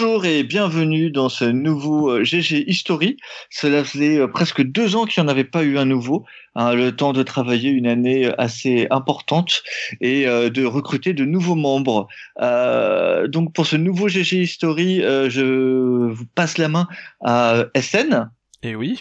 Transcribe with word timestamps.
Bonjour 0.00 0.24
et 0.24 0.44
bienvenue 0.44 1.10
dans 1.10 1.28
ce 1.28 1.44
nouveau 1.44 2.24
GG 2.24 2.56
euh, 2.56 2.70
History. 2.70 3.18
Cela 3.50 3.84
faisait 3.84 4.16
euh, 4.16 4.28
presque 4.28 4.62
deux 4.62 4.96
ans 4.96 5.04
qu'il 5.04 5.22
n'y 5.22 5.28
en 5.28 5.30
avait 5.30 5.44
pas 5.44 5.62
eu 5.62 5.76
un 5.76 5.84
nouveau. 5.84 6.24
Hein, 6.54 6.72
le 6.72 6.96
temps 6.96 7.12
de 7.12 7.22
travailler 7.22 7.68
une 7.68 7.86
année 7.86 8.24
euh, 8.24 8.32
assez 8.38 8.86
importante 8.90 9.62
et 10.00 10.24
de 10.24 10.64
recruter 10.64 11.12
de 11.12 11.26
nouveaux 11.26 11.54
membres. 11.54 12.08
donc 13.28 13.52
pour 13.52 13.66
ce 13.66 13.76
nouveau 13.76 14.08
GG 14.08 14.40
History, 14.40 15.02
je 15.02 16.08
vous 16.10 16.26
passe 16.34 16.56
la 16.56 16.68
main 16.68 16.88
à 17.20 17.66
SN. 17.78 18.30
Et 18.62 18.74
oui. 18.74 19.00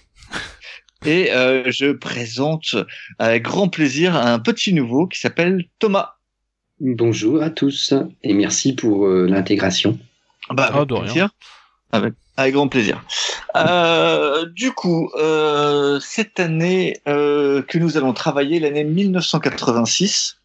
et 1.05 1.29
je 1.67 1.93
présente 1.93 2.75
avec 3.19 3.43
grand 3.43 3.69
plaisir 3.69 4.17
un 4.17 4.39
petit 4.39 4.73
nouveau 4.73 5.07
qui 5.07 5.17
s'appelle 5.17 5.63
Thomas. 5.79 6.15
Bonjour 6.81 7.41
à 7.41 7.49
tous 7.49 7.93
et 8.21 8.33
merci 8.33 8.73
pour 8.73 9.07
l'intégration. 9.07 9.97
Bah, 10.51 10.65
avec 10.73 10.89
ah, 10.91 11.01
plaisir. 11.01 11.29
Avec, 11.91 12.13
grand 12.53 12.67
plaisir. 12.67 13.03
Euh, 13.55 14.45
du 14.45 14.71
coup, 14.71 15.09
euh, 15.15 15.99
cette 15.99 16.39
année 16.39 16.97
euh, 17.07 17.61
que 17.61 17.77
nous 17.77 17.97
allons 17.97 18.13
travailler, 18.13 18.59
l'année 18.59 18.83
1986, 18.83 20.37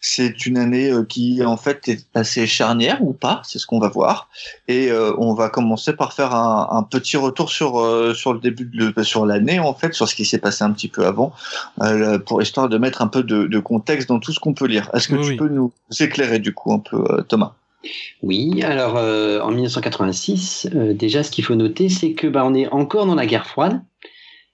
c'est 0.00 0.46
une 0.46 0.58
année 0.58 0.92
qui 1.08 1.44
en 1.44 1.56
fait 1.56 1.88
est 1.88 2.06
assez 2.14 2.46
charnière 2.46 3.02
ou 3.02 3.12
pas, 3.12 3.42
c'est 3.44 3.58
ce 3.58 3.66
qu'on 3.66 3.80
va 3.80 3.88
voir. 3.88 4.28
Et 4.68 4.92
on 4.92 5.34
va 5.34 5.48
commencer 5.48 5.92
par 5.92 6.12
faire 6.12 6.36
un, 6.36 6.86
petit 6.88 7.16
retour 7.16 7.50
sur 7.50 8.14
sur 8.14 8.32
le 8.32 8.38
début 8.38 8.64
de 8.64 9.02
sur 9.02 9.26
l'année 9.26 9.58
en 9.58 9.74
fait, 9.74 9.94
sur 9.94 10.08
ce 10.08 10.14
qui 10.14 10.24
s'est 10.24 10.38
passé 10.38 10.62
un 10.62 10.70
petit 10.70 10.86
peu 10.86 11.04
avant, 11.04 11.32
pour 12.26 12.40
histoire 12.40 12.68
de 12.68 12.78
mettre 12.78 13.02
un 13.02 13.08
peu 13.08 13.24
de, 13.24 13.58
contexte 13.58 14.08
dans 14.08 14.20
tout 14.20 14.32
ce 14.32 14.38
qu'on 14.38 14.54
peut 14.54 14.66
lire. 14.66 14.88
Est-ce 14.94 15.08
que 15.08 15.16
tu 15.16 15.34
peux 15.34 15.48
nous 15.48 15.72
éclairer 15.98 16.38
du 16.38 16.54
coup 16.54 16.72
un 16.72 16.78
peu, 16.78 17.24
Thomas? 17.24 17.54
Oui, 18.22 18.62
alors 18.62 18.96
euh, 18.96 19.40
en 19.40 19.50
1986, 19.50 20.68
euh, 20.74 20.92
déjà 20.92 21.22
ce 21.22 21.30
qu'il 21.30 21.44
faut 21.44 21.54
noter, 21.54 21.88
c'est 21.88 22.12
que 22.12 22.26
bah, 22.26 22.44
on 22.44 22.54
est 22.54 22.68
encore 22.68 23.06
dans 23.06 23.14
la 23.14 23.26
guerre 23.26 23.46
froide. 23.46 23.80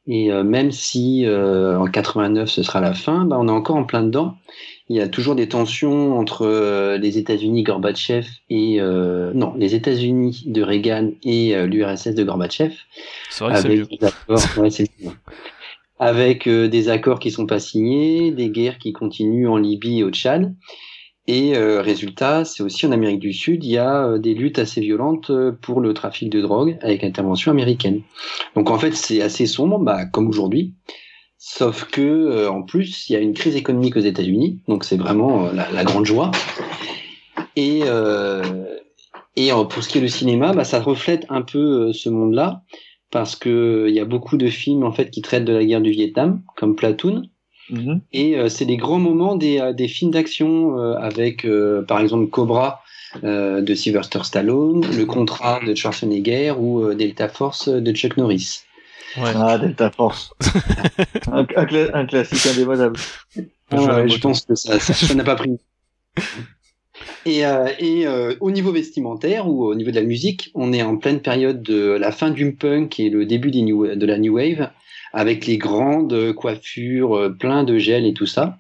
Et 0.07 0.31
euh, 0.31 0.45
même 0.45 0.71
si 0.71 1.27
en 1.27 1.87
89 1.87 2.51
ce 2.51 2.63
sera 2.63 2.81
la 2.81 2.93
fin, 2.93 3.25
bah, 3.25 3.37
on 3.41 3.49
est 3.49 3.53
encore 3.53 3.77
en 3.77 3.85
plein 3.85 4.03
dedans. 4.03 4.35
Il 4.91 4.97
y 4.97 5.01
a 5.01 5.09
toujours 5.09 5.35
des 5.35 5.49
tensions 5.49 6.19
entre 6.19 6.97
les 6.97 7.17
États-Unis 7.17 7.63
Gorbatchev 7.63 8.29
et 8.51 8.81
non 8.83 9.55
les 9.57 9.75
États-Unis 9.75 10.43
de 10.45 10.63
Reagan 10.63 11.13
et 11.23 11.57
l'URSS 11.67 12.15
de 12.15 12.23
Gorbatchev. 12.23 12.75
C'est 13.31 13.45
vrai 13.45 13.55
que 13.55 13.67
avec, 13.67 13.89
des 13.89 14.07
accords, 14.07 14.43
avec 15.99 16.47
des 16.47 16.89
accords 16.91 17.19
qui 17.19 17.31
sont 17.31 17.47
pas 17.47 17.61
signés, 17.61 18.31
des 18.31 18.51
guerres 18.51 18.77
qui 18.77 18.93
continuent 18.93 19.49
en 19.49 19.57
Libye 19.57 20.01
et 20.01 20.05
au 20.05 20.11
Tchad. 20.11 20.55
Et 21.27 21.57
euh, 21.57 21.81
résultat, 21.81 22.45
c'est 22.45 22.63
aussi 22.63 22.87
en 22.87 22.93
Amérique 22.93 23.21
du 23.21 23.33
Sud, 23.33 23.65
il 23.65 23.71
y 23.71 23.79
a 23.79 24.07
euh, 24.07 24.19
des 24.19 24.35
luttes 24.35 24.59
assez 24.59 24.83
violentes 24.83 25.31
euh, 25.31 25.53
pour 25.53 25.81
le 25.81 25.95
trafic 25.95 26.29
de 26.29 26.43
drogue 26.43 26.77
avec 26.83 27.03
intervention 27.03 27.51
américaine. 27.51 28.03
Donc 28.57 28.71
en 28.71 28.79
fait, 28.79 28.95
c'est 28.95 29.23
assez 29.23 29.47
sombre, 29.47 29.79
bah, 29.79 30.05
comme 30.05 30.29
aujourd'hui. 30.29 30.75
Sauf 31.39 31.85
que 31.85 32.49
en 32.49 32.63
plus, 32.63 33.09
il 33.09 33.13
y 33.13 33.17
a 33.17 33.19
une 33.19 33.35
crise 33.35 33.55
économique 33.55 33.97
aux 33.97 34.01
États-Unis, 34.01 34.61
donc 34.67 34.83
c'est 34.83 34.97
vraiment 34.97 35.53
la, 35.53 35.71
la, 35.71 35.85
grande 35.85 36.07
joie. 36.07 36.31
Et, 37.55 37.83
et 39.37 39.51
pour 39.51 39.83
ce 39.83 39.89
qui 39.91 39.99
est 39.99 40.01
du 40.01 40.09
cinéma, 40.09 40.55
bah, 40.55 40.65
ça 40.65 40.81
reflète 40.81 41.27
un 41.29 41.43
peu 41.43 41.93
ce 41.93 42.09
monde-là, 42.09 42.63
parce 43.11 43.37
que 43.37 43.85
il 43.91 43.95
y 43.95 44.01
a 44.01 44.07
beaucoup 44.07 44.39
de 44.39 44.49
films 44.49 44.85
en 44.85 44.93
fait 44.93 45.11
qui 45.11 45.21
traitent 45.21 45.45
de 45.45 45.53
la 45.53 45.67
guerre 45.67 45.83
du 45.83 45.91
Vietnam, 45.91 46.43
comme 46.57 46.77
Platoon, 46.77 47.25
Mhm. 47.71 48.01
Et 48.13 48.37
euh, 48.37 48.49
c'est 48.49 48.65
les 48.65 48.77
grands 48.77 48.99
moments 48.99 49.37
des, 49.37 49.59
euh, 49.59 49.73
des 49.73 49.89
films 49.89 50.11
d'action 50.11 50.79
euh, 50.79 50.95
avec, 50.95 51.47
par 51.89 52.01
exemple, 52.01 52.29
Cobra 52.29 52.83
de 53.23 53.75
Sylvester 53.75 54.25
Stallone, 54.25 54.85
Le 54.97 55.05
Contrat 55.07 55.61
de 55.65 55.73
Schwarzenegger 55.73 56.55
ou 56.59 56.93
Delta 56.95 57.29
Force 57.29 57.69
de 57.69 57.93
Chuck 57.93 58.17
Norris. 58.17 58.63
Ouais. 59.17 59.31
Ah, 59.37 59.57
Delta 59.57 59.93
Force. 59.93 60.33
un, 61.31 61.47
un, 61.95 62.07
classique 62.07 62.45
indémodable. 62.53 62.97
Ah, 63.71 64.05
je 64.09 64.19
pense 64.19 64.45
que 64.45 64.57
ça, 64.57 64.81
ça 64.81 65.15
n'a 65.15 65.23
pas 65.23 65.37
pris. 65.37 65.59
Et, 67.27 67.47
euh, 67.47 67.69
et 67.79 68.07
euh, 68.07 68.35
au 68.41 68.51
niveau 68.51 68.71
vestimentaire 68.71 69.49
ou 69.49 69.65
au 69.65 69.75
niveau 69.75 69.91
de 69.91 69.97
la 69.97 70.03
musique, 70.03 70.51
on 70.55 70.73
est 70.73 70.83
en 70.83 70.97
pleine 70.97 71.21
période 71.21 71.63
de 71.63 71.93
la 71.93 72.13
fin 72.13 72.31
du 72.31 72.55
punk 72.55 73.01
et 73.01 73.09
le 73.09 73.25
début 73.25 73.51
des 73.51 73.63
new, 73.63 73.87
de 73.87 74.07
la 74.07 74.19
new 74.19 74.35
wave 74.35 74.71
avec 75.15 75.47
les 75.47 75.59
grandes 75.59 76.33
coiffures, 76.35 77.17
euh, 77.17 77.31
plein 77.31 77.63
de 77.63 77.79
gel 77.79 78.05
et 78.05 78.13
tout 78.13 78.27
ça. 78.27 78.59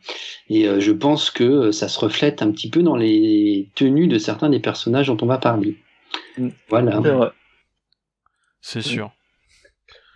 Et 0.48 0.68
euh, 0.68 0.78
je 0.78 0.92
pense 0.92 1.30
que 1.30 1.72
ça 1.72 1.88
se 1.88 1.98
reflète 1.98 2.42
un 2.42 2.52
petit 2.52 2.70
peu 2.70 2.82
dans 2.82 2.96
les 2.96 3.70
tenues 3.74 4.06
de 4.06 4.18
certains 4.18 4.48
des 4.48 4.60
personnages 4.60 5.08
dont 5.08 5.18
on 5.20 5.26
va 5.26 5.38
parler. 5.38 5.76
Mm. 6.38 6.48
Voilà. 6.68 7.32
C'est 8.60 8.82
sûr. 8.82 9.10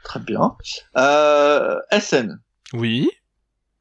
Très 0.04 0.20
bien. 0.20 0.56
Euh, 0.96 1.76
SN. 1.92 2.40
Oui. 2.72 3.10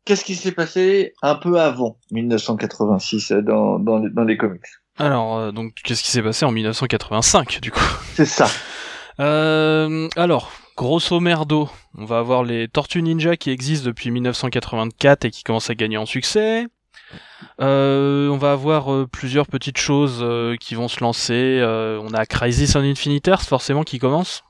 Qu'est-ce 0.03 0.25
qui 0.25 0.35
s'est 0.35 0.51
passé 0.51 1.13
un 1.21 1.35
peu 1.35 1.59
avant 1.59 1.99
1986 2.11 3.33
dans, 3.43 3.77
dans, 3.77 3.99
dans 3.99 4.23
les 4.23 4.35
comics? 4.35 4.65
Alors, 4.97 5.53
donc, 5.53 5.75
qu'est-ce 5.83 6.01
qui 6.01 6.09
s'est 6.09 6.23
passé 6.23 6.43
en 6.43 6.51
1985, 6.51 7.61
du 7.61 7.71
coup? 7.71 7.79
C'est 8.15 8.25
ça. 8.25 8.47
alors, 9.19 10.51
grosso 10.77 11.19
merdo, 11.19 11.69
on 11.97 12.05
va 12.05 12.19
avoir 12.19 12.43
les 12.43 12.67
Tortues 12.67 13.01
Ninja 13.01 13.35
qui 13.35 13.49
existent 13.49 13.87
depuis 13.87 14.11
1984 14.11 15.25
et 15.25 15.31
qui 15.31 15.43
commencent 15.43 15.71
à 15.71 15.75
gagner 15.75 15.97
en 15.97 16.05
succès. 16.05 16.67
Euh, 17.59 18.29
on 18.29 18.37
va 18.37 18.51
avoir 18.51 18.93
euh, 18.93 19.07
plusieurs 19.11 19.47
petites 19.47 19.77
choses 19.77 20.19
euh, 20.21 20.55
qui 20.55 20.75
vont 20.75 20.87
se 20.87 21.03
lancer. 21.03 21.59
on 21.63 22.13
a 22.13 22.25
Crisis 22.25 22.75
on 22.75 22.81
Infinite 22.81 23.27
Earth 23.27 23.45
forcément 23.45 23.83
qui 23.83 23.97
commence. 23.97 24.43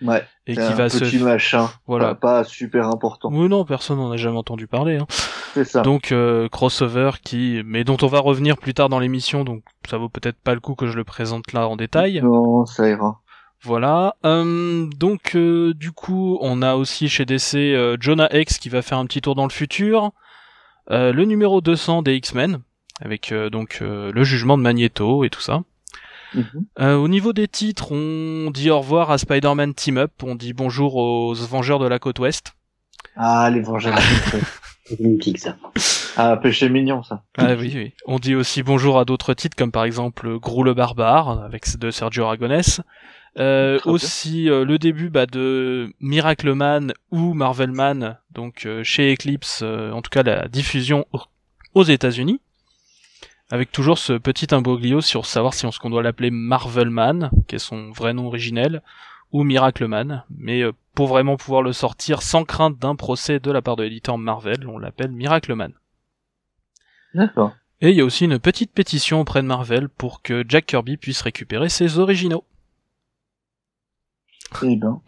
Ouais. 0.00 0.24
Et 0.46 0.54
qui 0.54 0.60
un 0.60 0.70
va 0.70 0.88
petit 0.88 1.18
machin. 1.18 1.68
Voilà. 1.86 2.14
Pas, 2.14 2.44
super 2.44 2.86
important. 2.88 3.30
Oui 3.32 3.48
non, 3.48 3.64
personne 3.64 3.98
n'en 3.98 4.12
a 4.12 4.16
jamais 4.16 4.38
entendu 4.38 4.66
parler. 4.66 4.96
Hein. 4.96 5.06
C'est 5.52 5.64
ça. 5.64 5.82
Donc 5.82 6.14
crossover 6.50 7.10
qui, 7.22 7.62
mais 7.66 7.84
dont 7.84 7.98
on 8.00 8.06
va 8.06 8.20
revenir 8.20 8.56
plus 8.56 8.72
tard 8.72 8.88
dans 8.88 9.00
l'émission, 9.00 9.44
donc 9.44 9.64
ça 9.88 9.98
vaut 9.98 10.08
peut-être 10.08 10.38
pas 10.40 10.54
le 10.54 10.60
coup 10.60 10.74
que 10.74 10.86
je 10.86 10.96
le 10.96 11.04
présente 11.04 11.52
là 11.52 11.68
en 11.68 11.76
détail. 11.76 12.20
Non, 12.22 12.64
ça 12.64 12.88
ira. 12.88 13.20
Voilà. 13.62 14.14
Euh, 14.24 14.86
donc 14.96 15.34
euh, 15.34 15.74
du 15.74 15.92
coup, 15.92 16.38
on 16.40 16.62
a 16.62 16.74
aussi 16.74 17.08
chez 17.08 17.24
DC 17.24 17.54
euh, 17.54 17.96
Jonah 18.00 18.28
X 18.32 18.58
qui 18.58 18.68
va 18.68 18.82
faire 18.82 18.98
un 18.98 19.06
petit 19.06 19.20
tour 19.20 19.34
dans 19.34 19.46
le 19.46 19.52
futur. 19.52 20.12
le 20.90 21.24
numéro 21.24 21.60
200 21.60 22.02
des 22.02 22.14
X-Men 22.16 22.60
avec 23.00 23.32
donc 23.52 23.80
le 23.80 24.24
jugement 24.24 24.58
de 24.58 24.62
Magneto 24.62 25.24
et 25.24 25.30
tout 25.30 25.40
ça. 25.40 25.62
Mhm. 26.34 26.94
au 26.96 27.08
niveau 27.08 27.32
des 27.32 27.48
titres, 27.48 27.92
on 27.92 28.50
dit 28.50 28.70
au 28.70 28.80
revoir 28.80 29.10
à 29.10 29.16
Spider-Man 29.16 29.72
Team 29.72 29.96
Up, 29.96 30.12
on 30.22 30.34
dit 30.34 30.52
bonjour 30.52 30.96
aux 30.96 31.32
Vengeurs 31.34 31.78
de 31.78 31.86
la 31.86 31.98
côte 31.98 32.18
ouest. 32.18 32.54
Ah, 33.16 33.48
les 33.50 33.60
Vengeurs 33.60 33.94
de 33.94 33.98
la 33.98 34.02
côte 34.02 34.42
ouest. 34.42 35.38
ça. 35.38 35.56
Ah, 36.16 36.36
péché 36.36 36.68
mignon 36.68 37.02
ça. 37.02 37.22
Ah 37.36 37.54
oui, 37.54 37.72
oui. 37.74 37.92
On 38.06 38.18
dit 38.18 38.34
aussi 38.34 38.62
bonjour 38.62 38.98
à 38.98 39.04
d'autres 39.04 39.34
titres 39.34 39.56
comme 39.56 39.70
par 39.70 39.84
exemple 39.84 40.38
Grou 40.38 40.64
le 40.64 40.74
barbare 40.74 41.44
avec 41.44 41.78
de 41.78 41.90
Sergio 41.90 42.24
Aragonès. 42.24 42.80
Euh, 43.38 43.78
aussi 43.84 44.48
euh, 44.48 44.64
le 44.64 44.78
début 44.78 45.10
bah, 45.10 45.26
de 45.26 45.92
Miracle 46.00 46.54
Man 46.54 46.92
ou 47.10 47.34
Marvel 47.34 47.70
Man, 47.70 48.18
donc 48.32 48.66
euh, 48.66 48.82
chez 48.82 49.12
Eclipse, 49.12 49.62
en 49.62 50.02
tout 50.02 50.10
cas 50.10 50.22
la 50.22 50.48
diffusion 50.48 51.06
aux 51.74 51.84
États-Unis, 51.84 52.40
avec 53.50 53.70
toujours 53.70 53.98
ce 53.98 54.14
petit 54.14 54.52
imbroglio 54.54 55.00
sur 55.00 55.26
savoir 55.26 55.54
si 55.54 55.66
on 55.66 55.70
ce 55.70 55.78
qu'on 55.78 55.90
doit 55.90 56.02
l'appeler 56.02 56.30
Marvel 56.30 56.90
Man, 56.90 57.30
qui 57.46 57.56
est 57.56 57.60
son 57.60 57.90
vrai 57.92 58.12
nom 58.12 58.26
originel, 58.26 58.82
ou 59.30 59.44
Miracle 59.44 59.86
Man, 59.86 60.24
mais 60.30 60.62
pour 60.94 61.06
vraiment 61.06 61.36
pouvoir 61.36 61.62
le 61.62 61.72
sortir 61.72 62.22
sans 62.22 62.44
crainte 62.44 62.78
d'un 62.78 62.96
procès 62.96 63.40
de 63.40 63.50
la 63.50 63.62
part 63.62 63.76
de 63.76 63.82
l'éditeur 63.82 64.18
Marvel, 64.18 64.66
on 64.66 64.78
l'appelle 64.78 65.12
Miracle 65.12 65.54
Man. 65.54 65.72
D'accord. 67.14 67.52
Et 67.80 67.90
il 67.90 67.96
y 67.96 68.00
a 68.00 68.04
aussi 68.04 68.24
une 68.24 68.40
petite 68.40 68.72
pétition 68.72 69.20
auprès 69.20 69.42
de 69.42 69.46
Marvel 69.46 69.88
pour 69.88 70.22
que 70.22 70.44
Jack 70.48 70.66
Kirby 70.66 70.96
puisse 70.96 71.22
récupérer 71.22 71.68
ses 71.68 71.98
originaux. 71.98 72.44
Eh 74.62 74.76
ben. 74.76 75.00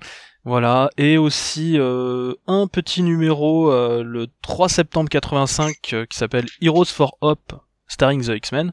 Voilà, 0.45 0.89
et 0.97 1.19
aussi 1.19 1.79
euh, 1.79 2.33
un 2.47 2.67
petit 2.67 3.03
numéro 3.03 3.71
euh, 3.71 4.03
le 4.03 4.27
3 4.41 4.71
septembre 4.71 5.11
85 5.11 5.77
euh, 5.93 6.07
qui 6.07 6.17
s'appelle 6.17 6.47
Heroes 6.63 6.87
for 6.87 7.19
Hope, 7.21 7.53
starring 7.87 8.25
the 8.25 8.31
X-Men. 8.31 8.73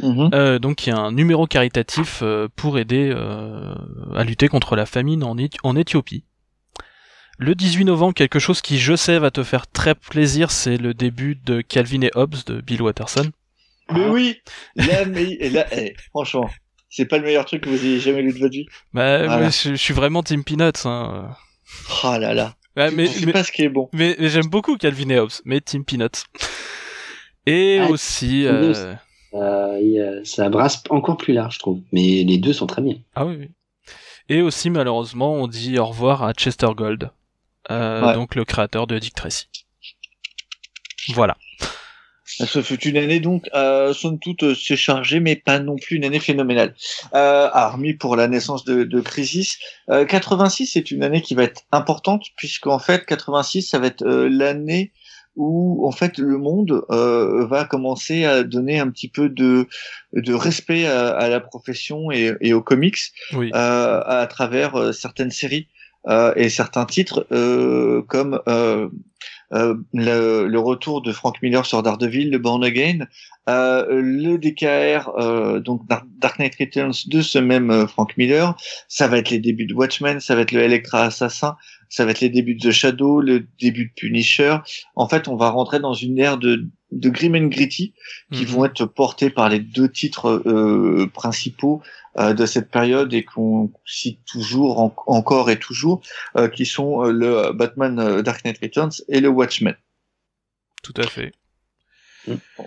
Mhm. 0.00 0.58
donc 0.60 0.86
il 0.86 0.90
y 0.90 0.92
a 0.92 0.96
un 0.96 1.10
numéro 1.10 1.48
caritatif 1.48 2.22
pour 2.54 2.78
aider 2.78 3.12
à 4.14 4.22
lutter 4.22 4.46
contre 4.46 4.76
la 4.76 4.86
famine 4.86 5.24
en, 5.24 5.34
en 5.64 5.74
Éthiopie. 5.74 6.22
Le 7.36 7.56
18 7.56 7.84
novembre, 7.84 8.14
quelque 8.14 8.38
chose 8.38 8.60
qui 8.60 8.78
je 8.78 8.94
sais 8.94 9.18
va 9.18 9.32
te 9.32 9.42
faire 9.42 9.66
très 9.66 9.96
plaisir, 9.96 10.52
c'est 10.52 10.76
le 10.76 10.94
début 10.94 11.34
de 11.34 11.62
Calvin 11.62 12.02
et 12.02 12.12
Hobbes 12.14 12.36
de 12.46 12.60
Bill 12.60 12.80
Watterson. 12.80 13.32
Mais 13.92 14.08
oui, 14.08 14.36
là, 14.76 15.04
mais, 15.04 15.36
là, 15.50 15.66
eh, 15.72 15.94
franchement, 16.10 16.48
c'est 16.90 17.06
pas 17.06 17.18
le 17.18 17.24
meilleur 17.24 17.44
truc 17.44 17.62
que 17.62 17.68
vous 17.68 17.84
ayez 17.84 18.00
jamais 18.00 18.22
lu 18.22 18.32
de 18.32 18.38
votre 18.38 18.52
vie. 18.52 18.66
Bah, 18.92 19.48
je, 19.50 19.74
suis 19.74 19.94
vraiment 19.94 20.22
Team 20.22 20.44
Peanuts. 20.44 20.86
Hein. 20.86 21.30
Oh 22.04 22.16
là 22.18 22.34
là. 22.34 22.54
mais, 22.76 22.90
mais, 22.90 23.32
pas 23.32 23.44
ce 23.44 23.52
qui 23.52 23.62
est 23.62 23.68
bon. 23.68 23.88
Mais, 23.92 24.16
j'aime 24.18 24.46
beaucoup 24.46 24.76
Calvin 24.76 25.10
et 25.10 25.18
Hobbes, 25.18 25.32
mais 25.44 25.60
Team 25.60 25.84
Peanuts. 25.84 26.24
Et 27.46 27.78
ah, 27.80 27.88
aussi, 27.88 28.46
euh, 28.46 28.94
ça 30.24 30.48
brasse 30.48 30.82
encore 30.90 31.16
plus 31.16 31.32
large, 31.32 31.54
je 31.54 31.58
trouve. 31.58 31.80
Mais 31.92 32.24
les 32.24 32.38
deux 32.38 32.52
sont 32.52 32.66
très 32.66 32.82
bien. 32.82 32.96
Ah 33.14 33.26
oui, 33.26 33.36
oui. 33.38 33.50
Et 34.28 34.42
aussi, 34.42 34.68
malheureusement, 34.68 35.34
on 35.34 35.46
dit 35.46 35.78
au 35.78 35.86
revoir 35.86 36.22
à 36.22 36.34
Chester 36.34 36.68
Gold, 36.76 37.10
euh, 37.70 38.14
donc 38.14 38.34
le 38.34 38.44
créateur 38.44 38.86
de 38.86 38.98
Dick 38.98 39.14
Tracy. 39.14 39.48
Voilà. 41.14 41.36
Ce 42.44 42.62
fut 42.62 42.80
une 42.86 42.96
année 42.96 43.18
donc, 43.18 43.48
euh, 43.54 43.92
somme 43.92 44.18
toute, 44.18 44.44
euh, 44.44 44.54
c'est 44.54 44.76
chargé, 44.76 45.18
mais 45.18 45.34
pas 45.34 45.58
non 45.58 45.76
plus 45.76 45.96
une 45.96 46.04
année 46.04 46.20
phénoménale. 46.20 46.74
Euh, 47.14 47.48
hormis 47.52 47.94
pour 47.94 48.14
la 48.14 48.28
naissance 48.28 48.64
de, 48.64 48.84
de 48.84 49.00
Crisis, 49.00 49.58
86 49.88 50.66
c'est 50.66 50.90
une 50.90 51.02
année 51.02 51.22
qui 51.22 51.34
va 51.34 51.44
être 51.44 51.62
importante 51.72 52.26
puisqu'en 52.36 52.78
fait 52.78 53.04
86 53.06 53.62
ça 53.62 53.78
va 53.78 53.86
être 53.86 54.04
l'année 54.04 54.92
où 55.36 55.86
en 55.86 55.92
fait 55.92 56.18
le 56.18 56.36
monde 56.36 56.82
euh, 56.90 57.46
va 57.46 57.64
commencer 57.64 58.24
à 58.24 58.42
donner 58.42 58.78
un 58.78 58.90
petit 58.90 59.08
peu 59.08 59.28
de, 59.28 59.66
de 60.12 60.34
respect 60.34 60.86
à, 60.86 61.08
à 61.10 61.28
la 61.28 61.40
profession 61.40 62.10
et, 62.10 62.34
et 62.40 62.52
aux 62.52 62.62
comics 62.62 62.98
euh, 63.34 63.50
à 63.52 64.26
travers 64.28 64.92
certaines 64.94 65.30
séries 65.30 65.68
et 66.36 66.48
certains 66.48 66.86
titres 66.86 67.26
comme 68.08 68.40
euh, 69.54 69.74
le, 69.94 70.46
le, 70.46 70.58
retour 70.58 71.00
de 71.00 71.12
Frank 71.12 71.40
Miller 71.42 71.64
sur 71.64 71.82
Daredevil, 71.82 72.30
le 72.30 72.38
Born 72.38 72.62
Again, 72.64 73.06
euh, 73.48 73.86
le 74.02 74.36
DKR, 74.36 75.10
euh, 75.18 75.60
donc 75.60 75.82
Dark 75.88 76.38
Knight 76.38 76.54
Returns 76.60 76.92
de 77.06 77.22
ce 77.22 77.38
même 77.38 77.70
euh, 77.70 77.86
Frank 77.86 78.14
Miller, 78.18 78.54
ça 78.88 79.08
va 79.08 79.16
être 79.16 79.30
les 79.30 79.38
débuts 79.38 79.64
de 79.64 79.72
Watchmen, 79.72 80.20
ça 80.20 80.34
va 80.34 80.42
être 80.42 80.52
le 80.52 80.60
Electra 80.60 81.04
Assassin, 81.04 81.56
ça 81.88 82.04
va 82.04 82.10
être 82.10 82.20
les 82.20 82.28
débuts 82.28 82.56
de 82.56 82.68
The 82.68 82.72
Shadow, 82.72 83.22
le 83.22 83.46
début 83.58 83.86
de 83.86 83.92
Punisher. 83.96 84.58
En 84.96 85.08
fait, 85.08 85.28
on 85.28 85.36
va 85.36 85.48
rentrer 85.48 85.80
dans 85.80 85.94
une 85.94 86.18
ère 86.18 86.36
de, 86.36 86.66
de 86.92 87.08
Grim 87.08 87.34
and 87.34 87.46
Gritty 87.46 87.94
qui 88.32 88.42
mhm. 88.42 88.48
vont 88.48 88.64
être 88.66 88.84
portés 88.84 89.30
par 89.30 89.48
les 89.48 89.60
deux 89.60 89.90
titres 89.90 90.42
euh, 90.46 91.06
principaux 91.14 91.80
euh, 92.18 92.34
de 92.34 92.46
cette 92.46 92.70
période 92.70 93.14
et 93.14 93.24
qu'on 93.24 93.70
cite 93.84 94.24
toujours 94.24 94.92
encore 95.06 95.50
et 95.50 95.58
toujours, 95.58 96.00
euh, 96.36 96.48
qui 96.48 96.66
sont 96.66 97.04
euh, 97.04 97.12
le 97.12 97.52
Batman 97.52 98.22
Dark 98.22 98.44
Knight 98.44 98.58
Returns 98.60 98.90
et 99.08 99.20
le 99.20 99.28
Watchmen. 99.28 99.76
Tout 100.82 100.94
à 100.96 101.06
fait. 101.06 101.32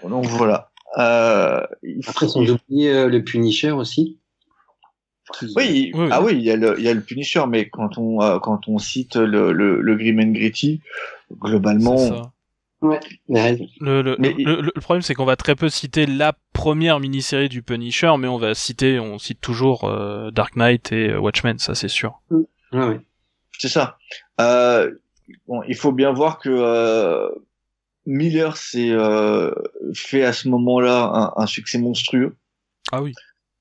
Donc 0.07 0.25
voilà. 0.25 0.71
Après, 0.95 2.27
sans 2.27 2.49
oublier 2.49 3.07
le 3.07 3.23
Punisher 3.23 3.71
aussi. 3.71 4.19
Oui, 5.55 5.91
ah 6.11 6.21
oui, 6.21 6.33
il 6.33 6.41
y 6.41 6.51
a 6.51 6.55
le, 6.55 6.77
il 6.77 6.83
y 6.83 6.89
a 6.89 6.93
le 6.93 7.01
Punisher, 7.01 7.43
mais 7.47 7.69
quand 7.69 7.97
on, 7.97 8.39
quand 8.39 8.67
on 8.67 8.77
cite 8.79 9.15
le, 9.15 9.53
le, 9.53 9.79
le 9.79 9.95
Grim 9.95 10.19
and 10.19 10.31
Gritty, 10.31 10.81
globalement, 11.31 12.31
Ouais, 12.81 12.99
le, 13.79 14.01
le, 14.01 14.15
le, 14.17 14.71
problème, 14.81 15.03
c'est 15.03 15.13
qu'on 15.13 15.25
va 15.25 15.35
très 15.35 15.55
peu 15.55 15.69
citer 15.69 16.07
la 16.07 16.33
première 16.51 16.99
mini-série 16.99 17.47
du 17.47 17.61
Punisher, 17.61 18.11
mais 18.17 18.27
on 18.27 18.39
va 18.39 18.55
citer, 18.55 18.99
on 18.99 19.19
cite 19.19 19.39
toujours 19.39 19.83
euh, 19.83 20.31
Dark 20.31 20.55
Knight 20.55 20.91
et 20.91 21.09
euh, 21.09 21.19
Watchmen, 21.19 21.59
ça 21.59 21.75
c'est 21.75 21.87
sûr. 21.87 22.21
Mm. 22.31 22.41
ouais. 22.73 22.99
C'est 23.59 23.67
ça. 23.67 23.97
Euh, 24.39 24.91
bon, 25.47 25.61
il 25.67 25.75
faut 25.75 25.91
bien 25.91 26.11
voir 26.11 26.39
que 26.39 26.49
euh, 26.49 27.29
Miller 28.07 28.57
s'est 28.57 28.95
fait 29.93 30.23
à 30.23 30.33
ce 30.33 30.49
moment-là 30.49 31.33
un, 31.35 31.43
un, 31.43 31.45
succès 31.45 31.77
monstrueux. 31.77 32.35
Ah 32.91 33.03
oui. 33.03 33.13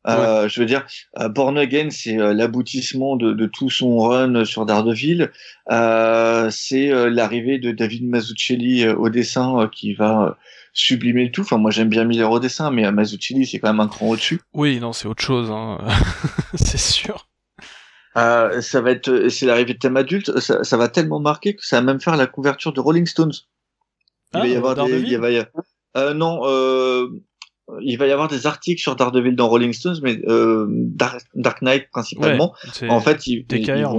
Euh, 0.06 0.48
je 0.48 0.60
veux 0.60 0.66
dire, 0.66 0.86
euh, 1.18 1.28
Born 1.28 1.58
Again, 1.58 1.90
c'est 1.90 2.18
euh, 2.18 2.32
l'aboutissement 2.32 3.16
de, 3.16 3.32
de, 3.32 3.46
tout 3.46 3.68
son 3.68 3.98
run 3.98 4.44
sur 4.44 4.64
Daredevil. 4.64 5.30
Euh, 5.70 6.48
c'est 6.50 6.88
l'arrivée 7.10 7.58
de 7.58 7.70
David 7.70 8.08
Mazzucchelli 8.08 8.88
au 8.88 9.08
dessin 9.10 9.68
qui 9.72 9.94
va 9.94 10.38
sublimer 10.72 11.24
le 11.24 11.32
tout. 11.32 11.42
Enfin, 11.42 11.58
moi, 11.58 11.70
j'aime 11.70 11.88
bien 11.88 12.04
Miller 12.04 12.30
au 12.30 12.38
dessin, 12.38 12.70
mais 12.70 12.90
Mazzucchelli, 12.90 13.46
c'est 13.46 13.58
quand 13.58 13.68
même 13.68 13.80
un 13.80 13.88
cran 13.88 14.08
au-dessus. 14.08 14.40
Oui, 14.54 14.80
non, 14.80 14.92
c'est 14.92 15.06
autre 15.06 15.22
chose, 15.22 15.50
hein. 15.50 15.78
c'est 16.54 16.78
sûr. 16.78 17.28
ça 18.14 18.80
va 18.80 18.90
être, 18.90 19.28
c'est 19.28 19.46
l'arrivée 19.46 19.74
de 19.74 19.78
thème 19.78 19.98
adulte. 19.98 20.38
Ça, 20.38 20.64
ça, 20.64 20.76
va 20.78 20.88
tellement 20.88 21.20
marquer 21.20 21.54
que 21.54 21.64
ça 21.64 21.76
va 21.76 21.82
même 21.82 22.00
faire 22.00 22.16
la 22.16 22.26
couverture 22.26 22.72
de 22.72 22.80
Rolling 22.80 23.06
Stones. 23.06 23.32
Il 24.32 24.40
va 24.40 24.46
y 24.46 24.54
ah, 24.54 24.58
avoir 24.58 24.86
des, 24.86 25.00
il 25.00 25.18
va 25.18 25.30
y 25.30 25.38
avoir... 25.38 26.14
non, 26.14 26.40
euh, 26.44 27.08
il 27.82 27.96
va 27.96 28.06
y 28.06 28.12
avoir 28.12 28.28
des 28.28 28.46
articles 28.46 28.80
sur 28.80 28.96
Daredevil 28.96 29.36
dans 29.36 29.48
Rolling 29.48 29.72
Stones, 29.72 29.98
mais 30.02 30.20
euh, 30.26 30.66
Dark, 30.70 31.62
Knight 31.62 31.90
principalement. 31.90 32.54
en 32.88 33.00
fait, 33.00 33.26
ils, 33.26 33.46
DKR, 33.46 33.92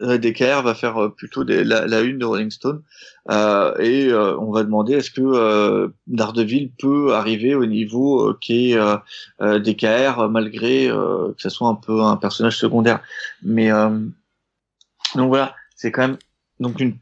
DKR 0.00 0.62
va 0.62 0.74
faire 0.74 0.98
euh, 0.98 1.08
plutôt 1.08 1.44
des, 1.44 1.64
la, 1.64 1.86
la, 1.86 2.00
une 2.00 2.18
de 2.18 2.24
Rolling 2.24 2.50
Stone 2.50 2.82
euh, 3.30 3.76
et 3.78 4.08
euh, 4.08 4.36
on 4.38 4.50
va 4.50 4.64
demander 4.64 4.94
est-ce 4.94 5.10
que 5.10 5.22
euh, 5.22 5.88
Daredevil 6.06 6.72
peut 6.78 7.14
arriver 7.14 7.54
au 7.54 7.64
niveau 7.64 8.30
euh, 8.30 8.38
qui 8.40 8.72
est 8.72 8.76
euh, 8.76 9.58
DKR 9.60 10.28
malgré 10.28 10.88
que 10.88 11.34
ce 11.38 11.48
soit 11.48 11.68
un 11.68 11.74
peu 11.74 12.02
un 12.02 12.16
personnage 12.16 12.58
secondaire. 12.58 13.00
Mais 13.42 13.70
donc 13.70 15.28
voilà, 15.28 15.54
c'est 15.76 15.92
quand 15.92 16.02
même 16.02 16.18
donc 16.60 16.80
une 16.80 16.96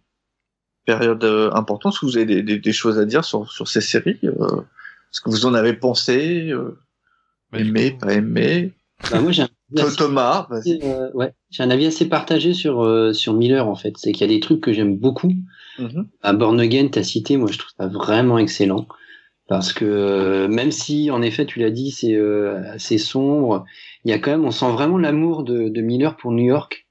période 0.85 1.25
importante. 1.55 1.99
Que 1.99 2.07
vous 2.07 2.17
avez 2.17 2.27
des, 2.27 2.43
des, 2.43 2.59
des, 2.59 2.73
choses 2.73 2.99
à 2.99 3.05
dire 3.05 3.25
sur, 3.25 3.51
sur 3.51 3.69
ces 3.69 3.81
séries 3.81 4.21
ce 5.13 5.21
que 5.21 5.31
vous 5.31 5.47
en 5.47 5.55
avez 5.55 5.75
pensé 5.75 6.49
euh, 6.51 6.79
Aimé, 7.55 7.97
pas 8.01 8.15
aimé 8.15 8.73
bah, 9.11 9.21
Moi, 9.21 9.31
j'ai 9.31 9.43
un 9.43 9.49
Thomas, 9.97 10.49
euh, 10.67 11.11
ouais, 11.15 11.33
j'ai 11.51 11.63
un 11.63 11.71
avis 11.71 11.87
assez 11.87 12.09
partagé 12.09 12.53
sur 12.53 12.83
euh, 12.83 13.13
sur 13.13 13.35
Miller 13.35 13.67
en 13.67 13.75
fait. 13.75 13.95
C'est 13.97 14.13
qu'il 14.13 14.27
y 14.27 14.31
a 14.31 14.35
des 14.35 14.41
trucs 14.41 14.61
que 14.61 14.73
j'aime 14.73 14.97
beaucoup. 14.97 15.33
Mm 15.79 16.03
À 16.23 16.33
Born 16.33 16.61
Again, 16.61 16.89
t'as 16.89 17.03
cité, 17.03 17.37
moi 17.37 17.49
je 17.51 17.59
trouve 17.59 17.73
ça 17.79 17.87
vraiment 17.87 18.39
excellent 18.39 18.87
parce 19.49 19.73
que 19.73 19.85
euh, 19.85 20.49
même 20.49 20.71
si 20.71 21.11
en 21.11 21.23
effet 21.23 21.47
tu 21.47 21.59
l'as 21.59 21.71
dit, 21.71 21.91
c'est 21.91 22.15
euh, 22.15 22.63
assez 22.73 22.99
sombre, 22.99 23.65
il 24.05 24.11
y 24.11 24.15
a 24.15 24.19
quand 24.19 24.31
même, 24.31 24.45
on 24.45 24.51
sent 24.51 24.71
vraiment 24.73 24.99
l'amour 24.99 25.43
de, 25.43 25.69
de 25.69 25.81
Miller 25.81 26.17
pour 26.17 26.33
New 26.33 26.45
York 26.45 26.87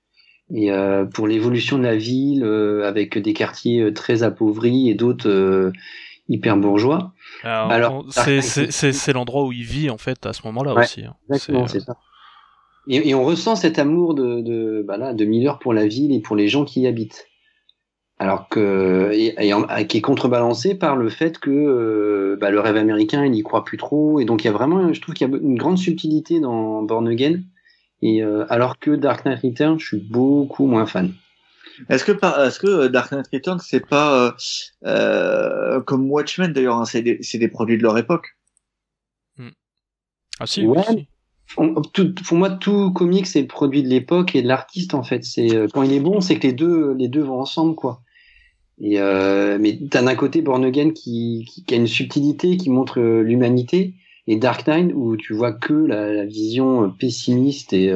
et 0.54 0.70
pour 1.14 1.30
l'évolution 1.30 1.78
de 1.78 1.84
la 1.84 1.96
ville 1.96 2.44
avec 2.84 3.18
des 3.18 3.32
quartiers 3.32 3.94
très 3.94 4.22
appauvris 4.24 4.90
et 4.90 4.96
d'autres 4.96 5.72
hyper 6.32 6.58
bourgeois. 6.58 7.14
Alors, 7.44 8.06
c'est 8.10 9.14
l'endroit 9.14 9.46
où 9.46 9.52
il 9.52 9.64
vit 9.64 9.90
en 9.90 9.98
fait 9.98 10.26
à 10.26 10.34
ce 10.34 10.42
moment-là 10.46 10.74
aussi. 10.74 11.04
Hein. 11.04 11.16
Exactement, 11.30 11.68
c'est 11.68 11.82
ça. 11.82 11.98
Et, 12.88 13.10
et, 13.10 13.14
on 13.14 13.24
ressent 13.24 13.56
cet 13.56 13.78
amour 13.78 14.16
de, 14.16 14.42
de, 14.42 14.84
bah 14.88 14.98
là, 14.98 15.14
de 15.14 15.24
Miller 15.24 15.60
pour 15.60 15.72
la 15.72 15.86
ville 15.86 16.12
et 16.12 16.20
pour 16.20 16.36
les 16.36 16.48
gens 16.48 16.66
qui 16.66 16.82
y 16.82 16.88
habitent. 16.88 17.28
Alors 18.18 18.50
que, 18.50 19.12
et, 19.14 19.88
qui 19.88 19.98
est 19.98 20.02
contrebalancé 20.02 20.76
par 20.76 20.96
le 20.96 21.10
fait 21.10 21.38
que 21.38 21.50
euh, 21.50 22.38
bah, 22.40 22.50
le 22.52 22.60
rêve 22.60 22.78
américain, 22.78 23.26
il 23.26 23.32
n'y 23.32 23.44
croit 23.44 23.64
plus 23.64 23.78
trop. 23.78 24.20
Et 24.20 24.26
donc, 24.26 24.44
il 24.44 24.48
y 24.48 24.50
a 24.50 24.54
vraiment, 24.54 24.94
je 24.94 25.02
trouve 25.02 25.16
qu'il 25.16 25.30
y 25.30 25.34
a 25.34 25.38
une 25.38 25.58
grande 25.58 25.78
subtilité 25.78 26.40
dans 26.40 26.82
Born 26.82 27.08
Again. 27.08 27.42
Et 28.02 28.24
euh, 28.24 28.46
alors 28.50 28.80
que 28.80 28.92
Dark 28.92 29.26
Knight 29.26 29.42
Returns, 29.44 29.80
je 29.80 29.86
suis 29.86 29.98
beaucoup 29.98 30.66
moins 30.66 30.86
fan. 30.86 31.14
Est-ce 31.90 32.04
que, 32.04 32.12
est-ce 32.12 32.60
que 32.60 32.68
euh, 32.68 32.90
Dark 32.90 33.12
Knight 33.12 33.28
Returns 33.32 33.60
c'est 33.60 33.86
pas 33.86 34.28
euh, 34.28 34.32
euh, 34.86 35.82
comme 35.82 36.10
Watchmen 36.10 36.54
d'ailleurs, 36.54 36.78
hein, 36.78 36.86
c'est 36.86 37.02
des, 37.02 37.20
des, 37.20 37.48
produits 37.48 37.78
de 37.78 37.84
leur 37.84 37.98
époque? 37.98 38.38
Hmm. 39.38 39.50
Ah 40.40 40.46
si. 40.46 40.66
Ouais. 40.66 41.08
pour 41.56 42.38
moi, 42.38 42.50
tout 42.50 42.92
comics 42.92 43.28
c'est 43.28 43.42
le 43.42 43.48
produit 43.48 43.84
de 43.84 43.88
l'époque 43.88 44.36
et 44.36 44.42
de 44.42 44.48
l'artiste 44.48 44.94
en 44.94 45.04
fait. 45.04 45.24
C'est 45.24 45.56
euh, 45.56 45.68
quand 45.72 45.84
il 45.84 45.94
est 45.94 46.00
bon, 46.00 46.22
c'est 46.22 46.38
que 46.38 46.48
les 46.48 46.54
deux, 46.54 46.94
les 46.94 47.08
deux 47.08 47.24
vont 47.24 47.40
ensemble 47.40 47.76
quoi. 47.76 48.02
Et 48.80 49.00
euh, 49.00 49.58
mais 49.60 49.78
t'as 49.90 50.02
d'un 50.02 50.16
côté 50.16 50.42
Born 50.42 50.66
Again 50.66 50.92
qui, 50.92 51.46
qui, 51.48 51.64
qui, 51.64 51.74
a 51.74 51.78
une 51.78 51.88
subtilité 51.88 52.58
qui 52.58 52.70
montre 52.70 53.00
l'humanité 53.00 53.94
et 54.28 54.38
Dark 54.38 54.66
Knight 54.66 54.92
où 54.96 55.18
tu 55.18 55.34
vois 55.34 55.52
que 55.52 55.74
la, 55.74 56.12
la 56.12 56.26
vision 56.26 56.90
pessimiste 56.90 57.74
et 57.74 57.94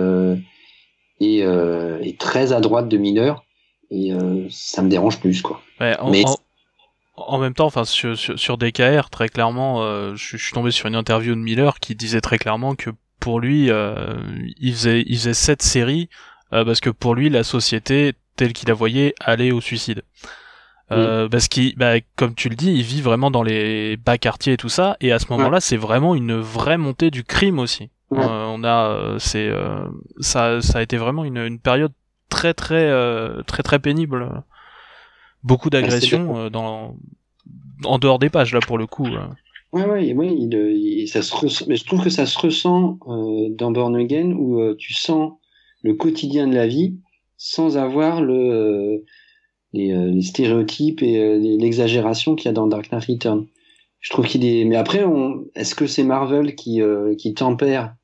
et, 1.22 1.39
et, 1.39 2.15
très 2.18 2.51
à 2.51 2.60
droite 2.60 2.89
de 2.89 2.98
Miller 2.98 3.46
et 3.92 4.13
euh, 4.13 4.48
ça 4.50 4.82
me 4.82 4.89
dérange 4.89 5.20
plus 5.20 5.42
quoi. 5.42 5.62
en, 5.80 6.10
Mais... 6.10 6.24
en, 7.15 7.38
même 7.38 7.54
temps, 7.54 7.65
enfin 7.65 7.86
sur, 7.86 8.18
sur, 8.18 8.58
DKR, 8.58 9.10
très 9.10 9.30
clairement, 9.30 9.84
euh, 9.84 10.15
je, 10.15 10.38
suis 10.38 10.54
tombé 10.54 10.72
sur 10.72 10.88
une 10.88 10.96
interview 10.96 11.36
de 11.36 11.39
Miller 11.39 11.80
qui 11.80 11.96
disait 11.96 12.22
très 12.22 12.38
clairement 12.38 12.75
que 12.75 12.89
pour 13.20 13.39
lui, 13.39 13.70
euh, 13.70 14.15
il 14.60 14.74
faisait 14.74 15.04
il 15.08 15.18
faisait 15.18 15.34
cette 15.34 15.63
série 15.63 16.10
parce 16.51 16.80
que 16.80 16.89
pour 16.89 17.15
lui, 17.15 17.30
la 17.30 17.44
société 17.44 18.13
telle 18.38 18.54
qu'il 18.54 18.70
la 18.70 18.75
voyait 18.75 19.13
allait 19.20 19.51
au 19.51 19.60
suicide. 19.60 20.04
Euh, 20.92 21.27
parce 21.27 21.50
qu'il, 21.50 21.75
bah, 21.75 21.96
comme 22.15 22.34
tu 22.34 22.48
le 22.48 22.56
dis, 22.56 22.72
il 22.72 22.84
vit 22.84 23.01
vraiment 23.01 23.30
dans 23.30 23.44
les 23.44 23.98
bas 23.98 24.18
quartiers 24.18 24.54
et 24.54 24.58
tout 24.58 24.70
ça, 24.70 24.96
et 25.01 25.12
à 25.12 25.20
ce 25.20 25.25
moment-là, 25.32 25.60
c'est 25.60 25.75
vraiment 25.75 26.15
une 26.15 26.36
vraie 26.38 26.77
montée 26.77 27.12
du 27.12 27.25
crime 27.25 27.60
aussi. 27.60 27.89
on 28.12 28.63
a, 28.63 29.15
c'est, 29.20 29.51
ça, 30.20 30.62
ça 30.62 30.80
a 30.80 30.82
été 30.82 30.96
vraiment 30.96 31.25
une, 31.25 31.39
une 31.39 31.60
période 31.60 31.92
très 32.29 32.53
très 32.53 32.88
euh, 32.89 33.41
très 33.44 33.63
très 33.63 33.79
pénible. 33.79 34.44
Beaucoup 35.44 35.70
d'agressions 35.70 36.38
euh, 36.38 36.50
dans 36.50 36.96
en 37.84 38.00
dehors 38.00 38.20
des 38.20 38.29
pages 38.29 38.53
là 38.53 38.60
pour 38.60 38.77
le 38.77 38.88
coup. 38.88 39.08
Ouais, 39.72 39.86
ouais, 39.86 40.13
ouais 40.13 40.36
il, 40.36 41.08
ça 41.08 41.22
se 41.22 41.65
mais 41.67 41.75
je 41.75 41.86
trouve 41.86 42.03
que 42.03 42.10
ça 42.10 42.25
se 42.25 42.38
ressent 42.38 42.98
euh, 43.08 43.50
dans 43.50 43.72
Born 43.72 43.96
Again 43.96 44.32
où 44.32 44.74
tu 44.75 44.94
sens 44.94 45.34
le 45.84 45.94
quotidien 45.94 46.48
de 46.48 46.55
la 46.55 46.67
vie 46.67 46.98
sans 47.38 47.77
avoir 47.77 48.22
le 48.22 49.03
les, 49.74 49.94
les 49.94 50.22
stéréotypes 50.22 51.01
et 51.03 51.38
l'exagération 51.58 52.36
qu'il 52.36 52.46
y 52.46 52.50
a 52.50 52.53
dans 52.53 52.67
Dark 52.67 52.91
Knight 52.91 53.05
Return. 53.05 53.46
Je 54.00 54.10
trouve 54.12 54.25
qu'il 54.25 54.46
est. 54.46 54.63
Mais 54.65 54.77
après, 54.77 55.03
on... 55.03 55.46
est-ce 55.55 55.75
que 55.75 55.86
c'est 55.86 56.03
Marvel 56.03 56.55
qui 56.55 56.82
qui 57.17 57.34
tempère 57.34 57.96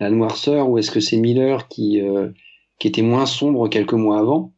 la 0.00 0.10
noirceur 0.10 0.68
ou 0.68 0.78
est-ce 0.78 0.90
que 0.90 1.00
c'est 1.00 1.18
Miller 1.18 1.68
qui 1.68 2.00
qui 2.78 2.88
était 2.88 3.02
moins 3.02 3.26
sombre 3.26 3.68
quelques 3.68 3.94
mois 3.94 4.18
avant 4.18 4.54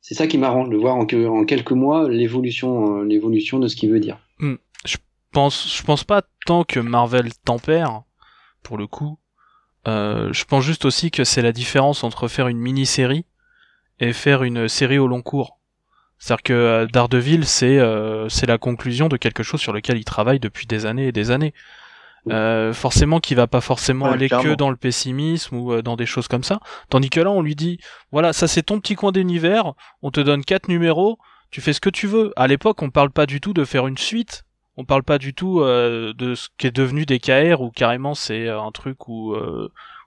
c'est 0.00 0.14
ça 0.14 0.26
qui 0.26 0.38
m'arrange 0.38 0.70
de 0.70 0.76
voir 0.76 0.96
en, 0.96 1.04
quelques 1.04 1.72
mois 1.72 2.08
l'évolution 2.08 3.02
l'évolution 3.02 3.58
de 3.58 3.68
ce 3.68 3.76
qu'il 3.76 3.90
veut 3.90 4.00
dire. 4.00 4.18
Hmm. 4.38 4.54
Je 4.84 4.96
pense 5.32 5.76
je 5.76 5.82
pense 5.82 6.04
pas 6.04 6.22
tant 6.46 6.64
que 6.64 6.80
Marvel 6.80 7.32
tempère 7.44 8.02
pour 8.62 8.78
le 8.78 8.86
coup. 8.86 9.18
Euh, 9.88 10.32
je 10.32 10.44
pense 10.44 10.64
juste 10.64 10.84
aussi 10.84 11.10
que 11.10 11.24
c'est 11.24 11.42
la 11.42 11.52
différence 11.52 12.04
entre 12.04 12.28
faire 12.28 12.48
une 12.48 12.58
mini-série 12.58 13.24
et 13.98 14.12
faire 14.12 14.42
une 14.42 14.68
série 14.68 14.98
au 14.98 15.06
long 15.06 15.22
cours. 15.22 15.58
C'est-à-dire 16.18 16.42
que 16.42 16.52
euh, 16.52 16.86
Daredevil, 16.86 17.46
c'est 17.46 17.78
euh, 17.78 18.28
c'est 18.28 18.46
la 18.46 18.58
conclusion 18.58 19.08
de 19.08 19.16
quelque 19.16 19.42
chose 19.42 19.60
sur 19.60 19.72
lequel 19.72 19.96
il 19.96 20.04
travaille 20.04 20.40
depuis 20.40 20.66
des 20.66 20.84
années 20.86 21.08
et 21.08 21.12
des 21.12 21.30
années. 21.30 21.54
Euh, 22.28 22.72
forcément 22.74 23.18
qu'il 23.18 23.36
va 23.36 23.46
pas 23.46 23.60
forcément 23.60 24.06
aller 24.06 24.28
que 24.28 24.54
dans 24.54 24.70
le 24.70 24.76
pessimisme 24.76 25.56
ou 25.56 25.72
euh, 25.72 25.82
dans 25.82 25.96
des 25.96 26.06
choses 26.06 26.28
comme 26.28 26.44
ça. 26.44 26.60
Tandis 26.90 27.08
que 27.08 27.20
là, 27.20 27.30
on 27.30 27.40
lui 27.40 27.54
dit, 27.54 27.78
voilà, 28.12 28.32
ça 28.32 28.46
c'est 28.46 28.62
ton 28.62 28.78
petit 28.80 28.94
coin 28.94 29.10
d'univers, 29.12 29.72
on 30.02 30.10
te 30.10 30.20
donne 30.20 30.44
quatre 30.44 30.68
numéros, 30.68 31.18
tu 31.50 31.60
fais 31.60 31.72
ce 31.72 31.80
que 31.80 31.88
tu 31.88 32.06
veux. 32.06 32.32
À 32.36 32.46
l'époque, 32.46 32.82
on 32.82 32.90
parle 32.90 33.10
pas 33.10 33.26
du 33.26 33.40
tout 33.40 33.52
de 33.52 33.64
faire 33.64 33.86
une 33.86 33.98
suite. 33.98 34.44
On 34.76 34.84
parle 34.84 35.02
pas 35.02 35.18
du 35.18 35.34
tout 35.34 35.60
euh, 35.60 36.12
de 36.14 36.34
ce 36.34 36.48
qui 36.58 36.66
est 36.66 36.76
devenu 36.76 37.06
des 37.06 37.18
KR 37.18 37.60
ou 37.60 37.70
carrément 37.70 38.14
c'est 38.14 38.48
un 38.48 38.70
truc 38.70 39.08
où 39.08 39.34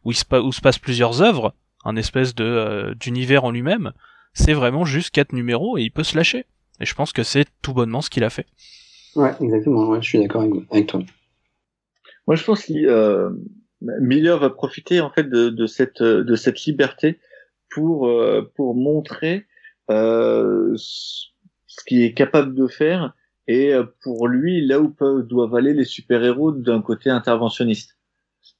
où, 0.03 0.11
il 0.11 0.15
se, 0.15 0.23
où 0.35 0.51
se 0.51 0.61
passent 0.61 0.79
plusieurs 0.79 1.21
œuvres, 1.21 1.53
un 1.85 1.95
espèce 1.95 2.35
de 2.35 2.95
d'univers 2.99 3.43
en 3.43 3.51
lui-même. 3.51 3.91
C'est 4.33 4.53
vraiment 4.53 4.85
juste 4.85 5.11
quatre 5.11 5.33
numéros 5.33 5.77
et 5.77 5.83
il 5.83 5.91
peut 5.91 6.03
se 6.03 6.17
lâcher. 6.17 6.45
Et 6.79 6.85
je 6.85 6.95
pense 6.95 7.11
que 7.11 7.23
c'est 7.23 7.45
tout 7.61 7.73
bonnement 7.73 8.01
ce 8.01 8.09
qu'il 8.09 8.23
a 8.23 8.29
fait. 8.29 8.47
Ouais, 9.15 9.31
exactement. 9.41 9.87
Ouais, 9.87 10.01
je 10.01 10.07
suis 10.07 10.19
d'accord 10.19 10.43
avec 10.71 10.87
toi. 10.87 11.01
Moi, 12.27 12.35
je 12.35 12.43
pense 12.43 12.65
que 12.65 12.73
euh, 12.73 13.29
Miller 13.81 14.39
va 14.39 14.49
profiter 14.49 15.01
en 15.01 15.09
fait 15.09 15.23
de, 15.23 15.49
de 15.49 15.67
cette 15.67 16.01
de 16.01 16.35
cette 16.35 16.63
liberté 16.65 17.19
pour 17.69 18.07
euh, 18.07 18.49
pour 18.55 18.75
montrer 18.75 19.45
euh, 19.89 20.73
ce 20.77 21.83
qu'il 21.85 22.01
est 22.01 22.13
capable 22.13 22.55
de 22.55 22.67
faire 22.67 23.13
et 23.47 23.73
pour 24.01 24.29
lui 24.29 24.65
là 24.65 24.79
où 24.79 24.89
peuvent, 24.89 25.27
doivent 25.27 25.55
aller 25.55 25.73
les 25.73 25.83
super 25.83 26.23
héros 26.23 26.53
d'un 26.53 26.81
côté 26.81 27.09
interventionniste. 27.09 27.97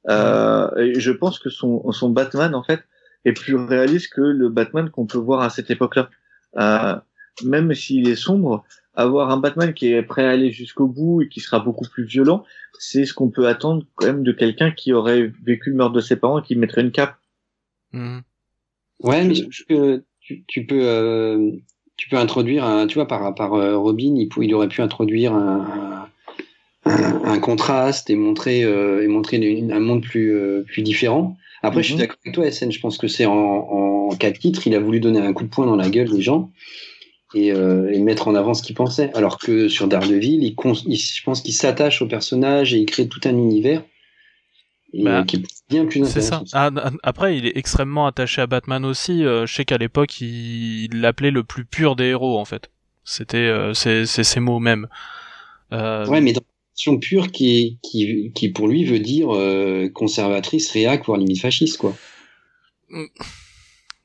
Euh, 0.10 0.91
je 0.98 1.12
pense 1.12 1.39
que 1.39 1.50
son 1.50 1.89
son 1.91 2.10
Batman 2.10 2.53
en 2.53 2.63
fait 2.63 2.82
est 3.25 3.34
plus 3.34 3.55
réaliste 3.55 4.13
que 4.13 4.22
le 4.22 4.50
Batman 4.50 4.89
qu'on 4.89 5.05
peut 5.05 5.17
voir 5.17 5.41
à 5.41 5.50
cette 5.50 5.72
époque-là. 5.72 6.10
Euh, 6.58 6.96
même 7.43 7.74
s'il 7.74 8.08
est 8.10 8.15
sombre, 8.15 8.65
avoir 8.95 9.31
un 9.31 9.38
Batman 9.38 9.73
qui 9.73 9.91
est 9.91 10.03
prêt 10.03 10.25
à 10.25 10.31
aller 10.31 10.51
jusqu'au 10.51 10.88
bout 10.88 11.21
et 11.21 11.29
qui 11.29 11.39
sera 11.39 11.59
beaucoup 11.59 11.88
plus 11.89 12.05
violent, 12.05 12.43
c'est 12.79 13.05
ce 13.05 13.13
qu'on 13.13 13.29
peut 13.29 13.47
attendre 13.47 13.83
quand 13.95 14.07
même 14.07 14.23
de 14.23 14.31
quelqu'un 14.31 14.71
qui 14.71 14.93
aurait 14.93 15.31
vécu 15.43 15.71
le 15.71 15.75
meurtre 15.75 15.93
de 15.93 16.01
ses 16.01 16.15
parents 16.15 16.39
et 16.39 16.43
qui 16.43 16.55
mettrait 16.55 16.81
une 16.81 16.91
cape. 16.91 17.15
Mmh. 17.91 18.19
Ouais, 19.01 19.23
mais 19.25 19.33
tu, 19.33 20.43
tu, 20.47 20.65
peux 20.65 20.81
euh, 20.81 21.51
tu 21.97 22.09
peux 22.09 22.17
introduire 22.17 22.63
un, 22.63 22.88
tu 22.88 22.95
vois 22.95 23.07
par 23.07 23.33
par 23.35 23.53
euh, 23.53 23.77
Robin, 23.77 24.15
il, 24.15 24.29
il 24.41 24.53
aurait 24.53 24.67
pu 24.67 24.81
introduire 24.81 25.33
un, 25.33 26.07
un, 26.85 27.23
un 27.23 27.39
contraste 27.39 28.09
et 28.09 28.15
montrer 28.15 28.63
euh, 28.63 29.03
et 29.03 29.07
montrer 29.07 29.38
un 29.71 29.79
monde 29.79 30.03
plus 30.03 30.33
euh, 30.33 30.63
plus 30.67 30.81
différent. 30.81 31.38
Après, 31.62 31.81
je 31.81 31.88
suis 31.88 31.95
mmh. 31.95 32.00
d'accord 32.00 32.17
avec 32.25 32.35
toi, 32.35 32.51
SN. 32.51 32.71
Je 32.71 32.79
pense 32.79 32.97
que 32.97 33.07
c'est 33.07 33.25
en, 33.25 33.33
en 33.33 34.09
quatre 34.15 34.39
titres, 34.39 34.67
il 34.67 34.75
a 34.75 34.79
voulu 34.79 35.00
donner 35.00 35.19
un 35.19 35.33
coup 35.33 35.43
de 35.43 35.50
poing 35.50 35.65
dans 35.65 35.77
la 35.77 35.89
gueule 35.89 36.09
des 36.09 36.21
gens 36.21 36.51
et, 37.33 37.51
euh, 37.51 37.91
et, 37.91 37.99
mettre 37.99 38.27
en 38.27 38.35
avant 38.35 38.53
ce 38.53 38.61
qu'il 38.63 38.75
pensait. 38.75 39.11
Alors 39.13 39.37
que 39.37 39.67
sur 39.67 39.87
Daredevil, 39.87 40.43
il, 40.43 40.55
il 40.85 40.97
je 40.97 41.23
pense 41.23 41.41
qu'il 41.41 41.53
s'attache 41.53 42.01
au 42.01 42.07
personnage 42.07 42.73
et 42.73 42.77
il 42.77 42.85
crée 42.85 43.07
tout 43.07 43.21
un 43.25 43.35
univers 43.35 43.83
et, 44.93 45.03
bah, 45.03 45.23
qui 45.27 45.37
est 45.37 45.43
bien 45.69 45.85
plus 45.85 46.03
intéressant. 46.03 46.45
Ça. 46.45 46.71
Ah, 46.75 46.91
après, 47.01 47.37
il 47.37 47.45
est 47.47 47.57
extrêmement 47.57 48.05
attaché 48.05 48.41
à 48.41 48.47
Batman 48.47 48.85
aussi. 48.85 49.23
Euh, 49.23 49.45
je 49.45 49.53
sais 49.53 49.65
qu'à 49.65 49.77
l'époque, 49.77 50.21
il 50.21 50.89
l'appelait 50.93 51.31
le 51.31 51.43
plus 51.43 51.65
pur 51.65 51.95
des 51.95 52.05
héros, 52.05 52.39
en 52.39 52.45
fait. 52.45 52.69
C'était 53.03 53.37
euh, 53.37 53.73
c'est 53.73 54.05
ces 54.05 54.39
mots 54.39 54.59
même. 54.59 54.87
Euh... 55.73 56.05
Ouais, 56.07 56.21
mais 56.21 56.33
dans 56.33 56.41
une 56.85 56.99
pure 56.99 57.31
qui, 57.31 57.79
qui, 57.81 58.31
qui 58.33 58.49
pour 58.49 58.67
lui 58.67 58.85
veut 58.85 58.99
dire 58.99 59.33
euh, 59.33 59.89
conservatrice, 59.89 60.71
réac, 60.71 61.05
voire 61.05 61.17
limite 61.17 61.41
fasciste, 61.41 61.77
quoi. 61.77 61.95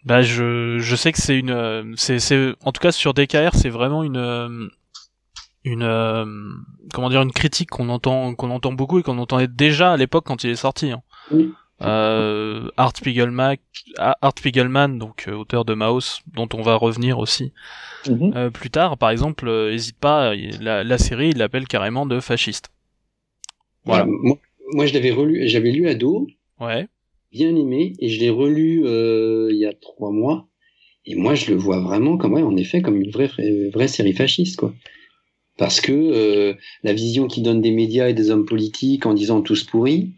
Bah 0.04 0.22
je 0.22 0.78
je 0.78 0.96
sais 0.96 1.12
que 1.12 1.18
c'est 1.18 1.38
une 1.38 1.50
euh, 1.50 1.82
c'est 1.96 2.18
c'est 2.20 2.54
en 2.64 2.72
tout 2.72 2.80
cas 2.80 2.92
sur 2.92 3.14
DKR 3.14 3.50
c'est 3.54 3.68
vraiment 3.68 4.04
une 4.04 4.16
euh, 4.16 4.68
une 5.64 5.82
euh, 5.82 6.24
comment 6.94 7.10
dire 7.10 7.22
une 7.22 7.32
critique 7.32 7.70
qu'on 7.70 7.88
entend 7.88 8.34
qu'on 8.34 8.50
entend 8.50 8.72
beaucoup 8.72 9.00
et 9.00 9.02
qu'on 9.02 9.18
entendait 9.18 9.48
déjà 9.48 9.92
à 9.92 9.96
l'époque 9.96 10.24
quand 10.24 10.44
il 10.44 10.50
est 10.50 10.56
sorti. 10.56 10.92
Hein. 10.92 11.02
Euh, 11.82 12.68
Art 12.76 12.96
Spiegelman, 12.96 13.56
Art 13.98 14.32
Spiegelman, 14.36 14.98
donc 14.98 15.28
auteur 15.32 15.64
de 15.64 15.74
Maus, 15.74 16.22
dont 16.32 16.48
on 16.54 16.62
va 16.62 16.74
revenir 16.74 17.18
aussi 17.18 17.52
mm-hmm. 18.06 18.50
plus 18.50 18.70
tard. 18.70 18.98
Par 18.98 19.10
exemple, 19.10 19.48
hésite 19.70 19.96
pas, 19.96 20.34
la, 20.60 20.82
la 20.82 20.98
série, 20.98 21.30
il 21.30 21.38
l'appelle 21.38 21.68
carrément 21.68 22.04
de 22.06 22.18
fasciste. 22.18 22.70
Voilà. 23.84 24.06
moi, 24.06 24.38
moi, 24.72 24.86
je 24.86 24.94
l'avais 24.94 25.12
relu, 25.12 25.46
j'avais 25.46 25.70
lu 25.70 25.88
ado. 25.88 26.26
Ouais 26.58 26.88
bien 27.32 27.54
aimé 27.54 27.94
et 27.98 28.08
je 28.08 28.20
l'ai 28.20 28.30
relu 28.30 28.82
euh, 28.86 29.48
il 29.50 29.58
y 29.58 29.66
a 29.66 29.72
trois 29.72 30.10
mois. 30.10 30.48
Et 31.04 31.14
moi 31.14 31.34
je 31.34 31.50
le 31.50 31.56
vois 31.56 31.80
vraiment 31.80 32.16
comme 32.18 32.34
ouais, 32.34 32.42
en 32.42 32.56
effet 32.56 32.82
comme 32.82 33.00
une 33.00 33.10
vraie 33.10 33.30
vraie 33.72 33.88
série 33.88 34.12
fasciste 34.12 34.56
quoi. 34.56 34.74
Parce 35.56 35.80
que 35.80 35.92
euh, 35.92 36.54
la 36.82 36.92
vision 36.92 37.26
qui 37.26 37.42
donne 37.42 37.60
des 37.60 37.70
médias 37.72 38.08
et 38.08 38.14
des 38.14 38.30
hommes 38.30 38.44
politiques 38.44 39.06
en 39.06 39.14
disant 39.14 39.40
tous 39.40 39.64
pourris 39.64 40.12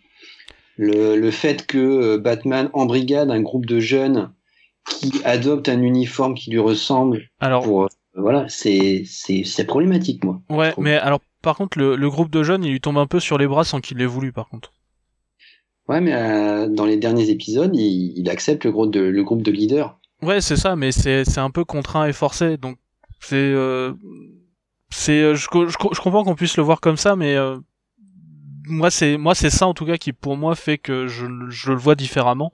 le, 0.76 1.17
le 1.17 1.31
fait 1.31 1.67
que 1.67 1.79
euh, 1.79 2.19
Batman 2.19 2.71
embrigade 2.73 3.31
un 3.31 3.40
groupe 3.40 3.67
de 3.67 3.81
jeunes 3.81 4.33
qui 4.88 5.12
adoptent 5.25 5.69
un 5.69 5.83
uniforme 5.83 6.35
qui 6.35 6.50
lui 6.50 6.59
ressemble 6.59 7.29
alors 7.38 7.64
pour, 7.64 7.88
voilà 8.14 8.47
c'est 8.49 9.05
c'est 9.07 9.45
c'est 9.45 9.64
problématique 9.64 10.25
moi. 10.25 10.40
Ouais 10.50 10.73
mais 10.79 10.95
alors 10.95 11.21
par 11.43 11.57
contre 11.57 11.79
le, 11.79 11.97
le 11.97 12.11
groupe 12.11 12.31
de 12.31 12.43
jeunes 12.43 12.64
il 12.64 12.73
lui 12.73 12.81
tombe 12.81 12.99
un 12.99 13.07
peu 13.07 13.21
sur 13.21 13.38
les 13.38 13.47
bras 13.47 13.64
sans 13.64 13.81
qu'il 13.81 13.99
l'ait 13.99 14.07
voulu 14.07 14.33
par 14.33 14.49
contre 14.49 14.73
Ouais, 15.89 16.01
mais 16.01 16.15
euh, 16.15 16.69
dans 16.69 16.85
les 16.85 16.97
derniers 16.97 17.31
épisodes, 17.31 17.75
il, 17.75 18.13
il 18.17 18.31
accepte 18.31 18.65
le 18.65 18.73
groupe 18.73 18.93
de, 18.93 19.01
le 19.01 19.25
groupe 19.25 19.43
de 19.43 19.51
leaders. 19.51 19.99
Ouais, 20.23 20.41
c'est 20.41 20.57
ça, 20.57 20.77
mais 20.77 20.93
c'est 20.93 21.25
c'est 21.25 21.41
un 21.41 21.51
peu 21.51 21.65
contraint 21.65 22.07
et 22.07 22.13
forcé, 22.13 22.57
donc 22.57 22.77
c'est 23.21 23.37
euh, 23.37 23.93
c'est 24.91 25.23
euh, 25.23 25.35
je, 25.35 25.49
je, 25.51 25.69
je, 25.71 26.01
comprends 26.01 26.25
qu'on 26.25 26.35
puisse 26.35 26.57
le 26.57 26.63
voir 26.63 26.81
comme 26.81 26.97
ça, 26.97 27.17
mais 27.17 27.37
euh, 27.37 27.57
moi 28.67 28.91
c'est 28.91 29.17
moi 29.17 29.35
c'est 29.35 29.51
ça 29.51 29.67
en 29.67 29.75
tout 29.75 29.87
cas 29.87 29.97
qui 29.97 30.13
pour 30.13 30.37
moi 30.37 30.55
fait 30.55 30.79
que 30.79 31.07
je 31.07 31.27
je 31.49 31.71
le 31.71 31.77
vois 31.77 31.95
différemment 31.95 32.53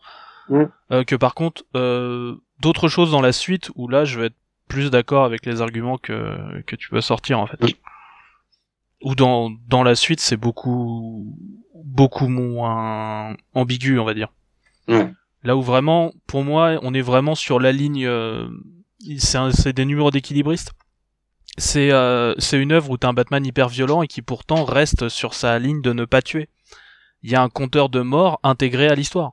euh, 0.51 1.05
que 1.05 1.17
par 1.17 1.35
contre 1.35 1.65
euh, 1.75 2.37
d'autres 2.61 2.89
choses 2.89 3.11
dans 3.11 3.21
la 3.21 3.33
suite 3.33 3.71
où 3.75 3.89
là 3.89 4.05
je 4.05 4.21
vais 4.21 4.27
être 4.27 4.37
plus 4.69 4.91
d'accord 4.91 5.25
avec 5.25 5.45
les 5.47 5.61
arguments 5.61 5.99
que 5.99 6.63
que 6.63 6.77
tu 6.77 6.91
peux 6.91 7.01
sortir 7.01 7.39
en 7.41 7.47
fait. 7.47 7.59
Ou 9.03 9.15
dans 9.15 9.51
dans 9.69 9.83
la 9.83 9.95
suite 9.95 10.21
c'est 10.21 10.37
beaucoup 10.37 11.37
beaucoup 11.87 12.29
moins 12.29 13.35
ambigu, 13.55 13.99
on 13.99 14.05
va 14.05 14.13
dire. 14.13 14.29
Là 15.43 15.57
où 15.57 15.63
vraiment, 15.63 16.13
pour 16.27 16.45
moi, 16.45 16.79
on 16.83 16.93
est 16.93 17.01
vraiment 17.01 17.35
sur 17.35 17.61
la 17.61 17.73
ligne. 17.73 18.05
Euh, 18.07 18.49
c'est 19.19 19.73
des 19.73 19.85
numéros 19.85 20.11
d'équilibristes. 20.11 20.73
C'est 21.59 21.93
euh, 21.93 22.35
c'est 22.39 22.61
une 22.61 22.73
œuvre 22.73 22.91
où 22.91 22.99
t'as 22.99 23.09
un 23.09 23.13
Batman 23.13 23.47
hyper 23.47 23.69
violent 23.69 24.03
et 24.03 24.09
qui 24.09 24.21
pourtant 24.21 24.65
reste 24.65 25.09
sur 25.09 25.33
sa 25.33 25.59
ligne 25.59 25.81
de 25.81 25.93
ne 25.93 26.05
pas 26.05 26.21
tuer. 26.21 26.49
Il 27.23 27.31
y 27.31 27.37
a 27.37 27.43
un 27.43 27.49
compteur 27.49 27.89
de 27.89 28.01
mort 28.01 28.41
intégré 28.43 28.89
à 28.89 28.95
l'histoire. 28.95 29.33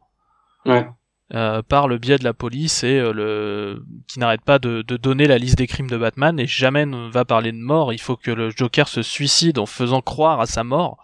Ouais. 0.66 0.88
Euh, 1.34 1.64
par 1.64 1.88
le 1.88 1.98
biais 1.98 2.20
de 2.20 2.24
la 2.24 2.34
police 2.34 2.84
et 2.84 3.00
le 3.00 3.84
qui 4.08 4.20
n'arrête 4.20 4.44
pas 4.44 4.60
de, 4.60 4.84
de, 4.84 4.98
donner 4.98 5.26
la 5.26 5.40
liste 5.40 5.58
des 5.58 5.68
crimes 5.68 5.90
de 5.90 5.98
Batman 5.98 6.40
et 6.40 6.46
jamais 6.46 6.86
ne 6.86 7.10
va 7.10 7.26
parler 7.26 7.52
de 7.52 7.58
mort. 7.58 7.92
Il 7.92 8.00
faut 8.00 8.16
que 8.16 8.30
le 8.30 8.52
Joker 8.52 8.88
se 8.88 9.02
suicide 9.02 9.58
en 9.58 9.66
faisant 9.66 10.02
croire 10.02 10.40
à 10.40 10.46
sa 10.46 10.64
mort 10.64 11.04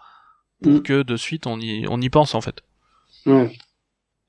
pour 0.62 0.72
mm. 0.72 0.82
que 0.82 1.02
de 1.02 1.16
suite 1.16 1.46
on 1.46 1.58
y 1.60 1.86
on 1.88 2.00
y 2.00 2.10
pense 2.10 2.34
en 2.34 2.40
fait. 2.40 2.62
Ouais. 3.26 3.56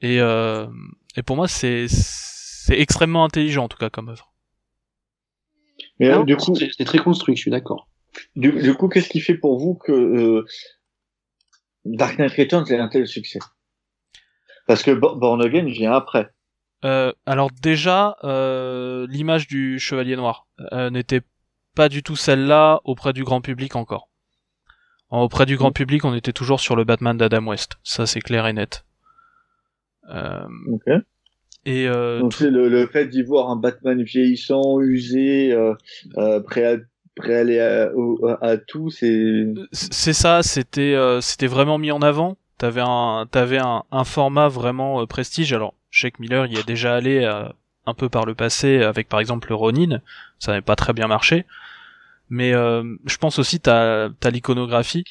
Et 0.02 0.20
euh, 0.20 0.68
et 1.16 1.24
pour 1.24 1.36
moi 1.36 1.48
c'est 1.48 1.88
c'est 1.88 2.80
extrêmement 2.80 3.24
intelligent 3.24 3.66
en 3.66 3.68
tout 3.68 3.78
cas 3.78 3.90
comme 3.90 4.10
œuvre. 4.10 4.34
Mais 6.00 6.24
du 6.26 6.36
coup 6.36 6.56
c'est 6.56 6.86
très 6.86 7.00
construit, 7.00 7.36
je 7.36 7.42
suis 7.42 7.52
d'accord. 7.52 7.88
Du, 8.36 8.52
du, 8.52 8.74
coup, 8.76 8.90
qu'est-ce 8.90 9.10
qui 9.10 9.22
fait 9.22 9.36
pour 9.36 9.58
vous 9.60 9.76
que 9.76 9.92
euh, 9.92 10.46
Dark 11.86 12.18
Knight 12.18 12.34
Returns 12.34 12.66
ait 12.70 12.80
un 12.80 12.88
tel 12.88 13.08
succès? 13.08 13.40
Parce 14.68 14.84
que 14.84 14.92
Born 14.92 15.42
Again 15.42 15.66
vient 15.66 15.94
après. 15.94 16.30
Euh, 16.84 17.14
alors 17.26 17.50
déjà, 17.62 18.18
euh, 18.24 19.06
l'image 19.10 19.48
du 19.48 19.80
Chevalier 19.80 20.16
Noir 20.16 20.48
euh, 20.72 20.90
n'était 20.90 21.22
pas 21.76 21.90
du 21.90 22.04
tout 22.04 22.16
celle-là 22.16 22.82
auprès 22.84 23.14
du 23.14 23.24
grand 23.24 23.42
public 23.42 23.76
encore. 23.76 24.10
Auprès 25.12 25.46
du 25.46 25.58
grand 25.58 25.72
public, 25.72 26.06
on 26.06 26.16
était 26.16 26.32
toujours 26.32 26.62
sur 26.62 26.76
le 26.76 26.86
Batman 26.86 27.18
d'Adam 27.18 27.48
West. 27.48 27.74
Ça, 27.84 28.06
c'est 28.06 28.22
clair 28.22 28.48
et 28.48 28.54
net. 28.54 28.86
Euh... 30.10 30.48
Et 31.66 31.88
euh, 31.88 32.20
Donc 32.20 32.34
c'est 32.34 32.50
le, 32.50 32.70
le, 32.70 32.88
fait 32.88 33.06
d'y 33.06 33.22
voir 33.22 33.50
un 33.50 33.56
Batman 33.56 34.02
vieillissant, 34.02 34.82
usé, 34.82 35.52
euh, 35.52 35.76
euh, 36.18 36.40
prêt 36.40 36.66
à 36.66 36.78
prêt 37.16 37.36
à 37.36 37.40
aller 37.40 37.60
à, 37.60 37.92
à, 38.42 38.58
tout. 38.58 38.90
C'est 38.90 39.46
c'est 39.72 40.14
ça. 40.14 40.42
C'était 40.42 40.98
c'était 41.22 41.48
vraiment 41.48 41.78
mis 41.78 41.92
en 41.92 42.02
avant. 42.02 42.38
T'avais 42.58 42.82
un 42.84 43.28
t'avais 43.30 43.60
un, 43.60 43.84
un 43.92 44.04
format 44.04 44.48
vraiment 44.48 45.06
prestige. 45.06 45.54
Alors 45.54 45.76
Jake 45.92 46.20
Miller 46.20 46.48
y 46.48 46.56
est 46.56 46.66
déjà 46.66 46.96
allé 46.96 47.24
un 47.86 47.94
peu 47.94 48.10
par 48.10 48.26
le 48.26 48.34
passé 48.34 48.82
avec 48.82 49.08
par 49.08 49.20
exemple 49.20 49.50
le 49.50 49.56
Ronin. 49.56 50.02
Ça 50.40 50.52
n'avait 50.52 50.62
pas 50.62 50.76
très 50.76 50.94
bien 50.94 51.08
marché. 51.08 51.46
Mais 52.32 52.52
je 52.54 53.18
pense 53.18 53.38
aussi 53.38 53.60
t'as 53.60 54.10
t'as 54.20 54.32
l'iconographie. 54.32 55.04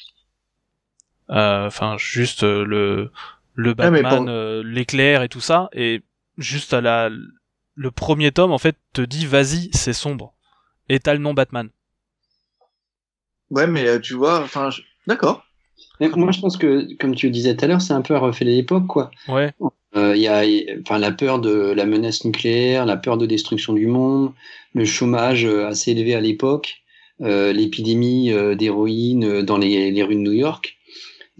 Enfin 1.29 1.95
juste 1.97 2.43
le 2.43 3.11
le 3.53 3.73
Batman, 3.73 4.27
euh, 4.27 4.63
l'éclair 4.63 5.23
et 5.23 5.29
tout 5.29 5.41
ça, 5.41 5.69
et 5.73 6.01
juste 6.37 6.73
à 6.73 6.81
la 6.81 7.09
le 7.75 7.91
premier 7.91 8.31
tome 8.31 8.51
en 8.51 8.57
fait 8.57 8.75
te 8.93 9.01
dit 9.01 9.25
vas-y 9.25 9.69
c'est 9.73 9.93
sombre 9.93 10.33
et 10.89 10.99
t'as 10.99 11.13
le 11.13 11.19
nom 11.19 11.33
Batman. 11.33 11.69
Ouais 13.49 13.67
mais 13.67 13.87
euh, 13.87 13.99
tu 13.99 14.13
vois, 14.13 14.41
enfin 14.41 14.69
d'accord. 15.07 15.45
Moi 15.99 16.31
je 16.31 16.39
pense 16.39 16.57
que 16.57 16.87
comme 16.97 17.15
tu 17.15 17.27
le 17.27 17.31
disais 17.31 17.55
tout 17.55 17.65
à 17.65 17.67
l'heure 17.67 17.81
c'est 17.81 17.93
un 17.93 18.01
peu 18.01 18.15
à 18.15 18.19
refaire 18.19 18.47
l'époque 18.47 18.87
quoi. 18.87 19.11
Ouais. 19.27 19.53
Euh, 19.95 20.15
il 20.15 20.21
y 20.21 20.27
a 20.27 20.43
enfin 20.81 20.97
la 20.97 21.11
peur 21.11 21.39
de 21.39 21.71
la 21.71 21.85
menace 21.85 22.23
nucléaire, 22.23 22.85
la 22.85 22.97
peur 22.97 23.17
de 23.17 23.25
destruction 23.25 23.73
du 23.73 23.87
monde, 23.87 24.33
le 24.73 24.85
chômage 24.85 25.45
assez 25.45 25.91
élevé 25.91 26.15
à 26.15 26.21
l'époque, 26.21 26.80
l'épidémie 27.21 28.31
d'héroïne 28.57 29.41
dans 29.43 29.57
les, 29.57 29.91
les 29.91 30.03
rues 30.03 30.15
de 30.15 30.21
New 30.21 30.33
York 30.33 30.77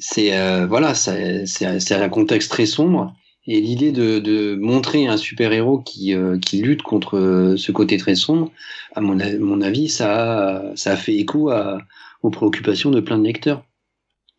c'est 0.02 0.38
euh, 0.38 0.66
voilà, 0.66 0.94
c'est 0.96 1.92
un 1.92 2.10
contexte 2.10 2.52
très 2.52 2.66
sombre. 2.66 3.14
Et 3.48 3.60
l'idée 3.60 3.92
de, 3.92 4.20
de, 4.20 4.56
montrer 4.56 5.08
un 5.08 5.18
super 5.18 5.52
héros 5.52 5.80
qui, 5.80 6.14
euh, 6.14 6.38
qui 6.38 6.62
lutte 6.62 6.84
contre 6.84 7.18
euh, 7.18 7.58
ce 7.58 7.72
côté 7.72 7.98
très 7.98 8.14
sombre, 8.14 8.52
à 8.94 9.02
mon, 9.02 9.18
mon 9.40 9.62
avis, 9.62 9.90
ça 9.90 10.60
a, 10.60 10.76
ça 10.76 10.92
a 10.92 10.96
fait 10.96 11.16
écho 11.16 11.50
à, 11.50 11.80
aux 12.22 12.30
préoccupations 12.30 12.92
de 12.92 13.00
plein 13.00 13.18
de 13.18 13.24
lecteurs 13.24 13.64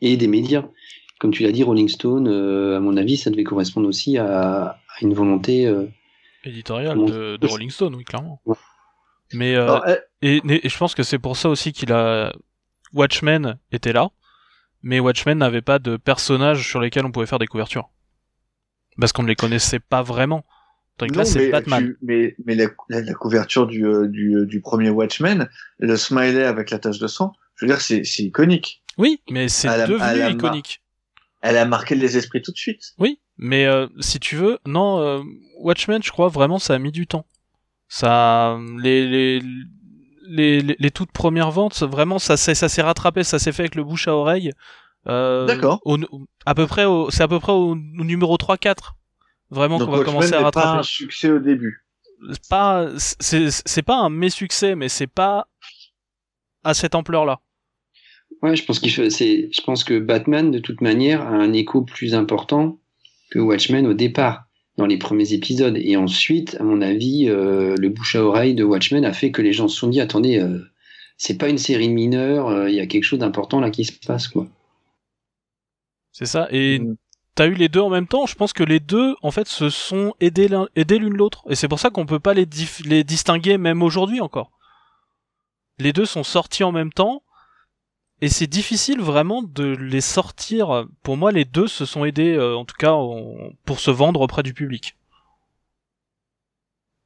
et 0.00 0.16
des 0.16 0.28
médias. 0.28 0.66
Comme 1.18 1.32
tu 1.32 1.42
l'as 1.42 1.52
dit, 1.52 1.64
Rolling 1.64 1.88
Stone, 1.88 2.28
à 2.28 2.80
mon 2.80 2.96
avis, 2.96 3.16
ça 3.16 3.30
devait 3.30 3.44
correspondre 3.44 3.88
aussi 3.88 4.18
à, 4.18 4.62
à 4.62 4.78
une 5.02 5.14
volonté 5.14 5.72
éditoriale 6.44 6.98
de, 6.98 7.36
de, 7.36 7.46
Rolling 7.46 7.70
Stone, 7.70 7.94
oui, 7.94 8.04
clairement. 8.04 8.40
Mais 9.32 9.54
et, 10.22 10.40
et, 10.48 10.68
je 10.68 10.78
pense 10.78 10.94
que 10.94 11.02
c'est 11.02 11.18
pour 11.18 11.36
ça 11.36 11.48
aussi 11.48 11.72
qu'il 11.72 11.92
a 11.92 12.32
Watchmen 12.92 13.58
était 13.70 13.92
là 13.92 14.10
mais 14.82 15.00
Watchmen 15.00 15.38
n'avait 15.38 15.62
pas 15.62 15.78
de 15.78 15.96
personnages 15.96 16.68
sur 16.68 16.80
lesquels 16.80 17.04
on 17.06 17.12
pouvait 17.12 17.26
faire 17.26 17.38
des 17.38 17.46
couvertures. 17.46 17.90
Parce 18.98 19.12
qu'on 19.12 19.22
ne 19.22 19.28
les 19.28 19.36
connaissait 19.36 19.78
pas 19.78 20.02
vraiment. 20.02 20.44
Donc 20.98 21.16
là, 21.16 21.24
c'est 21.24 21.50
Batman. 21.50 21.96
mais 22.02 22.36
mais 22.44 22.54
la, 22.54 22.66
la, 22.88 23.14
couverture 23.14 23.66
du, 23.66 23.86
euh, 23.86 24.06
du, 24.06 24.36
euh, 24.36 24.46
du, 24.46 24.60
premier 24.60 24.90
Watchmen, 24.90 25.48
le 25.78 25.96
smiley 25.96 26.44
avec 26.44 26.70
la 26.70 26.78
tache 26.78 26.98
de 26.98 27.06
sang, 27.06 27.32
je 27.56 27.64
veux 27.64 27.72
dire, 27.72 27.80
c'est 27.80 28.02
iconique. 28.18 28.82
Oui, 28.98 29.22
mais 29.30 29.48
c'est 29.48 29.68
devenu 29.86 30.34
iconique. 30.34 30.82
Elle 31.40 31.56
a 31.56 31.64
marqué 31.64 31.94
les 31.94 32.16
esprits 32.16 32.42
tout 32.42 32.52
de 32.52 32.58
suite. 32.58 32.92
Oui, 32.98 33.18
mais 33.36 33.66
euh, 33.66 33.88
si 34.00 34.20
tu 34.20 34.36
veux, 34.36 34.58
non, 34.66 35.00
euh, 35.00 35.22
Watchmen, 35.58 36.02
je 36.02 36.10
crois 36.10 36.28
vraiment, 36.28 36.58
ça 36.58 36.74
a 36.74 36.78
mis 36.78 36.92
du 36.92 37.06
temps. 37.06 37.26
Ça, 37.94 38.58
les, 38.78 39.06
les, 39.06 39.42
les, 40.26 40.62
les, 40.62 40.90
toutes 40.90 41.12
premières 41.12 41.50
ventes, 41.50 41.82
vraiment, 41.82 42.18
ça 42.18 42.38
s'est, 42.38 42.54
ça 42.54 42.70
s'est 42.70 42.80
rattrapé, 42.80 43.22
ça 43.22 43.38
s'est 43.38 43.52
fait 43.52 43.64
avec 43.64 43.74
le 43.74 43.84
bouche 43.84 44.08
à 44.08 44.16
oreille. 44.16 44.50
Euh, 45.08 45.44
D'accord. 45.44 45.82
À 46.46 46.54
peu 46.54 46.66
près, 46.66 46.86
c'est 47.10 47.22
à 47.22 47.28
peu 47.28 47.38
près 47.38 47.52
au, 47.52 47.76
numéro 47.76 48.34
3-4. 48.36 48.94
Vraiment 49.50 49.78
qu'on 49.78 49.90
va 49.90 50.04
commencer 50.04 50.32
à 50.32 50.40
rattraper. 50.40 50.68
pas 50.68 50.78
un 50.78 50.82
succès 50.82 51.30
au 51.30 51.38
début. 51.38 51.84
Pas, 52.48 52.88
c'est, 52.96 53.50
c'est 53.50 53.82
pas 53.82 53.98
un 53.98 54.08
mes-succès, 54.08 54.74
mais 54.74 54.88
c'est 54.88 55.06
pas 55.06 55.46
à 56.64 56.72
cette 56.72 56.94
ampleur-là. 56.94 57.40
Ouais, 58.40 58.56
je 58.56 58.64
pense 58.64 58.78
qu'il 58.78 59.12
c'est, 59.12 59.50
je 59.52 59.60
pense 59.60 59.84
que 59.84 59.98
Batman, 59.98 60.50
de 60.50 60.60
toute 60.60 60.80
manière, 60.80 61.20
a 61.20 61.32
un 61.32 61.52
écho 61.52 61.82
plus 61.82 62.14
important 62.14 62.80
que 63.30 63.38
Watchmen 63.38 63.86
au 63.86 63.92
départ 63.92 64.46
dans 64.76 64.86
les 64.86 64.98
premiers 64.98 65.32
épisodes. 65.32 65.76
Et 65.76 65.96
ensuite, 65.96 66.56
à 66.60 66.64
mon 66.64 66.80
avis, 66.80 67.28
euh, 67.28 67.74
le 67.76 67.88
bouche 67.88 68.16
à 68.16 68.24
oreille 68.24 68.54
de 68.54 68.64
Watchmen 68.64 69.04
a 69.04 69.12
fait 69.12 69.30
que 69.30 69.42
les 69.42 69.52
gens 69.52 69.68
se 69.68 69.76
sont 69.76 69.88
dit 69.88 70.00
attendez, 70.00 70.38
euh, 70.38 70.58
c'est 71.16 71.38
pas 71.38 71.48
une 71.48 71.58
série 71.58 71.88
mineure, 71.88 72.48
euh, 72.48 72.68
il 72.68 72.74
y 72.74 72.80
a 72.80 72.86
quelque 72.86 73.04
chose 73.04 73.18
d'important 73.18 73.60
là 73.60 73.70
qui 73.70 73.84
se 73.84 73.92
passe, 73.92 74.28
quoi. 74.28 74.46
C'est 76.12 76.26
ça. 76.26 76.48
Et 76.50 76.78
mm. 76.78 76.96
t'as 77.34 77.46
eu 77.46 77.54
les 77.54 77.68
deux 77.68 77.80
en 77.80 77.90
même 77.90 78.06
temps? 78.06 78.26
Je 78.26 78.34
pense 78.34 78.52
que 78.52 78.64
les 78.64 78.80
deux, 78.80 79.14
en 79.22 79.30
fait, 79.30 79.46
se 79.46 79.70
sont 79.70 80.14
aidés 80.20 80.48
l'une 80.98 81.16
l'autre. 81.16 81.44
Et 81.48 81.54
c'est 81.54 81.68
pour 81.68 81.78
ça 81.78 81.90
qu'on 81.90 82.06
peut 82.06 82.20
pas 82.20 82.34
les, 82.34 82.46
les 82.84 83.04
distinguer 83.04 83.58
même 83.58 83.82
aujourd'hui 83.82 84.20
encore. 84.20 84.50
Les 85.78 85.92
deux 85.92 86.04
sont 86.04 86.22
sortis 86.22 86.64
en 86.64 86.72
même 86.72 86.92
temps 86.92 87.22
et 88.22 88.28
c'est 88.28 88.46
difficile 88.46 89.00
vraiment 89.00 89.42
de 89.42 89.64
les 89.64 90.00
sortir. 90.00 90.86
Pour 91.02 91.16
moi, 91.16 91.32
les 91.32 91.44
deux 91.44 91.66
se 91.66 91.84
sont 91.84 92.04
aidés, 92.04 92.34
euh, 92.34 92.56
en 92.56 92.64
tout 92.64 92.76
cas, 92.78 92.96
pour 93.64 93.80
se 93.80 93.90
vendre 93.90 94.20
auprès 94.20 94.44
du 94.44 94.54
public. 94.54 94.96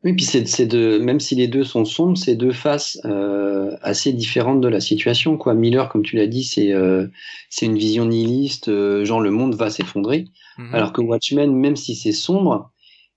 Oui, 0.04 0.12
puis 0.12 0.26
c'est 0.26 0.66
de 0.66 0.98
même 0.98 1.18
si 1.18 1.34
les 1.34 1.48
deux 1.48 1.64
sont 1.64 1.86
sombres, 1.86 2.18
c'est 2.18 2.36
deux 2.36 2.52
faces 2.52 3.00
euh, 3.06 3.70
assez 3.80 4.12
différentes 4.12 4.60
de 4.60 4.68
la 4.68 4.78
situation. 4.78 5.38
Quoi, 5.38 5.54
Miller, 5.54 5.88
comme 5.88 6.02
tu 6.02 6.16
l'as 6.16 6.26
dit, 6.26 6.44
c'est 6.44 6.72
euh, 6.72 7.06
c'est 7.48 7.64
une 7.64 7.78
vision 7.78 8.04
nihiliste, 8.04 8.70
genre 9.04 9.20
le 9.20 9.30
monde 9.30 9.54
va 9.54 9.70
s'effondrer. 9.70 10.26
Mhm. 10.58 10.74
Alors 10.74 10.92
que 10.92 11.00
Watchmen, 11.00 11.50
même 11.50 11.76
si 11.76 11.96
c'est 11.96 12.12
sombre, 12.12 12.70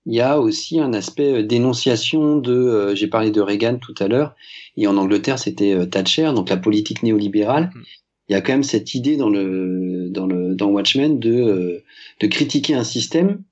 il 0.10 0.16
y 0.16 0.22
a 0.22 0.40
aussi 0.40 0.80
un 0.80 0.94
aspect 0.94 1.44
dénonciation 1.44 2.38
de. 2.38 2.96
J'ai 2.96 3.08
parlé 3.08 3.30
de 3.30 3.42
Reagan 3.42 3.78
tout 3.78 3.94
à 4.00 4.08
l'heure. 4.08 4.34
Et 4.76 4.88
en 4.88 4.98
Angleterre, 4.98 5.38
c'était 5.38 5.74
euh, 5.74 5.86
Thatcher, 5.86 6.32
donc 6.34 6.50
la 6.50 6.58
politique 6.58 7.04
néolibérale. 7.04 7.70
Mm. 7.76 7.84
Il 8.28 8.34
y 8.34 8.36
a 8.36 8.42
quand 8.42 8.54
même 8.54 8.64
cette 8.64 8.96
idée 8.96 9.18
dans 9.18 9.30
le 9.30 10.10
dans 10.10 10.26
le 10.26 10.56
dans 10.56 10.68
Watchmen 10.68 11.20
de 11.20 11.32
euh, 11.32 11.84
de 12.22 12.28
critiquer 12.28 12.74
un 12.74 12.84
système 12.84 13.44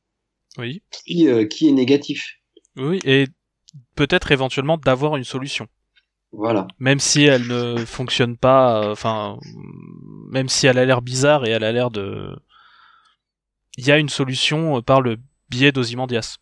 oui. 0.57 0.81
qui 1.05 1.27
euh, 1.27 1.45
qui 1.45 1.67
est 1.67 1.73
négatif. 1.73 2.39
Oui, 2.75 2.99
et 3.05 3.27
peut-être 3.95 4.31
éventuellement 4.31 4.77
d'avoir 4.77 5.15
une 5.15 5.25
solution. 5.25 5.67
Voilà. 6.31 6.65
Même 6.79 6.99
si 6.99 7.23
elle 7.23 7.45
ne 7.45 7.85
fonctionne 7.85 8.35
pas, 8.35 8.91
enfin, 8.91 9.37
même 10.31 10.49
si 10.49 10.65
elle 10.65 10.79
a 10.79 10.85
l'air 10.85 11.03
bizarre 11.03 11.45
et 11.45 11.51
elle 11.51 11.63
a 11.63 11.71
l'air 11.71 11.91
de, 11.91 12.35
il 13.77 13.85
y 13.85 13.91
a 13.91 13.97
une 13.97 14.09
solution 14.09 14.81
par 14.81 15.01
le 15.01 15.17
biais 15.49 15.71
d'Ozymandias. 15.71 16.37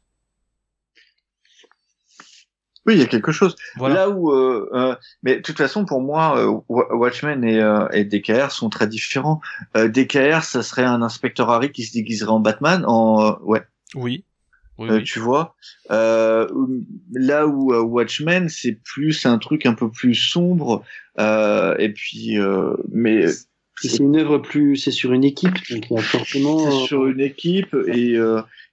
Oui, 2.86 2.93
il 2.93 3.00
y 3.00 3.04
a 3.04 3.08
quelque 3.08 3.32
chose. 3.32 3.56
Là 3.80 4.10
où, 4.10 4.32
euh, 4.32 4.69
euh, 4.74 4.95
mais 5.24 5.38
de 5.38 5.41
toute 5.41 5.58
façon, 5.58 5.86
pour 5.86 6.02
moi, 6.02 6.38
euh, 6.38 6.60
Watchmen 6.69 7.43
et, 7.43 7.60
euh, 7.60 7.88
et, 7.91 8.04
DKR 8.06 8.52
sont 8.52 8.69
très 8.69 8.88
différents. 8.88 9.41
Euh, 9.76 9.88
DKR, 9.88 10.43
ça 10.43 10.62
serait 10.62 10.84
un 10.84 11.02
inspecteur 11.02 11.50
Harry 11.50 11.71
qui 11.71 11.84
se 11.84 11.93
déguiserait 11.93 12.32
en 12.32 12.39
Batman, 12.39 12.84
en 12.86 13.39
ouais. 13.41 13.63
Oui. 13.95 14.24
oui, 14.78 15.04
Tu 15.04 15.19
vois. 15.19 15.56
là 15.89 17.48
où 17.48 17.74
Watchmen, 17.74 18.50
c'est 18.50 18.78
plus 18.84 19.26
un 19.26 19.39
truc 19.39 19.65
un 19.65 19.74
peu 19.74 19.89
plus 19.89 20.15
sombre. 20.15 20.84
et 21.17 21.91
puis, 21.95 22.38
mais 22.91 23.26
c'est 23.78 24.00
une 24.00 24.15
œuvre 24.15 24.38
plus, 24.38 24.78
c'est 24.78 24.91
sur 24.91 25.12
une 25.12 25.24
équipe, 25.24 25.56
donc 25.69 26.02
forcément. 26.02 26.69
C'est 26.69 26.88
sur 26.88 27.08
une 27.08 27.19
équipe 27.19 27.76
et 27.88 28.15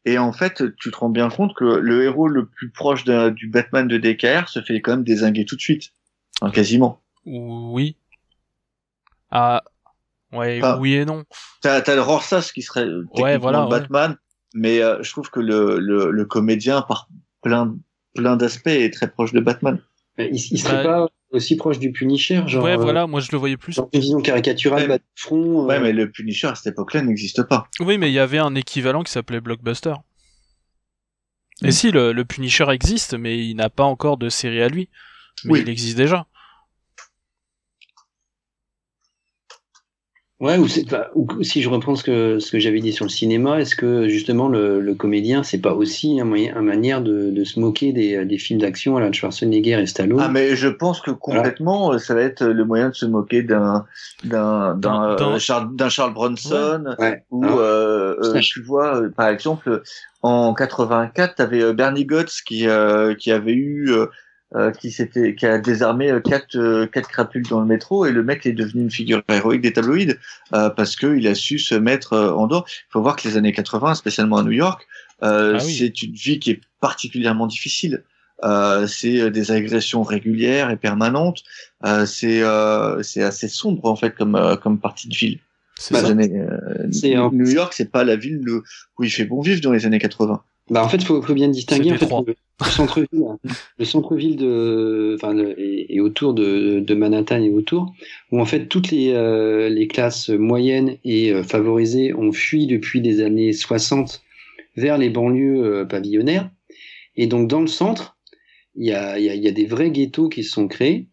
et 0.04 0.18
en 0.18 0.32
fait, 0.32 0.62
tu 0.76 0.90
te 0.90 0.96
rends 0.96 1.10
bien 1.10 1.28
compte 1.30 1.54
que 1.54 1.64
le 1.64 2.04
héros 2.04 2.28
le 2.28 2.46
plus 2.46 2.70
proche 2.70 3.04
du 3.04 3.48
Batman 3.48 3.86
de 3.86 3.98
DKR 3.98 4.48
se 4.48 4.60
fait 4.60 4.80
quand 4.80 4.92
même 4.92 5.04
désinguer 5.04 5.44
tout 5.44 5.56
de 5.56 5.60
suite. 5.60 5.92
Hein, 6.40 6.50
quasiment. 6.50 7.00
Oui. 7.24 7.96
Ah. 9.30 9.62
Ouais, 10.32 10.60
oui 10.78 10.94
et 10.94 11.04
non. 11.04 11.24
T'as, 11.60 11.80
as 11.80 11.94
le 11.94 12.00
Rorsas 12.00 12.50
qui 12.54 12.62
serait 12.62 12.88
ouais, 13.18 13.36
voilà, 13.36 13.66
Batman, 13.66 14.16
mais 14.54 14.82
euh, 14.82 15.02
je 15.02 15.10
trouve 15.10 15.30
que 15.30 15.40
le, 15.40 15.78
le, 15.78 16.10
le, 16.10 16.24
comédien, 16.24 16.80
par 16.80 17.08
plein, 17.42 17.76
plein 18.14 18.36
d'aspects, 18.36 18.68
est 18.68 18.92
très 18.92 19.10
proche 19.10 19.32
de 19.32 19.40
Batman. 19.40 19.78
Il, 20.18 20.34
il 20.34 20.58
serait 20.58 20.84
bah, 20.84 20.84
pas 20.84 21.08
aussi 21.32 21.56
proche 21.56 21.78
du 21.78 21.92
Punisher, 21.92 22.42
genre. 22.46 22.64
Ouais, 22.64 22.76
voilà, 22.76 23.06
moi 23.06 23.20
je 23.20 23.28
le 23.32 23.38
voyais 23.38 23.56
plus. 23.56 23.78
une 23.92 24.00
vision 24.00 24.20
caricaturale, 24.20 24.90
ouais. 24.90 25.00
front. 25.16 25.62
Euh. 25.62 25.66
Ouais, 25.66 25.80
mais 25.80 25.92
le 25.92 26.10
Punisher 26.10 26.48
à 26.48 26.54
cette 26.54 26.72
époque-là 26.72 27.02
n'existe 27.02 27.42
pas. 27.42 27.66
Oui, 27.80 27.98
mais 27.98 28.10
il 28.10 28.14
y 28.14 28.18
avait 28.18 28.38
un 28.38 28.54
équivalent 28.54 29.02
qui 29.02 29.12
s'appelait 29.12 29.40
Blockbuster. 29.40 29.94
Et 31.64 31.70
si, 31.70 31.90
le, 31.90 32.12
le, 32.12 32.24
Punisher 32.24 32.66
existe, 32.70 33.14
mais 33.14 33.38
il 33.38 33.54
n'a 33.54 33.70
pas 33.70 33.84
encore 33.84 34.16
de 34.16 34.28
série 34.28 34.62
à 34.62 34.68
lui. 34.68 34.88
Mais 35.44 35.60
il 35.60 35.68
existe 35.68 35.96
déjà. 35.96 36.26
Ouais, 40.42 40.58
ou, 40.58 40.66
ou, 41.14 41.42
si 41.44 41.62
je 41.62 41.68
reprends 41.68 41.94
ce 41.94 42.02
que, 42.02 42.40
ce 42.40 42.50
que 42.50 42.58
j'avais 42.58 42.80
dit 42.80 42.92
sur 42.92 43.04
le 43.04 43.10
cinéma, 43.10 43.60
est-ce 43.60 43.76
que 43.76 44.08
justement 44.08 44.48
le, 44.48 44.80
le 44.80 44.94
comédien, 44.96 45.44
c'est 45.44 45.60
pas 45.60 45.72
aussi 45.72 46.18
un 46.18 46.24
moyen, 46.24 46.56
un 46.56 46.62
manière 46.62 47.00
de, 47.00 47.30
de 47.30 47.44
se 47.44 47.60
moquer 47.60 47.92
des, 47.92 48.24
des 48.24 48.38
films 48.38 48.58
d'action 48.58 48.96
à 48.96 49.00
la 49.00 49.12
Schwarzenegger 49.12 49.80
et 49.80 49.86
Stallone? 49.86 50.20
Ah, 50.20 50.28
mais 50.28 50.56
je 50.56 50.66
pense 50.66 51.00
que 51.00 51.12
complètement, 51.12 51.96
ça 51.96 52.16
va 52.16 52.22
être 52.22 52.44
le 52.44 52.64
moyen 52.64 52.88
de 52.88 52.94
se 52.96 53.06
moquer 53.06 53.44
d'un 53.44 53.86
d'un 54.24 54.74
d'un 54.74 55.16
euh, 55.20 55.38
Charles, 55.38 55.70
Charles 55.88 56.12
Bronson 56.12 56.86
ou 57.30 57.44
euh, 57.44 58.16
euh, 58.20 58.40
tu 58.40 58.62
vois, 58.62 58.96
euh, 58.96 59.10
par 59.10 59.28
exemple, 59.28 59.84
en 60.22 60.54
84, 60.54 61.36
tu 61.36 61.42
avais 61.42 61.72
Bernie 61.72 62.04
Gotts 62.04 62.42
qui 62.44 62.66
qui 63.16 63.30
avait 63.30 63.54
eu 63.54 63.92
qui 64.78 64.90
s'était 64.90 65.34
qui 65.34 65.46
a 65.46 65.58
désarmé 65.58 66.12
quatre 66.24 66.84
quatre 66.86 67.08
crapules 67.08 67.46
dans 67.48 67.60
le 67.60 67.66
métro 67.66 68.04
et 68.04 68.12
le 68.12 68.22
mec 68.22 68.44
est 68.44 68.52
devenu 68.52 68.82
une 68.82 68.90
figure 68.90 69.22
héroïque 69.28 69.62
des 69.62 69.72
tabloïds 69.72 70.16
parce 70.50 70.96
que 70.96 71.16
il 71.16 71.26
a 71.26 71.34
su 71.34 71.58
se 71.58 71.74
mettre 71.74 72.16
en 72.16 72.46
dehors. 72.46 72.66
Il 72.68 72.92
faut 72.92 73.02
voir 73.02 73.16
que 73.16 73.26
les 73.26 73.36
années 73.36 73.52
80, 73.52 73.94
spécialement 73.94 74.38
à 74.38 74.42
New 74.42 74.50
York, 74.50 74.86
ah 75.20 75.58
c'est 75.58 76.02
une 76.02 76.14
vie 76.14 76.38
qui 76.38 76.50
est 76.50 76.60
particulièrement 76.80 77.46
difficile. 77.46 78.02
Euh, 78.44 78.86
c'est 78.88 79.30
des 79.30 79.52
agressions 79.52 80.02
régulières 80.02 80.70
et 80.70 80.76
permanentes. 80.76 81.42
Euh, 81.86 82.06
c'est 82.06 82.42
c'est 83.02 83.22
assez 83.22 83.48
sombre 83.48 83.86
en 83.86 83.96
fait 83.96 84.14
comme 84.14 84.58
comme 84.62 84.78
partie 84.78 85.08
de 85.08 85.14
ville. 85.14 85.38
Euh, 85.90 87.30
New 87.32 87.48
York, 87.48 87.72
c'est 87.74 87.90
pas 87.90 88.04
la 88.04 88.16
ville 88.16 88.42
où 88.98 89.04
il 89.04 89.10
fait 89.10 89.24
bon 89.24 89.40
vivre 89.40 89.60
dans 89.60 89.72
les 89.72 89.86
années 89.86 89.98
80. 89.98 90.42
Bah 90.70 90.84
en 90.84 90.88
fait, 90.88 91.02
faut, 91.02 91.20
faut 91.20 91.34
bien 91.34 91.48
distinguer 91.48 91.92
en 91.92 91.96
fait, 91.96 92.08
le, 92.26 92.34
centre-ville, 92.70 93.24
le 93.78 93.84
centre-ville 93.84 94.36
de, 94.36 95.16
enfin, 95.16 95.36
et, 95.58 96.00
autour 96.00 96.34
de, 96.34 96.80
de, 96.80 96.94
Manhattan 96.94 97.42
et 97.42 97.50
autour, 97.50 97.92
où 98.30 98.40
en 98.40 98.44
fait 98.44 98.66
toutes 98.66 98.90
les, 98.90 99.12
euh, 99.12 99.68
les 99.68 99.88
classes 99.88 100.28
moyennes 100.28 100.96
et 101.04 101.32
euh, 101.32 101.42
favorisées 101.42 102.14
ont 102.14 102.32
fui 102.32 102.66
depuis 102.66 103.00
les 103.00 103.22
années 103.22 103.52
60 103.52 104.22
vers 104.76 104.98
les 104.98 105.10
banlieues 105.10 105.86
pavillonnaires. 105.88 106.48
Et 107.16 107.26
donc 107.26 107.48
dans 107.48 107.60
le 107.60 107.66
centre, 107.66 108.16
il 108.76 108.86
y 108.86 108.92
a, 108.92 109.18
y, 109.18 109.28
a, 109.28 109.34
y 109.34 109.48
a 109.48 109.52
des 109.52 109.66
vrais 109.66 109.90
ghettos 109.90 110.28
qui 110.28 110.44
se 110.44 110.52
sont 110.52 110.68
créés 110.68 111.08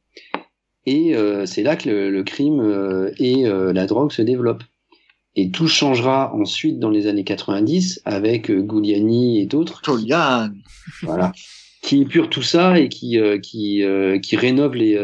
et 0.89 1.15
euh, 1.15 1.45
c'est 1.45 1.61
là 1.61 1.75
que 1.75 1.89
le, 1.89 2.23
crime 2.23 2.59
euh, 2.61 3.11
et 3.19 3.45
euh, 3.45 3.73
la 3.73 3.85
drogue 3.85 4.11
se 4.11 4.21
développent. 4.21 4.63
Et 5.39 5.49
tout 5.49 5.67
changera 5.67 6.33
ensuite 6.33 6.79
dans 6.79 6.89
les 6.89 7.07
années 7.07 7.23
90 7.23 8.01
avec 8.05 8.47
Giuliani 8.47 9.39
et 9.39 9.45
d'autres. 9.45 9.81
Voilà. 11.03 11.31
Qui 11.81 12.01
épurent 12.01 12.29
tout 12.29 12.41
ça 12.41 12.77
et 12.77 12.89
qui, 12.89 13.17
qui, 13.41 13.83
qui 14.21 14.35
rénovent 14.35 14.75
les, 14.75 14.99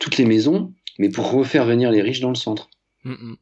toutes 0.00 0.16
les 0.18 0.24
maisons, 0.24 0.72
mais 0.98 1.10
pour 1.10 1.30
refaire 1.30 1.64
venir 1.64 1.90
les 1.90 2.02
riches 2.02 2.20
dans 2.20 2.30
le 2.30 2.34
centre. 2.34 2.68
Mm, 3.04 3.12
mm. 3.12 3.36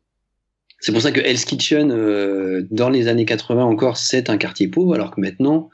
C'est 0.80 0.92
pour 0.92 1.00
ça 1.00 1.12
que 1.12 1.20
Hell's 1.20 1.46
Kitchen, 1.46 1.88
dans 2.70 2.90
les 2.90 3.08
années 3.08 3.24
80 3.24 3.64
encore, 3.64 3.96
c'est 3.96 4.28
un 4.28 4.36
quartier 4.36 4.68
pauvre, 4.68 4.94
alors 4.94 5.10
que 5.10 5.20
maintenant, 5.20 5.70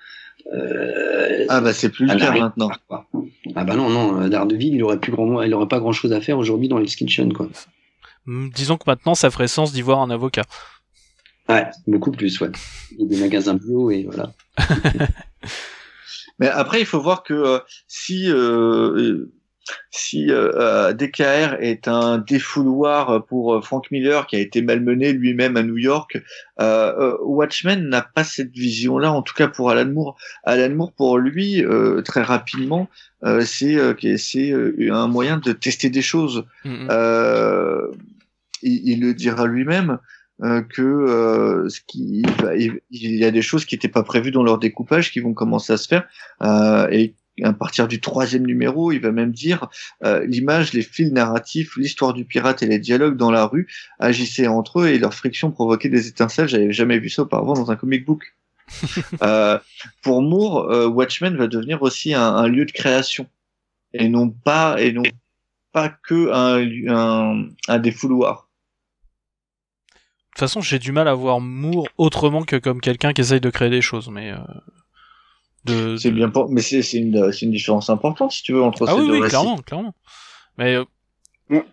euh, 0.52 1.44
ah 1.48 1.60
bah 1.60 1.72
c'est 1.72 1.90
plus 1.90 2.06
le 2.06 2.18
cas 2.18 2.32
maintenant. 2.32 2.70
Ah 3.54 3.64
bah 3.64 3.76
non 3.76 3.88
non, 3.88 4.20
euh, 4.20 4.28
Daredevil 4.28 4.74
il 4.74 4.82
aurait 4.82 4.98
plus 4.98 5.12
grand, 5.12 5.42
il 5.42 5.54
aurait 5.54 5.68
pas 5.68 5.78
grand 5.78 5.92
chose 5.92 6.12
à 6.12 6.20
faire 6.20 6.38
aujourd'hui 6.38 6.68
dans 6.68 6.78
Hell's 6.78 6.96
Kitchen 6.96 7.32
quoi. 7.32 7.48
Hmm, 8.26 8.48
disons 8.50 8.76
que 8.76 8.84
maintenant 8.86 9.14
ça 9.14 9.30
ferait 9.30 9.48
sens 9.48 9.72
d'y 9.72 9.82
voir 9.82 10.00
un 10.00 10.10
avocat. 10.10 10.44
Ouais, 11.48 11.68
beaucoup 11.86 12.12
plus 12.12 12.40
ouais. 12.40 12.50
Des 12.98 13.18
magasins 13.18 13.54
bio 13.54 13.90
et 13.90 14.04
voilà. 14.04 14.32
Mais 16.38 16.48
après 16.48 16.80
il 16.80 16.86
faut 16.86 17.00
voir 17.00 17.22
que 17.22 17.34
euh, 17.34 17.58
si 17.88 18.30
euh, 18.30 19.32
si 19.90 20.30
euh, 20.30 20.52
euh 20.54 20.92
DKR 20.92 21.56
est 21.60 21.88
un 21.88 22.18
défouloir 22.18 23.24
pour 23.26 23.54
euh, 23.54 23.60
Frank 23.60 23.90
Miller 23.90 24.26
qui 24.26 24.36
a 24.36 24.38
été 24.38 24.62
malmené 24.62 25.12
lui-même 25.12 25.56
à 25.56 25.62
New 25.62 25.76
York, 25.76 26.20
euh, 26.60 27.16
Watchmen 27.22 27.88
n'a 27.88 28.02
pas 28.02 28.24
cette 28.24 28.52
vision-là, 28.52 29.12
en 29.12 29.22
tout 29.22 29.34
cas 29.34 29.48
pour 29.48 29.70
Alan 29.70 29.90
Moore. 29.90 30.16
Alan 30.44 30.74
Moore, 30.74 30.92
pour 30.92 31.18
lui, 31.18 31.64
très 32.04 32.22
rapidement, 32.22 32.88
c'est 33.40 33.76
c'est 34.18 34.52
un 34.90 35.08
moyen 35.08 35.38
de 35.38 35.52
tester 35.52 35.90
des 35.90 36.02
choses. 36.02 36.44
Mm-hmm. 36.64 37.92
Il, 38.62 38.88
il, 38.88 39.00
le 39.00 39.14
dira 39.14 39.46
lui-même. 39.46 39.98
que 40.40 41.66
ce 41.68 41.80
qui 41.86 42.22
il, 42.56 42.80
y 42.90 43.24
a 43.24 43.30
des 43.30 43.42
choses 43.42 43.64
qui 43.64 43.74
n'étaient 43.74 43.88
pas 43.88 44.02
prévues 44.02 44.30
dans 44.30 44.42
leur 44.42 44.58
découpage 44.58 45.12
qui 45.12 45.20
vont 45.20 45.34
commencer 45.34 45.72
à 45.72 45.76
se 45.76 45.88
faire 45.88 46.08
et 46.90 47.14
à 47.42 47.52
partir 47.52 47.88
du 47.88 48.00
troisième 48.00 48.46
numéro, 48.46 48.92
il 48.92 49.00
va 49.00 49.12
même 49.12 49.32
dire 49.32 49.68
euh, 50.04 50.24
l'image, 50.26 50.72
les 50.72 50.82
fils 50.82 51.10
narratifs, 51.12 51.76
l'histoire 51.76 52.12
du 52.12 52.24
pirate 52.24 52.62
et 52.62 52.66
les 52.66 52.78
dialogues 52.78 53.16
dans 53.16 53.30
la 53.30 53.46
rue 53.46 53.68
agissaient 53.98 54.46
entre 54.46 54.80
eux 54.80 54.88
et 54.88 54.98
leur 54.98 55.14
friction 55.14 55.50
provoquait 55.50 55.88
des 55.88 56.08
étincelles. 56.08 56.48
J'avais 56.48 56.72
jamais 56.72 56.98
vu 56.98 57.08
ça 57.08 57.22
auparavant 57.22 57.54
dans 57.54 57.70
un 57.70 57.76
comic 57.76 58.04
book. 58.04 58.34
euh, 59.22 59.58
pour 60.02 60.22
Moore, 60.22 60.70
euh, 60.70 60.86
Watchmen 60.86 61.36
va 61.36 61.48
devenir 61.48 61.82
aussi 61.82 62.14
un, 62.14 62.22
un, 62.22 62.46
lieu 62.46 62.64
de 62.64 62.70
création 62.70 63.26
et 63.92 64.08
non 64.08 64.30
pas 64.30 64.80
et 64.80 64.92
non 64.92 65.02
pas 65.72 65.88
que 65.88 66.30
un, 66.32 66.94
un, 66.94 67.48
un 67.66 67.78
défouloir. 67.78 68.48
De 69.92 70.34
toute 70.34 70.40
façon, 70.40 70.60
j'ai 70.60 70.78
du 70.78 70.92
mal 70.92 71.08
à 71.08 71.14
voir 71.14 71.40
Moore 71.40 71.88
autrement 71.98 72.44
que 72.44 72.56
comme 72.56 72.80
quelqu'un 72.80 73.12
qui 73.12 73.22
essaye 73.22 73.40
de 73.40 73.50
créer 73.50 73.70
des 73.70 73.82
choses, 73.82 74.08
mais. 74.08 74.32
Euh... 75.68 75.96
C'est 75.96 76.10
bien, 76.10 76.30
pour... 76.30 76.50
mais 76.50 76.62
c'est 76.62 76.80
une, 76.92 77.30
une 77.40 77.50
différence 77.50 77.90
importante 77.90 78.32
si 78.32 78.42
tu 78.42 78.52
veux 78.52 78.62
entre 78.62 78.86
ah 78.88 78.92
ces 78.92 79.00
oui, 79.00 79.06
deux 79.06 79.20
oui, 79.20 79.28
clairement, 79.28 79.58
clairement. 79.58 79.94
Mais 80.58 80.74
euh, 80.74 80.84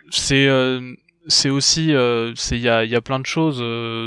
c'est 0.09 0.47
euh, 0.47 0.93
c'est 1.27 1.49
aussi 1.49 1.93
euh, 1.93 2.33
c'est 2.35 2.57
il 2.57 2.63
y 2.63 2.69
a 2.69 2.83
il 2.83 2.91
y 2.91 2.95
a 2.95 3.01
plein 3.01 3.19
de 3.19 3.25
choses. 3.25 3.63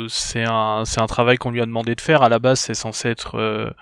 c'est 0.09 0.45
un 0.45 0.85
c'est 0.85 1.01
un 1.01 1.07
travail 1.07 1.39
qu'on 1.39 1.51
lui 1.51 1.61
a 1.61 1.67
demandé 1.67 1.95
de 1.95 2.01
faire. 2.01 2.23
À 2.23 2.29
la 2.29 2.39
base, 2.39 2.61
c'est 2.61 2.75
censé 2.75 3.09
être 3.09 3.75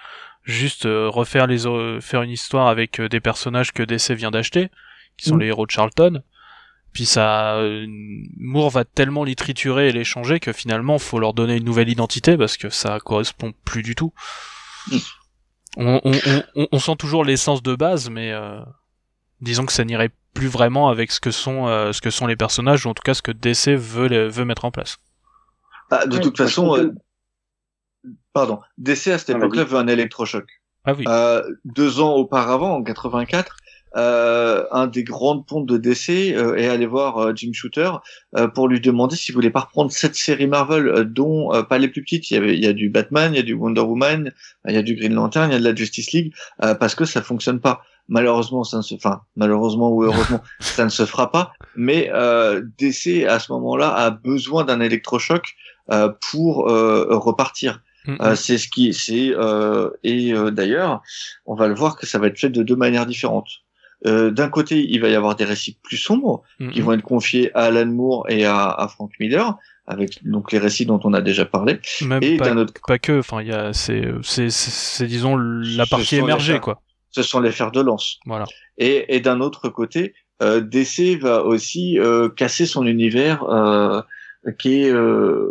juste 0.45 0.85
refaire 0.85 1.47
les 1.47 1.59
faire 2.01 2.23
une 2.23 2.31
histoire 2.31 2.69
avec 2.69 3.01
des 3.01 3.21
personnages 3.21 3.73
que 3.73 3.83
DC 3.83 4.13
vient 4.13 4.31
d'acheter, 4.31 4.71
qui 5.17 5.29
sont 5.29 5.37
mm. 5.37 5.41
les 5.41 5.47
héros 5.47 5.67
de 5.67 5.71
Charlton. 5.71 6.23
Puis 6.93 7.05
ça, 7.05 7.63
Moore 8.39 8.71
va 8.71 8.85
tellement 8.85 9.23
les 9.23 9.35
triturer 9.35 9.91
et 9.91 9.93
les 9.93 10.05
changer 10.05 10.41
que 10.41 10.53
finalement, 10.53 10.99
faut 10.99 11.19
leur 11.19 11.35
donner 11.35 11.57
une 11.57 11.65
nouvelle 11.65 11.91
identité 11.91 12.37
parce 12.37 12.57
que 12.57 12.71
ça 12.71 12.99
correspond 12.99 13.53
plus 13.65 13.83
du 13.83 13.95
tout. 13.95 14.13
On, 15.81 16.01
on, 16.73 16.79
sent 16.81 16.97
toujours 16.97 17.25
l'essence 17.25 17.63
de 17.63 17.77
base, 17.77 18.11
mais 18.11 18.33
euh, 18.33 18.61
disons 19.41 19.65
que 19.65 19.73
ça 19.73 19.85
n'irait 19.85 20.11
plus 20.35 20.49
vraiment 20.49 20.89
avec 20.89 21.13
ce 21.13 21.21
que 21.21 21.31
sont 21.31 21.69
euh, 21.69 21.93
ce 21.93 22.01
que 22.01 22.11
sont 22.11 22.27
les 22.27 22.35
personnages 22.35 22.85
ou 22.85 22.89
en 22.89 22.95
tout 22.95 23.03
cas 23.05 23.15
ce 23.15 23.23
que 23.23 23.31
DC 23.31 23.79
veut 23.79 24.27
veut 24.27 24.45
mettre 24.45 24.65
en 24.65 24.73
place. 24.73 24.99
Ah, 25.91 26.05
de 26.07 26.19
toute 26.19 26.37
façon, 26.37 26.77
euh, 26.77 26.93
pardon, 28.33 28.61
DC 28.79 29.07
à 29.07 29.19
cette 29.19 29.31
ah, 29.31 29.39
époque-là 29.39 29.63
veut 29.63 29.79
un 29.79 29.87
électrochoc. 29.87 30.47
Ah 30.85 30.95
oui. 30.95 31.05
deux 31.65 32.01
ans 32.01 32.15
auparavant, 32.15 32.75
en 32.75 32.83
84, 32.83 33.57
euh, 33.97 34.65
un 34.71 34.87
des 34.87 35.03
grandes 35.03 35.47
pontes 35.47 35.67
de 35.67 35.79
DC 35.79 36.35
euh, 36.35 36.57
est 36.57 36.69
allé 36.69 36.87
voir 36.87 37.19
euh, 37.19 37.33
Jim 37.35 37.53
Shooter 37.53 37.91
pour 38.55 38.69
lui 38.69 38.81
demander 38.81 39.17
s'il 39.17 39.35
voulait 39.35 39.51
pas 39.51 39.61
reprendre 39.61 39.91
cette 39.91 40.15
série 40.15 40.47
Marvel 40.47 41.05
dont 41.05 41.51
pas 41.69 41.79
les 41.79 41.89
plus 41.89 42.03
petites. 42.03 42.31
Il 42.31 42.35
y 42.35 42.37
avait 42.37 42.55
il 42.55 42.63
y 42.63 42.67
a 42.67 42.73
du 42.73 42.91
Batman 42.91 43.33
il 43.33 43.37
y 43.37 43.41
a 43.41 43.43
du 43.43 43.55
Wonder 43.55 43.81
Woman 43.81 44.33
il 44.67 44.75
y 44.75 44.79
a 44.79 44.83
du 44.83 44.95
Green 44.95 45.15
Lantern 45.15 45.51
il 45.51 45.55
y 45.55 45.57
a 45.57 45.59
de 45.59 45.65
la 45.65 45.75
Justice 45.75 46.13
League 46.13 46.35
parce 46.59 46.95
que 46.95 47.05
ça 47.05 47.23
fonctionne 47.23 47.61
pas. 47.61 47.83
Malheureusement 48.09 48.65
ça 48.65 48.79
ne 48.79 48.83
se 48.83 48.95
enfin 48.95 49.23
malheureusement 49.37 49.91
ou 49.91 50.05
heureusement 50.05 50.43
ça 50.61 50.85
ne 50.85 50.91
se 50.91 51.07
fera 51.07 51.31
pas. 51.31 51.53
Mais 51.77 52.11
DC 52.79 53.25
à 53.27 53.39
ce 53.39 53.53
moment-là 53.53 53.95
a 53.95 54.11
besoin 54.11 54.65
d'un 54.65 54.81
électrochoc 54.81 55.55
pour 56.31 56.67
repartir. 56.67 57.83
Mm-hmm. 58.07 58.37
c'est 58.37 58.59
ce 58.59 58.69
qui 58.69 58.95
c'est 58.95 59.35
et 60.05 60.33
d'ailleurs 60.53 61.03
on 61.47 61.55
va 61.55 61.69
le 61.69 61.75
voir 61.75 61.97
que 61.97 62.07
ça 62.07 62.19
va 62.19 62.29
être 62.29 62.39
fait 62.39 62.49
de 62.49 62.63
deux 62.63 62.77
manières 62.77 63.07
différentes 63.07 63.49
euh, 64.07 64.31
d'un 64.31 64.49
côté, 64.49 64.85
il 64.89 65.01
va 65.01 65.09
y 65.09 65.15
avoir 65.15 65.35
des 65.37 65.45
récits 65.45 65.77
plus 65.83 65.97
sombres 65.97 66.43
mm-hmm. 66.61 66.71
qui 66.71 66.81
vont 66.81 66.93
être 66.93 67.03
confiés 67.03 67.51
à 67.55 67.65
Alan 67.65 67.87
Moore 67.87 68.27
et 68.29 68.45
à, 68.45 68.69
à, 68.69 68.89
Frank 68.89 69.11
Miller, 69.19 69.57
avec 69.87 70.25
donc 70.25 70.53
les 70.53 70.59
récits 70.59 70.87
dont 70.87 71.01
on 71.05 71.13
a 71.15 71.21
déjà 71.21 71.45
parlé. 71.45 71.81
Même 72.03 72.23
et 72.23 72.37
pas, 72.37 72.55
autre... 72.55 72.75
pas 72.87 72.99
que, 72.99 73.19
enfin, 73.19 73.43
il 73.43 73.49
y 73.49 73.53
a, 73.53 73.73
c'est, 73.73 74.05
c'est, 74.23 74.51
c'est, 74.51 75.07
disons 75.07 75.37
la 75.37 75.87
partie 75.87 76.17
émergée, 76.17 76.61
quoi. 76.61 76.83
Ce 77.11 77.23
sont 77.23 77.41
les 77.41 77.53
fers 77.53 77.73
de 77.73 77.81
lance. 77.81 78.21
Voilà. 78.27 78.45
Et, 78.77 79.17
et 79.17 79.21
d'un 79.21 79.41
autre 79.41 79.71
côté, 79.71 80.15
euh, 80.43 80.61
DC 80.61 81.19
va 81.21 81.43
aussi 81.43 81.99
euh, 81.99 82.29
casser 82.29 82.67
son 82.67 82.87
univers 82.87 83.43
euh, 83.45 84.03
qui 84.59 84.83
est 84.83 84.91
euh, 84.91 85.51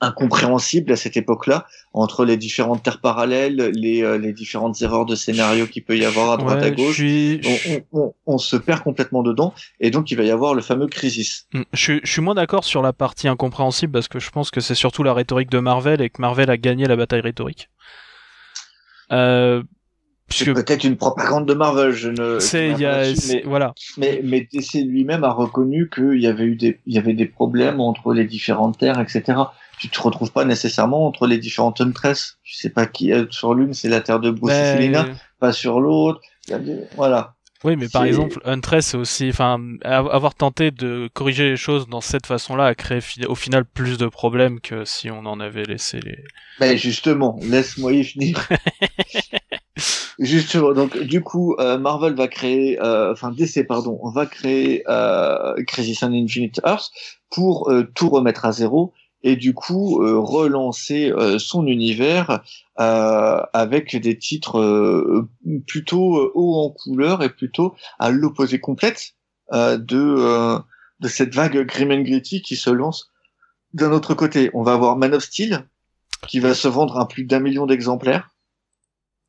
incompréhensible 0.00 0.92
à 0.92 0.96
cette 0.96 1.16
époque-là 1.16 1.66
entre 1.94 2.24
les 2.24 2.36
différentes 2.36 2.82
terres 2.82 3.00
parallèles, 3.00 3.72
les, 3.74 4.02
euh, 4.02 4.18
les 4.18 4.32
différentes 4.32 4.80
erreurs 4.82 5.06
de 5.06 5.14
scénario 5.14 5.66
qu'il 5.66 5.84
peut 5.84 5.96
y 5.96 6.04
avoir 6.04 6.32
à 6.32 6.36
droite 6.36 6.62
à 6.62 6.70
gauche. 6.70 7.00
On, 7.00 7.82
on, 7.92 8.14
on, 8.26 8.38
se 8.38 8.56
perd 8.56 8.82
complètement 8.82 9.22
dedans 9.22 9.54
et 9.80 9.90
donc 9.90 10.10
il 10.10 10.16
va 10.16 10.24
y 10.24 10.30
avoir 10.30 10.54
le 10.54 10.60
fameux 10.60 10.86
crisis. 10.86 11.46
Mm, 11.54 11.62
je, 11.72 11.92
je 12.02 12.12
suis 12.12 12.22
moins 12.22 12.34
d'accord 12.34 12.64
sur 12.64 12.82
la 12.82 12.92
partie 12.92 13.28
incompréhensible 13.28 13.92
parce 13.92 14.08
que 14.08 14.18
je 14.18 14.30
pense 14.30 14.50
que 14.50 14.60
c'est 14.60 14.74
surtout 14.74 15.02
la 15.02 15.14
rhétorique 15.14 15.50
de 15.50 15.60
Marvel 15.60 16.02
et 16.02 16.10
que 16.10 16.20
Marvel 16.20 16.50
a 16.50 16.58
gagné 16.58 16.86
la 16.86 16.96
bataille 16.96 17.22
rhétorique. 17.22 17.70
Euh, 19.12 19.62
c'est 20.28 20.52
peut-être 20.52 20.82
une 20.82 20.96
propagande 20.96 21.46
de 21.46 21.54
Marvel, 21.54 21.92
je 21.92 22.08
ne. 22.08 22.40
C'est, 22.40 22.70
il 22.70 22.80
y 22.80 22.84
a, 22.84 23.04
mais, 23.28 23.42
voilà. 23.46 23.74
Mais, 23.96 24.20
mais 24.24 24.48
DC 24.52 24.84
lui-même 24.84 25.22
a 25.22 25.30
reconnu 25.30 25.88
qu'il 25.88 26.20
y 26.20 26.26
avait 26.26 26.44
eu 26.44 26.56
des, 26.56 26.80
il 26.84 26.94
y 26.94 26.98
avait 26.98 27.12
des 27.12 27.26
problèmes 27.26 27.80
entre 27.80 28.12
les 28.12 28.24
différentes 28.24 28.76
terres, 28.76 28.98
etc 29.00 29.44
tu 29.78 29.88
te 29.88 30.00
retrouves 30.00 30.32
pas 30.32 30.44
nécessairement 30.44 31.06
entre 31.06 31.26
les 31.26 31.38
différentes 31.38 31.80
Huntress. 31.80 32.38
Tu 32.42 32.54
sais 32.54 32.70
pas 32.70 32.86
qui 32.86 33.10
est 33.10 33.30
sur 33.32 33.54
l'une, 33.54 33.74
c'est 33.74 33.88
la 33.88 34.00
terre 34.00 34.20
de 34.20 34.30
Bruce 34.30 34.52
et 34.52 34.76
Selina, 34.76 35.06
pas 35.38 35.52
sur 35.52 35.80
l'autre. 35.80 36.20
Voilà. 36.96 37.34
Oui, 37.64 37.74
mais 37.76 37.88
par 37.88 38.04
exemple, 38.04 38.38
Huntress, 38.44 38.86
c'est 38.86 38.96
aussi, 38.96 39.28
enfin, 39.30 39.60
avoir 39.82 40.34
tenté 40.34 40.70
de 40.70 41.08
corriger 41.12 41.50
les 41.50 41.56
choses 41.56 41.88
dans 41.88 42.00
cette 42.00 42.26
façon-là 42.26 42.66
a 42.66 42.74
créé 42.74 43.00
au 43.26 43.34
final 43.34 43.64
plus 43.64 43.98
de 43.98 44.06
problèmes 44.06 44.60
que 44.60 44.84
si 44.84 45.10
on 45.10 45.20
en 45.20 45.40
avait 45.40 45.64
laissé 45.64 46.00
les. 46.00 46.22
Mais 46.60 46.76
justement, 46.76 47.38
laisse-moi 47.42 47.92
y 47.92 48.04
finir. 48.04 48.48
Justement, 50.18 50.72
donc 50.72 50.96
du 50.98 51.20
coup, 51.20 51.54
euh, 51.58 51.76
Marvel 51.76 52.14
va 52.14 52.26
créer, 52.26 52.80
euh, 52.80 53.12
enfin 53.12 53.30
DC 53.30 53.66
pardon, 53.66 53.98
on 54.02 54.10
va 54.10 54.24
créer 54.24 54.82
euh, 54.88 55.54
Crisis 55.66 56.02
on 56.02 56.12
Infinite 56.12 56.60
Earth 56.64 56.90
pour 57.30 57.70
euh, 57.70 57.82
tout 57.94 58.08
remettre 58.08 58.46
à 58.46 58.52
zéro 58.52 58.94
et 59.26 59.36
du 59.36 59.52
coup 59.52 60.02
euh, 60.02 60.18
relancer 60.18 61.12
son 61.38 61.66
univers 61.66 62.42
avec 62.76 63.96
des 63.96 64.16
titres 64.18 65.26
plutôt 65.66 66.30
haut 66.34 66.64
en 66.64 66.70
couleur 66.70 67.22
et 67.22 67.30
plutôt 67.30 67.74
à 67.98 68.10
l'opposé 68.10 68.60
complète 68.60 69.14
de 69.52 70.58
de 71.00 71.08
cette 71.08 71.34
vague 71.34 71.58
grim 71.66 71.90
and 71.90 72.02
gritty 72.02 72.40
qui 72.42 72.56
se 72.56 72.70
lance. 72.70 73.12
D'un 73.74 73.92
autre 73.92 74.14
côté, 74.14 74.50
on 74.54 74.62
va 74.62 74.72
avoir 74.72 74.96
Man 74.96 75.14
of 75.14 75.24
Steel 75.24 75.66
qui 76.26 76.40
va 76.40 76.54
se 76.54 76.68
vendre 76.68 76.98
à 76.98 77.08
plus 77.08 77.24
d'un 77.24 77.40
million 77.40 77.66
d'exemplaires 77.66 78.30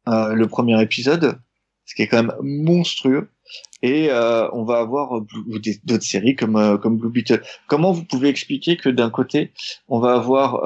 euh, 0.07 0.33
le 0.33 0.47
premier 0.47 0.81
épisode, 0.81 1.39
ce 1.85 1.95
qui 1.95 2.01
est 2.01 2.07
quand 2.07 2.23
même 2.23 2.35
monstrueux. 2.41 3.29
Et 3.81 4.09
euh, 4.09 4.49
on 4.53 4.63
va 4.63 4.79
avoir 4.79 5.21
d'autres 5.83 6.03
séries 6.03 6.35
comme 6.35 6.55
euh, 6.55 6.77
comme 6.77 6.97
Blue 6.97 7.11
Beetle. 7.11 7.43
Comment 7.67 7.91
vous 7.91 8.03
pouvez 8.03 8.29
expliquer 8.29 8.77
que 8.77 8.89
d'un 8.89 9.09
côté 9.09 9.51
on 9.87 9.99
va 9.99 10.13
avoir 10.13 10.63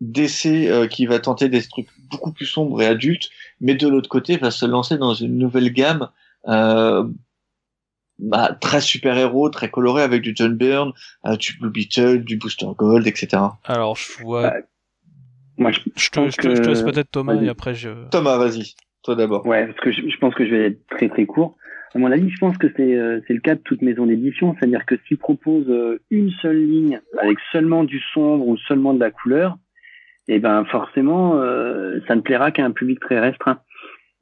DC 0.00 0.88
qui 0.90 1.06
va 1.06 1.18
tenter 1.20 1.48
des 1.48 1.62
trucs 1.62 1.88
beaucoup 2.10 2.32
plus 2.32 2.46
sombres 2.46 2.82
et 2.82 2.86
adultes, 2.86 3.30
mais 3.60 3.74
de 3.74 3.86
l'autre 3.86 4.08
côté 4.08 4.36
va 4.38 4.50
se 4.50 4.66
lancer 4.66 4.98
dans 4.98 5.14
une 5.14 5.36
nouvelle 5.36 5.72
gamme 5.72 6.08
euh, 6.48 7.06
bah, 8.18 8.56
très 8.60 8.80
super 8.80 9.16
héros, 9.16 9.50
très 9.50 9.70
coloré 9.70 10.02
avec 10.02 10.22
du 10.22 10.32
John 10.34 10.56
Byrne, 10.56 10.92
du 11.38 11.56
Blue 11.58 11.70
Beetle, 11.70 12.24
du 12.24 12.36
Booster 12.36 12.66
Gold, 12.76 13.06
etc. 13.06 13.42
Alors 13.64 13.96
je 13.96 14.22
vois 14.22 14.42
bah, 14.42 14.56
moi, 15.60 15.72
je, 15.72 15.80
je, 15.94 16.08
te, 16.08 16.30
je, 16.30 16.36
te, 16.36 16.68
laisse 16.68 16.82
peut-être 16.82 17.10
Thomas 17.10 17.34
et 17.34 17.48
après 17.48 17.74
je. 17.74 18.08
Thomas, 18.08 18.38
vas-y. 18.38 18.74
Toi 19.02 19.14
d'abord. 19.14 19.46
Ouais, 19.46 19.66
parce 19.66 19.80
que 19.80 19.92
je, 19.92 20.16
pense 20.18 20.34
que 20.34 20.44
je 20.44 20.50
vais 20.50 20.66
être 20.66 20.86
très 20.88 21.08
très 21.08 21.26
court. 21.26 21.56
À 21.94 21.98
mon 21.98 22.12
avis, 22.12 22.30
je 22.30 22.38
pense 22.38 22.56
que 22.58 22.68
c'est 22.76 22.96
euh, 22.96 23.20
le 23.28 23.40
cas 23.40 23.54
de 23.54 23.60
toute 23.60 23.82
maison 23.82 24.06
d'édition, 24.06 24.54
c'est-à-dire 24.54 24.86
que 24.86 24.94
s'ils 25.06 25.18
proposent 25.18 25.68
euh, 25.70 26.00
une 26.10 26.30
seule 26.42 26.62
ligne 26.64 27.00
avec 27.18 27.38
seulement 27.50 27.82
du 27.82 27.98
sombre 28.12 28.46
ou 28.46 28.56
seulement 28.56 28.94
de 28.94 29.00
la 29.00 29.10
couleur, 29.10 29.56
eh 30.28 30.38
ben 30.38 30.64
forcément, 30.66 31.40
euh, 31.40 31.98
ça 32.06 32.14
ne 32.14 32.20
plaira 32.20 32.52
qu'à 32.52 32.64
un 32.64 32.70
public 32.70 33.00
très 33.00 33.18
restreint. 33.18 33.60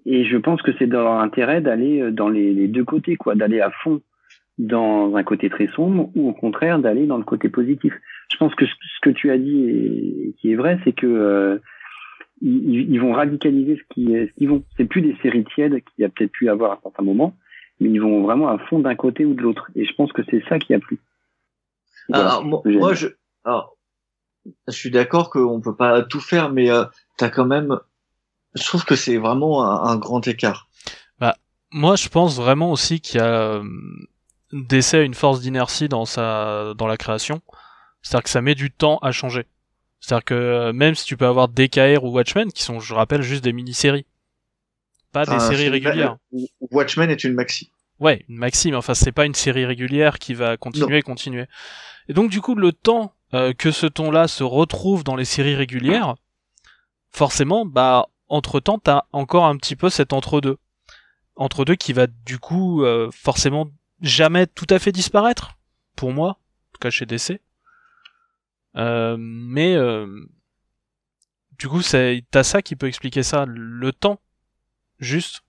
Et 0.06 0.24
je 0.24 0.36
pense 0.38 0.62
que 0.62 0.70
c'est 0.78 0.86
dans 0.86 1.02
leur 1.02 1.20
intérêt 1.20 1.60
d'aller 1.60 2.10
dans 2.12 2.30
les, 2.30 2.54
les, 2.54 2.68
deux 2.68 2.84
côtés, 2.84 3.16
quoi, 3.16 3.34
d'aller 3.34 3.60
à 3.60 3.70
fond 3.82 4.00
dans 4.58 5.14
un 5.14 5.22
côté 5.22 5.48
très 5.48 5.68
sombre 5.68 6.10
ou 6.16 6.28
au 6.28 6.32
contraire 6.32 6.78
d'aller 6.78 7.06
dans 7.06 7.18
le 7.18 7.24
côté 7.24 7.48
positif. 7.48 7.94
Je 8.30 8.36
pense 8.36 8.54
que 8.54 8.66
ce 8.66 9.00
que 9.02 9.10
tu 9.10 9.30
as 9.30 9.38
dit 9.38 9.64
et 9.68 10.34
qui 10.38 10.52
est 10.52 10.56
vrai, 10.56 10.78
c'est 10.84 10.92
que 10.92 11.06
euh, 11.06 11.58
ils, 12.40 12.92
ils, 12.92 13.00
vont 13.00 13.12
radicaliser 13.12 13.76
ce 13.76 13.94
qu'ils 13.94 14.32
ce 14.38 14.44
vont. 14.46 14.64
C'est 14.76 14.84
plus 14.84 15.02
des 15.02 15.16
séries 15.22 15.44
tièdes 15.54 15.72
qu'il 15.72 16.02
y 16.02 16.04
a 16.04 16.08
peut-être 16.08 16.32
pu 16.32 16.48
avoir 16.48 16.72
à 16.72 16.80
certains 16.82 17.02
moments, 17.02 17.36
mais 17.80 17.90
ils 17.90 18.00
vont 18.00 18.22
vraiment 18.22 18.48
à 18.48 18.58
fond 18.58 18.78
d'un 18.78 18.94
côté 18.94 19.24
ou 19.24 19.34
de 19.34 19.42
l'autre. 19.42 19.70
Et 19.74 19.84
je 19.84 19.94
pense 19.94 20.12
que 20.12 20.22
c'est 20.30 20.42
ça 20.48 20.58
qui 20.58 20.74
a 20.74 20.78
plu. 20.78 21.00
alors, 22.12 22.44
moi, 22.44 22.94
je, 22.94 23.08
alors, 23.44 23.76
je 24.66 24.72
suis 24.74 24.90
d'accord 24.90 25.30
qu'on 25.30 25.60
peut 25.60 25.76
pas 25.76 26.02
tout 26.02 26.20
faire, 26.20 26.50
mais 26.50 26.70
euh, 26.70 26.84
t'as 27.16 27.30
quand 27.30 27.46
même, 27.46 27.78
je 28.54 28.64
trouve 28.64 28.84
que 28.84 28.96
c'est 28.96 29.16
vraiment 29.16 29.64
un, 29.64 29.90
un, 29.90 29.96
grand 29.96 30.26
écart. 30.26 30.68
Bah, 31.20 31.36
moi, 31.70 31.96
je 31.96 32.08
pense 32.08 32.36
vraiment 32.36 32.72
aussi 32.72 33.00
qu'il 33.00 33.20
y 33.20 33.22
a 33.22 33.60
d'essai 34.52 35.04
une 35.04 35.14
force 35.14 35.40
d'inertie 35.40 35.88
dans 35.88 36.06
sa 36.06 36.72
dans 36.74 36.86
la 36.86 36.96
création. 36.96 37.42
C'est-à-dire 38.02 38.24
que 38.24 38.30
ça 38.30 38.40
met 38.40 38.54
du 38.54 38.70
temps 38.70 38.98
à 39.02 39.12
changer. 39.12 39.46
C'est-à-dire 40.00 40.24
que 40.24 40.34
euh, 40.34 40.72
même 40.72 40.94
si 40.94 41.04
tu 41.04 41.16
peux 41.16 41.26
avoir 41.26 41.48
DKR 41.48 42.04
ou 42.04 42.10
Watchmen, 42.10 42.52
qui 42.52 42.62
sont, 42.62 42.80
je 42.80 42.94
rappelle, 42.94 43.22
juste 43.22 43.44
des 43.44 43.52
mini-séries, 43.52 44.06
pas 45.12 45.24
des 45.24 45.40
séries 45.40 45.68
régulières. 45.68 46.16
Watchmen 46.70 47.10
est 47.10 47.24
une 47.24 47.34
maxi. 47.34 47.70
Ouais, 48.00 48.24
une 48.28 48.36
maxi, 48.36 48.70
mais 48.70 48.76
enfin 48.76 48.94
c'est 48.94 49.12
pas 49.12 49.26
une 49.26 49.34
série 49.34 49.64
régulière 49.64 50.18
qui 50.18 50.34
va 50.34 50.56
continuer, 50.56 50.98
et 50.98 51.02
continuer. 51.02 51.46
Et 52.08 52.12
donc 52.12 52.30
du 52.30 52.40
coup, 52.40 52.54
le 52.54 52.72
temps 52.72 53.12
euh, 53.34 53.52
que 53.52 53.70
ce 53.70 53.86
ton-là 53.86 54.28
se 54.28 54.44
retrouve 54.44 55.02
dans 55.02 55.16
les 55.16 55.24
séries 55.24 55.56
régulières, 55.56 56.14
forcément, 57.10 57.64
bah 57.64 58.08
entre 58.28 58.60
temps, 58.60 58.78
t'as 58.78 59.04
encore 59.12 59.46
un 59.46 59.56
petit 59.56 59.74
peu 59.74 59.90
cet 59.90 60.12
entre-deux, 60.12 60.58
entre-deux 61.34 61.74
qui 61.74 61.92
va 61.92 62.06
du 62.06 62.38
coup 62.38 62.84
euh, 62.84 63.10
forcément 63.10 63.68
jamais 64.00 64.46
tout 64.46 64.66
à 64.70 64.78
fait 64.78 64.92
disparaître, 64.92 65.58
pour 65.96 66.12
moi, 66.12 66.30
en 66.30 66.72
tout 66.74 66.78
cas 66.80 66.90
chez 66.90 67.06
DC. 67.06 67.40
Euh, 68.76 69.16
mais 69.18 69.74
euh, 69.74 70.06
du 71.58 71.68
coup, 71.68 71.82
c'est 71.82 72.24
t'as 72.30 72.42
ça 72.42 72.62
qui 72.62 72.76
peut 72.76 72.86
expliquer 72.86 73.22
ça, 73.22 73.44
le 73.46 73.92
temps, 73.92 74.20
juste 74.98 75.40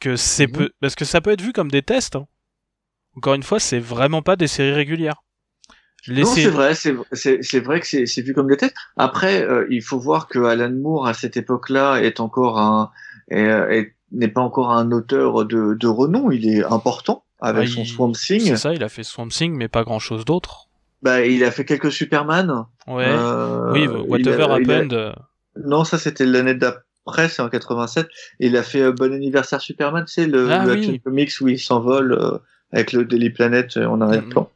que 0.00 0.16
c'est 0.16 0.48
peu, 0.48 0.70
parce 0.80 0.94
que 0.94 1.04
ça 1.04 1.20
peut 1.20 1.30
être 1.30 1.42
vu 1.42 1.52
comme 1.52 1.70
des 1.70 1.82
tests. 1.82 2.16
Hein. 2.16 2.26
Encore 3.16 3.34
une 3.34 3.42
fois, 3.42 3.60
c'est 3.60 3.78
vraiment 3.78 4.22
pas 4.22 4.36
des 4.36 4.46
séries 4.46 4.72
régulières. 4.72 5.22
non, 6.08 6.24
c'est 6.24 6.48
vrai, 6.48 6.74
c'est 6.74 7.60
vrai 7.60 7.80
que 7.80 7.86
c'est 7.86 8.22
vu 8.22 8.32
comme 8.32 8.48
des 8.48 8.56
tests. 8.56 8.74
Après, 8.96 9.42
euh, 9.42 9.66
il 9.70 9.82
faut 9.82 9.98
voir 9.98 10.28
que 10.28 10.38
Alan 10.40 10.72
Moore 10.72 11.06
à 11.06 11.14
cette 11.14 11.36
époque-là 11.36 12.02
est 12.02 12.20
encore 12.20 12.58
un 12.58 12.90
n'est 14.12 14.28
pas 14.28 14.40
encore 14.40 14.70
un 14.70 14.92
auteur 14.92 15.44
de, 15.44 15.74
de 15.74 15.86
renom. 15.86 16.30
Il 16.30 16.48
est 16.48 16.64
important 16.64 17.24
avec 17.40 17.68
bah, 17.68 17.74
son 17.74 17.84
Swamp 17.84 18.12
Thing. 18.12 18.40
C'est 18.40 18.56
ça, 18.56 18.72
il 18.72 18.82
a 18.84 18.88
fait 18.88 19.02
Swamp 19.02 19.28
Thing, 19.28 19.54
mais 19.56 19.68
pas 19.68 19.84
grand 19.84 19.98
chose 19.98 20.24
d'autre. 20.24 20.68
Bah, 21.02 21.26
il 21.26 21.42
a 21.42 21.50
fait 21.50 21.64
quelques 21.64 21.90
Superman. 21.90 22.64
Ouais. 22.86 23.06
Euh, 23.08 23.72
oui, 23.72 23.86
Whatever 23.86 24.44
Happened. 24.44 24.92
Euh. 24.92 25.12
Non, 25.64 25.84
ça 25.84 25.98
c'était 25.98 26.24
l'année 26.24 26.54
d'après, 26.54 27.28
c'est 27.28 27.42
en 27.42 27.48
87. 27.48 28.08
il 28.38 28.56
a 28.56 28.62
fait 28.62 28.82
euh, 28.82 28.92
Bon 28.92 29.12
anniversaire 29.12 29.60
Superman, 29.60 30.04
c'est 30.06 30.26
le, 30.26 30.50
ah, 30.50 30.64
le 30.64 30.98
comics 30.98 31.32
où 31.40 31.48
il 31.48 31.58
s'envole 31.58 32.12
euh, 32.12 32.38
avec 32.72 32.92
le 32.92 33.04
Daily 33.04 33.30
Planet 33.30 33.76
en 33.76 34.00
arrière-plan. 34.00 34.48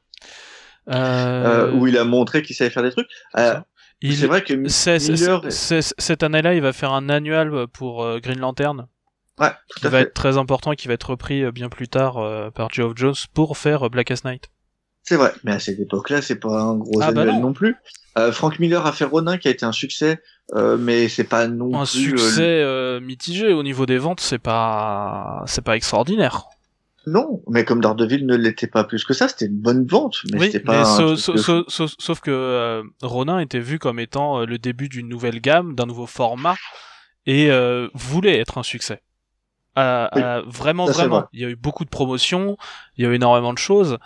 Euh... 0.88 1.72
où 1.72 1.88
il 1.88 1.98
a 1.98 2.04
montré 2.04 2.42
qu'il 2.42 2.54
savait 2.54 2.70
faire 2.70 2.84
des 2.84 2.92
trucs. 2.92 3.08
C'est 3.34 4.26
vrai 4.26 4.44
que 4.44 4.54
Miller... 4.54 5.42
cette 5.50 6.22
année-là, 6.22 6.54
il 6.54 6.62
va 6.62 6.72
faire 6.72 6.92
un 6.92 7.08
annual 7.08 7.66
pour 7.72 8.06
Green 8.20 8.38
Lantern. 8.38 8.86
Ouais, 9.38 9.50
qui 9.76 9.88
va 9.88 10.00
être 10.00 10.14
très 10.14 10.38
important 10.38 10.72
et 10.72 10.76
qui 10.76 10.88
va 10.88 10.94
être 10.94 11.10
repris 11.10 11.50
bien 11.50 11.68
plus 11.68 11.88
tard 11.88 12.52
par 12.54 12.70
Geoff 12.70 12.92
Jones 12.94 13.14
pour 13.34 13.58
faire 13.58 13.90
Blackest 13.90 14.24
Night. 14.24 14.48
C'est 15.08 15.16
vrai, 15.16 15.32
mais 15.44 15.52
à 15.52 15.60
cette 15.60 15.78
époque-là, 15.78 16.20
c'est 16.20 16.36
pas 16.36 16.60
un 16.60 16.76
gros 16.76 17.00
ah, 17.00 17.12
bah 17.12 17.22
annuel 17.22 17.40
non. 17.40 17.52
plus. 17.52 17.76
Euh, 18.18 18.32
Frank 18.32 18.58
Miller 18.58 18.84
a 18.84 18.92
fait 18.92 19.04
Ronin, 19.04 19.38
qui 19.38 19.46
a 19.46 19.52
été 19.52 19.64
un 19.64 19.72
succès, 19.72 20.20
euh, 20.54 20.76
mais 20.76 21.08
c'est 21.08 21.24
pas 21.24 21.46
non 21.46 21.80
un 21.80 21.84
plus. 21.84 22.10
Un 22.10 22.14
euh, 22.14 22.18
succès 22.18 22.42
euh, 22.42 23.00
mitigé 23.00 23.52
au 23.52 23.62
niveau 23.62 23.86
des 23.86 23.98
ventes, 23.98 24.20
c'est 24.20 24.40
pas, 24.40 25.44
c'est 25.46 25.62
pas 25.62 25.76
extraordinaire. 25.76 26.46
Non, 27.06 27.40
mais 27.48 27.64
comme 27.64 27.80
Daredevil 27.80 28.26
ne 28.26 28.34
l'était 28.34 28.66
pas 28.66 28.82
plus 28.82 29.04
que 29.04 29.14
ça, 29.14 29.28
c'était 29.28 29.46
une 29.46 29.60
bonne 29.60 29.86
vente, 29.86 30.16
mais 30.32 30.46
c'était 30.46 30.58
pas. 30.58 30.84
sauf, 30.84 32.20
que 32.20 32.32
euh, 32.32 32.82
Ronin 33.00 33.38
était 33.38 33.60
vu 33.60 33.78
comme 33.78 34.00
étant 34.00 34.44
le 34.44 34.58
début 34.58 34.88
d'une 34.88 35.08
nouvelle 35.08 35.40
gamme, 35.40 35.76
d'un 35.76 35.86
nouveau 35.86 36.06
format, 36.06 36.56
et 37.26 37.48
voulait 37.94 38.38
être 38.40 38.58
un 38.58 38.64
succès. 38.64 39.02
vraiment, 39.76 40.86
vraiment. 40.86 41.28
Il 41.32 41.42
y 41.42 41.44
a 41.44 41.48
eu 41.48 41.54
beaucoup 41.54 41.84
de 41.84 41.90
promotions, 41.90 42.56
il 42.96 43.04
y 43.04 43.06
a 43.06 43.10
eu 43.10 43.14
énormément 43.14 43.52
de 43.52 43.58
choses. 43.58 43.98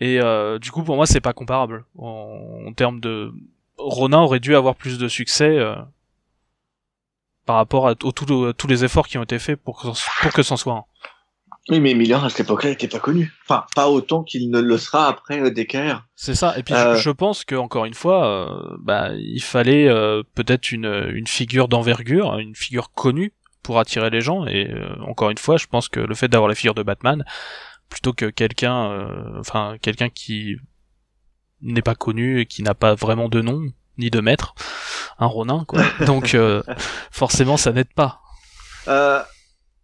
Et 0.00 0.20
euh, 0.20 0.58
du 0.58 0.70
coup, 0.70 0.82
pour 0.82 0.96
moi, 0.96 1.06
c'est 1.06 1.20
pas 1.20 1.32
comparable 1.32 1.84
en, 1.98 2.72
termes 2.76 3.00
de. 3.00 3.32
Ronin 3.78 4.20
aurait 4.20 4.40
dû 4.40 4.56
avoir 4.56 4.74
plus 4.74 4.98
de 4.98 5.08
succès 5.08 5.58
euh, 5.58 5.74
par 7.44 7.56
rapport 7.56 7.88
à, 7.88 7.94
tous 7.94 8.66
les 8.66 8.84
efforts 8.84 9.06
qui 9.06 9.18
ont 9.18 9.22
été 9.22 9.38
faits 9.38 9.60
pour 9.62 9.80
que, 9.80 9.88
pour 10.22 10.32
que 10.32 10.42
c'en 10.42 10.56
soit 10.56 10.74
un. 10.74 10.84
Oui, 11.68 11.80
mais 11.80 11.94
Miller 11.94 12.24
à 12.24 12.30
cette 12.30 12.40
époque-là 12.40 12.70
n'était 12.70 12.86
pas 12.86 13.00
connu. 13.00 13.32
Enfin, 13.42 13.64
pas 13.74 13.88
autant 13.88 14.22
qu'il 14.22 14.50
ne 14.50 14.60
le 14.60 14.78
sera 14.78 15.08
après 15.08 15.40
euh, 15.40 15.50
DKR. 15.50 16.04
C'est 16.14 16.34
ça. 16.34 16.56
Et 16.58 16.62
puis 16.62 16.74
je, 16.74 16.96
je, 16.96 17.10
pense 17.10 17.44
que 17.44 17.56
encore 17.56 17.86
une 17.86 17.94
fois, 17.94 18.76
bah, 18.80 19.10
il 19.14 19.42
fallait 19.42 19.88
peut-être 20.34 20.70
une, 20.72 21.10
une 21.12 21.26
figure 21.26 21.68
d'envergure, 21.68 22.38
une 22.38 22.54
figure 22.54 22.92
connue 22.92 23.32
pour 23.62 23.80
attirer 23.80 24.10
les 24.10 24.20
gens. 24.20 24.46
Et 24.46 24.70
encore 25.00 25.30
une 25.30 25.38
fois, 25.38 25.56
je 25.56 25.66
pense 25.66 25.88
que 25.88 26.00
le 26.00 26.14
fait 26.14 26.28
d'avoir 26.28 26.48
la 26.48 26.54
figure 26.54 26.74
de 26.74 26.84
Batman, 26.84 27.24
plutôt 27.88 28.12
que 28.12 28.26
quelqu'un, 28.26 28.90
euh, 28.90 29.38
enfin 29.38 29.76
quelqu'un 29.80 30.08
qui 30.08 30.56
n'est 31.60 31.82
pas 31.82 31.94
connu 31.94 32.40
et 32.40 32.46
qui 32.46 32.62
n'a 32.62 32.74
pas 32.74 32.94
vraiment 32.94 33.28
de 33.28 33.40
nom 33.40 33.66
ni 33.98 34.10
de 34.10 34.20
maître, 34.20 34.54
un 35.18 35.26
Ronin 35.26 35.64
quoi. 35.66 35.82
Donc 36.06 36.34
euh, 36.34 36.62
forcément 37.10 37.56
ça 37.56 37.72
n'aide 37.72 37.92
pas. 37.94 38.20
Euh, 38.88 39.22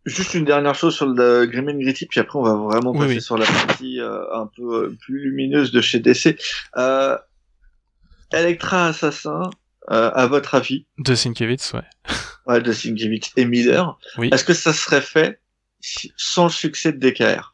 juste 0.04 0.34
une 0.34 0.44
dernière 0.44 0.74
chose 0.74 0.94
sur 0.94 1.06
le 1.06 1.46
Grim 1.46 1.68
and 1.68 1.78
Gritty, 1.78 2.06
puis 2.06 2.20
après 2.20 2.38
on 2.38 2.42
va 2.42 2.54
vraiment 2.54 2.92
passer 2.92 3.20
sur 3.20 3.38
la 3.38 3.46
partie 3.46 3.98
un 4.00 4.48
peu 4.56 4.94
plus 5.00 5.30
lumineuse 5.30 5.72
de 5.72 5.80
chez 5.80 5.98
DC. 5.98 6.38
Electra 8.32 8.86
Assassin, 8.86 9.50
à 9.88 10.26
votre 10.26 10.54
avis? 10.54 10.86
De 10.98 11.14
Sienkiewicz, 11.14 11.72
ouais. 11.74 11.84
ouais, 12.46 12.60
de 12.60 12.72
Sienkiewicz 12.72 13.32
et 13.36 13.44
Miller. 13.44 13.98
Oui. 14.18 14.30
Est-ce 14.32 14.44
que 14.44 14.54
ça 14.54 14.72
serait 14.72 15.02
fait 15.02 15.40
sans 16.16 16.44
le 16.44 16.50
succès 16.50 16.92
de 16.92 16.98
DKR 16.98 17.51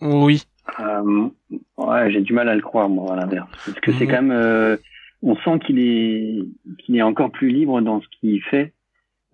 oui. 0.00 0.42
Euh, 0.78 1.28
ouais, 1.76 2.10
j'ai 2.10 2.20
du 2.20 2.32
mal 2.32 2.48
à 2.48 2.54
le 2.54 2.62
croire, 2.62 2.88
moi, 2.88 3.12
à 3.12 3.16
l'inverse. 3.16 3.48
Parce 3.66 3.80
que 3.80 3.92
c'est 3.92 4.04
mhm. 4.04 4.10
quand 4.10 4.22
même, 4.22 4.32
euh, 4.32 4.76
on 5.22 5.36
sent 5.36 5.58
qu'il 5.66 5.78
est, 5.78 6.38
qu'il 6.78 6.96
est 6.96 7.02
encore 7.02 7.30
plus 7.30 7.48
libre 7.48 7.80
dans 7.80 8.00
ce 8.00 8.06
qu'il 8.20 8.42
fait 8.42 8.72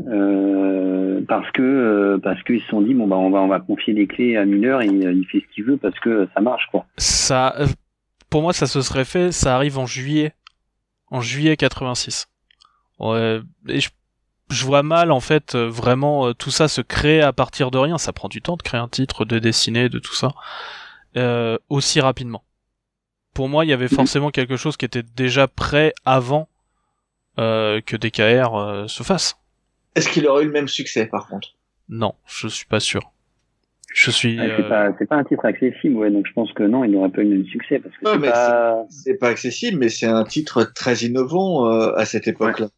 Euh, 0.06 1.22
parce 1.26 1.50
que 1.52 1.62
euh, 1.62 2.18
parce 2.18 2.42
qu'ils 2.42 2.60
se 2.60 2.66
sont 2.68 2.82
dit 2.82 2.92
bon 2.92 3.06
bah 3.06 3.16
on 3.16 3.30
va 3.30 3.40
on 3.40 3.48
va 3.48 3.60
confier 3.60 3.94
les 3.94 4.06
clés 4.06 4.36
à 4.36 4.44
Miller 4.44 4.82
et 4.82 4.88
il 4.88 5.24
fait 5.24 5.40
ce 5.40 5.54
qu'il 5.54 5.64
veut 5.64 5.78
parce 5.78 5.98
que 6.00 6.28
ça 6.34 6.42
marche 6.42 6.66
quoi. 6.70 6.84
Ça, 6.98 7.54
pour 8.28 8.42
moi, 8.42 8.52
ça 8.52 8.66
se 8.66 8.82
serait 8.82 9.06
fait. 9.06 9.32
Ça 9.32 9.54
arrive 9.54 9.78
en 9.78 9.86
juillet, 9.86 10.32
en 11.10 11.22
juillet 11.22 11.56
86. 11.56 12.26
Ouais, 12.98 13.40
et 13.68 13.80
je, 13.80 13.88
je 14.50 14.64
vois 14.64 14.82
mal 14.82 15.10
en 15.10 15.20
fait 15.20 15.56
vraiment 15.56 16.32
tout 16.34 16.50
ça 16.50 16.68
se 16.68 16.80
créer 16.80 17.20
à 17.20 17.32
partir 17.32 17.70
de 17.70 17.78
rien. 17.78 17.98
Ça 17.98 18.12
prend 18.12 18.28
du 18.28 18.42
temps 18.42 18.56
de 18.56 18.62
créer 18.62 18.80
un 18.80 18.88
titre, 18.88 19.24
de 19.24 19.38
dessiner, 19.38 19.88
de 19.88 19.98
tout 19.98 20.14
ça 20.14 20.32
euh, 21.16 21.56
aussi 21.70 22.00
rapidement. 22.00 22.44
Pour 23.32 23.48
moi, 23.48 23.64
il 23.64 23.68
y 23.68 23.72
avait 23.72 23.84
mhm. 23.84 23.96
forcément 23.96 24.30
quelque 24.30 24.56
chose 24.56 24.76
qui 24.76 24.84
était 24.84 25.02
déjà 25.02 25.48
prêt 25.48 25.94
avant 26.04 26.48
euh, 27.38 27.80
que 27.80 27.96
DKR 27.96 28.54
euh, 28.54 28.86
se 28.86 29.02
fasse. 29.02 29.38
Est-ce 29.94 30.10
qu'il 30.10 30.26
aurait 30.26 30.44
eu 30.44 30.46
le 30.46 30.52
même 30.52 30.68
succès 30.68 31.06
par 31.06 31.26
contre? 31.26 31.54
Non, 31.88 32.14
je 32.26 32.48
suis 32.48 32.66
pas 32.66 32.80
sûr. 32.80 33.12
Je 33.94 34.10
suis. 34.10 34.38
Ah, 34.38 34.90
c'est 34.98 35.06
pas, 35.06 35.16
pas, 35.16 35.16
un 35.16 35.24
titre 35.24 35.46
accessible, 35.46 35.96
ouais. 35.96 36.10
Donc 36.10 36.26
je 36.26 36.32
pense 36.34 36.52
que 36.52 36.64
non, 36.64 36.84
il 36.84 36.90
n'aurait 36.90 37.08
pas 37.08 37.22
eu 37.22 37.30
le 37.30 37.36
même 37.38 37.46
succès 37.46 37.78
parce 37.78 37.96
que 37.96 38.06
c'est 38.06 38.30
pas. 38.30 38.84
C'est 38.90 39.14
pas 39.14 39.28
accessible, 39.28 39.78
mais 39.78 39.88
c'est 39.88 40.06
un 40.06 40.24
titre 40.24 40.64
très 40.74 40.96
innovant 40.96 41.64
à 41.66 42.04
cette 42.04 42.28
époque-là. 42.28 42.68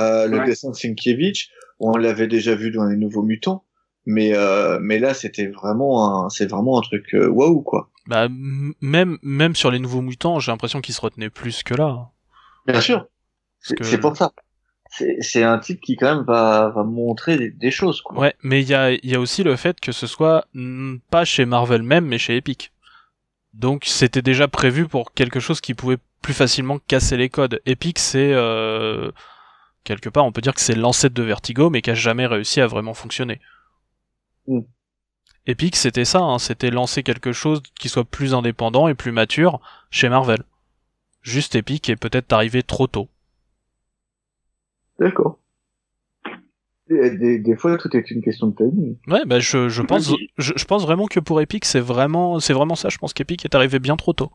Le 0.00 0.44
dessin 0.46 0.70
de 0.70 0.76
Sienkiewicz, 0.76 1.48
on 1.78 1.96
l'avait 1.96 2.28
déjà 2.28 2.54
vu 2.54 2.70
dans 2.70 2.84
les 2.84 2.96
Nouveaux 2.96 3.22
Mutants 3.22 3.64
mais 4.06 4.34
euh, 4.34 4.78
mais 4.80 4.98
là 4.98 5.14
c'était 5.14 5.46
vraiment 5.46 6.24
un 6.24 6.28
c'est 6.28 6.50
vraiment 6.50 6.78
un 6.78 6.82
truc 6.82 7.14
euh, 7.14 7.28
waouh 7.28 7.62
quoi. 7.62 7.90
Bah 8.06 8.28
même 8.80 9.18
même 9.22 9.54
sur 9.54 9.70
les 9.70 9.78
nouveaux 9.78 10.00
mutants 10.00 10.40
j'ai 10.40 10.50
l'impression 10.50 10.80
qu'ils 10.80 10.94
se 10.94 11.00
retenaient 11.00 11.30
plus 11.30 11.62
que 11.62 11.74
là. 11.74 12.10
Bien 12.66 12.80
sûr. 12.80 13.06
c'est 13.60 13.98
pour 13.98 14.16
ça. 14.16 14.32
C'est 15.20 15.44
un 15.44 15.58
type 15.60 15.80
qui 15.80 15.96
quand 15.96 16.16
même 16.16 16.24
va 16.24 16.72
va 16.74 16.82
montrer 16.82 17.50
des, 17.50 17.70
choses 17.70 18.00
quoi. 18.00 18.18
Ouais 18.18 18.34
mais 18.42 18.60
il 18.60 18.68
y 18.68 18.74
a 18.74 18.90
il 18.90 19.08
y 19.08 19.14
a 19.14 19.20
aussi 19.20 19.44
le 19.44 19.54
fait 19.56 19.78
que 19.80 19.92
ce 19.92 20.06
soit 20.06 20.46
pas 21.10 21.24
chez 21.24 21.44
Marvel 21.44 21.82
même 21.82 22.06
mais 22.06 22.18
chez 22.18 22.36
Epic. 22.36 22.72
Donc 23.52 23.84
c'était 23.84 24.22
déjà 24.22 24.48
prévu 24.48 24.86
pour 24.88 25.12
quelque 25.12 25.40
chose 25.40 25.60
qui 25.60 25.74
pouvait 25.74 25.98
plus 26.22 26.34
facilement 26.34 26.78
casser 26.88 27.16
les 27.16 27.28
codes. 27.28 27.60
Epic 27.66 27.98
c'est 27.98 28.32
euh, 28.32 29.12
quelque 29.84 30.08
part 30.08 30.24
on 30.24 30.32
peut 30.32 30.40
dire 30.40 30.54
que 30.54 30.60
c'est 30.60 30.74
l'ancêtre 30.74 31.14
de 31.14 31.22
Vertigo 31.22 31.70
mais 31.70 31.82
qui 31.82 31.90
a 31.90 31.94
jamais 31.94 32.26
réussi 32.26 32.60
à 32.60 32.66
vraiment 32.66 32.94
fonctionner 32.94 33.40
Mm. 34.46 34.60
Epic, 35.46 35.76
c'était 35.76 36.04
ça, 36.04 36.20
hein, 36.20 36.38
c'était 36.38 36.70
lancer 36.70 37.02
quelque 37.02 37.32
chose 37.32 37.62
qui 37.78 37.88
soit 37.88 38.04
plus 38.04 38.34
indépendant 38.34 38.88
et 38.88 38.94
plus 38.94 39.12
mature 39.12 39.60
chez 39.90 40.08
Marvel. 40.08 40.42
Juste 41.22 41.54
Epic 41.54 41.88
est 41.88 41.96
peut-être 41.96 42.32
arrivé 42.32 42.62
trop 42.62 42.86
tôt. 42.86 43.08
D'accord. 44.98 45.38
Des, 46.88 47.38
des, 47.38 47.56
fois, 47.56 47.78
tout 47.78 47.96
est 47.96 48.10
une 48.10 48.20
question 48.20 48.48
de 48.48 48.56
timing. 48.56 48.96
Ouais, 49.06 49.24
bah 49.24 49.38
je, 49.38 49.68
je 49.68 49.80
pense, 49.82 50.12
je, 50.38 50.52
je, 50.56 50.64
pense 50.64 50.82
vraiment 50.82 51.06
que 51.06 51.20
pour 51.20 51.40
Epic, 51.40 51.64
c'est 51.64 51.78
vraiment, 51.78 52.40
c'est 52.40 52.52
vraiment 52.52 52.74
ça. 52.74 52.88
Je 52.88 52.98
pense 52.98 53.12
qu'Epic 53.12 53.44
est 53.44 53.54
arrivé 53.54 53.78
bien 53.78 53.96
trop 53.96 54.12
tôt. 54.12 54.32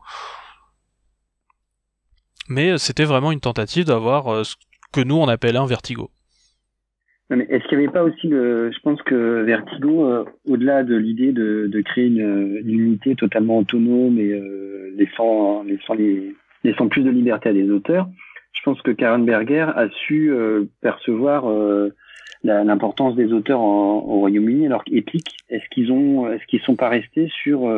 Mais 2.48 2.70
euh, 2.70 2.78
c'était 2.78 3.04
vraiment 3.04 3.30
une 3.30 3.40
tentative 3.40 3.84
d'avoir 3.84 4.32
euh, 4.32 4.44
ce 4.44 4.54
que 4.96 5.06
nous 5.06 5.16
on 5.16 5.28
appelle 5.28 5.56
un 5.56 5.66
vertigo. 5.66 6.10
Est-ce 7.28 7.66
qu'il 7.68 7.78
n'y 7.78 7.84
avait 7.84 7.92
pas 7.92 8.04
aussi 8.04 8.28
le, 8.28 8.70
je 8.72 8.78
pense 8.80 9.02
que 9.02 9.42
Vertigo, 9.42 10.06
euh, 10.06 10.24
au-delà 10.48 10.84
de 10.84 10.94
l'idée 10.94 11.32
de, 11.32 11.82
créer 11.84 12.06
une, 12.06 12.62
unité 12.64 13.16
totalement 13.16 13.58
autonome 13.58 14.18
et 14.18 14.30
euh, 14.30 14.94
laissant, 14.96 15.64
laissant, 15.64 15.94
les, 15.94 16.34
laissant 16.62 16.88
plus 16.88 17.02
de 17.02 17.10
liberté 17.10 17.48
à 17.48 17.52
des 17.52 17.68
auteurs, 17.70 18.08
je 18.52 18.62
pense 18.62 18.80
que 18.80 18.92
Karen 18.92 19.24
Berger 19.24 19.66
a 19.74 19.88
su 19.90 20.30
euh, 20.30 20.64
percevoir 20.80 21.44
l'importance 22.44 23.16
des 23.16 23.32
auteurs 23.32 23.60
au 23.60 24.20
Royaume-Uni, 24.20 24.66
alors 24.66 24.84
qu'Epic, 24.84 25.36
est-ce 25.50 25.68
qu'ils 25.70 25.90
ont, 25.90 26.30
est-ce 26.32 26.58
sont 26.64 26.76
pas 26.76 26.88
restés 26.88 27.28
sur 27.42 27.68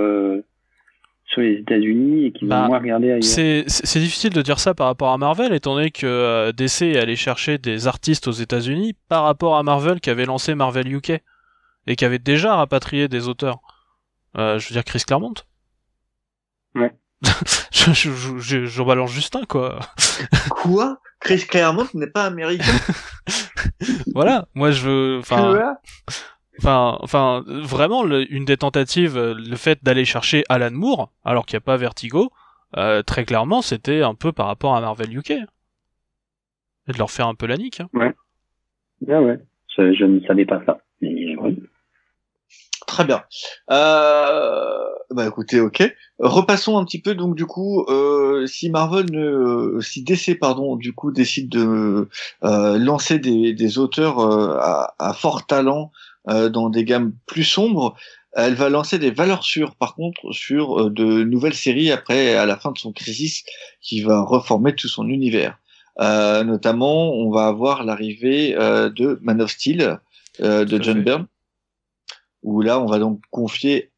sur 1.28 1.42
les 1.42 1.54
États-Unis 1.54 2.26
et 2.26 2.32
qui 2.32 2.44
vont 2.44 2.50
bah, 2.50 2.66
moins 2.66 2.78
regarder 2.78 3.12
ailleurs. 3.12 3.24
C'est, 3.24 3.64
c'est 3.68 4.00
difficile 4.00 4.32
de 4.32 4.42
dire 4.42 4.58
ça 4.58 4.74
par 4.74 4.86
rapport 4.86 5.12
à 5.12 5.18
Marvel, 5.18 5.52
étant 5.52 5.74
donné 5.74 5.90
que 5.90 6.06
euh, 6.06 6.52
DC 6.52 6.82
est 6.82 6.98
allé 6.98 7.16
chercher 7.16 7.58
des 7.58 7.86
artistes 7.86 8.28
aux 8.28 8.32
États-Unis 8.32 8.96
par 9.08 9.24
rapport 9.24 9.56
à 9.56 9.62
Marvel 9.62 10.00
qui 10.00 10.10
avait 10.10 10.24
lancé 10.24 10.54
Marvel 10.54 10.92
UK 10.92 11.20
et 11.86 11.96
qui 11.96 12.04
avait 12.04 12.18
déjà 12.18 12.56
rapatrié 12.56 13.08
des 13.08 13.28
auteurs. 13.28 13.60
Euh, 14.36 14.58
je 14.58 14.68
veux 14.68 14.72
dire 14.72 14.84
Chris 14.84 15.02
Claremont. 15.06 15.34
Ouais. 16.74 16.94
je, 17.72 17.92
je, 17.92 18.38
je, 18.38 18.64
je, 18.64 18.82
balance 18.82 19.10
Justin, 19.10 19.44
quoi. 19.48 19.80
quoi? 20.50 20.98
Chris 21.20 21.44
Claremont 21.48 21.88
n'est 21.94 22.10
pas 22.10 22.24
américain? 22.24 22.64
Voilà, 24.14 24.48
moi 24.54 24.72
je 24.72 24.88
veux... 24.88 25.18
Enfin, 25.20 25.76
Enfin, 26.58 26.98
enfin, 27.00 27.44
vraiment, 27.46 28.04
une 28.06 28.44
des 28.44 28.56
tentatives, 28.56 29.16
euh, 29.16 29.34
le 29.34 29.56
fait 29.56 29.78
d'aller 29.82 30.04
chercher 30.04 30.44
Alan 30.48 30.72
Moore, 30.72 31.12
alors 31.24 31.46
qu'il 31.46 31.56
n'y 31.56 31.62
a 31.62 31.66
pas 31.66 31.76
Vertigo, 31.76 32.30
euh, 32.76 33.02
très 33.02 33.24
clairement, 33.24 33.62
c'était 33.62 34.02
un 34.02 34.14
peu 34.14 34.32
par 34.32 34.46
rapport 34.46 34.74
à 34.74 34.80
Marvel 34.80 35.16
UK. 35.16 35.30
Et 35.30 36.92
de 36.92 36.98
leur 36.98 37.10
faire 37.10 37.28
un 37.28 37.34
peu 37.34 37.46
la 37.46 37.56
nique. 37.56 37.80
Hein. 37.80 37.88
Ouais. 37.92 38.14
Ah 39.08 39.22
ouais. 39.22 39.38
Je, 39.76 40.04
ne 40.04 40.20
savais 40.26 40.46
pas 40.46 40.60
ça. 40.66 40.78
Mais 41.00 41.36
oui. 41.36 41.62
Très 42.86 43.04
bien. 43.04 43.22
Euh... 43.70 44.88
Bah 45.10 45.26
écoutez, 45.26 45.58
ok. 45.60 45.82
Repassons 46.18 46.76
un 46.76 46.84
petit 46.84 47.00
peu 47.00 47.14
donc 47.14 47.34
du 47.34 47.46
coup, 47.46 47.82
euh, 47.88 48.46
si 48.46 48.68
Marvel 48.68 49.06
ne, 49.10 49.80
si 49.80 50.02
DC 50.02 50.38
pardon, 50.38 50.76
du 50.76 50.92
coup 50.92 51.12
décide 51.12 51.48
de 51.48 52.08
euh, 52.44 52.78
lancer 52.78 53.18
des, 53.18 53.54
des 53.54 53.78
auteurs 53.78 54.18
euh, 54.18 54.58
à, 54.58 54.94
à, 54.98 55.14
fort 55.14 55.46
talent 55.46 55.92
euh, 56.28 56.48
dans 56.48 56.68
des 56.68 56.84
gammes 56.84 57.12
plus 57.26 57.44
sombres. 57.44 57.96
Elle 58.34 58.54
va 58.54 58.68
lancer 58.68 58.98
des 58.98 59.10
valeurs 59.10 59.44
sûres, 59.44 59.74
par 59.76 59.94
contre, 59.94 60.32
sur 60.32 60.78
euh, 60.78 60.90
de 60.90 61.24
nouvelles 61.24 61.54
séries 61.54 61.90
après, 61.90 62.34
à 62.34 62.44
la 62.44 62.58
fin 62.58 62.70
de 62.70 62.78
son 62.78 62.92
crisis, 62.92 63.44
qui 63.80 64.02
va 64.02 64.20
reformer 64.20 64.74
tout 64.74 64.88
son 64.88 65.08
univers. 65.08 65.58
Euh, 66.00 66.44
notamment, 66.44 67.12
on 67.14 67.30
va 67.30 67.46
avoir 67.46 67.82
l'arrivée 67.82 68.52
de 68.52 69.18
Man 69.22 69.40
of 69.40 69.50
Steel 69.50 69.98
de 70.38 70.82
John 70.82 71.02
Byrne, 71.02 71.26
où 72.42 72.60
là, 72.60 72.78
on 72.78 72.86
va 72.86 72.98
donc 72.98 73.20
confier 73.30 73.90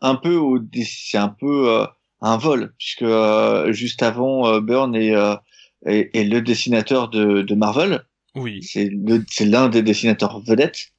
un 0.00 0.14
peu 0.14 0.36
au, 0.36 0.60
c'est 0.84 1.18
un 1.18 1.30
peu 1.30 1.84
un 2.20 2.36
vol, 2.36 2.74
puisque 2.78 3.06
juste 3.72 4.04
avant, 4.04 4.60
Byrne 4.60 4.94
est, 4.94 5.14
est, 5.84 6.24
le 6.24 6.40
dessinateur 6.42 7.08
de, 7.08 7.42
de 7.42 7.54
Marvel. 7.56 8.04
Oui. 8.36 8.62
C'est 8.62 8.90
l'un 9.44 9.68
des 9.68 9.82
dessinateurs 9.82 10.40
vedettes. 10.40 10.93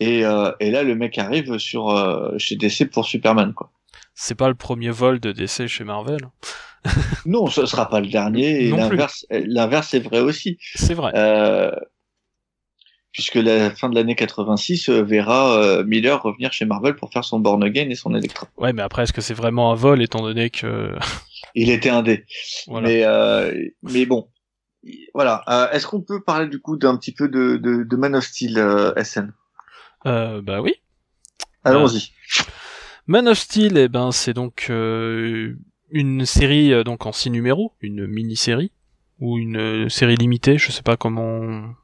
Et, 0.00 0.24
euh, 0.24 0.52
et 0.60 0.70
là, 0.70 0.82
le 0.82 0.94
mec 0.94 1.18
arrive 1.18 1.58
sur 1.58 1.90
euh, 1.90 2.32
chez 2.38 2.56
DC 2.56 2.90
pour 2.90 3.04
Superman, 3.04 3.52
quoi. 3.54 3.70
C'est 4.14 4.34
pas 4.34 4.48
le 4.48 4.54
premier 4.54 4.90
vol 4.90 5.20
de 5.20 5.32
DC 5.32 5.66
chez 5.66 5.84
Marvel. 5.84 6.20
non, 7.26 7.46
ce 7.46 7.66
sera 7.66 7.88
pas 7.88 8.00
le 8.00 8.08
dernier. 8.08 8.66
Et 8.66 8.70
l'inverse, 8.70 9.26
l'inverse 9.30 9.94
est 9.94 10.00
vrai 10.00 10.20
aussi. 10.20 10.58
C'est 10.74 10.94
vrai. 10.94 11.12
Euh, 11.14 11.70
puisque 13.12 13.36
la 13.36 13.70
fin 13.70 13.88
de 13.88 13.94
l'année 13.94 14.14
86 14.14 14.88
euh, 14.88 15.02
verra 15.02 15.56
euh, 15.56 15.84
Miller 15.84 16.22
revenir 16.22 16.52
chez 16.52 16.64
Marvel 16.64 16.96
pour 16.96 17.12
faire 17.12 17.24
son 17.24 17.40
Born 17.40 17.62
Again 17.62 17.88
et 17.90 17.94
son 17.94 18.14
Electra. 18.14 18.48
Ouais, 18.56 18.72
mais 18.72 18.82
après, 18.82 19.02
est-ce 19.02 19.12
que 19.12 19.20
c'est 19.20 19.34
vraiment 19.34 19.72
un 19.72 19.74
vol 19.74 20.02
étant 20.02 20.22
donné 20.22 20.50
que 20.50 20.94
il 21.54 21.70
était 21.70 21.90
un 21.90 22.02
dé. 22.02 22.24
Voilà. 22.66 22.88
Mais 22.88 23.04
euh, 23.04 23.68
mais 23.82 24.06
bon, 24.06 24.28
voilà. 25.14 25.42
est-ce 25.72 25.86
qu'on 25.86 26.00
peut 26.00 26.22
parler 26.22 26.48
du 26.48 26.60
coup 26.60 26.76
d'un 26.76 26.96
petit 26.96 27.12
peu 27.12 27.28
de, 27.28 27.56
de, 27.56 27.84
de 27.84 27.96
Man 27.96 28.14
of 28.14 28.24
Steel 28.24 28.94
SN 29.02 29.32
euh, 30.06 30.40
bah 30.42 30.60
oui. 30.60 30.74
Allons-y. 31.64 31.96
Euh, 31.96 32.44
Man 33.06 33.28
of 33.28 33.38
Steel, 33.38 33.76
eh 33.76 33.88
ben, 33.88 34.12
c'est 34.12 34.32
donc 34.32 34.66
euh, 34.70 35.56
une 35.90 36.24
série 36.24 36.72
euh, 36.72 36.84
donc 36.84 37.06
en 37.06 37.12
six 37.12 37.30
numéros, 37.30 37.74
une 37.80 38.06
mini-série 38.06 38.72
ou 39.18 39.38
une 39.38 39.88
série 39.90 40.16
limitée, 40.16 40.58
je 40.58 40.70
sais 40.70 40.82
pas 40.82 40.96
comment. 40.96 41.74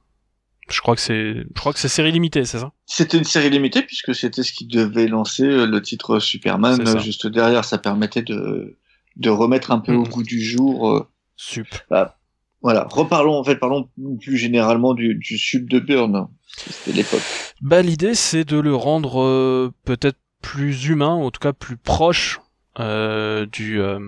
Je 0.69 0.81
crois 0.81 0.95
que 0.95 1.01
c'est, 1.01 1.35
je 1.35 1.61
crois 1.61 1.73
que 1.73 1.79
c'est 1.79 1.89
série 1.89 2.11
limitée, 2.11 2.45
c'est 2.45 2.59
ça? 2.59 2.73
C'était 2.87 3.19
une 3.19 3.25
série 3.25 3.51
limitée 3.51 3.83
puisque 3.83 4.15
c'était 4.15 4.43
ce 4.43 4.53
qui 4.53 4.67
devait 4.67 5.07
lancer 5.07 5.45
le 5.45 5.81
titre 5.81 6.19
Superman 6.19 6.99
juste 6.99 7.27
derrière. 7.27 7.65
Ça 7.65 7.79
permettait 7.79 8.23
de 8.23 8.79
de 9.17 9.31
remettre 9.31 9.71
un 9.71 9.79
peu 9.79 9.95
au 9.95 10.05
mm. 10.05 10.09
goût 10.09 10.23
du 10.23 10.43
jour. 10.43 11.07
Sup. 11.37 11.69
Bah, 11.91 12.19
voilà. 12.63 12.87
Reparlons 12.91 13.35
en 13.35 13.45
fait, 13.45 13.57
parlons 13.57 13.89
plus 14.21 14.37
généralement 14.37 14.95
du, 14.95 15.15
du 15.15 15.39
sub 15.39 15.69
de 15.69 15.79
Burn. 15.79 16.29
C'était 16.57 16.93
l'époque. 16.97 17.46
Bah 17.63 17.81
l'idée 17.81 18.15
c'est 18.15 18.45
de 18.45 18.59
le 18.59 18.75
rendre 18.75 19.23
euh, 19.23 19.73
peut-être 19.85 20.19
plus 20.43 20.87
humain, 20.87 21.15
en 21.15 21.31
tout 21.31 21.41
cas 21.41 21.53
plus 21.53 21.77
proche 21.77 22.41
euh, 22.79 23.47
du 23.47 23.81
euh, 23.81 23.99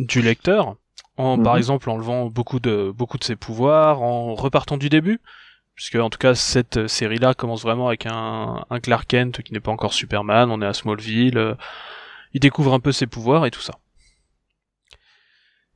du 0.00 0.22
lecteur, 0.22 0.76
en 1.18 1.38
par 1.42 1.54
mhm. 1.54 1.58
exemple 1.58 1.90
enlevant 1.90 2.26
beaucoup 2.26 2.58
de 2.58 2.90
beaucoup 2.90 3.18
de 3.18 3.24
ses 3.24 3.36
pouvoirs, 3.36 4.02
en 4.02 4.34
repartant 4.34 4.78
du 4.78 4.88
début, 4.88 5.20
puisque 5.74 5.96
en 5.96 6.08
tout 6.08 6.18
cas 6.18 6.34
cette 6.34 6.86
série-là 6.86 7.34
commence 7.34 7.62
vraiment 7.62 7.88
avec 7.88 8.06
un, 8.06 8.64
un 8.70 8.80
Clark 8.80 9.06
Kent 9.06 9.42
qui 9.42 9.52
n'est 9.52 9.60
pas 9.60 9.72
encore 9.72 9.92
Superman, 9.92 10.50
on 10.50 10.62
est 10.62 10.66
à 10.66 10.72
Smallville, 10.72 11.56
il 12.32 12.40
découvre 12.40 12.72
un 12.72 12.80
peu 12.80 12.92
ses 12.92 13.06
pouvoirs 13.06 13.44
et 13.44 13.50
tout 13.50 13.60
ça. 13.60 13.74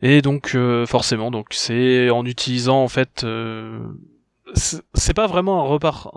Et 0.01 0.23
donc 0.23 0.57
forcément, 0.87 1.31
donc 1.31 1.49
c'est 1.51 2.09
en 2.09 2.25
utilisant 2.25 2.83
en 2.83 2.89
fait 2.89 3.27
c'est 4.55 5.15
pas 5.15 5.27
vraiment 5.27 5.61
un 5.61 5.69
repart. 5.69 6.09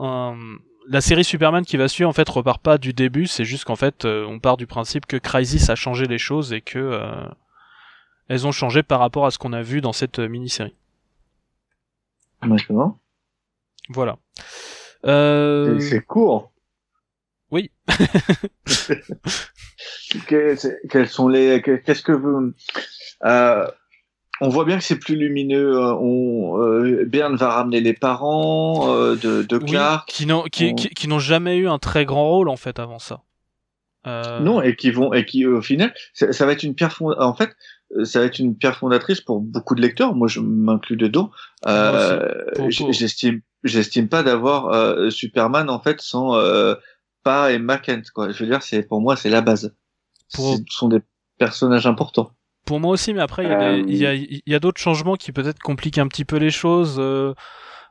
La 0.88 1.02
série 1.02 1.24
Superman 1.24 1.64
qui 1.64 1.78
va 1.78 1.88
suivre 1.88 2.10
en 2.10 2.14
fait 2.14 2.28
repart 2.28 2.62
pas 2.62 2.78
du 2.78 2.94
début, 2.94 3.26
c'est 3.26 3.46
juste 3.46 3.64
qu'en 3.64 3.78
fait 3.78 4.04
euh, 4.04 4.26
on 4.26 4.40
part 4.40 4.58
du 4.58 4.68
principe 4.68 5.06
que 5.06 5.16
Crisis 5.16 5.70
a 5.70 5.76
changé 5.76 6.08
les 6.08 6.18
choses 6.18 6.52
et 6.52 6.60
que 6.60 6.78
euh, 6.78 7.26
elles 8.28 8.46
ont 8.46 8.52
changé 8.52 8.84
par 8.84 9.00
rapport 9.00 9.26
à 9.26 9.32
ce 9.32 9.38
qu'on 9.38 9.54
a 9.54 9.62
vu 9.62 9.80
dans 9.80 9.94
cette 9.94 10.20
mini-série. 10.20 10.76
Maintenant. 12.42 13.00
Voilà. 13.90 14.18
Euh... 15.06 15.80
C'est 15.80 16.02
court. 16.02 16.52
Oui. 17.50 17.72
quels 20.28 21.08
sont 21.08 21.30
les 21.30 21.62
qu'est-ce 21.62 22.02
que 22.02 22.12
vous 22.12 22.54
euh, 23.26 23.68
on 24.42 24.50
voit 24.50 24.66
bien 24.66 24.78
que 24.78 24.84
c'est 24.84 25.00
plus 25.00 25.16
lumineux. 25.16 25.78
Euh, 25.78 25.94
on, 25.96 26.60
euh, 26.60 27.06
Bern 27.06 27.36
va 27.36 27.50
ramener 27.50 27.82
les 27.82 27.94
parents 27.94 28.94
euh, 28.96 29.16
de, 29.16 29.44
de 29.44 29.58
Clark. 29.58 30.08
qui 30.08 30.26
n'ont 30.26 30.44
qui, 30.44 30.76
qui, 30.76 31.08
n'ont 31.08 31.20
jamais 31.20 31.58
eu 31.58 31.68
un 31.68 31.80
très 31.80 32.06
grand 32.06 32.28
rôle 32.28 32.50
en 32.50 32.58
fait 32.58 32.80
avant 32.80 33.00
ça. 33.00 33.22
Euh... 34.06 34.40
Non, 34.40 34.62
et 34.62 34.76
qui 34.76 34.92
vont 34.92 35.14
et 35.14 35.26
qui 35.26 35.46
au 35.46 35.62
final, 35.62 35.94
ça, 36.14 36.34
ça 36.34 36.46
va 36.46 36.52
être 36.52 36.64
une 36.64 36.76
pierre 36.76 36.92
fondatrice. 36.92 37.26
En 37.26 37.34
fait, 37.36 37.56
ça 38.04 38.20
va 38.20 38.26
être 38.26 38.40
une 38.40 38.58
pierre 38.58 38.76
fondatrice 38.76 39.22
pour 39.22 39.40
beaucoup 39.40 39.76
de 39.76 39.82
lecteurs. 39.82 40.16
Moi, 40.16 40.28
je 40.28 40.40
m'inclus 40.40 40.98
dedans. 40.98 41.32
J'estime, 42.70 43.42
j'estime 43.64 44.10
pas 44.10 44.24
d'avoir 44.24 45.12
Superman 45.12 45.70
en 45.70 45.80
fait 45.80 46.02
sans 46.02 46.38
pas 47.24 47.54
et 47.54 47.62
Kent. 47.82 48.12
Quoi. 48.12 48.32
Je 48.32 48.44
veux 48.44 48.50
dire, 48.50 48.62
c'est 48.62 48.84
pour 48.84 49.00
moi, 49.00 49.16
c'est 49.16 49.30
la 49.30 49.42
base. 49.42 49.74
Pour... 50.34 50.56
Ce 50.56 50.64
sont 50.70 50.90
des 50.90 51.00
personnages 51.38 51.88
importants. 51.88 52.32
Pour 52.66 52.80
moi 52.80 52.92
aussi, 52.92 53.14
mais 53.14 53.22
après, 53.22 53.44
il 53.44 53.96
y 53.96 54.06
a, 54.06 54.14
y 54.16 54.56
a, 54.56 54.60
d'autres 54.60 54.80
changements 54.80 55.16
qui 55.16 55.32
peut-être 55.32 55.60
compliquent 55.60 55.98
un 55.98 56.08
petit 56.08 56.26
peu 56.26 56.38
les 56.38 56.50
choses. 56.50 56.98
Euh, 56.98 57.34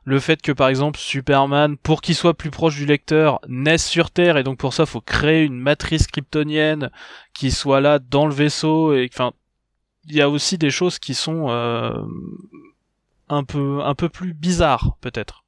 le 0.05 0.19
fait 0.19 0.41
que, 0.41 0.51
par 0.51 0.67
exemple, 0.67 0.99
Superman, 0.99 1.77
pour 1.77 2.01
qu'il 2.01 2.15
soit 2.15 2.33
plus 2.33 2.49
proche 2.49 2.75
du 2.75 2.85
lecteur, 2.85 3.39
naisse 3.47 3.87
sur 3.87 4.11
Terre, 4.11 4.37
et 4.37 4.43
donc 4.43 4.57
pour 4.57 4.73
ça, 4.73 4.85
faut 4.85 4.99
créer 4.99 5.43
une 5.43 5.59
matrice 5.59 6.07
kryptonienne 6.07 6.89
qui 7.33 7.51
soit 7.51 7.81
là 7.81 7.99
dans 7.99 8.25
le 8.25 8.33
vaisseau, 8.33 8.93
et 8.93 9.09
enfin, 9.13 9.31
il 10.09 10.15
y 10.15 10.21
a 10.21 10.29
aussi 10.29 10.57
des 10.57 10.71
choses 10.71 10.99
qui 10.99 11.13
sont 11.13 11.49
euh, 11.49 11.91
un 13.29 13.43
peu 13.43 13.79
un 13.81 13.95
peu 13.95 14.09
plus 14.09 14.33
bizarres, 14.33 14.97
peut-être. 15.01 15.43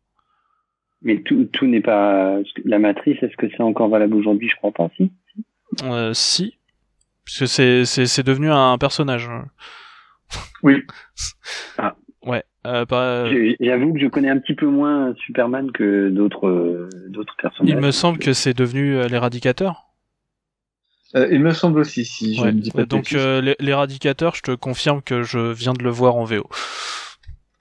Mais 1.02 1.22
tout, 1.22 1.46
tout 1.52 1.68
n'est 1.68 1.82
pas 1.82 2.40
la 2.64 2.80
matrice. 2.80 3.22
Est-ce 3.22 3.36
que 3.36 3.48
c'est 3.50 3.62
encore 3.62 3.90
valable 3.90 4.16
aujourd'hui? 4.16 4.50
Je 4.50 4.56
crois 4.56 4.72
pas. 4.72 4.90
Si. 4.98 5.12
Euh, 5.84 6.14
si, 6.14 6.58
puisque 7.26 7.48
c'est 7.48 7.86
c'est 7.86 8.06
c'est 8.06 8.24
devenu 8.24 8.52
un 8.52 8.78
personnage. 8.78 9.30
Oui. 10.64 10.84
Ah. 11.78 11.96
Ouais. 12.24 12.44
Euh, 12.66 12.86
pas... 12.86 13.30
J'avoue 13.60 13.94
que 13.94 14.00
je 14.00 14.08
connais 14.08 14.30
un 14.30 14.40
petit 14.40 14.56
peu 14.56 14.66
moins 14.66 15.14
Superman 15.26 15.72
que 15.72 16.10
d'autres 16.10 16.90
d'autres 17.10 17.36
personnages. 17.40 17.76
Il 17.76 17.80
me 17.80 17.92
semble 17.92 18.18
que 18.18 18.34
c'est 18.34 18.56
devenu 18.56 18.96
euh, 18.96 19.08
l'éradicateur. 19.08 19.86
Euh, 21.16 21.30
il 21.32 21.40
me 21.40 21.52
semble 21.52 21.80
aussi, 21.80 22.04
si 22.04 22.36
je 22.36 22.46
ne 22.46 22.52
dis 22.52 22.72
pas 22.72 22.86
Donc 22.86 23.14
euh, 23.14 23.56
l'éradicateur, 23.60 24.36
je 24.36 24.42
te 24.42 24.52
confirme 24.52 25.02
que 25.02 25.24
je 25.24 25.40
viens 25.52 25.74
de 25.74 25.84
le 25.84 25.90
voir 25.90 26.16
en 26.16 26.26
VO. 26.26 26.50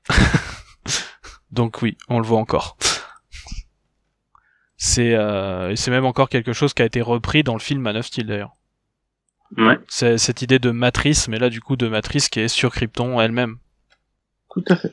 Donc 1.52 1.82
oui, 1.82 1.96
on 2.08 2.18
le 2.18 2.26
voit 2.26 2.40
encore. 2.40 2.76
C'est 4.76 5.14
euh, 5.14 5.76
c'est 5.76 5.92
même 5.92 6.04
encore 6.04 6.28
quelque 6.28 6.52
chose 6.52 6.74
qui 6.74 6.82
a 6.82 6.84
été 6.84 7.00
repris 7.00 7.44
dans 7.44 7.54
le 7.54 7.60
film 7.60 7.80
Man 7.80 7.96
of 7.96 8.06
Steel 8.06 8.26
d'ailleurs. 8.26 8.56
Ouais. 9.56 9.78
C'est 9.88 10.18
cette 10.18 10.42
idée 10.42 10.58
de 10.58 10.70
matrice, 10.70 11.28
mais 11.28 11.38
là 11.38 11.48
du 11.48 11.60
coup 11.60 11.76
de 11.76 11.88
matrice 11.88 12.28
qui 12.28 12.40
est 12.40 12.48
sur 12.48 12.72
Krypton 12.72 13.20
elle-même. 13.20 13.56
Tout 14.50 14.64
à 14.68 14.76
fait. 14.76 14.92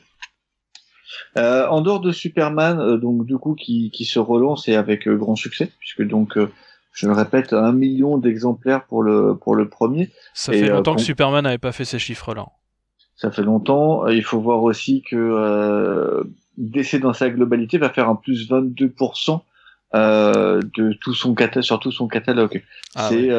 Euh, 1.36 1.66
en 1.68 1.80
dehors 1.80 2.00
de 2.00 2.12
Superman, 2.12 2.78
euh, 2.78 2.96
donc 2.98 3.24
du 3.24 3.38
coup 3.38 3.54
qui, 3.54 3.90
qui 3.90 4.04
se 4.04 4.18
relance 4.18 4.68
et 4.68 4.74
avec 4.76 5.08
euh, 5.08 5.16
grand 5.16 5.36
succès, 5.36 5.70
puisque 5.78 6.02
donc 6.02 6.36
euh, 6.36 6.50
je 6.92 7.06
le 7.06 7.14
répète, 7.14 7.54
un 7.54 7.72
million 7.72 8.18
d'exemplaires 8.18 8.84
pour 8.84 9.02
le 9.02 9.34
pour 9.34 9.54
le 9.54 9.68
premier. 9.68 10.10
Ça 10.34 10.52
fait 10.52 10.68
longtemps 10.68 10.94
que 10.94 11.00
Superman 11.00 11.44
n'avait 11.44 11.58
pas 11.58 11.72
fait 11.72 11.86
ces 11.86 11.98
chiffres-là. 11.98 12.46
Ça 13.16 13.30
fait 13.30 13.42
longtemps. 13.42 14.06
Il 14.08 14.24
faut 14.24 14.40
voir 14.40 14.62
aussi 14.62 15.02
que 15.02 16.22
DC 16.58 16.96
dans 17.00 17.14
sa 17.14 17.30
globalité 17.30 17.78
va 17.78 17.88
faire 17.88 18.10
un 18.10 18.16
plus 18.16 18.50
22% 18.50 19.40
de 19.94 20.92
tout 21.00 21.14
son 21.14 21.34
catalogue 21.34 21.64
sur 21.64 21.80
tout 21.80 21.92
son 21.92 22.08
catalogue. 22.08 22.62
Ah 22.94 23.08
c'est 23.08 23.30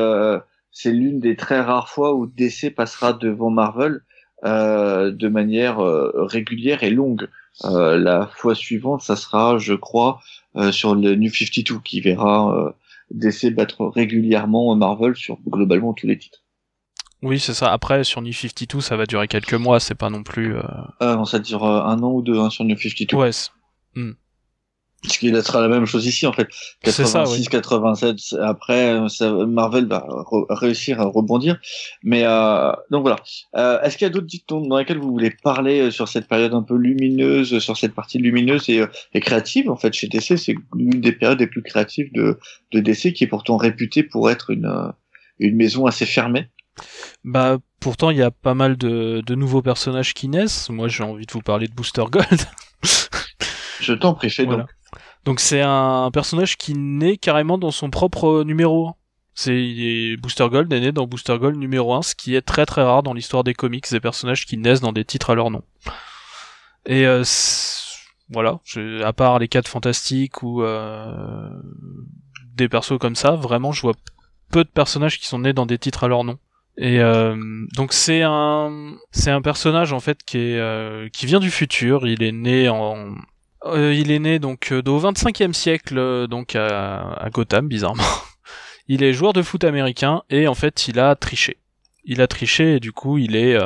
c'est 0.74 0.92
l'une 0.92 1.20
des 1.20 1.36
très 1.36 1.62
rares 1.62 1.88
fois 1.88 2.14
où 2.14 2.26
DC 2.26 2.74
passera 2.76 3.14
devant 3.14 3.52
Marvel 3.52 4.02
euh, 4.44 5.12
de 5.12 5.30
manière 5.30 5.80
euh, 5.80 6.12
régulière 6.26 6.84
et 6.84 6.90
longue. 6.90 7.30
Euh, 7.64 7.98
la 7.98 8.26
fois 8.26 8.56
suivante, 8.56 9.02
ça 9.02 9.16
sera, 9.16 9.60
je 9.60 9.76
crois, 9.76 10.20
euh, 10.56 10.72
sur 10.72 10.96
le 10.96 11.16
New 11.16 11.32
52 11.32 11.80
qui 11.80 12.02
verra 12.02 12.76
DC 13.12 13.54
battre 13.54 13.86
régulièrement 13.86 14.76
Marvel 14.76 15.16
sur 15.16 15.38
globalement 15.48 15.94
tous 15.94 16.08
les 16.08 16.18
titres. 16.18 16.40
Oui, 17.22 17.40
c'est 17.40 17.54
ça. 17.54 17.72
Après, 17.72 18.04
sur 18.04 18.22
New 18.22 18.34
52, 18.34 18.82
ça 18.82 18.98
va 18.98 19.06
durer 19.06 19.28
quelques 19.28 19.54
mois, 19.54 19.80
c'est 19.80 19.96
pas 19.96 20.10
non 20.10 20.24
plus... 20.24 20.58
Euh... 20.58 20.64
non, 21.00 21.24
ça 21.24 21.40
dure 21.40 21.64
un 21.64 22.00
an 22.00 22.12
ou 22.12 22.22
deux 22.22 22.38
hein, 22.40 22.50
sur 22.50 22.66
New 22.66 22.76
52. 22.76 23.16
Ouais. 23.16 23.32
Qui 25.08 25.30
sera 25.44 25.60
la 25.62 25.68
même 25.68 25.86
chose 25.86 26.06
ici 26.06 26.26
en 26.26 26.32
fait. 26.32 26.48
86, 26.84 27.50
87. 27.50 28.16
Après, 28.42 29.00
Marvel 29.46 29.86
va 29.86 30.08
réussir 30.50 31.02
à 31.02 31.06
rebondir. 31.06 31.60
Mais 32.04 32.24
euh, 32.26 32.72
donc 32.90 33.02
voilà. 33.02 33.18
Euh, 33.58 33.82
Est-ce 33.82 33.98
qu'il 33.98 34.06
y 34.06 34.10
a 34.10 34.14
d'autres 34.14 34.28
dictons 34.28 34.62
dans 34.62 34.78
lesquels 34.78 35.00
vous 35.00 35.12
voulez 35.12 35.32
parler 35.44 35.82
euh, 35.82 35.92
sur 35.92 36.08
cette 36.08 36.28
période 36.30 36.54
un 36.54 36.64
peu 36.64 36.76
lumineuse, 36.78 37.60
sur 37.60 37.76
cette 37.76 37.94
partie 37.94 38.18
lumineuse 38.18 38.70
et, 38.70 38.80
euh, 38.80 38.88
et 39.14 39.20
créative 39.20 39.70
en 39.70 39.76
fait 39.76 39.92
chez 39.94 40.08
DC 40.08 40.38
C'est 40.38 40.56
l'une 40.74 41.02
des 41.02 41.12
périodes 41.12 41.40
les 41.40 41.48
plus 41.48 41.64
créatives 41.64 42.10
de, 42.14 42.40
de 42.72 42.80
DC, 42.80 43.12
qui 43.14 43.26
est 43.26 43.28
pourtant 43.28 43.58
réputée 43.58 44.04
pour 44.04 44.32
être 44.32 44.52
une 44.52 44.66
euh, 44.68 44.90
une 45.40 45.58
maison 45.58 45.86
assez 45.86 46.06
fermée. 46.06 46.48
Bah 47.26 47.58
pourtant 47.82 48.10
il 48.10 48.18
y 48.18 48.22
a 48.24 48.32
pas 48.32 48.54
mal 48.54 48.78
de, 48.78 49.22
de 49.26 49.36
nouveaux 49.36 49.62
personnages 49.62 50.14
qui 50.14 50.30
naissent. 50.30 50.70
Moi 50.70 50.88
j'ai 50.88 51.04
envie 51.04 51.26
de 51.26 51.32
vous 51.34 51.42
parler 51.42 51.68
de 51.68 51.74
Booster 51.74 52.06
Gold. 52.10 52.40
Je 53.82 53.94
t'en 53.94 54.14
prie, 54.14 54.30
fais 54.30 54.46
donc. 54.46 54.70
Donc 55.26 55.40
c'est 55.40 55.62
un 55.62 56.10
personnage 56.12 56.58
qui 56.58 56.74
naît 56.74 57.18
carrément 57.18 57.58
dans 57.58 57.72
son 57.72 57.90
propre 57.90 58.44
numéro 58.44 58.90
1. 58.90 58.96
C'est 59.36 60.16
Booster 60.22 60.48
Gold 60.50 60.72
est 60.72 60.80
né 60.80 60.92
dans 60.92 61.08
Booster 61.08 61.38
Gold 61.40 61.58
numéro 61.58 61.94
1, 61.94 62.04
ce 62.04 62.16
qui 62.16 62.36
est 62.36 62.42
très 62.42 62.66
très 62.66 62.84
rare 62.84 63.02
dans 63.02 63.14
l'histoire 63.14 63.44
des 63.44 63.54
comics, 63.54 63.90
des 63.90 64.00
personnages 64.00 64.46
qui 64.46 64.58
naissent 64.58 64.82
dans 64.82 64.92
des 64.92 65.06
titres 65.06 65.32
à 65.32 65.36
leur 65.36 65.50
nom. 65.50 65.64
Et 66.86 67.08
euh, 67.08 67.24
voilà, 68.30 68.60
à 69.04 69.14
part 69.14 69.40
les 69.40 69.48
4 69.48 69.68
fantastiques 69.68 70.44
ou 70.44 70.62
euh, 70.62 71.50
des 72.54 72.70
persos 72.70 73.00
comme 73.00 73.16
ça, 73.16 73.32
vraiment 73.32 73.72
je 73.72 73.82
vois 73.82 73.96
peu 74.52 74.64
de 74.64 74.70
personnages 74.70 75.20
qui 75.20 75.26
sont 75.26 75.40
nés 75.40 75.54
dans 75.54 75.66
des 75.66 75.80
titres 75.80 76.04
à 76.04 76.08
leur 76.08 76.24
nom. 76.24 76.38
Et 76.78 77.00
euh, 77.00 77.36
donc 77.76 77.94
c'est 77.94 78.24
un 78.24 78.96
c'est 79.12 79.30
un 79.30 79.42
personnage 79.42 79.94
en 79.94 80.00
fait 80.00 80.24
qui 80.24 80.38
est 80.38 80.60
euh, 80.60 81.08
qui 81.10 81.26
vient 81.26 81.40
du 81.40 81.52
futur. 81.52 82.08
Il 82.08 82.24
est 82.24 82.32
né 82.32 82.70
en 82.70 83.16
euh, 83.66 83.94
il 83.94 84.12
est 84.12 84.20
né 84.20 84.40
donc 84.40 84.72
euh, 84.72 84.82
au 84.86 85.00
25e 85.00 85.54
siècle, 85.54 85.98
euh, 85.98 86.28
donc 86.28 86.56
à, 86.56 87.30
Gotham, 87.32 87.68
bizarrement. 87.68 88.04
il 88.88 89.04
est 89.04 89.14
joueur 89.14 89.34
de 89.34 89.42
foot 89.42 89.64
américain 89.64 90.24
et 90.30 90.48
en 90.48 90.54
fait 90.54 90.88
il 90.88 91.00
a 91.00 91.16
triché. 91.16 91.58
Il 92.04 92.22
a 92.22 92.28
triché 92.28 92.76
et 92.76 92.80
du 92.80 92.92
coup 92.92 93.18
il 93.18 93.36
est 93.36 93.58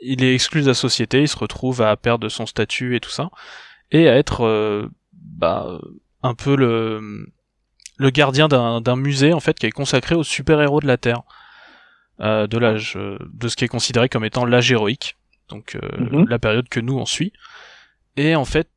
il 0.00 0.24
est 0.24 0.34
exclu 0.34 0.62
de 0.62 0.66
la 0.66 0.74
société. 0.74 1.22
Il 1.22 1.28
se 1.28 1.36
retrouve 1.36 1.82
à 1.82 1.96
perdre 1.96 2.28
son 2.28 2.46
statut 2.46 2.96
et 2.96 3.00
tout 3.00 3.10
ça 3.10 3.30
et 3.92 4.08
à 4.08 4.16
être 4.16 4.90
bah 5.12 5.78
un 6.24 6.34
peu 6.34 6.56
le 6.56 7.30
le 7.96 8.10
gardien 8.10 8.48
d'un 8.48 8.96
musée 8.96 9.32
en 9.32 9.38
fait 9.38 9.56
qui 9.56 9.66
est 9.66 9.70
consacré 9.70 10.16
aux 10.16 10.24
super 10.24 10.60
héros 10.60 10.80
de 10.80 10.88
la 10.88 10.96
Terre. 10.96 11.22
de 12.18 12.58
l'âge 12.58 12.98
de 12.98 13.48
ce 13.48 13.54
qui 13.54 13.64
est 13.64 13.68
considéré 13.68 14.08
comme 14.08 14.24
étant 14.24 14.44
l'âge 14.44 14.72
héroïque 14.72 15.16
donc 15.48 15.78
mhm. 16.00 16.28
la 16.28 16.40
période 16.40 16.68
que 16.68 16.80
nous 16.80 16.98
on 16.98 17.06
suit 17.06 17.32
et 18.16 18.36
en 18.36 18.44
fait 18.44 18.68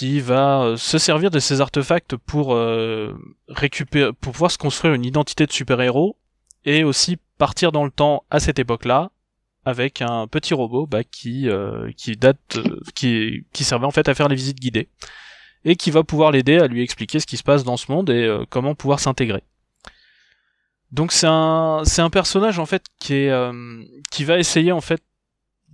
il 0.00 0.22
va 0.22 0.62
euh, 0.62 0.76
se 0.76 0.98
servir 0.98 1.30
de 1.30 1.38
ces 1.38 1.60
artefacts 1.60 2.16
pour 2.16 2.54
euh, 2.54 3.14
récupérer, 3.48 4.12
pour 4.12 4.32
pouvoir 4.32 4.50
se 4.50 4.58
construire 4.58 4.94
une 4.94 5.04
identité 5.04 5.46
de 5.46 5.52
super-héros 5.52 6.16
et 6.64 6.84
aussi 6.84 7.18
partir 7.38 7.72
dans 7.72 7.84
le 7.84 7.90
temps 7.90 8.24
à 8.30 8.40
cette 8.40 8.58
époque-là 8.58 9.10
avec 9.64 10.02
un 10.02 10.26
petit 10.26 10.54
robot 10.54 10.86
bah, 10.86 11.04
qui 11.04 11.48
euh, 11.48 11.90
qui 11.96 12.16
date 12.16 12.58
qui 12.94 13.44
qui 13.52 13.64
servait 13.64 13.86
en 13.86 13.90
fait 13.90 14.08
à 14.08 14.14
faire 14.14 14.28
les 14.28 14.36
visites 14.36 14.58
guidées 14.58 14.88
et 15.64 15.76
qui 15.76 15.90
va 15.90 16.04
pouvoir 16.04 16.30
l'aider 16.30 16.58
à 16.58 16.66
lui 16.66 16.82
expliquer 16.82 17.20
ce 17.20 17.26
qui 17.26 17.36
se 17.36 17.42
passe 17.42 17.64
dans 17.64 17.76
ce 17.76 17.90
monde 17.90 18.10
et 18.10 18.44
comment 18.50 18.74
pouvoir 18.74 19.00
s'intégrer. 19.00 19.42
Donc 20.92 21.10
c'est 21.12 21.26
un 21.26 21.82
c'est 21.84 22.02
un 22.02 22.10
personnage 22.10 22.58
en 22.58 22.66
fait 22.66 22.84
qui 23.00 23.14
est 23.14 23.50
qui 24.10 24.24
va 24.24 24.38
essayer 24.38 24.72
en 24.72 24.82
fait 24.82 25.02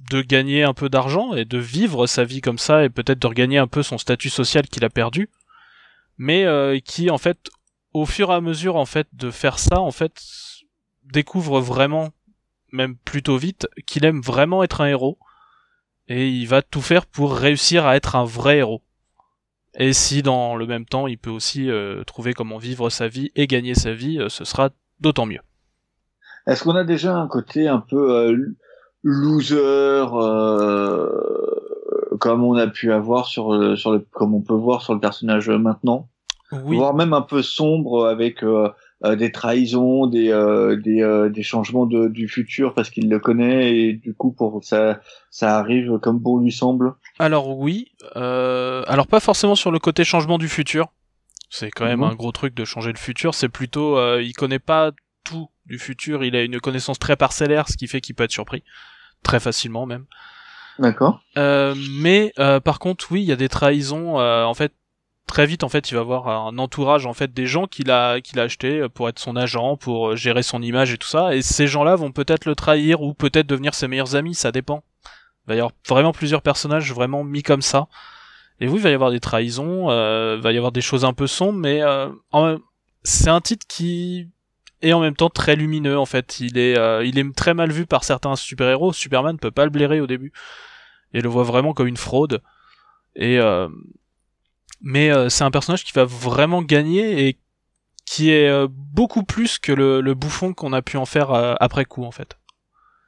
de 0.09 0.23
gagner 0.23 0.65
un 0.65 0.75
peu 0.75 0.89
d'argent 0.89 1.35
et 1.35 1.45
de 1.45 1.59
vivre 1.59 2.07
sa 2.07 2.25
vie 2.25 2.41
comme 2.41 2.59
ça 2.59 2.85
et 2.85 2.89
peut-être 2.89 3.19
de 3.19 3.27
regagner 3.27 3.59
un 3.59 3.67
peu 3.67 3.83
son 3.83 3.99
statut 3.99 4.31
social 4.31 4.67
qu'il 4.67 4.85
a 4.85 4.91
perdu, 4.91 5.29
mais 6.17 6.45
euh, 6.45 6.79
qui 6.81 7.11
en 7.11 7.19
fait 7.19 7.51
au 7.93 8.07
fur 8.07 8.31
et 8.31 8.35
à 8.35 8.41
mesure 8.41 8.77
en 8.77 8.87
fait 8.87 9.09
de 9.13 9.31
faire 9.31 9.59
ça 9.59 9.81
en 9.81 9.91
fait 9.91 10.23
découvre 11.05 11.61
vraiment 11.61 12.11
même 12.73 12.97
plutôt 12.97 13.37
vite 13.37 13.69
qu'il 13.87 14.05
aime 14.05 14.21
vraiment 14.21 14.63
être 14.63 14.81
un 14.81 14.87
héros 14.87 15.19
et 16.09 16.29
il 16.29 16.47
va 16.47 16.63
tout 16.63 16.81
faire 16.81 17.07
pour 17.07 17.35
réussir 17.35 17.87
à 17.87 17.97
être 17.97 18.17
un 18.17 18.25
vrai 18.25 18.59
héros. 18.59 18.83
Et 19.75 19.93
si 19.93 20.23
dans 20.23 20.57
le 20.57 20.67
même 20.67 20.87
temps 20.87 21.07
il 21.07 21.19
peut 21.19 21.31
aussi 21.31 21.71
euh, 21.71 22.03
trouver 22.05 22.33
comment 22.33 22.59
vivre 22.59 22.91
sa 22.91 23.09
vie 23.09 23.31
et 23.37 23.47
gagner 23.47 23.75
sa 23.75 23.93
vie, 23.93 24.19
euh, 24.19 24.29
ce 24.29 24.45
sera 24.45 24.71
d'autant 25.01 25.27
mieux. 25.27 25.41
Est-ce 26.47 26.65
qu'on 26.65 26.75
a 26.75 26.85
déjà 26.85 27.15
un 27.15 27.29
côté 27.29 27.69
un 27.69 27.81
peu 27.81 28.35
loser 29.03 30.05
comme 32.19 32.45
on 32.45 32.55
a 32.57 32.67
pu 32.67 32.93
avoir 32.93 33.27
sur 33.27 33.79
sur 33.79 33.93
le 33.93 34.07
comme 34.11 34.35
on 34.35 34.43
peut 34.43 34.55
voir 34.55 34.83
sur 34.83 34.95
le 34.95 35.01
personnage 35.01 35.49
maintenant, 35.49 36.09
oui. 36.53 36.77
voire 36.77 36.95
même 36.95 37.13
un 37.13 37.23
peu 37.23 37.43
sombre 37.43 38.07
avec 38.07 38.43
euh, 39.03 39.17
des 39.17 39.33
trahisons, 39.33 40.07
des 40.07 40.31
euh, 40.31 40.77
des, 40.77 41.01
euh, 41.01 41.31
des 41.31 41.43
changements 41.43 41.87
de, 41.87 42.09
du 42.09 42.29
futur 42.29 42.75
parce 42.75 42.91
qu'il 42.91 43.09
le 43.09 43.19
connaît 43.19 43.75
et 43.75 43.93
du 43.95 44.13
coup 44.13 44.31
pour 44.31 44.63
ça 44.63 45.01
ça 45.31 45.59
arrive 45.59 45.99
comme 46.03 46.19
bon 46.19 46.39
lui 46.39 46.53
semble. 46.53 46.93
Alors 47.19 47.57
oui, 47.57 47.93
alors 48.15 49.07
pas 49.07 49.21
forcément 49.21 49.55
sur 49.55 49.71
le 49.71 49.79
côté 49.79 50.05
changement 50.05 50.37
du 50.37 50.49
futur. 50.49 50.89
C'est 51.49 51.71
quand 51.71 51.87
même 51.87 52.01
mhm. 52.01 52.11
un 52.11 52.15
gros 52.15 52.31
truc 52.31 52.55
de 52.55 52.67
changer 52.67 52.93
le 52.93 52.99
futur. 52.99 53.35
C'est 53.35 53.49
plutôt 53.49 53.99
il 54.19 54.35
connaît 54.35 54.59
pas 54.59 54.93
tout 55.25 55.49
du 55.71 55.79
futur. 55.79 56.25
Il 56.25 56.37
a 56.37 56.43
une 56.43 56.61
connaissance 56.61 56.99
très 56.99 57.17
parcellaire, 57.17 57.69
ce 57.69 57.77
qui 57.77 57.87
fait 57.87 58.01
qu'il 58.01 58.15
peut 58.15 58.25
être 58.25 58.31
surpris 58.31 58.63
très 59.23 59.41
facilement 59.41 59.87
même. 59.87 60.05
D'accord. 60.79 61.21
mais 61.37 62.33
par 62.37 62.79
contre, 62.79 63.07
oui, 63.11 63.23
il 63.23 63.27
y 63.27 63.33
a 63.33 63.37
des 63.37 63.49
trahisons. 63.49 64.19
en 64.19 64.55
fait, 64.55 64.73
très 65.31 65.47
vite 65.47 65.63
en 65.63 65.69
fait 65.69 65.91
il 65.91 65.95
va 65.95 66.01
avoir 66.01 66.29
un 66.29 66.59
entourage 66.59 67.07
en 67.07 67.15
fait 67.15 67.33
des 67.33 67.47
gens 67.47 67.67
qu'il 67.69 67.91
a 67.93 68.21
qu'il 68.21 68.41
a 68.41 68.43
acheté 68.43 68.89
pour 68.89 69.09
être 69.09 69.21
son 69.21 69.37
agent 69.37 69.77
pour 69.77 70.09
euh, 70.09 70.17
gérer 70.17 70.43
son 70.43 70.61
image 70.61 70.93
et 70.93 70.99
tout 70.99 71.07
ça 71.07 71.37
et 71.37 71.41
ces 71.41 71.69
gens-là 71.69 71.95
vont 71.95 72.11
peut-être 72.11 72.47
le 72.47 72.57
trahir 72.57 73.01
ou 73.03 73.15
peut-être 73.15 73.47
devenir 73.47 73.75
ses 73.75 73.87
meilleurs 73.87 74.17
amis 74.17 74.35
ça 74.35 74.51
dépend 74.51 74.83
il 75.47 75.51
va 75.51 75.55
y 75.55 75.59
avoir 75.59 75.73
vraiment 75.89 76.13
plusieurs 76.13 76.43
personnages 76.43 76.93
vraiment 76.93 77.23
mis 77.23 77.45
comme 77.45 77.63
ça 77.63 77.87
et 78.59 78.67
oui 78.67 78.75
il 78.79 78.83
va 78.83 78.91
y 78.91 78.95
avoir 78.95 79.13
des 79.13 79.21
trahisons 79.21 79.89
euh, 79.91 80.35
il 80.37 80.43
va 80.43 80.51
y 80.51 80.57
avoir 80.57 80.73
des 80.73 80.81
choses 80.81 81.05
un 81.05 81.13
peu 81.13 81.29
sombres 81.29 81.61
mais 81.61 81.81
euh, 81.81 82.09
c'est 83.05 83.31
un 83.31 83.41
titre 83.41 83.67
qui 83.69 84.29
est 84.83 84.93
en 84.93 85.01
même 85.01 85.17
temps 85.17 85.31
très 85.31 85.57
lumineux 85.57 85.99
en 85.99 86.07
fait 86.07 86.41
il 86.41 86.57
est 86.59 86.77
il 87.07 87.19
est 87.19 87.35
très 87.35 87.55
mal 87.55 87.71
vu 87.71 87.87
par 87.87 88.05
certains 88.05 88.37
super-héros 88.37 88.93
Superman 88.93 89.39
peut 89.39 89.51
pas 89.51 89.65
le 89.65 89.71
blairer 89.71 90.01
au 90.01 90.07
début 90.07 90.33
et 91.13 91.21
le 91.21 91.29
voit 91.29 91.45
vraiment 91.45 91.75
comme 91.75 91.87
une 91.87 91.97
fraude 91.97 92.43
et 93.15 93.39
mais 94.81 95.11
euh, 95.11 95.29
c'est 95.29 95.45
un 95.45 95.51
personnage 95.51 95.85
qui 95.85 95.93
va 95.93 96.05
vraiment 96.05 96.63
gagner 96.63 97.29
et 97.29 97.39
qui 98.07 98.31
est 98.31 98.49
euh, 98.49 98.67
beaucoup 98.71 99.23
plus 99.23 99.59
que 99.59 99.73
le, 99.73 100.01
le 100.01 100.15
bouffon 100.15 100.55
qu'on 100.55 100.73
a 100.73 100.83
pu 100.83 100.97
en 100.97 101.07
faire 101.07 101.33
euh, 101.33 101.55
après 101.61 101.85
coup 101.85 102.05
en 102.05 102.11
fait. 102.11 102.39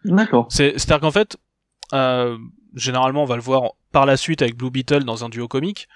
D'accord. 0.05 0.47
C'est 0.51 0.73
c'est-à-dire 0.73 1.01
qu'en 1.01 1.11
fait, 1.11 1.37
généralement 2.75 3.23
on 3.23 3.27
va 3.27 3.37
le 3.37 3.43
voir 3.43 3.73
par 3.91 4.07
la 4.07 4.17
suite 4.17 4.43
avec 4.43 4.57
Blue 4.57 4.71
Beetle 4.71 5.05
dans 5.05 5.25
un 5.25 5.29
duo 5.29 5.49
comique. 5.49 5.89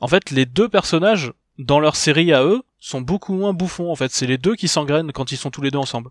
En 0.00 0.08
fait, 0.08 0.30
les 0.30 0.44
deux 0.44 0.68
personnages 0.68 1.32
dans 1.58 1.78
leur 1.78 1.94
série 1.94 2.32
à 2.32 2.44
eux 2.44 2.62
sont 2.84 3.00
beaucoup 3.00 3.34
moins 3.34 3.52
bouffons 3.52 3.90
en 3.90 3.94
fait. 3.94 4.10
C'est 4.10 4.26
les 4.26 4.38
deux 4.38 4.54
qui 4.54 4.68
s'engrainent 4.68 5.12
quand 5.12 5.32
ils 5.32 5.36
sont 5.36 5.50
tous 5.50 5.62
les 5.62 5.70
deux 5.70 5.78
ensemble. 5.78 6.10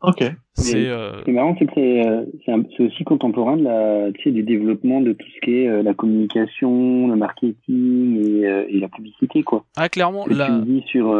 Ok. 0.00 0.22
C'est 0.54 0.86
euh... 0.86 1.22
marrant, 1.26 1.56
c'est 1.58 1.66
que 1.66 1.72
c'est 1.74 2.52
euh, 2.52 2.62
aussi 2.78 3.02
contemporain 3.02 3.56
de 3.56 3.64
la, 3.64 4.12
tu 4.12 4.22
sais, 4.22 4.30
du 4.30 4.44
développement 4.44 5.00
de 5.00 5.12
tout 5.12 5.26
ce 5.34 5.40
qui 5.40 5.56
est 5.56 5.68
euh, 5.68 5.82
la 5.82 5.94
communication, 5.94 7.08
le 7.08 7.16
marketing 7.16 8.16
et, 8.24 8.46
euh, 8.46 8.66
et, 8.68 8.78
la 8.78 8.88
publicité, 8.88 9.42
quoi. 9.42 9.64
Ah, 9.76 9.88
clairement. 9.88 10.24
là 10.28 10.46
Tu 10.46 10.52
me 10.52 10.64
dis 10.64 10.84
sur 10.86 11.12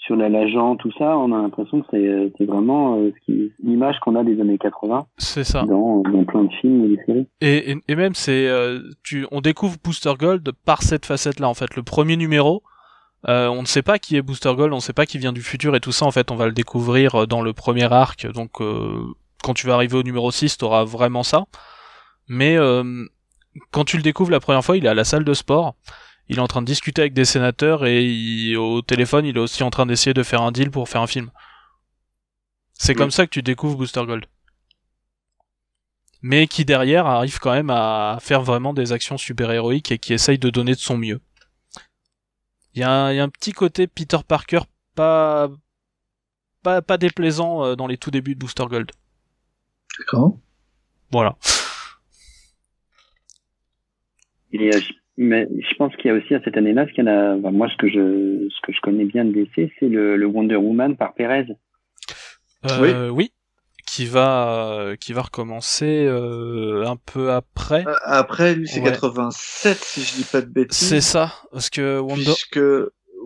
sur 0.00 0.16
l'agent, 0.16 0.76
tout 0.76 0.90
ça, 0.98 1.16
on 1.16 1.32
a 1.32 1.42
l'impression 1.42 1.82
que 1.82 2.30
c'est 2.36 2.44
vraiment 2.44 2.98
l'image 3.62 3.96
qu'on 4.00 4.16
a 4.16 4.24
des 4.24 4.40
années 4.40 4.58
80. 4.58 5.06
C'est 5.18 5.44
ça. 5.44 5.62
Dans, 5.62 6.02
dans, 6.02 6.24
plein 6.24 6.44
de 6.44 6.52
films 6.60 6.84
et 6.84 6.88
des 6.96 7.04
séries. 7.04 7.26
Et, 7.40 7.72
et, 7.72 7.76
et 7.88 7.96
même, 7.96 8.14
c'est, 8.14 8.48
tu, 9.04 9.26
on 9.30 9.40
découvre 9.40 9.76
Booster 9.84 10.12
Gold 10.18 10.50
par 10.64 10.82
cette 10.82 11.06
facette-là, 11.06 11.48
en 11.48 11.54
fait. 11.54 11.76
Le 11.76 11.82
premier 11.82 12.16
numéro, 12.16 12.62
euh, 13.28 13.48
on 13.48 13.60
ne 13.60 13.66
sait 13.66 13.82
pas 13.82 13.98
qui 13.98 14.16
est 14.16 14.22
Booster 14.22 14.54
Gold, 14.54 14.72
on 14.72 14.76
ne 14.76 14.80
sait 14.80 14.92
pas 14.92 15.06
qui 15.06 15.18
vient 15.18 15.32
du 15.32 15.42
futur 15.42 15.76
et 15.76 15.80
tout 15.80 15.92
ça, 15.92 16.06
en 16.06 16.10
fait, 16.10 16.30
on 16.30 16.36
va 16.36 16.46
le 16.46 16.52
découvrir 16.52 17.26
dans 17.26 17.42
le 17.42 17.52
premier 17.52 17.92
arc, 17.92 18.26
donc 18.32 18.60
euh, 18.60 19.04
quand 19.42 19.52
tu 19.54 19.66
vas 19.66 19.74
arriver 19.74 19.96
au 19.96 20.02
numéro 20.02 20.30
6, 20.30 20.56
t'auras 20.58 20.84
vraiment 20.84 21.22
ça. 21.22 21.44
Mais 22.28 22.56
euh, 22.56 23.04
quand 23.72 23.84
tu 23.84 23.96
le 23.96 24.02
découvres 24.02 24.30
la 24.30 24.40
première 24.40 24.64
fois, 24.64 24.76
il 24.76 24.86
est 24.86 24.88
à 24.88 24.94
la 24.94 25.04
salle 25.04 25.24
de 25.24 25.34
sport, 25.34 25.74
il 26.30 26.36
est 26.36 26.40
en 26.40 26.46
train 26.46 26.62
de 26.62 26.66
discuter 26.66 27.02
avec 27.02 27.12
des 27.12 27.24
sénateurs 27.24 27.84
et 27.86 28.54
au 28.54 28.82
téléphone, 28.82 29.26
il 29.26 29.36
est 29.36 29.40
aussi 29.40 29.64
en 29.64 29.70
train 29.70 29.84
d'essayer 29.84 30.14
de 30.14 30.22
faire 30.22 30.42
un 30.42 30.52
deal 30.52 30.70
pour 30.70 30.88
faire 30.88 31.02
un 31.02 31.08
film. 31.08 31.32
C'est 32.72 32.94
comme 32.94 33.10
ça 33.10 33.26
que 33.26 33.30
tu 33.30 33.42
découvres 33.42 33.76
Booster 33.76 34.06
Gold. 34.06 34.26
Mais 36.22 36.46
qui 36.46 36.64
derrière 36.64 37.06
arrive 37.06 37.40
quand 37.40 37.50
même 37.50 37.70
à 37.70 38.18
faire 38.20 38.42
vraiment 38.42 38.72
des 38.72 38.92
actions 38.92 39.18
super 39.18 39.50
héroïques 39.50 39.90
et 39.90 39.98
qui 39.98 40.12
essaye 40.12 40.38
de 40.38 40.50
donner 40.50 40.74
de 40.74 40.78
son 40.78 40.96
mieux. 40.96 41.20
Il 42.74 42.80
y, 42.80 42.84
a 42.84 43.06
un 43.06 43.28
petit 43.28 43.50
côté 43.50 43.88
Peter 43.88 44.18
Parker 44.26 44.60
pas 44.94 45.50
pas, 46.62 46.80
pas 46.80 46.96
déplaisant 46.96 47.64
euh, 47.64 47.74
dans 47.74 47.88
les 47.88 47.98
tout 47.98 48.12
débuts 48.12 48.36
de 48.36 48.38
Booster 48.38 48.66
Gold. 48.66 48.92
D'accord. 49.98 50.38
Voilà. 51.10 51.36
Et 54.52 54.72
euh, 54.72 54.80
mais 55.22 55.46
je 55.58 55.74
pense 55.76 55.94
qu'il 55.96 56.10
y 56.10 56.14
a 56.14 56.16
aussi 56.16 56.34
à 56.34 56.40
cette 56.42 56.56
année-là, 56.56 56.86
ce 56.88 56.92
qu'il 56.94 57.04
y 57.04 57.08
en 57.08 57.12
a, 57.12 57.50
moi 57.50 57.68
ce 57.68 57.76
que 57.76 57.88
je 57.88 58.48
ce 58.48 58.60
que 58.62 58.72
je 58.72 58.80
connais 58.80 59.04
bien 59.04 59.26
de 59.26 59.32
DC, 59.32 59.70
c'est 59.78 59.88
le, 59.88 60.16
le, 60.16 60.26
Wonder 60.26 60.56
Woman 60.56 60.96
par 60.96 61.12
Perez. 61.12 61.44
Euh, 62.64 62.80
oui. 62.80 62.92
oui 63.12 63.32
qui 63.86 64.06
va 64.06 64.92
qui 64.98 65.12
va 65.12 65.20
recommencer 65.20 66.06
euh, 66.06 66.86
un 66.86 66.96
peu 66.96 67.32
après. 67.32 67.86
Euh, 67.86 67.94
après, 68.04 68.54
lui 68.54 68.66
c'est 68.66 68.82
87 68.82 69.76
si 69.76 70.00
je 70.00 70.14
dis 70.22 70.24
pas 70.24 70.40
de 70.40 70.46
bêtises. 70.46 70.88
C'est 70.88 71.02
ça, 71.02 71.34
parce 71.52 71.68
que 71.68 71.98
Wonder... 71.98 72.24
Puisque 72.24 72.60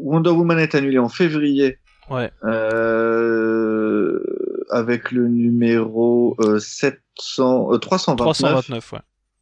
Wonder 0.00 0.30
Woman 0.30 0.58
est 0.58 0.74
annulé 0.74 0.98
en 0.98 1.08
février. 1.08 1.78
Ouais. 2.10 2.32
Euh, 2.42 4.18
avec 4.70 5.12
le 5.12 5.28
numéro 5.28 6.36
700 6.58 7.78
329. 7.78 8.16
329 8.16 8.92
ouais. 8.94 8.98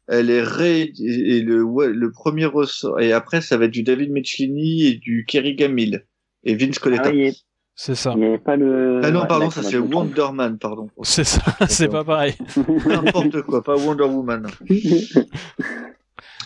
Elle 0.07 0.29
est 0.29 0.41
ré 0.41 0.91
et 0.99 1.41
le 1.41 1.63
le 1.63 2.11
premier 2.11 2.45
ressort 2.45 2.99
et 2.99 3.13
après 3.13 3.41
ça 3.41 3.57
va 3.57 3.65
être 3.65 3.71
du 3.71 3.83
David 3.83 4.11
Michelini 4.11 4.87
et 4.87 4.95
du 4.95 5.25
Kerry 5.25 5.55
Gamil 5.55 6.05
et 6.43 6.55
Vince 6.55 6.79
Coletta. 6.79 7.11
Ah, 7.13 7.31
c'est 7.75 7.95
ça. 7.95 8.13
Il 8.15 8.39
pas 8.39 8.55
le. 8.55 9.01
Ah 9.03 9.09
non, 9.11 9.25
pardon, 9.25 9.49
ça 9.49 9.63
c'est 9.63 9.77
Wonderman, 9.77 10.59
pardon. 10.59 10.89
C'est 11.01 11.23
ça, 11.23 11.41
c'est 11.67 11.87
pas 11.87 12.03
pareil. 12.03 12.35
N'importe 12.85 13.41
quoi, 13.41 13.63
pas 13.63 13.75
Wonder 13.75 14.03
Woman. 14.03 14.47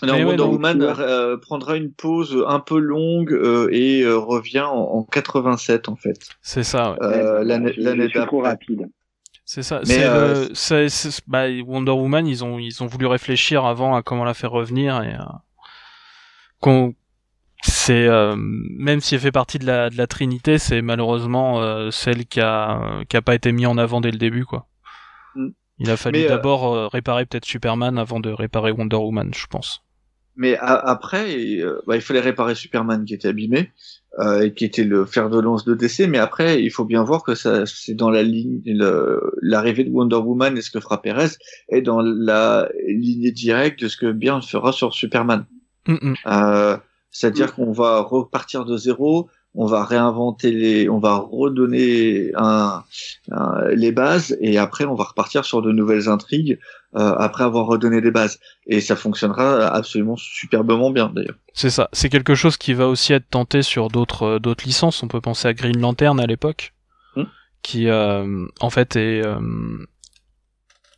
Non, 0.04 0.14
Wonder 0.14 0.44
Woman 0.44 0.82
euh, 0.84 1.38
prendra 1.38 1.76
une 1.76 1.92
pause 1.92 2.44
un 2.48 2.60
peu 2.60 2.78
longue 2.78 3.34
euh, 3.34 3.68
et 3.72 4.04
euh, 4.04 4.16
revient 4.16 4.62
en, 4.62 4.78
en, 4.78 5.04
87 5.04 5.90
en 5.90 5.96
fait. 5.96 6.20
C'est 6.44 6.62
ça. 6.62 6.96
Ouais. 7.02 7.44
L'année 7.44 8.08
trop 8.12 8.42
rapide. 8.42 8.92
C'est 9.48 9.64
ça. 9.64 9.80
Mais 9.88 10.04
c'est 10.54 11.22
bah, 11.26 11.46
Wonder 11.66 11.92
Woman, 11.92 12.28
ils 12.28 12.44
ont 12.44 12.60
ils 12.60 12.84
ont 12.84 12.86
voulu 12.86 13.06
réfléchir 13.06 13.66
avant 13.66 13.96
à 13.96 14.04
comment 14.04 14.26
la 14.26 14.34
faire 14.34 14.52
revenir 14.52 15.02
et 15.02 15.16
qu'on 16.60 16.94
c'est 17.64 18.08
euh, 18.08 18.36
même 18.38 19.00
si 19.00 19.16
elle 19.16 19.22
fait 19.22 19.32
partie 19.32 19.58
de 19.58 19.66
la, 19.66 19.90
de 19.90 19.98
la 19.98 20.06
Trinité, 20.06 20.58
c'est 20.58 20.82
malheureusement 20.82 21.62
euh, 21.62 21.92
celle 21.92 22.26
qui 22.26 22.42
a 22.42 23.04
qui 23.08 23.16
a 23.16 23.22
pas 23.22 23.36
été 23.36 23.54
mis 23.54 23.66
en 23.66 23.78
avant 23.78 24.02
dès 24.02 24.12
le 24.12 24.18
début 24.18 24.44
quoi. 24.44 24.68
Mm. 25.36 25.48
Il 25.80 25.90
a 25.92 25.96
fallu 25.96 26.26
euh, 26.26 26.28
d'abord 26.28 26.92
réparer 26.92 27.26
peut-être 27.26 27.46
Superman 27.46 27.98
avant 27.98 28.20
de 28.20 28.30
réparer 28.30 28.72
Wonder 28.72 28.98
Woman, 28.98 29.34
je 29.34 29.48
pense. 29.48 29.82
Mais 30.36 30.58
après, 30.60 31.36
bah, 31.88 31.96
il 31.96 32.02
fallait 32.02 32.20
réparer 32.20 32.54
Superman 32.54 33.06
qui 33.06 33.16
était 33.16 33.30
abîmé 33.30 33.72
et 34.42 34.54
qui 34.54 34.66
était 34.66 34.84
le 34.84 35.06
fer 35.06 35.30
de 35.30 35.40
lance 35.40 35.64
de 35.66 35.76
DC. 35.76 36.08
Mais 36.10 36.18
après, 36.18 36.64
il 36.64 36.72
faut 36.72 36.86
bien 36.86 37.04
voir 37.04 37.24
que 37.24 37.36
ça, 37.36 37.66
c'est 37.66 37.94
dans 37.94 38.10
la 38.10 38.24
ligne, 38.24 38.62
l'arrivée 39.42 39.84
de 39.84 39.92
Wonder 39.92 40.16
Woman 40.16 40.58
et 40.58 40.62
ce 40.62 40.72
que 40.72 40.80
fera 40.80 41.02
Perez 41.02 41.30
est 41.70 41.82
dans 41.82 42.02
la 42.02 42.70
lignée 42.88 43.32
directe 43.32 43.82
de 43.84 43.88
ce 43.88 43.98
que 43.98 44.12
Byrne 44.12 44.42
fera 44.42 44.72
sur 44.72 44.94
Superman. 44.94 45.46
Mm 45.88 46.16
c'est-à-dire 47.10 47.56
qu'on 47.56 47.72
va 47.72 48.02
repartir 48.02 48.64
de 48.66 48.78
zéro, 48.78 49.30
on 49.56 49.66
va 49.66 49.84
réinventer 49.84 50.52
les, 50.52 50.88
on 50.88 51.00
va 51.00 51.16
redonner 51.18 52.32
un, 52.36 52.84
les 53.74 53.92
bases 53.92 54.38
et 54.40 54.60
après 54.60 54.86
on 54.86 54.94
va 54.94 55.06
repartir 55.06 55.44
sur 55.44 55.64
de 55.64 55.72
nouvelles 55.72 56.10
intrigues 56.10 56.60
euh, 56.96 57.16
après 57.18 57.44
avoir 57.44 57.66
redonné 57.66 58.02
des 58.02 58.12
bases 58.12 58.40
et 58.66 58.80
ça 58.80 58.96
fonctionnera 58.96 59.68
absolument 59.68 60.16
superbement 60.16 60.90
bien 60.90 61.12
d'ailleurs. 61.14 61.36
C'est 61.54 61.70
ça, 61.70 61.90
c'est 61.92 62.10
quelque 62.10 62.34
chose 62.34 62.58
qui 62.58 62.74
va 62.74 62.88
aussi 62.88 63.14
être 63.14 63.30
tenté 63.30 63.62
sur 63.62 63.90
d'autres 63.90 64.24
euh, 64.24 64.40
d'autres 64.40 64.66
licences. 64.66 65.04
On 65.04 65.08
peut 65.08 65.22
penser 65.22 65.48
à 65.48 65.54
Green 65.54 65.80
Lantern 65.80 66.20
à 66.20 66.26
l'époque, 66.26 66.74
hmm. 67.16 67.24
qui 67.62 67.90
euh, 67.90 68.46
en 68.62 68.70
fait 68.70 68.96
est 68.96 69.22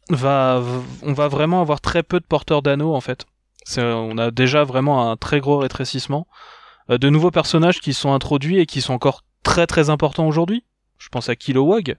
va 0.09 0.61
on 1.01 1.13
va 1.13 1.27
vraiment 1.27 1.61
avoir 1.61 1.81
très 1.81 2.03
peu 2.03 2.19
de 2.19 2.25
porteurs 2.25 2.61
d'anneaux 2.61 2.95
en 2.95 3.01
fait 3.01 3.25
on 3.77 4.17
a 4.17 4.31
déjà 4.31 4.63
vraiment 4.63 5.11
un 5.11 5.17
très 5.17 5.39
gros 5.39 5.57
rétrécissement. 5.57 6.27
De 6.87 7.09
nouveaux 7.09 7.31
personnages 7.31 7.81
qui 7.81 7.93
sont 7.93 8.13
introduits 8.13 8.57
et 8.57 8.65
qui 8.65 8.81
sont 8.81 8.93
encore 8.93 9.23
très 9.43 9.67
très 9.67 9.89
importants 9.89 10.27
aujourd'hui. 10.27 10.63
Je 10.97 11.09
pense 11.09 11.29
à 11.29 11.35
Kilowog. 11.35 11.97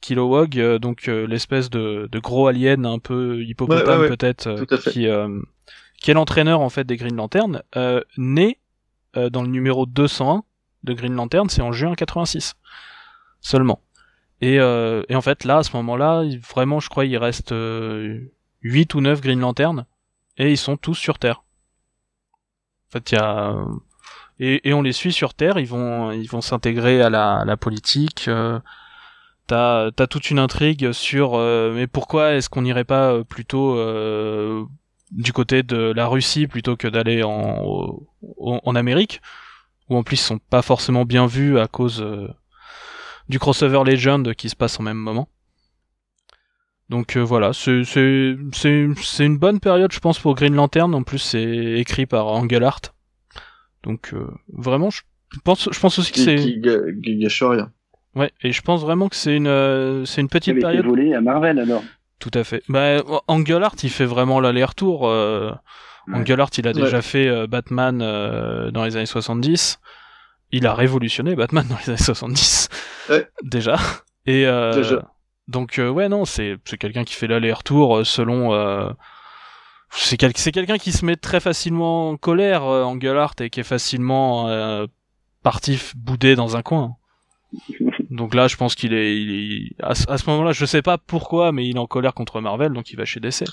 Kilowog, 0.00 0.78
donc 0.78 1.06
l'espèce 1.06 1.70
de, 1.70 2.08
de, 2.10 2.18
gros 2.18 2.46
alien 2.46 2.86
un 2.86 2.98
peu 2.98 3.42
hippopotame 3.42 4.08
peut-être, 4.08 4.64
qui, 4.90 5.06
qui 6.00 6.10
est 6.10 6.14
l'entraîneur 6.14 6.60
en 6.60 6.68
fait 6.68 6.84
des 6.84 6.96
Green 6.96 7.16
Lantern, 7.16 7.62
né 8.16 8.58
dans 9.14 9.42
le 9.42 9.48
numéro 9.48 9.86
201 9.86 10.44
de 10.84 10.92
Green 10.92 11.14
Lantern, 11.14 11.48
c'est 11.48 11.62
en 11.62 11.72
juin 11.72 11.94
86 11.94 12.54
seulement. 13.40 13.80
Et, 14.40 14.56
et 14.56 15.14
en 15.14 15.22
fait 15.22 15.44
là, 15.44 15.58
à 15.58 15.62
ce 15.62 15.74
moment-là, 15.76 16.24
vraiment, 16.48 16.78
je 16.78 16.88
crois, 16.88 17.04
il 17.04 17.16
reste 17.16 17.54
8 18.62 18.94
ou 18.94 19.00
9 19.00 19.20
Green 19.20 19.40
Lantern 19.40 19.86
et 20.36 20.50
ils 20.50 20.58
sont 20.58 20.76
tous 20.76 20.94
sur 20.94 21.18
Terre. 21.18 21.42
En 22.88 22.92
fait, 22.92 23.12
il 23.12 23.14
y 23.16 23.18
a 23.18 23.56
et, 24.38 24.68
et, 24.68 24.74
on 24.74 24.82
les 24.82 24.92
suit 24.92 25.12
sur 25.12 25.34
Terre. 25.34 25.58
Ils 25.58 25.66
vont 25.66 26.12
ils 26.12 26.28
vont 26.28 26.40
s'intégrer 26.42 27.00
à 27.00 27.08
la, 27.08 27.44
la 27.46 27.56
politique. 27.56 28.28
T'as 29.46 29.90
as 29.96 30.06
toute 30.06 30.30
une 30.30 30.38
intrigue 30.38 30.92
sur 30.92 31.34
euh, 31.34 31.72
mais 31.74 31.86
pourquoi 31.86 32.34
est-ce 32.34 32.48
qu'on 32.48 32.62
n'irait 32.62 32.84
pas 32.84 33.12
euh, 33.12 33.24
plutôt 33.24 33.78
euh, 33.78 34.64
du 35.12 35.32
côté 35.32 35.62
de 35.62 35.92
la 35.94 36.06
Russie 36.08 36.46
plutôt 36.48 36.76
que 36.76 36.88
d'aller 36.88 37.22
en, 37.22 38.00
en 38.38 38.74
Amérique 38.74 39.20
où 39.88 39.96
en 39.96 40.02
plus 40.02 40.16
ils 40.16 40.24
sont 40.24 40.38
pas 40.38 40.62
forcément 40.62 41.04
bien 41.04 41.26
vus 41.26 41.60
à 41.60 41.68
cause 41.68 42.04
du 43.28 43.38
crossover 43.38 43.82
Legend 43.84 44.34
qui 44.34 44.48
se 44.48 44.56
passe 44.56 44.80
en 44.80 44.82
même 44.82 44.96
moment. 44.96 45.28
Donc 46.88 47.16
euh, 47.16 47.20
voilà, 47.20 47.52
c'est 47.52 49.24
une 49.24 49.38
bonne 49.38 49.60
période, 49.60 49.92
je 49.92 49.98
pense, 49.98 50.18
pour 50.18 50.34
Green 50.34 50.54
Lantern. 50.54 50.94
En 50.94 51.02
plus, 51.02 51.18
c'est 51.18 51.78
écrit 51.78 52.06
par 52.06 52.28
Angel 52.28 52.62
Art. 52.62 52.80
Donc 53.82 54.12
euh, 54.14 54.26
vraiment, 54.52 54.90
je 54.90 55.02
pense, 55.42 55.68
je 55.70 55.80
pense 55.80 55.98
aussi 55.98 56.12
que 56.12 56.20
c'est. 56.20 56.36
Qui, 56.36 56.60
gâche 56.60 57.42
rien. 57.42 57.72
Ouais, 58.16 58.32
et 58.42 58.50
je 58.50 58.62
pense 58.62 58.80
vraiment 58.80 59.08
que 59.08 59.16
c'est 59.16 59.36
une, 59.36 59.46
euh, 59.46 60.04
c'est 60.04 60.20
une 60.20 60.28
petite 60.28 60.58
période. 60.58 60.80
Été 60.80 60.88
volé 60.88 61.14
à 61.14 61.20
Marvel 61.20 61.58
alors. 61.58 61.82
Tout 62.18 62.30
à 62.34 62.44
fait. 62.44 62.62
Bah, 62.68 63.02
Angel 63.28 63.62
Art, 63.62 63.76
il 63.82 63.90
fait 63.90 64.06
vraiment 64.06 64.40
l'aller-retour. 64.40 65.06
Euh... 65.06 65.52
Angel 66.12 66.40
Art, 66.40 66.50
il 66.56 66.66
a 66.66 66.72
déjà 66.72 67.02
fait 67.02 67.46
Batman 67.46 67.98
dans 67.98 68.84
les 68.84 68.96
années 68.96 69.06
70. 69.06 69.78
Il 70.52 70.66
a 70.66 70.74
révolutionné 70.74 71.34
Batman 71.34 71.66
dans 71.68 71.76
les 71.76 71.90
années 71.90 71.98
70. 71.98 72.68
Ouais. 73.10 73.28
Déjà. 73.42 73.76
Et 74.24 74.44
déjà 74.44 75.02
donc 75.48 75.78
euh, 75.78 75.88
ouais 75.88 76.08
non, 76.08 76.24
c'est 76.24 76.56
c'est 76.64 76.78
quelqu'un 76.78 77.04
qui 77.04 77.14
fait 77.14 77.26
l'aller-retour 77.26 77.98
euh, 77.98 78.04
selon 78.04 78.52
euh, 78.52 78.90
c'est 79.90 80.16
quel, 80.16 80.36
c'est 80.36 80.52
quelqu'un 80.52 80.78
qui 80.78 80.92
se 80.92 81.04
met 81.04 81.16
très 81.16 81.40
facilement 81.40 82.10
en 82.10 82.16
colère 82.16 82.64
en 82.64 82.96
Gullart 82.96 83.34
et 83.40 83.50
qui 83.50 83.60
est 83.60 83.64
facilement 83.64 84.48
parti 85.42 85.80
bouder 85.94 86.34
dans 86.34 86.56
un 86.56 86.62
coin. 86.62 86.96
Donc 88.16 88.34
là, 88.34 88.48
je 88.48 88.56
pense 88.56 88.74
qu'il 88.74 88.94
est, 88.94 89.20
il 89.20 89.74
est... 89.78 89.82
À, 89.82 89.94
ce 89.94 90.30
moment-là, 90.30 90.52
je 90.52 90.64
sais 90.64 90.82
pas 90.82 90.98
pourquoi, 90.98 91.52
mais 91.52 91.66
il 91.66 91.76
est 91.76 91.78
en 91.78 91.86
colère 91.86 92.14
contre 92.14 92.40
Marvel, 92.40 92.72
donc 92.72 92.90
il 92.90 92.96
va 92.96 93.04
chez 93.04 93.20
DC. 93.20 93.44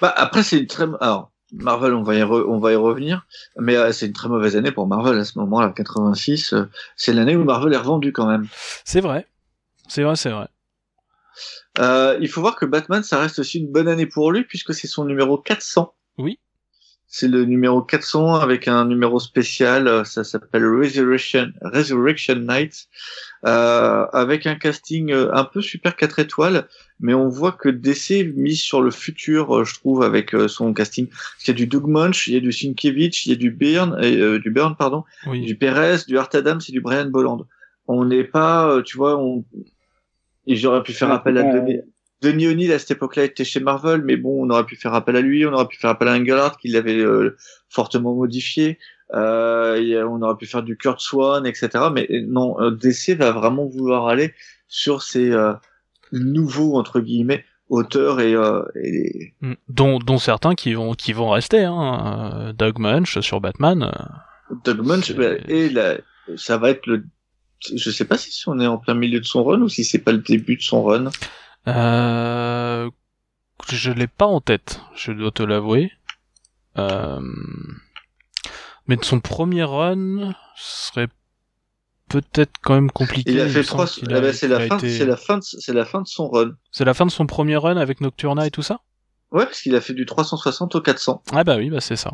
Bah 0.00 0.12
après, 0.16 0.42
c'est 0.42 0.58
une 0.58 0.66
très 0.66 0.84
alors 1.00 1.30
Marvel, 1.52 1.94
on 1.94 2.02
va 2.02 2.14
y 2.14 2.22
on 2.22 2.58
va 2.58 2.72
y 2.72 2.76
revenir, 2.76 3.26
mais 3.56 3.92
c'est 3.92 4.06
une 4.06 4.12
très 4.12 4.28
mauvaise 4.28 4.56
année 4.56 4.70
pour 4.70 4.86
Marvel 4.86 5.18
à 5.18 5.24
ce 5.24 5.38
moment-là, 5.38 5.72
86. 5.74 6.54
c'est 6.94 7.12
l'année 7.14 7.36
où 7.36 7.44
Marvel 7.44 7.72
est 7.72 7.78
revendu 7.78 8.12
quand 8.12 8.26
même. 8.26 8.46
C'est 8.84 9.00
vrai, 9.00 9.26
c'est 9.88 10.02
vrai, 10.02 10.16
c'est 10.16 10.30
vrai. 10.30 10.48
Euh, 11.78 12.18
il 12.20 12.28
faut 12.28 12.40
voir 12.40 12.56
que 12.56 12.66
Batman, 12.66 13.02
ça 13.02 13.18
reste 13.18 13.38
aussi 13.38 13.58
une 13.58 13.70
bonne 13.70 13.88
année 13.88 14.06
pour 14.06 14.32
lui 14.32 14.44
puisque 14.44 14.74
c'est 14.74 14.86
son 14.86 15.04
numéro 15.04 15.38
400. 15.38 15.94
Oui. 16.18 16.38
C'est 17.10 17.28
le 17.28 17.46
numéro 17.46 17.80
400 17.80 18.34
avec 18.34 18.68
un 18.68 18.84
numéro 18.84 19.18
spécial, 19.18 19.88
euh, 19.88 20.04
ça 20.04 20.24
s'appelle 20.24 20.66
Resurrection, 20.66 21.52
Resurrection 21.62 22.34
Night, 22.36 22.86
euh, 23.46 24.04
avec 24.12 24.46
un 24.46 24.56
casting 24.56 25.10
euh, 25.10 25.30
un 25.32 25.44
peu 25.44 25.62
super 25.62 25.96
4 25.96 26.18
étoiles, 26.18 26.68
mais 27.00 27.14
on 27.14 27.28
voit 27.28 27.52
que 27.52 27.70
DC 27.70 28.34
mise 28.36 28.60
sur 28.60 28.82
le 28.82 28.90
futur, 28.90 29.64
je 29.64 29.74
trouve, 29.74 30.02
avec 30.02 30.36
son 30.48 30.74
casting. 30.74 31.08
Il 31.42 31.48
y 31.48 31.50
a 31.50 31.54
du 31.54 31.66
Doug 31.66 31.86
Munch, 31.86 32.28
il 32.28 32.34
y 32.34 32.36
a 32.36 32.40
du 32.40 32.52
Sienkiewicz, 32.52 33.24
il 33.24 33.30
y 33.30 33.32
a 33.32 33.36
du 33.36 33.50
Byrne, 33.50 33.98
euh, 34.02 34.38
du 34.38 34.50
Byrne 34.50 34.76
pardon, 34.76 35.04
du 35.26 35.56
Perez, 35.56 36.04
du 36.06 36.18
Art 36.18 36.28
Adams 36.34 36.60
et 36.68 36.72
du 36.72 36.82
Brian 36.82 37.06
Bolland. 37.06 37.46
On 37.86 38.04
n'est 38.04 38.24
pas, 38.24 38.82
tu 38.84 38.98
vois, 38.98 39.16
on, 39.16 39.44
et 40.46 40.56
j'aurais 40.56 40.82
pu 40.82 40.92
faire 40.92 41.12
appel 41.12 41.38
à 41.38 41.42
Denis, 41.42 41.80
Denis 42.20 42.48
O'Neill 42.48 42.72
à 42.72 42.78
cette 42.78 42.92
époque-là 42.92 43.24
était 43.24 43.44
chez 43.44 43.60
Marvel, 43.60 44.02
mais 44.02 44.16
bon, 44.16 44.44
on 44.44 44.50
aurait 44.50 44.64
pu 44.64 44.76
faire 44.76 44.94
appel 44.94 45.16
à 45.16 45.20
lui, 45.20 45.46
on 45.46 45.52
aurait 45.52 45.68
pu 45.68 45.78
faire 45.78 45.90
appel 45.90 46.08
à 46.08 46.14
Engelhardt 46.14 46.56
qui 46.60 46.68
l'avait 46.68 46.98
euh, 46.98 47.36
fortement 47.68 48.14
modifié. 48.14 48.78
Euh, 49.14 50.04
on 50.08 50.20
aurait 50.22 50.36
pu 50.36 50.46
faire 50.46 50.62
du 50.62 50.76
Kurt 50.76 51.00
Swan, 51.00 51.46
etc. 51.46 51.70
Mais 51.92 52.08
non, 52.26 52.60
euh, 52.60 52.70
DC 52.70 53.16
va 53.16 53.30
vraiment 53.32 53.66
vouloir 53.66 54.08
aller 54.08 54.34
sur 54.66 55.02
ces 55.02 55.30
euh, 55.30 55.54
nouveaux 56.12 56.76
entre 56.76 57.00
guillemets 57.00 57.44
auteurs 57.70 58.20
et, 58.20 58.32
et... 58.82 59.34
Mm. 59.42 59.52
dont, 59.68 59.98
dont 59.98 60.18
certains 60.18 60.54
qui 60.54 60.72
vont 60.74 60.94
qui 60.94 61.12
vont 61.12 61.30
rester. 61.30 61.64
Hein. 61.64 62.52
Doug 62.56 62.78
Munch 62.78 63.20
sur 63.20 63.40
Batman. 63.40 63.92
Doug 64.64 64.80
Munch 64.80 65.12
bah, 65.12 65.34
et 65.48 65.68
la, 65.68 65.98
ça 66.36 66.58
va 66.58 66.70
être 66.70 66.86
le 66.86 67.04
je 67.74 67.90
sais 67.90 68.04
pas 68.04 68.16
si 68.16 68.48
on 68.48 68.60
est 68.60 68.66
en 68.66 68.78
plein 68.78 68.94
milieu 68.94 69.20
de 69.20 69.24
son 69.24 69.42
run 69.42 69.60
ou 69.62 69.68
si 69.68 69.84
c'est 69.84 69.98
pas 69.98 70.12
le 70.12 70.18
début 70.18 70.56
de 70.56 70.62
son 70.62 70.82
run. 70.84 71.10
Euh, 71.68 72.90
je 73.68 73.92
l'ai 73.92 74.06
pas 74.06 74.26
en 74.26 74.40
tête, 74.40 74.80
je 74.94 75.12
dois 75.12 75.30
te 75.30 75.42
l'avouer. 75.42 75.92
Euh... 76.78 77.20
Mais 78.86 78.96
de 78.96 79.04
son 79.04 79.20
premier 79.20 79.64
run, 79.64 80.34
ce 80.56 80.88
serait 80.88 81.08
peut-être 82.08 82.52
quand 82.62 82.74
même 82.74 82.90
compliqué. 82.90 83.32
Il 83.32 83.40
a 83.40 83.48
fait 83.48 83.62
trois. 83.62 83.86
c'est 83.86 84.06
la 84.08 84.22
fin. 84.22 84.78
C'est 84.78 85.04
la 85.04 85.16
fin. 85.16 85.40
C'est 85.42 85.74
la 85.74 85.84
fin 85.84 86.00
de 86.00 86.08
son 86.08 86.28
run. 86.28 86.52
C'est 86.72 86.86
la 86.86 86.94
fin 86.94 87.04
de 87.04 87.10
son 87.10 87.26
premier 87.26 87.56
run 87.56 87.76
avec 87.76 88.00
Nocturna 88.00 88.46
et 88.46 88.50
tout 88.50 88.62
ça? 88.62 88.80
Ouais, 89.30 89.44
parce 89.44 89.60
qu'il 89.60 89.76
a 89.76 89.82
fait 89.82 89.92
du 89.92 90.06
360 90.06 90.74
au 90.74 90.80
400. 90.80 91.22
Ah 91.32 91.44
bah 91.44 91.56
oui, 91.58 91.68
bah 91.68 91.80
c'est 91.80 91.96
ça. 91.96 92.12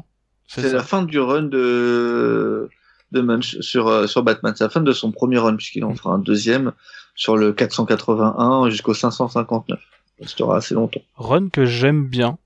C'est 0.48 0.72
la 0.72 0.82
fin 0.82 1.02
du 1.02 1.20
run 1.20 1.44
de 1.44 2.68
de 3.12 3.20
Munch 3.20 3.60
sur, 3.60 4.08
sur 4.08 4.24
Batman. 4.24 4.52
C'est 4.56 4.64
la 4.64 4.70
fin 4.70 4.80
de 4.80 4.92
son 4.92 5.12
premier 5.12 5.38
run, 5.38 5.54
puisqu'il 5.54 5.84
en 5.84 5.94
fera 5.94 6.14
un 6.14 6.18
deuxième 6.18 6.72
sur 7.14 7.36
le 7.36 7.52
481 7.52 8.70
jusqu'au 8.70 8.94
559. 8.94 9.78
Ça 9.78 9.84
restera 10.20 10.56
assez 10.56 10.74
longtemps. 10.74 11.00
Run 11.16 11.48
que 11.48 11.64
j'aime 11.64 12.06
bien, 12.06 12.38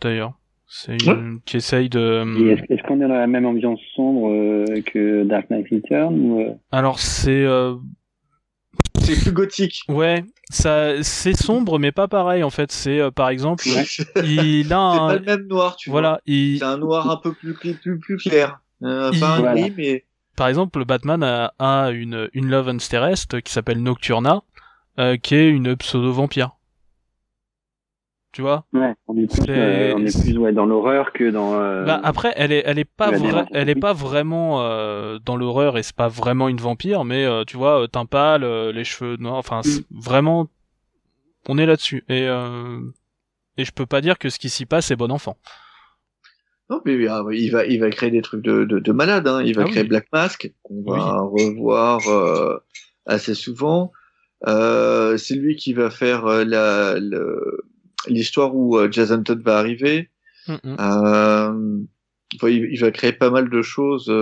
d'ailleurs. 0.00 0.32
C'est 0.72 1.04
une 1.04 1.40
qui 1.44 1.56
essaye 1.56 1.88
de. 1.88 2.22
Est-ce 2.68 2.82
qu'on 2.86 3.00
est 3.00 3.08
dans 3.08 3.14
la 3.14 3.26
même 3.26 3.44
ambiance 3.44 3.80
sombre 3.96 4.30
euh, 4.30 4.80
que 4.86 5.24
Dark 5.24 5.50
Knight 5.50 5.66
Return 5.68 6.14
ou 6.14 6.40
euh? 6.40 6.52
Alors 6.70 7.00
c'est. 7.00 7.44
C'est 9.00 9.20
plus 9.20 9.32
gothique. 9.32 9.80
Ouais, 9.88 10.24
ça, 10.48 11.02
c'est 11.02 11.36
sombre, 11.36 11.80
mais 11.80 11.90
pas 11.90 12.06
pareil 12.06 12.44
en 12.44 12.50
fait. 12.50 12.70
C'est 12.70 13.00
par 13.10 13.30
exemple, 13.30 13.64
il 13.66 14.72
a 14.72 14.78
un. 14.78 15.08
C'est 15.18 15.24
pas 15.24 15.32
le 15.32 15.38
même 15.38 15.48
noir, 15.48 15.74
tu 15.74 15.90
voilà, 15.90 16.10
vois. 16.10 16.20
Il... 16.26 16.58
C'est 16.58 16.64
un 16.64 16.78
noir 16.78 17.10
un 17.10 17.16
peu 17.16 17.32
plus 17.32 17.54
plus 17.54 17.98
plus, 17.98 18.16
clair. 18.18 18.60
Euh, 18.82 19.10
Par 20.40 20.48
exemple, 20.48 20.86
Batman 20.86 21.22
a, 21.58 21.90
une, 21.90 22.30
une 22.32 22.48
love 22.48 22.70
interest 22.70 23.42
qui 23.42 23.52
s'appelle 23.52 23.82
Nocturna, 23.82 24.40
euh, 24.98 25.18
qui 25.18 25.34
est 25.34 25.50
une 25.50 25.76
pseudo-vampire. 25.76 26.52
Tu 28.32 28.40
vois? 28.40 28.64
Ouais, 28.72 28.94
on 29.06 29.18
est 29.18 29.26
plus, 29.26 29.44
euh, 29.50 29.92
on 29.94 30.06
est 30.06 30.22
plus 30.22 30.38
ouais, 30.38 30.54
dans 30.54 30.64
l'horreur 30.64 31.12
que 31.12 31.28
dans. 31.28 31.58
Bah, 31.84 32.00
après, 32.02 32.32
elle 32.36 32.52
est, 32.52 32.62
elle 32.64 32.78
est 32.78 32.86
pas, 32.86 33.10
elle 33.52 33.68
est 33.68 33.74
pas 33.74 33.92
vraiment 33.92 34.60
dans 35.18 35.36
l'horreur 35.36 35.76
et 35.76 35.82
c'est 35.82 35.94
pas 35.94 36.08
vraiment 36.08 36.48
une 36.48 36.56
vampire, 36.56 37.04
mais 37.04 37.26
tu 37.44 37.58
vois, 37.58 37.86
teint 37.88 38.06
pâle, 38.06 38.70
les 38.70 38.84
cheveux 38.84 39.18
noirs, 39.18 39.36
enfin, 39.36 39.60
mm. 39.62 39.82
vraiment, 39.90 40.48
on 41.50 41.58
est 41.58 41.66
là-dessus. 41.66 42.02
Et 42.08 42.26
et 43.58 43.64
je 43.66 43.72
peux 43.72 43.84
pas 43.84 44.00
dire 44.00 44.18
que 44.18 44.30
ce 44.30 44.38
qui 44.38 44.48
s'y 44.48 44.64
passe 44.64 44.90
est 44.90 44.96
bon 44.96 45.10
enfant. 45.10 45.36
Non, 46.70 46.80
mais 46.84 47.08
ah, 47.08 47.24
il 47.32 47.50
va, 47.50 47.66
il 47.66 47.80
va 47.80 47.90
créer 47.90 48.12
des 48.12 48.22
trucs 48.22 48.42
de, 48.42 48.64
de, 48.64 48.78
de 48.78 48.92
malade. 48.92 49.26
Hein. 49.26 49.42
Il 49.42 49.56
va 49.56 49.64
ah 49.66 49.68
créer 49.68 49.82
Black 49.82 50.06
Mask, 50.12 50.52
qu'on 50.62 50.82
va 50.82 51.20
revoir 51.20 52.06
euh, 52.08 52.58
assez 53.06 53.34
souvent. 53.34 53.90
Euh, 54.46 55.16
c'est 55.16 55.34
lui 55.34 55.56
qui 55.56 55.72
va 55.72 55.90
faire 55.90 56.26
euh, 56.26 56.44
la, 56.44 56.94
l'histoire 58.06 58.54
où 58.54 58.78
euh, 58.78 58.90
Jason 58.90 59.22
Todd 59.22 59.42
va 59.42 59.58
arriver. 59.58 60.10
Euh, 60.48 61.80
il, 62.42 62.80
va 62.80 62.90
créer 62.90 63.12
pas 63.12 63.30
mal 63.30 63.50
de 63.50 63.62
choses 63.62 64.12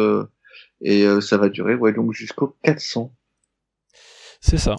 et 0.81 1.07
ça 1.21 1.37
va 1.37 1.49
durer 1.49 1.75
ouais, 1.75 1.93
donc 1.93 2.13
jusqu'au 2.13 2.57
400. 2.65 3.15
C'est 4.41 4.59
ça. 4.59 4.77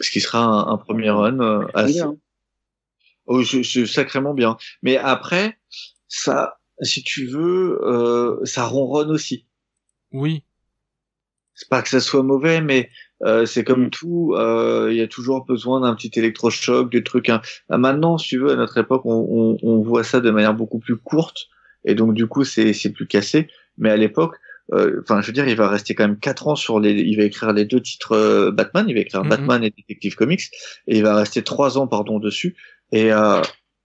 Ce 0.00 0.10
qui 0.10 0.20
sera 0.20 0.40
un, 0.44 0.72
un 0.72 0.76
premier 0.76 1.10
run 1.10 1.66
assez... 1.74 2.02
Oh, 3.26 3.42
c'est 3.44 3.86
sacrément 3.86 4.34
bien. 4.34 4.56
Mais 4.82 4.96
après, 4.96 5.58
ça, 6.08 6.58
si 6.80 7.02
tu 7.02 7.26
veux, 7.26 7.80
euh, 7.82 8.44
ça 8.44 8.64
ronronne 8.64 9.10
aussi. 9.10 9.46
Oui. 10.12 10.44
C'est 11.54 11.68
pas 11.68 11.82
que 11.82 11.88
ça 11.88 12.00
soit 12.00 12.22
mauvais, 12.22 12.60
mais 12.60 12.90
euh, 13.24 13.46
c'est 13.46 13.64
comme 13.64 13.86
mm. 13.86 13.90
tout, 13.90 14.34
euh, 14.36 14.88
il 14.90 14.96
y 14.96 15.02
a 15.02 15.08
toujours 15.08 15.44
besoin 15.44 15.80
d'un 15.80 15.94
petit 15.94 16.10
électrochoc, 16.16 16.90
des 16.90 17.04
trucs. 17.04 17.28
Hein. 17.28 17.40
Ah, 17.68 17.78
maintenant, 17.78 18.18
si 18.18 18.30
tu 18.30 18.38
veux, 18.38 18.50
à 18.50 18.56
notre 18.56 18.78
époque, 18.78 19.02
on, 19.04 19.26
on, 19.30 19.58
on, 19.62 19.82
voit 19.82 20.02
ça 20.04 20.20
de 20.20 20.30
manière 20.30 20.54
beaucoup 20.54 20.78
plus 20.78 20.96
courte, 20.96 21.48
et 21.84 21.94
donc 21.94 22.14
du 22.14 22.26
coup, 22.26 22.44
c'est 22.44 22.92
plus 22.92 23.06
cassé. 23.06 23.48
Mais 23.78 23.90
à 23.90 23.96
l'époque, 23.96 24.36
enfin, 24.72 25.20
je 25.20 25.26
veux 25.26 25.32
dire, 25.32 25.48
il 25.48 25.56
va 25.56 25.68
rester 25.68 25.94
quand 25.94 26.06
même 26.06 26.18
quatre 26.18 26.48
ans 26.48 26.56
sur 26.56 26.80
les, 26.80 26.92
il 26.92 27.16
va 27.16 27.24
écrire 27.24 27.52
les 27.52 27.64
deux 27.64 27.80
titres 27.80 28.50
Batman, 28.50 28.86
il 28.88 28.94
va 28.94 29.00
écrire 29.00 29.22
Batman 29.22 29.62
et 29.64 29.70
Detective 29.70 30.14
Comics, 30.14 30.50
et 30.86 30.98
il 30.98 31.02
va 31.02 31.16
rester 31.16 31.42
trois 31.42 31.78
ans, 31.78 31.86
pardon, 31.86 32.18
dessus, 32.18 32.56
et 32.92 33.10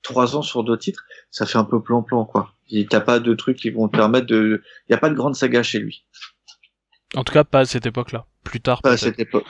trois 0.04 0.36
ans 0.36 0.42
sur 0.42 0.64
deux 0.64 0.78
titres, 0.78 1.06
ça 1.32 1.46
fait 1.46 1.58
un 1.58 1.64
peu 1.64 1.82
plan-plan, 1.82 2.26
quoi. 2.26 2.54
Il 2.70 2.88
t'as 2.88 3.00
pas 3.00 3.20
de 3.20 3.34
trucs 3.34 3.58
qui 3.58 3.70
vont 3.70 3.88
te 3.88 3.96
permettre 3.96 4.28
de, 4.28 4.62
il 4.88 4.92
y 4.92 4.96
a 4.96 4.98
pas 4.98 5.10
de 5.10 5.16
grande 5.16 5.36
saga 5.36 5.64
chez 5.64 5.80
lui. 5.80 6.06
En 7.16 7.24
tout 7.24 7.34
cas, 7.34 7.44
pas 7.44 7.60
à 7.60 7.66
cette 7.66 7.86
époque-là. 7.86 8.26
Plus 8.44 8.60
tard. 8.60 8.82
Pas 8.82 8.92
à 8.92 8.98
cette 8.98 9.20
époque. 9.20 9.46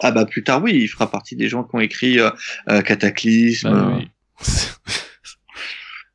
Ah 0.00 0.10
bah 0.12 0.24
plus 0.24 0.42
tard, 0.44 0.62
oui, 0.62 0.72
il 0.74 0.88
fera 0.88 1.10
partie 1.10 1.36
des 1.36 1.48
gens 1.48 1.64
qui 1.64 1.74
ont 1.74 1.80
écrit 1.80 2.18
euh, 2.18 2.30
euh 2.68 2.82
Cataclysme. 2.82 3.70
Bah, 3.70 3.92
oui. 3.96 4.10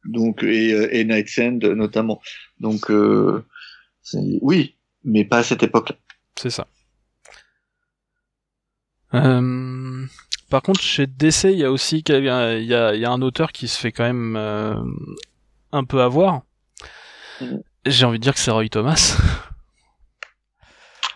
donc 0.05 0.43
et, 0.43 0.73
euh, 0.73 0.87
et 0.91 1.03
Night's 1.03 1.37
End 1.39 1.59
notamment. 1.75 2.21
Donc 2.59 2.89
euh, 2.89 3.45
oui, 4.41 4.75
mais 5.03 5.25
pas 5.25 5.39
à 5.39 5.43
cette 5.43 5.63
époque-là. 5.63 5.95
C'est 6.35 6.49
ça. 6.49 6.67
Euh, 9.13 9.41
par 10.49 10.61
contre, 10.61 10.81
chez 10.81 11.07
DC, 11.07 11.45
il 11.45 11.59
y 11.59 11.65
a 11.65 11.71
aussi 11.71 12.03
il 12.07 12.23
y 12.23 12.29
a, 12.29 12.57
il 12.57 12.99
y 12.99 13.05
a 13.05 13.11
un 13.11 13.21
auteur 13.21 13.51
qui 13.51 13.67
se 13.67 13.79
fait 13.79 13.91
quand 13.91 14.03
même 14.03 14.35
un 15.71 15.83
peu 15.83 16.01
avoir. 16.01 16.41
Mm. 17.41 17.57
J'ai 17.85 18.05
envie 18.05 18.19
de 18.19 18.23
dire 18.23 18.33
que 18.33 18.39
c'est 18.39 18.51
Roy 18.51 18.69
Thomas. 18.69 19.17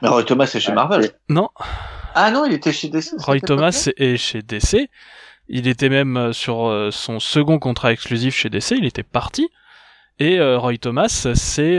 Mais 0.02 0.10
Roy 0.10 0.24
Thomas 0.24 0.48
c'est 0.48 0.60
chez 0.60 0.72
Marvel. 0.72 1.12
Non. 1.30 1.50
Ah 2.16 2.32
non, 2.32 2.46
il 2.46 2.54
était 2.54 2.74
chez 2.74 2.90
DC. 2.90 3.12
Roy 3.20 3.40
Thomas 3.40 3.90
est 3.98 4.18
chez 4.18 4.42
DC. 4.42 4.90
Il 5.48 5.68
était 5.68 5.90
même 5.90 6.18
euh, 6.18 6.34
sur 6.34 6.68
euh, 6.68 6.92
son 6.92 7.20
second 7.20 7.60
contrat 7.60 7.92
exclusif 7.92 8.36
chez 8.36 8.50
DC. 8.50 8.72
Il 8.72 8.86
était 8.86 9.04
parti. 9.04 9.50
Et 10.20 10.40
euh, 10.40 10.58
Roy 10.58 10.78
Thomas, 10.78 11.08
c'est 11.36 11.78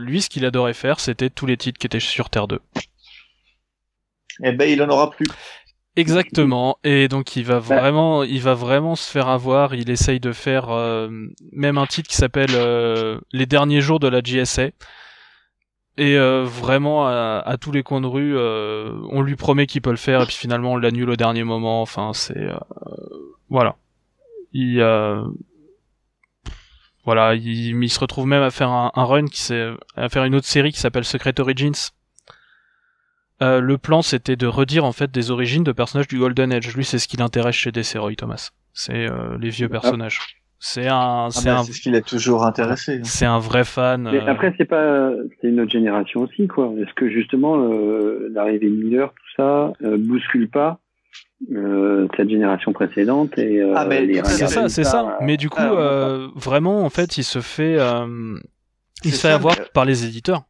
lui 0.00 0.22
ce 0.22 0.30
qu'il 0.30 0.44
adorait 0.44 0.74
faire, 0.74 1.00
c'était 1.00 1.30
tous 1.30 1.46
les 1.46 1.56
titres 1.56 1.78
qui 1.78 1.86
étaient 1.86 2.00
sur 2.00 2.30
Terre 2.30 2.46
2. 2.46 2.60
Eh 4.44 4.52
ben, 4.52 4.70
il 4.70 4.82
en 4.82 4.88
aura 4.88 5.10
plus. 5.10 5.26
Exactement. 5.96 6.78
Et 6.84 7.08
donc 7.08 7.36
il 7.36 7.44
va 7.44 7.60
bah. 7.60 7.80
vraiment, 7.80 8.22
il 8.22 8.40
va 8.40 8.54
vraiment 8.54 8.96
se 8.96 9.10
faire 9.10 9.28
avoir. 9.28 9.74
Il 9.74 9.90
essaye 9.90 10.20
de 10.20 10.32
faire 10.32 10.68
même 11.52 11.78
un 11.78 11.86
titre 11.86 12.08
qui 12.08 12.16
s'appelle 12.16 12.50
Les 13.32 13.46
derniers 13.46 13.80
jours 13.80 13.98
de 13.98 14.08
la 14.08 14.20
GSA 14.20 14.70
et 15.98 16.16
euh, 16.18 16.44
vraiment 16.44 17.06
à, 17.06 17.56
tous 17.58 17.72
les 17.72 17.82
coins 17.82 18.02
de 18.02 18.06
rue, 18.06 18.36
euh, 18.36 18.92
on 19.10 19.22
lui 19.22 19.34
promet 19.34 19.66
qu'il 19.66 19.80
peut 19.80 19.90
le 19.90 19.96
faire 19.96 20.22
et 20.22 20.26
puis 20.26 20.34
finalement 20.34 20.72
on 20.72 20.76
l'annule 20.76 21.08
au 21.08 21.16
dernier 21.16 21.42
moment. 21.42 21.80
Enfin, 21.80 22.12
c'est 22.12 22.36
euh, 22.38 22.58
voilà. 23.48 23.76
Il 24.52 24.82
voilà, 27.04 27.34
il, 27.34 27.82
il, 27.82 27.88
se 27.88 28.00
retrouve 28.00 28.26
même 28.26 28.42
à 28.42 28.50
faire 28.50 28.68
un, 28.68 28.90
un 28.94 29.04
run 29.04 29.26
qui 29.26 29.40
s'est 29.40 29.70
à 29.94 30.08
faire 30.08 30.24
une 30.24 30.34
autre 30.34 30.46
série 30.46 30.72
qui 30.72 30.80
s'appelle 30.80 31.04
Secret 31.04 31.38
Origins. 31.40 31.90
Le 33.40 33.76
plan 33.76 34.02
c'était 34.02 34.36
de 34.36 34.46
redire 34.46 34.84
en 34.84 34.92
fait 34.92 35.10
des 35.10 35.30
origines 35.30 35.64
de 35.64 35.72
personnages 35.72 36.08
du 36.08 36.18
Golden 36.18 36.52
Age. 36.52 36.74
Lui, 36.74 36.84
c'est 36.84 36.98
ce 36.98 37.08
qui 37.08 37.16
l'intéresse 37.16 37.56
chez 37.56 37.72
DC 37.72 37.96
Roy 37.96 38.14
Thomas. 38.16 38.50
C'est 38.72 39.06
les 39.40 39.50
vieux 39.50 39.68
ah. 39.70 39.72
personnages. 39.80 40.20
C'est 40.58 40.88
un, 40.88 41.26
ah 41.26 41.28
c'est 41.30 41.44
bah, 41.46 41.58
un... 41.58 41.64
ce 41.64 41.80
qui 41.80 41.90
l'a 41.90 42.00
toujours 42.00 42.44
intéressé. 42.44 42.96
Hein. 42.96 43.04
C'est 43.04 43.26
un 43.26 43.38
vrai 43.38 43.64
fan. 43.64 44.08
Mais 44.10 44.22
euh. 44.22 44.26
après, 44.26 44.54
c'est 44.56 44.64
pas, 44.64 45.10
c'est 45.40 45.48
une 45.48 45.60
autre 45.60 45.70
génération 45.70 46.22
aussi, 46.22 46.46
quoi. 46.48 46.72
Est-ce 46.78 46.94
que 46.94 47.10
justement 47.10 47.56
euh, 47.56 48.30
l'arrivée 48.32 48.70
de 48.70 48.74
Miller, 48.74 49.12
tout 49.12 49.42
ça, 49.42 49.72
euh, 49.82 49.98
bouscule 49.98 50.48
pas 50.48 50.80
euh, 51.52 52.08
cette 52.16 52.30
génération 52.30 52.72
précédente 52.72 53.36
et 53.38 53.60
ah, 53.74 53.84
mais 53.86 54.22
c'est 54.24 54.46
ça, 54.46 54.68
c'est 54.68 54.84
ça. 54.84 55.18
Mais 55.20 55.36
du 55.36 55.50
coup, 55.50 55.62
vraiment, 56.34 56.84
en 56.84 56.90
fait, 56.90 57.18
il 57.18 57.24
se 57.24 57.40
fait, 57.40 57.76
il 59.04 59.12
se 59.12 59.20
fait 59.20 59.32
avoir 59.32 59.54
par 59.74 59.84
les 59.84 60.06
éditeurs. 60.06 60.44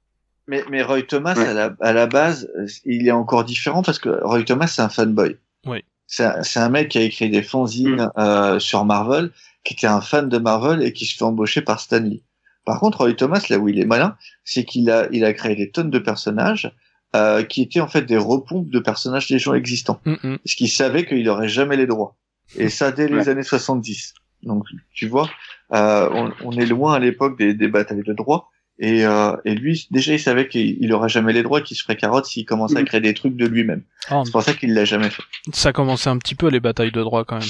Mais, 0.48 0.64
mais 0.70 0.82
Roy 0.82 1.02
Thomas, 1.02 1.34
à, 1.34 1.52
la, 1.52 1.76
à 1.80 1.92
la 1.92 2.06
base, 2.06 2.48
il 2.84 3.06
est 3.08 3.12
encore 3.12 3.44
différent 3.44 3.82
parce 3.82 3.98
que 3.98 4.10
Roy 4.24 4.44
Thomas, 4.44 4.68
c'est 4.68 4.82
un 4.82 4.88
fanboy. 4.88 5.36
Oui. 5.66 5.84
C'est 6.06 6.60
un, 6.60 6.68
mec 6.68 6.90
qui 6.90 6.98
a 6.98 7.02
écrit 7.02 7.28
des 7.30 7.42
fanzines 7.42 8.08
mm. 8.16 8.60
sur 8.60 8.84
Marvel 8.84 9.32
qui 9.66 9.74
était 9.74 9.88
un 9.88 10.00
fan 10.00 10.28
de 10.28 10.38
Marvel 10.38 10.82
et 10.82 10.92
qui 10.92 11.04
se 11.04 11.16
fait 11.16 11.24
embaucher 11.24 11.60
par 11.60 11.80
Stanley. 11.80 12.22
Par 12.64 12.80
contre, 12.80 12.98
Roy 12.98 13.14
Thomas, 13.14 13.44
là 13.50 13.58
où 13.58 13.68
il 13.68 13.80
est 13.80 13.84
malin, 13.84 14.16
c'est 14.44 14.64
qu'il 14.64 14.90
a, 14.90 15.08
il 15.10 15.24
a 15.24 15.32
créé 15.32 15.56
des 15.56 15.70
tonnes 15.70 15.90
de 15.90 15.98
personnages 15.98 16.72
euh, 17.14 17.42
qui 17.42 17.62
étaient 17.62 17.80
en 17.80 17.88
fait 17.88 18.02
des 18.02 18.16
repompes 18.16 18.70
de 18.70 18.78
personnages 18.78 19.26
des 19.28 19.38
gens 19.38 19.54
existants. 19.54 20.00
Mm 20.04 20.14
-hmm. 20.14 20.38
Parce 20.38 20.54
qu'il 20.54 20.70
savait 20.70 21.04
qu'il 21.04 21.28
aurait 21.28 21.48
jamais 21.48 21.76
les 21.76 21.86
droits. 21.86 22.16
Et 22.56 22.68
ça 22.68 22.92
dès 22.92 23.08
les 23.08 23.28
années 23.28 23.42
70. 23.42 24.14
Donc, 24.42 24.64
tu 24.92 25.08
vois, 25.08 25.28
euh, 25.72 26.08
on, 26.12 26.32
on, 26.44 26.52
est 26.52 26.66
loin 26.66 26.94
à 26.94 27.00
l'époque 27.00 27.36
des, 27.38 27.54
des, 27.54 27.68
batailles 27.68 28.04
de 28.04 28.12
droits. 28.12 28.42
Et, 28.78 29.06
euh, 29.06 29.34
et 29.44 29.54
lui, 29.54 29.86
déjà, 29.90 30.12
il 30.12 30.20
savait 30.20 30.48
qu'il 30.48 30.92
aurait 30.92 31.08
jamais 31.08 31.32
les 31.32 31.42
droits, 31.42 31.62
qu'il 31.62 31.76
se 31.76 31.82
ferait 31.82 31.96
carotte 31.96 32.26
s'il 32.26 32.44
commençait 32.44 32.78
à 32.78 32.82
mm. 32.82 32.86
créer 32.86 33.00
des 33.00 33.14
trucs 33.14 33.36
de 33.36 33.46
lui-même. 33.46 33.82
Oh, 34.10 34.22
c'est 34.24 34.32
pour 34.32 34.42
ça 34.42 34.52
qu'il 34.52 34.74
l'a 34.74 34.84
jamais 34.84 35.08
fait. 35.08 35.22
Ça 35.52 35.72
commençait 35.72 36.10
un 36.10 36.18
petit 36.18 36.34
peu 36.34 36.48
les 36.48 36.60
batailles 36.60 36.92
de 36.92 37.02
droits 37.02 37.24
quand 37.24 37.38
même. 37.38 37.48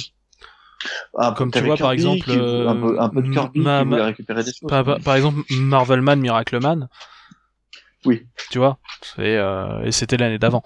Ah, 1.18 1.34
Comme 1.36 1.50
tu 1.50 1.60
vois, 1.60 1.76
par 1.76 1.90
exemple, 1.90 2.30
un, 2.30 2.76
peu, 2.76 3.00
un 3.00 3.08
peu 3.08 3.22
de 3.22 3.32
Kirby 3.32 3.60
récupérer 4.00 4.44
des 4.44 4.52
choses. 4.52 4.68
Par, 4.68 5.00
par, 5.00 5.16
exemple, 5.16 5.40
Marvelman, 5.50 6.20
Miracleman. 6.20 6.88
Oui. 8.04 8.24
Tu 8.50 8.58
vois, 8.58 8.78
et, 9.18 9.36
euh, 9.36 9.82
et 9.82 9.90
c'était 9.90 10.16
l'année 10.16 10.38
d'avant. 10.38 10.62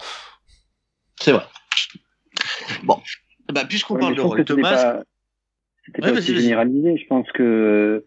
C'est 1.18 1.32
vrai. 1.32 1.44
Bon, 2.82 3.00
bah, 3.52 3.64
puisqu'on 3.64 3.96
parle 3.96 4.14
de 4.14 4.42
Thomas, 4.42 5.02
c'était 5.86 6.02
pas, 6.02 6.12
aussi 6.12 6.38
généralisé. 6.38 6.98
Je 6.98 7.06
pense 7.06 7.30
que 7.32 8.04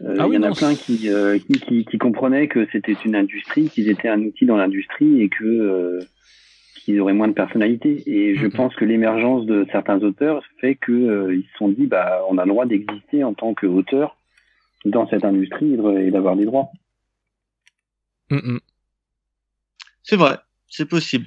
euh, 0.00 0.16
ah 0.20 0.26
il 0.28 0.34
y 0.34 0.38
en 0.38 0.42
a 0.44 0.52
plein 0.52 0.74
qui, 0.74 1.10
euh, 1.10 1.38
qui, 1.38 1.60
qui, 1.60 1.84
qui, 1.84 1.98
comprenaient 1.98 2.46
que 2.46 2.68
c'était 2.70 2.96
une 3.04 3.16
industrie, 3.16 3.68
qu'ils 3.68 3.88
étaient 3.88 4.08
un 4.08 4.22
outil 4.22 4.46
dans 4.46 4.56
l'industrie 4.56 5.22
et 5.22 5.28
que 5.28 5.44
euh, 5.44 6.00
qu'ils 6.76 7.00
auraient 7.00 7.14
moins 7.14 7.28
de 7.28 7.32
personnalité. 7.32 8.02
Et 8.06 8.36
je 8.36 8.46
pense 8.46 8.74
que 8.76 8.84
l'émergence 8.84 9.44
de 9.46 9.66
certains 9.72 10.00
auteurs 10.02 10.44
fait 10.60 10.76
qu'ils 10.76 10.94
euh, 10.94 11.34
ils 11.34 11.42
se 11.52 11.58
sont 11.58 11.68
dit, 11.68 11.86
bah, 11.86 12.22
on 12.30 12.38
a 12.38 12.44
le 12.44 12.50
droit 12.50 12.66
d'exister 12.66 13.24
en 13.24 13.34
tant 13.34 13.54
qu'auteur 13.54 14.16
dans 14.84 15.08
cette 15.08 15.24
industrie 15.24 15.74
et 15.74 16.10
d'avoir 16.10 16.36
des 16.36 16.44
droits. 16.44 16.70
C'est 20.02 20.16
vrai, 20.16 20.36
c'est 20.68 20.88
possible. 20.88 21.26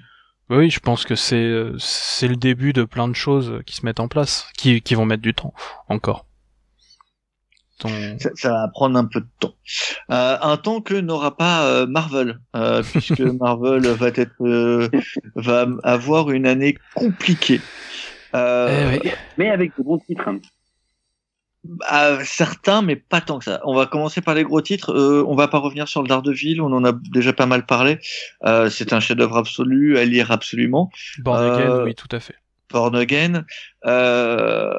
Oui, 0.49 0.70
je 0.70 0.80
pense 0.80 1.03
que 1.03 1.16
c'est 1.16 1.51
c'est 1.78 2.28
le 2.28 2.36
début 2.36 2.74
de 2.74 2.84
plein 2.84 3.07
de 3.07 3.16
choses 3.16 3.59
qui 3.66 3.76
se 3.76 3.86
mettent 3.86 3.99
en 3.99 4.07
place, 4.07 4.47
qui, 4.57 4.82
qui 4.82 4.95
vont 4.95 5.05
mettre 5.05 5.22
du 5.22 5.34
temps 5.34 5.53
encore. 5.89 6.26
Ça, 8.36 8.50
va 8.50 8.68
prendre 8.68 8.98
un 8.98 9.06
peu 9.06 9.22
de 9.22 9.28
temps. 9.40 9.54
Euh, 10.12 10.38
un 10.42 10.58
temps 10.58 10.82
que 10.82 10.94
n'aura 10.94 11.36
pas 11.38 11.66
euh, 11.66 11.88
Marvel, 11.88 12.40
euh, 12.56 12.84
puisque 12.92 13.22
Marvel 13.22 13.88
va 13.88 14.08
être 14.08 14.90
va 15.36 15.68
avoir 15.84 16.32
une 16.32 16.46
année 16.46 16.78
compliquée. 16.96 17.62
Eh 18.34 19.12
mais 19.38 19.50
avec 19.50 19.78
de 19.78 19.84
bons 19.84 20.00
titres. 20.00 20.28
Hein. 20.28 20.40
Bah, 21.64 22.24
certains, 22.24 22.82
mais 22.82 22.96
pas 22.96 23.22
tant 23.22 23.38
que 23.38 23.46
ça. 23.46 23.62
On 23.66 23.76
va 23.76 23.86
commencer 23.86 24.22
par 24.22 24.34
les 24.34 24.44
gros 24.44 24.62
titres. 24.62 24.94
on 25.28 25.36
va 25.36 25.48
pas 25.48 25.60
revenir 25.60 25.88
sur 25.88 26.02
le 26.02 26.08
Daredevil, 26.08 26.62
on 26.62 26.72
en 26.74 26.84
a 26.86 26.92
déjà 26.92 27.34
pas 27.34 27.46
mal 27.46 27.66
parlé. 27.66 28.00
c'est 28.70 28.94
un 28.94 29.00
chef-d'œuvre 29.00 29.38
absolu, 29.38 29.98
à 29.98 30.06
lire 30.06 30.32
absolument. 30.32 30.90
Born 31.20 31.84
oui, 31.84 31.96
tout 31.96 32.10
à 32.12 32.20
fait. 32.20 32.36
Born 32.72 32.96
Again. 32.96 33.46
Euh, 33.86 34.72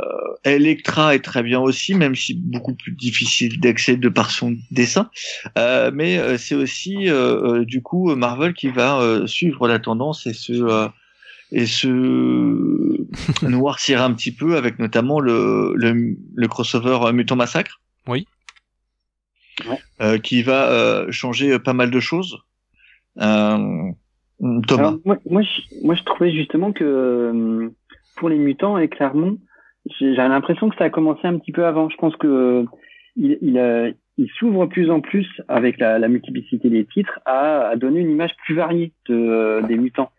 Electra 0.44 1.14
est 1.14 1.24
très 1.24 1.42
bien 1.42 1.60
aussi, 1.60 1.94
même 1.94 2.14
si 2.14 2.34
beaucoup 2.34 2.74
plus 2.74 2.92
difficile 2.92 3.60
d'accès 3.60 3.96
de 3.96 4.08
par 4.08 4.30
son 4.30 4.56
dessin. 4.70 5.10
Euh, 5.58 5.90
mais 5.92 6.18
euh, 6.18 6.36
c'est 6.38 6.54
aussi 6.54 7.08
euh, 7.08 7.64
du 7.64 7.82
coup 7.82 8.14
Marvel 8.14 8.54
qui 8.54 8.68
va 8.68 9.26
suivre 9.26 9.68
la 9.68 9.78
tendance 9.78 10.26
et 10.26 10.34
se 10.34 10.88
et 11.52 11.66
se 11.66 11.88
noircir 13.46 14.02
un 14.02 14.12
petit 14.14 14.32
peu 14.32 14.56
avec 14.56 14.78
notamment 14.78 15.20
le, 15.20 15.74
le, 15.76 16.16
le 16.34 16.48
crossover 16.48 17.12
Mutant 17.12 17.36
Massacre. 17.36 17.80
Oui. 18.06 18.26
qui 20.24 20.42
va 20.42 21.06
changer 21.10 21.58
pas 21.58 21.72
mal 21.72 21.90
de 21.90 22.00
choses. 22.00 22.38
Thomas. 24.66 24.96
moi, 25.04 25.18
moi, 25.30 25.42
je, 25.42 25.84
moi, 25.84 25.94
je 25.94 26.02
trouvais 26.02 26.32
justement 26.32 26.72
que 26.72 27.70
pour 28.22 28.28
les 28.28 28.38
mutants 28.38 28.78
et 28.78 28.86
Clermont, 28.86 29.36
j'ai 29.98 30.14
l'impression 30.14 30.68
que 30.68 30.76
ça 30.76 30.84
a 30.84 30.90
commencé 30.90 31.26
un 31.26 31.38
petit 31.38 31.50
peu 31.50 31.66
avant. 31.66 31.88
Je 31.88 31.96
pense 31.96 32.14
que 32.14 32.28
euh, 32.28 32.64
il, 33.16 33.36
il, 33.42 33.58
euh, 33.58 33.90
il 34.16 34.28
s'ouvre 34.38 34.66
plus 34.66 34.92
en 34.92 35.00
plus 35.00 35.26
avec 35.48 35.80
la, 35.80 35.98
la 35.98 36.06
multiplicité 36.06 36.70
des 36.70 36.84
titres 36.84 37.18
à, 37.24 37.66
à, 37.70 37.74
donner 37.74 37.98
une 37.98 38.12
image 38.12 38.30
plus 38.44 38.54
variée 38.54 38.92
de, 39.08 39.16
euh, 39.16 39.62
des 39.62 39.76
mutants. 39.76 40.12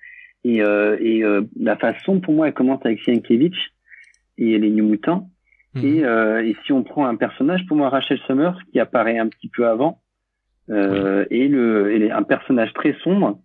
Et, 0.44 0.58
et 0.58 1.24
la 1.58 1.78
façon, 1.78 2.20
pour 2.20 2.34
moi, 2.34 2.48
elle 2.48 2.54
commence 2.54 2.86
avec 2.86 3.00
Sienkiewicz 3.04 3.56
et 4.38 4.58
les 4.58 4.70
New 4.70 4.86
Mutants. 4.86 5.30
Mhm. 5.74 5.86
Et, 5.86 6.50
et, 6.50 6.58
si 6.66 6.74
on 6.74 6.84
prend 6.84 7.06
un 7.06 7.16
personnage, 7.16 7.66
pour 7.66 7.78
moi, 7.78 7.88
Rachel 7.88 8.20
Summers, 8.28 8.58
qui 8.70 8.82
apparaît 8.82 9.18
un 9.18 9.30
petit 9.30 9.48
peu 9.48 9.66
avant, 9.66 10.02
et, 10.68 11.48
le, 11.48 11.94
et 11.94 12.12
un 12.12 12.24
personnage 12.24 12.74
très 12.74 12.98
sombre, 13.06 13.40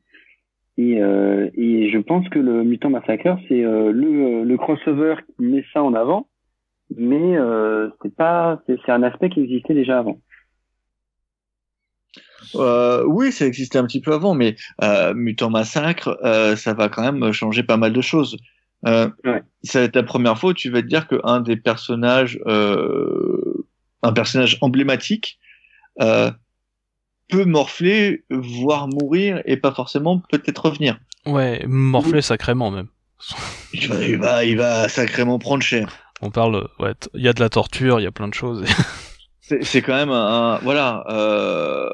et, 0.79 1.03
euh, 1.03 1.51
et 1.55 1.91
je 1.91 1.99
pense 1.99 2.29
que 2.29 2.39
le 2.39 2.62
Mutant 2.62 2.91
Massacre, 2.91 3.37
c'est 3.49 3.64
euh, 3.64 3.91
le, 3.91 4.45
le 4.45 4.57
crossover 4.57 5.16
qui 5.26 5.45
met 5.45 5.64
ça 5.72 5.83
en 5.83 5.93
avant, 5.93 6.29
mais 6.97 7.37
euh, 7.37 7.89
c'est 8.01 8.14
pas, 8.14 8.62
c'est 8.66 8.89
un 8.89 9.03
aspect 9.03 9.29
qui 9.29 9.41
existait 9.41 9.74
déjà 9.74 9.99
avant. 9.99 10.20
Euh, 12.55 13.05
oui, 13.07 13.33
ça 13.33 13.45
existait 13.45 13.79
un 13.79 13.87
petit 13.87 14.01
peu 14.01 14.12
avant, 14.14 14.35
mais 14.35 14.55
euh, 14.83 15.14
Mutant 15.14 15.51
Massacre, 15.51 16.16
euh, 16.24 16.55
ça 16.55 16.74
va 16.74 16.89
quand 16.89 17.03
même 17.03 17.33
changer 17.33 17.64
pas 17.64 17.76
mal 17.76 17.93
de 17.93 18.01
choses. 18.01 18.37
Euh, 18.87 19.09
Ouais. 19.24 19.43
Ça 19.64 19.81
va 19.81 19.87
être 19.87 19.97
la 19.97 20.05
première 20.05 20.39
fois 20.39 20.51
où 20.51 20.55
tu 20.55 20.70
vas 20.70 20.81
te 20.81 20.87
dire 20.87 21.09
qu'un 21.09 21.41
des 21.41 21.57
personnages, 21.57 22.39
un 22.47 24.12
personnage 24.14 24.57
emblématique, 24.61 25.41
peut 27.29 27.45
morfler, 27.45 28.24
voire 28.31 28.89
mourir, 28.89 29.43
et 29.45 29.57
pas 29.57 29.72
forcément 29.72 30.22
peut-être 30.31 30.66
revenir. 30.66 30.99
Ouais, 31.26 31.64
morfler 31.66 32.22
sacrément 32.22 32.70
même. 32.70 32.89
Il 33.72 33.89
va, 33.89 34.05
il 34.05 34.18
va, 34.18 34.45
il 34.45 34.57
va 34.57 34.89
sacrément 34.89 35.39
prendre 35.39 35.62
cher. 35.62 35.89
On 36.20 36.31
parle, 36.31 36.68
ouais, 36.79 36.95
il 37.14 37.22
y 37.22 37.29
a 37.29 37.33
de 37.33 37.41
la 37.41 37.49
torture, 37.49 38.01
il 38.01 38.05
y 38.05 38.07
a 38.07 38.12
plein 38.12 38.29
de 38.29 38.35
choses. 38.35 38.64
C'est 39.49 39.64
c'est 39.64 39.82
quand 39.82 39.94
même 39.94 40.11
un, 40.11 40.55
un- 40.55 40.59
voilà. 40.59 41.05
Euh, 41.11 41.88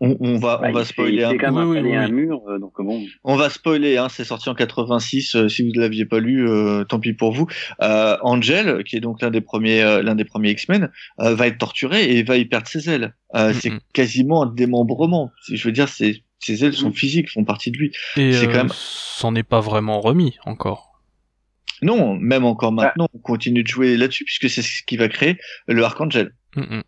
on, 0.00 0.16
on 0.20 0.38
va, 0.38 0.58
Bah, 0.58 0.68
on 0.68 0.72
va 0.72 0.80
il 0.80 0.86
s'est- 0.86 0.92
spoiler. 0.92 1.16
il 1.18 1.24
un 1.24 1.36
quand 1.36 1.52
même 1.52 1.68
Oui, 1.68 1.78
oui, 1.78 1.78
installé 1.78 1.90
oui, 1.90 1.96
un 1.96 2.06
oui. 2.06 2.12
mur, 2.12 2.42
euh, 2.48 2.58
donc 2.58 2.72
bon. 2.80 3.02
On 3.24 3.36
va 3.36 3.50
spoiler, 3.50 3.96
hein, 3.98 4.08
c'est 4.08 4.24
sorti 4.24 4.48
en 4.48 4.54
86. 4.54 5.34
euh, 5.36 5.48
si 5.48 5.62
vous 5.62 5.72
ne 5.74 5.80
l'aviez 5.80 6.04
pas 6.06 6.20
lu, 6.20 6.48
euh, 6.48 6.84
tant 6.84 7.00
pis 7.00 7.12
pour 7.12 7.32
vous. 7.32 7.46
Euh, 7.82 8.16
Angel, 8.22 8.82
qui 8.84 8.96
est 8.96 9.00
donc 9.00 9.20
l'un 9.20 9.30
des 9.30 9.40
premiers, 9.40 9.82
euh, 9.82 10.02
l'un 10.02 10.14
des 10.14 10.24
premiers 10.24 10.50
X-Men, 10.50 10.90
euh, 11.20 11.34
va 11.34 11.46
être 11.48 11.58
torturé 11.58 12.16
et 12.16 12.22
va 12.22 12.36
y 12.36 12.44
perdre 12.44 12.68
ses 12.68 12.88
ailes. 12.88 13.14
Euh, 13.34 13.52
C'est 13.52 13.72
quasiment 13.92 14.42
un 14.44 14.46
démembrement. 14.46 15.30
Je 15.52 15.62
veux 15.66 15.72
dire, 15.72 15.88
ses, 15.88 16.22
ses 16.38 16.64
ailes 16.64 16.72
sont 16.74 16.86
Mhm. 16.88 16.94
physiques, 16.94 17.30
font 17.30 17.44
partie 17.44 17.70
de 17.70 17.76
lui. 17.78 17.92
Et 18.16 18.32
C'est 18.32 18.46
euh, 18.46 18.52
quand 18.52 18.58
même- 18.58 18.68
s'en 18.72 19.34
est 19.34 19.42
pas 19.42 19.60
vraiment 19.60 20.00
remis 20.00 20.38
encore. 20.46 20.89
Non, 21.82 22.14
même 22.14 22.44
encore 22.44 22.72
Bah. 22.72 22.84
maintenant, 22.84 23.08
on 23.14 23.18
continue 23.18 23.62
de 23.62 23.68
jouer 23.68 23.96
là-dessus 23.96 24.24
puisque 24.24 24.48
c'est 24.48 24.62
ce 24.62 24.82
qui 24.84 24.96
va 24.96 25.08
créer 25.08 25.36
le 25.68 25.82
Archangel. 25.82 26.32
Mm, 26.56 26.60
mm. 26.76 26.82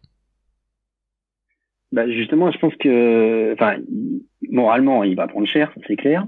Bah 1.92 2.10
justement, 2.10 2.50
je 2.50 2.58
pense 2.58 2.74
que, 2.76 3.52
enfin, 3.52 3.76
moralement, 4.50 5.04
il 5.04 5.14
va 5.14 5.28
prendre 5.28 5.46
cher, 5.46 5.70
ça, 5.74 5.80
c'est 5.86 5.96
clair. 5.96 6.26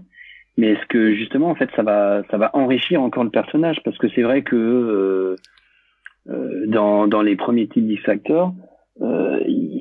Mais 0.56 0.72
est-ce 0.72 0.86
que 0.86 1.14
justement, 1.14 1.48
en 1.48 1.54
fait, 1.54 1.70
ça 1.74 1.82
va, 1.82 2.22
ça 2.30 2.36
va 2.36 2.50
enrichir 2.54 3.02
encore 3.02 3.24
le 3.24 3.30
personnage? 3.30 3.78
Parce 3.84 3.96
que 3.98 4.08
c'est 4.14 4.22
vrai 4.22 4.42
que 4.42 4.54
euh, 4.54 5.36
euh, 6.28 6.66
dans, 6.66 7.06
dans 7.08 7.22
les 7.22 7.34
premiers 7.34 7.66
titres 7.66 7.88
d'X-Factor, 7.88 8.54
euh, 9.00 9.40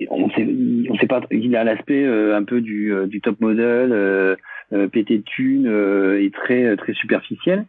on 0.09 0.29
sait, 0.31 0.47
on 0.89 0.97
sait 0.97 1.05
pas, 1.07 1.21
il 1.31 1.55
a 1.55 1.63
l'aspect 1.63 2.03
euh, 2.05 2.35
un 2.35 2.43
peu 2.43 2.61
du, 2.61 2.93
du 3.07 3.21
top 3.21 3.39
model, 3.41 3.91
euh, 3.91 4.35
euh, 4.71 4.87
pété 4.87 5.17
de 5.19 5.23
thunes 5.23 5.67
euh, 5.67 6.23
et 6.23 6.31
très, 6.31 6.75
très 6.77 6.93
superficiel. 6.93 7.65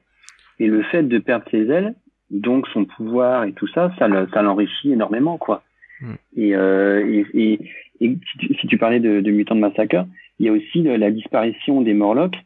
Et 0.59 0.67
le 0.67 0.83
fait 0.85 1.03
de 1.03 1.19
perdre 1.19 1.45
ses 1.51 1.69
ailes, 1.71 1.95
donc 2.31 2.67
son 2.73 2.85
pouvoir 2.85 3.45
et 3.45 3.53
tout 3.53 3.67
ça, 3.69 3.93
ça, 3.99 4.09
le- 4.09 4.29
ça 4.33 4.43
l'enrichit 4.43 4.93
énormément, 4.93 5.37
quoi. 5.39 5.63
Mm. 6.01 6.13
Et, 6.37 6.55
euh, 6.57 7.07
et, 7.07 7.27
et, 7.35 7.61
et 8.01 8.19
si, 8.61 8.67
tu, 8.67 8.79
parlais 8.79 9.01
de, 9.01 9.21
de 9.21 9.31
Mutant 9.31 9.55
Massacre, 9.57 10.07
il 10.39 10.47
y 10.47 10.49
a 10.49 10.53
aussi 10.53 10.83
le- 10.83 10.97
la 10.97 11.11
disparition 11.11 11.81
des 11.83 11.95
Morlocks 11.95 12.37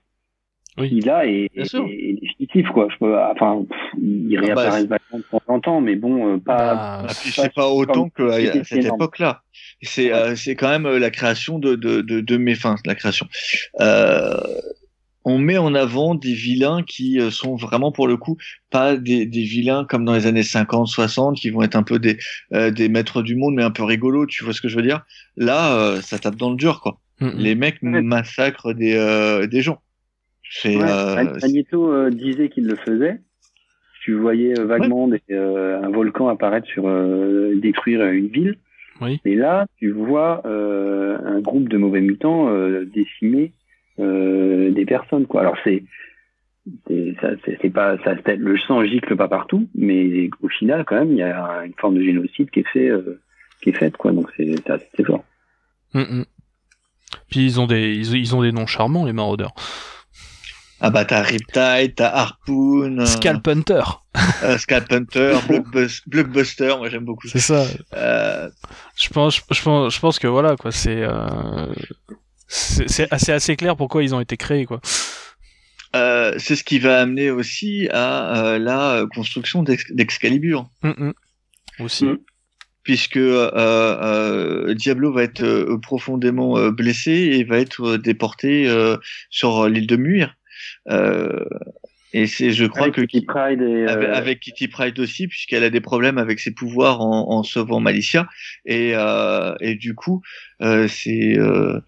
Oui. 0.78 0.88
qui 0.90 1.00
là 1.00 1.26
est, 1.26 1.48
est, 1.54 1.64
sûr. 1.64 1.86
est 1.90 2.18
définitif, 2.20 2.68
quoi. 2.68 2.88
Je 2.90 2.96
peux, 2.98 3.18
enfin, 3.18 3.64
pff, 3.68 3.78
ils 4.00 4.36
Ah 4.36 4.40
bah, 4.40 4.46
réapparaissent 4.46 4.82
c'est- 4.82 4.86
vachement 4.88 5.18
de 5.18 5.24
temps 5.24 5.42
en 5.48 5.60
temps, 5.60 5.80
mais 5.80 5.96
bon, 5.96 6.34
euh, 6.34 6.38
pas. 6.38 6.56
Bah, 6.74 6.98
Ah, 7.00 7.02
pas- 7.06 7.12
c'est 7.14 7.54
pas 7.54 7.68
autant 7.68 8.08
qu'à 8.10 8.24
à 8.34 8.64
cette 8.64 8.84
époque-là. 8.84 9.42
C'est 9.82 10.12
euh, 10.12 10.34
c'est 10.36 10.54
quand 10.56 10.68
même 10.70 10.88
la 10.88 11.10
création 11.10 11.58
de 11.58 11.74
de 11.76 12.00
de, 12.02 12.20
de 12.20 12.36
mes 12.36 12.54
fins, 12.54 12.76
la 12.84 12.94
création. 12.94 13.26
Euh, 13.80 14.34
on 15.28 15.38
met 15.38 15.58
en 15.58 15.74
avant 15.74 16.14
des 16.14 16.32
vilains 16.32 16.82
qui 16.82 17.20
euh, 17.20 17.30
sont 17.30 17.56
vraiment 17.56 17.92
pour 17.92 18.08
le 18.08 18.16
coup 18.16 18.36
pas 18.70 18.96
des, 18.96 19.26
des 19.26 19.42
vilains 19.42 19.84
comme 19.88 20.04
dans 20.04 20.14
les 20.14 20.26
années 20.26 20.42
50, 20.42 20.86
60 20.88 21.36
qui 21.36 21.50
vont 21.50 21.62
être 21.62 21.76
un 21.76 21.82
peu 21.82 21.98
des 21.98 22.16
euh, 22.54 22.70
des 22.70 22.88
maîtres 22.88 23.22
du 23.22 23.34
monde 23.36 23.54
mais 23.54 23.62
un 23.62 23.70
peu 23.70 23.84
rigolos, 23.84 24.26
tu 24.26 24.44
vois 24.44 24.52
ce 24.52 24.60
que 24.60 24.68
je 24.68 24.76
veux 24.76 24.82
dire? 24.90 25.00
Là, 25.36 25.76
euh, 25.78 26.00
ça 26.00 26.18
tape 26.18 26.36
dans 26.36 26.50
le 26.50 26.56
dur 26.56 26.80
quoi. 26.80 26.98
mm. 27.20 27.30
Les 27.36 27.54
mecs 27.54 27.78
Ouais. 27.82 28.02
massacrent 28.02 28.74
des 28.74 28.94
euh, 28.96 29.46
des 29.46 29.62
gens. 29.62 29.78
C'est 30.50 30.76
Ouais, 30.76 30.82
euh, 30.90 31.14
Mag- 31.16 31.42
Magneto 31.42 31.92
euh, 31.92 32.10
disait 32.10 32.48
qu'il 32.48 32.64
le 32.66 32.76
faisait. 32.76 33.20
Tu 34.04 34.14
voyais 34.14 34.58
euh, 34.58 34.64
vaguement 34.64 35.06
des, 35.08 35.20
euh, 35.30 35.82
un 35.82 35.90
volcan 35.90 36.28
apparaître 36.28 36.66
sur 36.68 36.84
euh, 36.88 37.52
détruire 37.60 38.02
une 38.06 38.28
ville. 38.28 38.56
Oui. 39.02 39.20
Et 39.26 39.34
là, 39.34 39.66
tu 39.78 39.90
vois 39.90 40.42
euh, 40.46 41.18
un 41.24 41.40
groupe 41.40 41.68
de 41.68 41.76
mauvais 41.76 42.00
mutants 42.00 42.48
euh, 42.48 42.84
décimer 42.86 43.52
euh, 44.00 44.70
des 44.70 44.84
personnes. 44.84 45.26
Quoi. 45.26 45.40
Alors 45.42 45.56
c'est 45.64 45.84
c'est 46.86 47.14
ça, 47.20 47.28
pas 47.72 47.96
ça, 48.04 48.14
c'est- 48.26 48.36
le 48.36 48.58
sang 48.58 48.84
gicle 48.84 49.16
pas 49.16 49.28
partout, 49.28 49.68
mais 49.74 50.28
au 50.42 50.48
final 50.48 50.84
quand 50.84 50.96
même 50.96 51.12
il 51.12 51.18
y 51.18 51.22
a 51.22 51.64
une 51.64 51.72
forme 51.78 51.94
de 51.96 52.02
génocide 52.02 52.50
qui 52.50 52.60
est 52.60 52.68
fait 52.68 52.88
euh, 52.88 53.20
qui 53.62 53.70
est 53.70 53.72
faite 53.74 53.96
quoi. 53.96 54.12
Donc 54.12 54.28
c'est 54.36 54.54
c'est 54.56 54.70
assez- 54.70 55.04
fort. 55.04 55.24
Mm, 55.94 56.00
mm. 56.00 56.24
Puis 57.30 57.40
ils 57.46 57.60
ont 57.60 57.66
des 57.66 57.94
ils, 57.94 58.14
ils 58.16 58.36
ont 58.36 58.42
des 58.42 58.52
noms 58.52 58.66
charmants 58.66 59.06
les 59.06 59.14
maraudeurs. 59.14 59.54
ah 60.80 60.90
bah 60.90 61.04
t'as 61.06 61.22
Riptide, 61.22 61.94
t'as 61.96 62.10
Harpoon, 62.14 62.98
euh, 62.98 63.06
Scalp 63.06 63.48
Hunter. 63.48 63.82
euh, 64.42 64.58
Scalp 64.58 64.92
Hunter, 64.92 65.32
Blockbus- 65.48 66.02
Blockbuster, 66.06 66.74
moi 66.76 66.90
j'aime 66.90 67.04
beaucoup. 67.06 67.28
C'est 67.28 67.38
ça. 67.38 67.64
Euh, 67.94 68.50
Je 68.94 69.08
pense 69.08 69.36
je 69.50 69.62
pense 69.62 69.94
je 69.94 70.00
pense 70.00 70.18
que 70.18 70.26
voilà 70.26 70.56
quoi, 70.56 70.70
c'est 70.70 71.02
euh, 71.02 71.66
c'est 72.48 73.12
assez 73.12 73.32
assez 73.32 73.56
clair 73.56 73.76
pourquoi 73.76 74.02
ils 74.02 74.14
ont 74.14 74.20
été 74.20 74.36
créés 74.36 74.64
quoi. 74.66 74.80
Euh, 75.96 76.34
c'est 76.38 76.56
ce 76.56 76.64
qui 76.64 76.78
va 76.78 77.00
amener 77.00 77.30
aussi 77.30 77.88
à 77.92 78.44
euh, 78.44 78.58
la 78.58 79.04
construction 79.14 79.62
d'Ex- 79.62 79.90
d'Excalibur, 79.92 80.68
Mm, 80.82 80.88
mm. 80.98 81.12
Aussi. 81.80 82.04
Mm. 82.04 82.18
puisque 82.82 83.16
euh, 83.16 83.50
euh, 83.54 84.74
Diablo 84.74 85.12
va 85.12 85.22
être 85.22 85.42
euh, 85.42 85.78
profondément 85.78 86.58
euh, 86.58 86.70
blessé 86.70 87.12
et 87.12 87.44
va 87.44 87.58
être 87.58 87.94
euh, 87.94 87.98
déporté 87.98 88.68
euh, 88.68 88.96
sur 89.30 89.68
l'île 89.68 89.86
de 89.86 89.96
Muir. 89.96 90.34
Et 92.14 92.26
c'est, 92.26 92.52
je 92.52 92.64
crois 92.64 92.84
Avec 92.84 92.94
que 92.94 93.00
Kitty 93.02 93.26
Pryde 93.26 93.60
et 93.60 93.64
euh, 93.84 93.88
avec, 93.92 94.08
avec 94.08 94.40
Kitty 94.40 94.68
Pryde 94.68 94.98
aussi, 94.98 95.28
puisqu'elle 95.28 95.62
a 95.62 95.68
des 95.70 95.80
problèmes 95.82 96.16
avec 96.16 96.40
ses 96.40 96.52
pouvoirs 96.52 97.00
en, 97.02 97.30
en 97.30 97.42
sauvant 97.42 97.80
Malicia, 97.80 98.26
et, 98.64 98.92
euh, 98.94 99.54
et 99.60 99.74
du 99.74 99.94
coup, 99.94 100.22
euh, 100.62 100.88
c'est, 100.88 101.36
euh, 101.38 101.80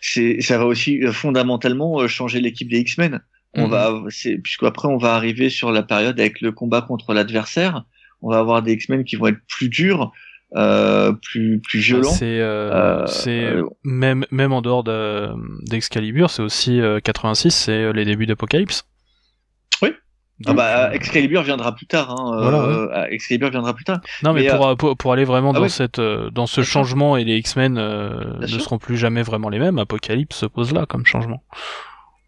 c'est, 0.00 0.40
ça 0.40 0.58
va 0.58 0.66
aussi 0.66 1.04
euh, 1.04 1.12
fondamentalement 1.12 2.00
euh, 2.00 2.08
changer 2.08 2.40
l'équipe 2.40 2.68
des 2.68 2.80
X-Men. 2.80 3.20
On 3.54 3.64
Mhm. 3.66 3.70
va, 3.70 4.02
c'est, 4.10 4.36
puisqu'après 4.38 4.88
on 4.88 4.98
va 4.98 5.14
arriver 5.14 5.48
sur 5.48 5.70
la 5.70 5.82
période 5.82 6.18
avec 6.18 6.40
le 6.40 6.50
combat 6.52 6.82
contre 6.82 7.14
l'adversaire. 7.14 7.84
On 8.20 8.30
va 8.30 8.38
avoir 8.40 8.62
des 8.62 8.72
X-Men 8.72 9.04
qui 9.04 9.14
vont 9.16 9.28
être 9.28 9.38
plus 9.48 9.68
durs, 9.68 10.12
euh, 10.56 11.12
plus 11.12 11.60
plus 11.60 11.78
violents. 11.78 12.10
C'est 12.10 12.40
euh, 12.40 12.72
Euh, 12.72 13.06
c'est 13.06 13.44
euh, 13.44 13.62
même 13.84 14.26
même 14.32 14.52
en 14.52 14.60
dehors 14.60 14.82
de- 14.82 15.28
d'Excalibur, 15.64 16.30
c'est 16.30 16.42
aussi 16.42 16.80
euh, 16.80 16.98
86, 17.00 17.52
c'est 17.52 17.92
les 17.92 18.04
débuts 18.04 18.26
d'Apocalypse. 18.26 18.84
Oui. 19.82 19.90
Ah 20.46 20.52
bah, 20.52 20.88
euh, 20.88 20.92
Excalibur 20.92 21.42
viendra 21.42 21.74
plus 21.74 21.86
tard. 21.86 22.10
Hein, 22.10 22.38
Voilà, 22.42 22.62
euh, 22.62 22.88
euh, 22.92 23.06
Excalibur 23.10 23.50
viendra 23.50 23.74
plus 23.74 23.84
tard. 23.84 24.00
Non, 24.22 24.32
mais, 24.32 24.42
Mais, 24.44 24.50
pour, 24.50 24.66
euh, 24.68 24.74
pour, 24.76 24.96
pour 24.96 25.12
aller 25.12 25.24
vraiment 25.24 25.50
ah 25.50 25.58
dans 25.58 25.62
oui. 25.64 25.70
cette 25.70 25.98
euh, 25.98 26.30
dans 26.30 26.46
ce 26.46 26.60
Bien 26.60 26.64
sûr. 26.64 26.72
changement 26.72 27.16
et 27.16 27.24
les 27.24 27.36
X-Men 27.38 27.76
euh, 27.76 28.38
ne 28.40 28.46
sûr. 28.46 28.60
seront 28.60 28.78
plus 28.78 28.96
jamais 28.96 29.22
vraiment 29.22 29.48
les 29.48 29.58
mêmes, 29.58 29.78
Apocalypse 29.78 30.36
se 30.36 30.46
pose 30.46 30.72
là 30.72 30.86
comme 30.86 31.04
changement. 31.06 31.42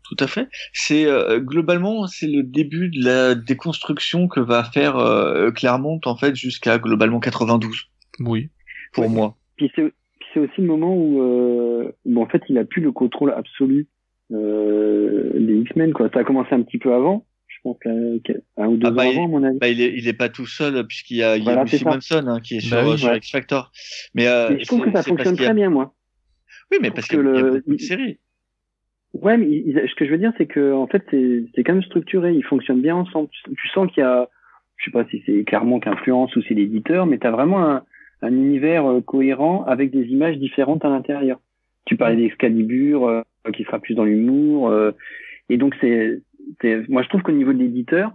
Tout 0.09 0.16
à 0.24 0.26
fait. 0.26 0.49
C'est 0.72 1.05
euh, 1.07 1.38
globalement 1.38 2.09
c'est 2.09 2.26
le 2.26 2.43
début 2.43 2.88
de 2.88 3.05
la 3.05 3.36
déconstruction 3.36 4.26
que 4.26 4.41
va 4.41 4.64
faire 4.64 4.97
euh, 4.97 5.53
Claremont 5.53 6.01
en 6.05 6.16
fait 6.16 6.34
jusqu'à 6.34 6.78
globalement 6.80 7.20
92 7.20 7.70
Oui. 8.18 8.51
pour 8.93 9.09
moi. 9.09 9.36
Puis 9.57 9.70
c'est 9.76 10.41
aussi 10.41 10.61
le 10.61 10.66
moment 10.66 10.93
où, 10.97 11.22
euh, 11.22 11.93
où 12.05 12.20
en 12.20 12.26
fait 12.26 12.43
il 12.49 12.59
a 12.59 12.64
plus 12.64 12.82
le 12.82 12.91
contrôle 12.91 13.32
absolu 13.32 13.86
euh, 14.32 15.30
des 15.38 15.55
X-Men 15.61 15.93
quoi. 15.93 16.09
Ça 16.12 16.20
a 16.20 16.24
commencé 16.24 16.49
un 16.55 16.62
petit 16.62 16.78
peu 16.78 16.93
avant, 16.93 17.24
pense 17.62 17.76
euh, 17.86 18.18
un 18.56 18.66
ou 18.68 18.76
deux 18.76 18.86
Ah 18.88 18.90
bah, 18.90 19.04
ans 19.06 19.11
avant 19.11 19.28
mon 19.28 19.42
avis. 19.44 19.58
Bah, 19.58 19.68
il 19.68 19.80
est 19.80 19.92
il 19.96 20.08
est 20.08 20.12
pas 20.12 20.28
tout 20.28 20.46
seul 20.46 20.86
puisqu'il 20.86 21.16
y 21.18 21.22
a, 21.22 21.36
il 21.36 21.40
y 21.44 21.48
a 21.48 21.52
Voilà, 21.52 21.64
Lucy. 21.64 21.84
Manson 21.84 22.24
hein, 22.26 22.40
qui 22.40 22.56
est 22.56 22.61
sur, 22.61 22.76
Bah 22.76 22.88
oui, 22.88 22.98
sur 22.98 23.08
ouais. 23.11 23.18
X 23.18 23.30
Factor. 23.30 23.70
Mais, 24.14 24.26
euh, 24.28 24.50
Mais 24.50 24.61
je 24.61 24.66
trouve 24.66 24.80
que 24.84 24.92
ça 24.92 25.02
fonctionne 25.02 25.34
a- 25.34 25.36
très 25.44 25.54
bien 25.54 25.70
moi. 25.70 25.94
Oui, 26.70 26.78
mais 26.80 26.90
parce 26.90 27.08
que 27.08 27.16
il 27.16 27.24
y 27.24 27.38
a 27.38 27.42
de 27.42 27.64
il- 27.66 27.80
séries. 27.80 28.18
Ouais, 29.12 29.36
mais 29.36 29.46
il- 29.46 29.68
il- 29.68 29.88
ce 29.88 29.94
que 29.96 30.04
je 30.06 30.11
veux 30.11 30.18
dire 30.18 30.32
c'est 30.38 30.46
que 30.46 30.72
en 30.72 30.86
fait 30.86 31.04
c'est 31.11 31.64
quand 31.64 31.72
même 31.74 31.82
structuré, 31.82 32.32
ils 32.32 32.44
fonctionnent 32.44 32.80
bien 32.82 32.94
ensemble. 32.96 33.28
Tu, 33.30 33.54
tu 33.54 33.68
sens 33.68 33.90
qu'il 33.92 34.02
y 34.02 34.06
a, 34.06 34.28
je 34.76 34.84
sais 34.84 34.90
pas 34.92 35.04
si 35.11 35.22
c'est 35.26 35.42
clairement 35.44 35.80
qu'influence 35.80 36.34
ou 36.36 36.42
c'est 36.42 36.54
l'éditeur, 36.54 37.06
mais 37.06 37.18
t'as 37.18 37.30
vraiment 37.32 37.64
un, 37.68 37.82
un 38.22 38.32
univers 38.32 38.86
euh, 38.88 39.00
cohérent 39.00 39.64
avec 39.64 39.90
des 39.90 40.04
images 40.06 40.38
différentes 40.38 40.84
à 40.84 40.88
l'intérieur. 40.88 41.40
Tu 41.86 41.96
parlais 41.96 42.16
d'Excalibur 42.16 43.08
euh, 43.08 43.22
qui 43.52 43.64
sera 43.64 43.80
plus 43.80 43.94
dans 43.94 44.04
l'humour, 44.04 44.68
euh, 44.68 44.92
et 45.48 45.56
donc 45.56 45.74
c'est- 45.80 46.22
moi 46.88 47.03
je 47.03 47.09
trouve 47.09 47.22
qu'au 47.22 47.32
niveau 47.32 47.53
de 47.53 47.59
l'éditeur 47.59 48.12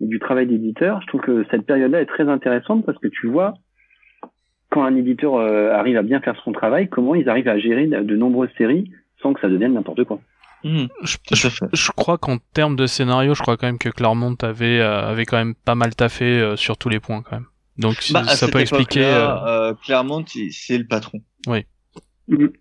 et 0.00 0.06
du 0.06 0.18
travail 0.18 0.46
d'éditeur, 0.46 1.00
je 1.02 1.06
trouve 1.08 1.20
que 1.20 1.44
cette 1.50 1.66
période-là 1.66 2.00
est 2.00 2.06
très 2.06 2.28
intéressante 2.28 2.84
parce 2.86 2.98
que 2.98 3.08
tu 3.08 3.26
vois 3.28 3.54
quand 4.70 4.84
un 4.84 4.94
éditeur 4.96 5.36
euh, 5.36 5.72
arrive 5.72 5.96
à 5.96 6.02
bien 6.02 6.20
faire 6.20 6.38
son 6.44 6.52
travail, 6.52 6.88
comment 6.88 7.14
ils 7.14 7.28
arrivent 7.28 7.48
à 7.48 7.58
gérer 7.58 7.86
de 7.86 8.16
nombreuses 8.16 8.50
séries 8.58 8.90
sans 9.22 9.32
que 9.32 9.40
ça 9.40 9.48
devienne 9.48 9.74
n'importe 9.74 10.04
quoi. 10.04 10.20
Mhm, 10.64 10.88
Je, 11.02 11.90
crois 11.92 12.18
qu'en 12.18 12.38
termes 12.52 12.74
de 12.76 12.86
scénario, 12.86 13.34
je 13.34 13.42
crois 13.42 13.56
quand 13.56 13.66
même 13.66 13.78
que 13.78 13.88
Claremont 13.90 14.34
avait 14.42 14.80
euh, 14.80 15.06
avait 15.06 15.24
quand 15.24 15.36
même 15.36 15.54
pas 15.54 15.76
mal 15.76 15.94
taffé 15.94 16.24
euh, 16.24 16.56
sur 16.56 16.76
tous 16.76 16.88
les 16.88 16.98
points 16.98 17.22
quand 17.22 17.36
même. 17.36 17.46
Donc 17.78 17.96
Bah, 18.12 18.24
ça 18.24 18.48
peut 18.48 18.58
expliquer. 18.58 19.04
euh, 19.04 19.36
euh, 19.46 19.74
Claremont, 19.84 20.24
c'est 20.26 20.78
le 20.78 20.84
patron. 20.86 21.20
Mhm. 22.26 22.52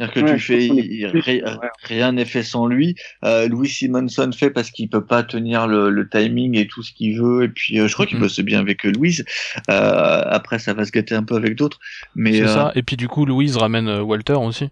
C'est-à-dire 0.00 0.12
que 0.12 1.10
tu 1.10 1.22
fais 1.22 1.42
rien 1.82 2.12
n'est 2.12 2.24
fait 2.24 2.42
sans 2.42 2.66
lui. 2.66 2.94
Euh, 3.24 3.48
Louis 3.48 3.68
Simonson 3.68 4.30
fait 4.32 4.50
parce 4.50 4.70
qu'il 4.70 4.88
peut 4.88 5.04
pas 5.04 5.22
tenir 5.22 5.66
le, 5.66 6.08
timing 6.08 6.56
et 6.56 6.66
tout 6.66 6.82
ce 6.82 6.92
qu'il 6.92 7.20
veut. 7.20 7.44
Et 7.44 7.48
puis 7.48 7.76
je 7.76 7.92
crois 7.92 8.06
qu'il 8.06 8.16
mm-hmm. 8.16 8.20
bosse 8.20 8.40
bien 8.40 8.60
avec 8.60 8.84
Louise. 8.84 9.24
après 9.68 10.58
ça 10.58 10.74
va 10.74 10.84
se 10.84 10.90
gâter 10.90 11.14
un 11.14 11.22
peu 11.22 11.36
avec 11.36 11.56
d'autres. 11.56 11.78
Mais 12.14 12.32
c'est 12.32 12.48
ça. 12.48 12.72
Et 12.74 12.82
puis 12.82 12.96
du 12.96 13.08
coup 13.08 13.26
Louise 13.26 13.56
ramène 13.56 13.88
Walter 14.00 14.34
aussi. 14.34 14.70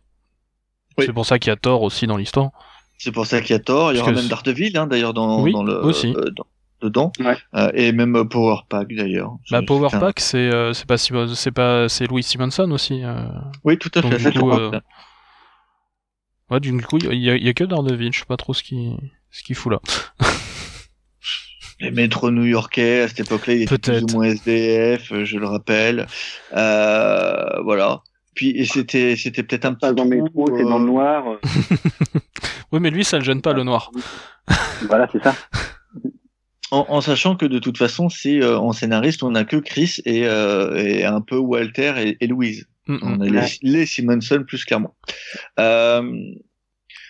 C'est 0.99 1.13
pour 1.13 1.27
ça 1.27 1.39
qu'il 1.39 1.51
y 1.51 1.53
a 1.53 1.57
Thor 1.57 1.83
aussi 1.83 2.07
dans 2.07 2.17
l'histoire. 2.17 2.51
C'est 2.99 3.13
pour 3.13 3.27
ça 3.27 3.41
qu'il 3.41 3.53
y 3.53 3.57
a 3.57 3.61
Thor. 3.61 3.93
Il 3.93 3.99
y 3.99 4.01
aura 4.01 4.13
même 4.13 4.27
Daredevil 4.27 4.77
hein, 4.77 4.87
d'ailleurs 4.87 5.15
dans, 5.15 5.47
dans 5.47 5.63
le 5.63 5.85
aussi 5.85 6.15
dedans 6.81 7.13
euh, 7.55 7.71
et 7.75 7.93
même 7.93 8.17
euh, 8.17 8.25
Power 8.25 8.59
Pack 8.69 8.89
d'ailleurs. 8.95 9.37
Bah 9.51 9.63
Power 9.67 9.89
Pack 9.91 10.21
c'est 10.21 10.39
euh, 10.39 10.73
c'est 10.73 10.87
pas 10.87 10.97
c'est 10.97 11.51
pas 11.51 11.89
c'est 11.89 12.07
Louis 12.07 12.23
Simonson 12.23 12.71
aussi. 12.71 13.03
Oui 13.65 13.79
tout 13.79 13.91
à 13.95 14.03
fait. 14.03 14.31
Du 14.31 14.39
coup, 14.39 14.51
ouais 16.51 16.61
du 16.61 16.77
coup 16.83 16.99
il 16.99 17.19
y 17.19 17.31
a, 17.31 17.37
y 17.37 17.49
a 17.49 17.53
que 17.53 17.65
Daredevil 17.65 18.13
je 18.13 18.21
sais 18.21 18.25
pas 18.27 18.37
trop 18.37 18.55
ce 18.55 18.63
qui 18.63 18.97
ce 19.31 19.43
qu'il 19.43 19.57
fout 19.57 19.73
là. 19.73 19.81
Les 21.81 21.93
métros 21.93 22.33
new-yorkais 22.33 23.03
à 23.03 23.09
cette 23.09 23.21
époque-là 23.21 23.55
il 23.55 23.63
était 23.63 23.79
plus 23.79 24.03
ou 24.03 24.17
moins 24.17 24.27
SDF 24.27 25.25
je 25.25 25.39
le 25.39 25.47
rappelle. 25.47 26.07
voilà. 26.51 28.03
Puis 28.35 28.67
c'était 28.67 29.17
c'était 29.17 29.43
peut-être 29.43 29.65
un 29.65 29.75
peu 29.75 29.93
dans 29.93 30.05
le 30.05 30.23
métro 30.23 30.49
c'est 30.57 30.65
dans 30.65 30.79
le 30.79 30.87
noir. 30.87 31.25
oui 32.73 32.81
mais 32.81 32.91
lui 32.91 33.05
ça 33.05 33.19
le 33.19 33.25
gêne 33.25 33.43
pas 33.43 33.53
le 33.53 33.63
noir. 33.63 33.91
voilà 34.89 35.09
c'est 35.13 35.23
ça. 35.23 35.35
En, 36.71 37.01
sachant 37.01 37.35
que 37.35 37.47
de 37.47 37.59
toute 37.59 37.79
façon, 37.79 38.11
c'est 38.11 38.43
euh, 38.43 38.59
en 38.59 38.73
scénariste, 38.73 39.23
on 39.23 39.31
n'a 39.31 39.45
que 39.45 39.57
Chris 39.57 39.97
et, 40.05 40.27
euh, 40.27 40.77
et, 40.77 41.05
un 41.05 41.23
peu 41.23 41.39
Walter 41.39 42.15
et, 42.21 42.27
Louise. 42.27 42.67
On 42.89 43.21
a 43.21 43.47
les, 43.63 43.87
Simonson 43.87 44.45
plus 44.47 44.65
clairement. 44.65 44.97
Euh, 45.59 46.11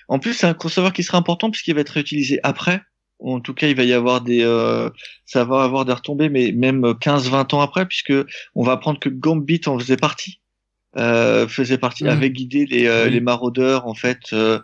en 0.08 0.18
plus, 0.18 0.34
c'est 0.34 0.46
un 0.46 0.54
crossover 0.54 0.90
qui 0.92 1.02
sera 1.02 1.18
important 1.18 1.50
puisqu'il 1.50 1.74
va 1.74 1.82
être 1.82 1.90
réutilisé 1.90 2.40
après. 2.42 2.82
En 3.20 3.40
tout 3.40 3.54
cas, 3.54 3.68
il 3.68 3.76
va 3.76 3.84
y 3.84 3.92
avoir 3.92 4.20
des, 4.20 4.42
euh, 4.42 4.90
ça 5.24 5.44
va 5.44 5.62
avoir 5.62 5.84
des 5.84 5.92
retombées, 5.92 6.28
mais 6.28 6.52
même 6.52 6.82
15-20 6.82 7.54
ans 7.54 7.60
après, 7.60 7.86
puisque 7.86 8.12
on 8.54 8.62
va 8.62 8.72
apprendre 8.72 9.00
que 9.00 9.08
Gambit 9.08 9.62
en 9.66 9.78
faisait 9.78 9.96
partie. 9.96 10.40
Euh, 10.96 11.46
faisait 11.46 11.76
partie, 11.76 12.04
mmh. 12.04 12.08
avait 12.08 12.30
guidé 12.30 12.64
les, 12.64 12.86
euh, 12.86 13.10
les 13.10 13.20
maraudeurs 13.20 13.86
en 13.86 13.92
fait 13.92 14.32
euh, 14.32 14.58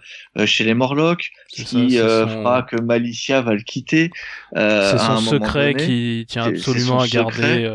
chez 0.46 0.64
les 0.64 0.72
Morlocks, 0.72 1.30
qui 1.50 1.98
fera 1.98 2.62
que 2.62 2.80
Malicia 2.80 3.42
va 3.42 3.52
le 3.52 3.60
quitter. 3.60 4.10
c'est 4.54 4.98
son 4.98 5.18
secret 5.18 5.74
qui 5.74 6.24
tient 6.26 6.44
absolument 6.44 7.00
à 7.00 7.08
garder, 7.08 7.70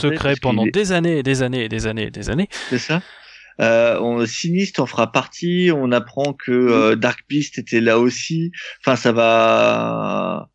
secret, 0.00 0.34
pendant 0.40 0.66
des 0.66 0.92
années 0.92 1.18
et 1.18 1.22
des 1.22 1.42
années 1.42 1.64
et 1.64 1.68
des 1.68 1.86
années 1.86 2.08
et 2.08 2.10
des 2.10 2.28
années. 2.28 2.48
C'est 2.68 2.78
ça. 2.78 3.00
on, 3.58 4.24
Sinistre 4.26 4.82
en 4.82 4.86
fera 4.86 5.10
partie. 5.10 5.70
On 5.74 5.90
apprend 5.90 6.34
que 6.34 6.94
Dark 6.94 7.20
Beast 7.26 7.58
était 7.58 7.80
là 7.80 7.98
aussi. 7.98 8.52
Enfin, 8.80 8.96
ça 8.96 9.12
va, 9.12 10.50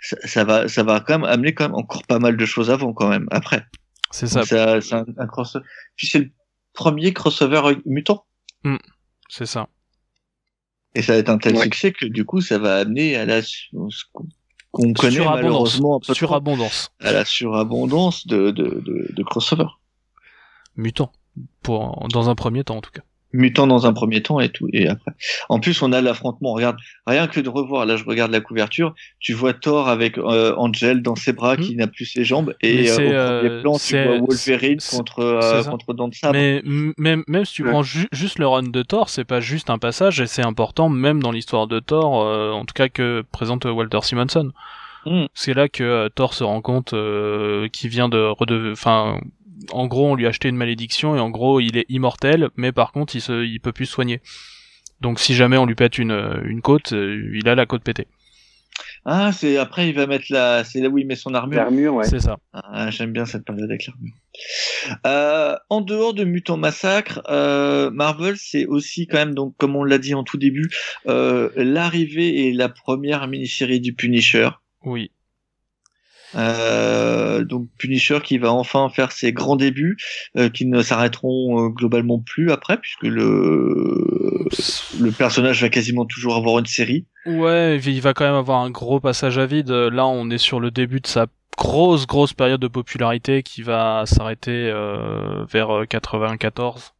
ça, 0.00 0.44
va, 0.44 0.68
ça 0.68 0.82
va 0.84 1.00
quand 1.00 1.18
même 1.18 1.28
amener 1.28 1.52
quand 1.52 1.64
même 1.64 1.76
encore 1.76 2.06
pas 2.06 2.18
mal 2.18 2.38
de 2.38 2.46
choses 2.46 2.70
avant 2.70 2.94
quand 2.94 3.08
même. 3.08 3.26
Après. 3.30 3.62
C'est 4.10 4.26
ça. 4.26 4.42
C'est 4.46 4.58
un, 4.94 5.04
un 5.18 5.26
cross. 5.26 5.58
Puis 5.94 6.06
c'est 6.06 6.20
le 6.20 6.30
premier 6.78 7.12
crossover 7.12 7.76
mutant. 7.86 8.24
Hmm, 8.62 8.76
c'est 9.28 9.46
ça. 9.46 9.68
Et 10.94 11.02
ça 11.02 11.12
va 11.14 11.18
être 11.18 11.28
un 11.28 11.38
tel 11.38 11.58
succès 11.58 11.92
que 11.92 12.06
du 12.06 12.24
coup, 12.24 12.40
ça 12.40 12.58
va 12.58 12.76
amener 12.76 13.16
à 13.16 13.26
la 13.26 13.40
qu'on 14.70 14.92
connaît 14.92 15.24
malheureusement 15.24 16.00
un 16.08 16.14
surabondance. 16.14 16.90
à 17.00 17.10
la 17.10 17.24
surabondance 17.24 18.28
de, 18.28 18.52
de, 18.52 18.80
de, 18.86 19.12
de 19.12 19.22
crossover. 19.24 19.66
Mutant. 20.76 21.10
Pour, 21.62 22.06
dans 22.12 22.30
un 22.30 22.36
premier 22.36 22.62
temps, 22.62 22.76
en 22.76 22.80
tout 22.80 22.92
cas 22.92 23.02
mutant 23.32 23.66
dans 23.66 23.86
un 23.86 23.92
premier 23.92 24.22
temps 24.22 24.40
et 24.40 24.48
tout 24.48 24.68
et 24.72 24.88
après. 24.88 25.12
En 25.48 25.60
plus 25.60 25.82
on 25.82 25.92
a 25.92 26.00
l'affrontement 26.00 26.52
regarde 26.54 26.78
rien 27.06 27.26
que 27.26 27.40
de 27.40 27.48
revoir 27.48 27.84
là 27.84 27.96
je 27.96 28.04
regarde 28.04 28.30
la 28.30 28.40
couverture 28.40 28.94
tu 29.20 29.34
vois 29.34 29.52
Thor 29.52 29.88
avec 29.88 30.16
euh, 30.16 30.54
Angel 30.56 31.02
dans 31.02 31.14
ses 31.14 31.32
bras 31.32 31.56
qui 31.56 31.74
hmm. 31.74 31.78
n'a 31.78 31.86
plus 31.86 32.06
ses 32.06 32.24
jambes 32.24 32.54
et 32.62 32.90
euh, 32.90 32.92
au 32.92 32.96
premier 32.96 33.14
euh, 33.14 33.60
plan 33.60 33.78
tu 33.78 34.02
vois 34.02 34.18
Wolverine 34.18 34.78
contre 34.90 35.20
euh, 35.20 35.62
contre 35.64 35.92
Dante 35.92 36.14
mais 36.32 36.62
même 36.64 37.24
même 37.26 37.44
si 37.44 37.54
tu 37.54 37.64
prends 37.64 37.82
juste 37.82 38.38
le 38.38 38.46
run 38.46 38.62
de 38.62 38.82
Thor 38.82 39.10
c'est 39.10 39.24
pas 39.24 39.40
juste 39.40 39.68
un 39.68 39.78
passage 39.78 40.20
et 40.20 40.26
c'est 40.26 40.44
important 40.44 40.88
même 40.88 41.22
dans 41.22 41.32
l'histoire 41.32 41.66
de 41.66 41.80
Thor 41.80 42.12
en 42.12 42.64
tout 42.64 42.74
cas 42.74 42.88
que 42.88 43.24
présente 43.30 43.64
Walter 43.66 44.00
Simonson. 44.02 44.52
Hmm. 45.06 45.26
c'est 45.32 45.54
là 45.54 45.68
que 45.68 46.08
Thor 46.08 46.34
se 46.34 46.44
rend 46.44 46.60
compte 46.60 46.94
qu'il 47.72 47.90
vient 47.90 48.08
de 48.08 48.72
enfin 48.72 49.20
en 49.70 49.86
gros, 49.86 50.06
on 50.06 50.14
lui 50.14 50.26
a 50.26 50.30
acheté 50.30 50.48
une 50.48 50.56
malédiction 50.56 51.16
et 51.16 51.20
en 51.20 51.30
gros, 51.30 51.60
il 51.60 51.76
est 51.76 51.86
immortel, 51.88 52.48
mais 52.56 52.72
par 52.72 52.92
contre, 52.92 53.16
il 53.16 53.20
se, 53.20 53.44
il 53.44 53.60
peut 53.60 53.72
plus 53.72 53.86
soigner. 53.86 54.20
Donc, 55.00 55.20
si 55.20 55.34
jamais 55.34 55.56
on 55.56 55.66
lui 55.66 55.74
pète 55.74 55.98
une, 55.98 56.42
une 56.44 56.60
côte, 56.60 56.92
euh, 56.92 57.30
il 57.34 57.48
a 57.48 57.54
la 57.54 57.66
côte 57.66 57.82
pétée. 57.82 58.08
Ah, 59.04 59.32
c'est 59.32 59.56
après 59.56 59.88
il 59.88 59.94
va 59.94 60.06
mettre 60.06 60.26
la, 60.30 60.64
c'est 60.64 60.80
là 60.80 60.88
où 60.88 60.98
il 60.98 61.06
met 61.06 61.16
son 61.16 61.34
armure. 61.34 61.58
L'armure, 61.58 61.94
ouais. 61.94 62.04
C'est 62.04 62.20
ça. 62.20 62.36
Ah, 62.52 62.90
j'aime 62.90 63.12
bien 63.12 63.24
cette 63.24 63.44
période 63.44 63.70
avec 63.70 63.86
l'armure. 63.86 64.12
Euh, 65.06 65.56
en 65.70 65.80
dehors 65.80 66.14
de 66.14 66.24
Mutant 66.24 66.56
Massacre, 66.56 67.22
euh, 67.28 67.90
Marvel, 67.90 68.36
c'est 68.36 68.66
aussi 68.66 69.06
quand 69.06 69.18
même 69.18 69.34
donc 69.34 69.56
comme 69.56 69.76
on 69.76 69.84
l'a 69.84 69.98
dit 69.98 70.14
en 70.14 70.24
tout 70.24 70.36
début, 70.36 70.68
euh, 71.06 71.50
l'arrivée 71.56 72.46
et 72.46 72.52
la 72.52 72.68
première 72.68 73.26
mini-série 73.28 73.80
du 73.80 73.94
Punisher. 73.94 74.50
Oui. 74.84 75.10
Euh, 76.34 77.44
donc 77.44 77.68
Punisher 77.78 78.20
qui 78.22 78.38
va 78.38 78.52
enfin 78.52 78.88
faire 78.88 79.12
ses 79.12 79.32
grands 79.32 79.56
débuts, 79.56 79.96
euh, 80.36 80.48
qui 80.48 80.66
ne 80.66 80.82
s'arrêteront 80.82 81.66
euh, 81.66 81.68
globalement 81.68 82.18
plus 82.18 82.50
après, 82.50 82.76
puisque 82.76 83.04
le 83.04 84.46
le 85.00 85.10
personnage 85.10 85.62
va 85.62 85.68
quasiment 85.68 86.04
toujours 86.04 86.36
avoir 86.36 86.58
une 86.58 86.66
série. 86.66 87.06
Ouais, 87.26 87.78
il 87.78 88.00
va 88.00 88.14
quand 88.14 88.24
même 88.24 88.34
avoir 88.34 88.60
un 88.60 88.70
gros 88.70 89.00
passage 89.00 89.38
à 89.38 89.46
vide. 89.46 89.70
Là, 89.70 90.06
on 90.06 90.30
est 90.30 90.38
sur 90.38 90.60
le 90.60 90.70
début 90.70 91.00
de 91.00 91.06
sa 91.06 91.26
grosse 91.56 92.06
grosse 92.06 92.34
période 92.34 92.60
de 92.60 92.68
popularité 92.68 93.42
qui 93.42 93.62
va 93.62 94.04
s'arrêter 94.06 94.72
vers 95.50 95.84
94. 95.88 96.92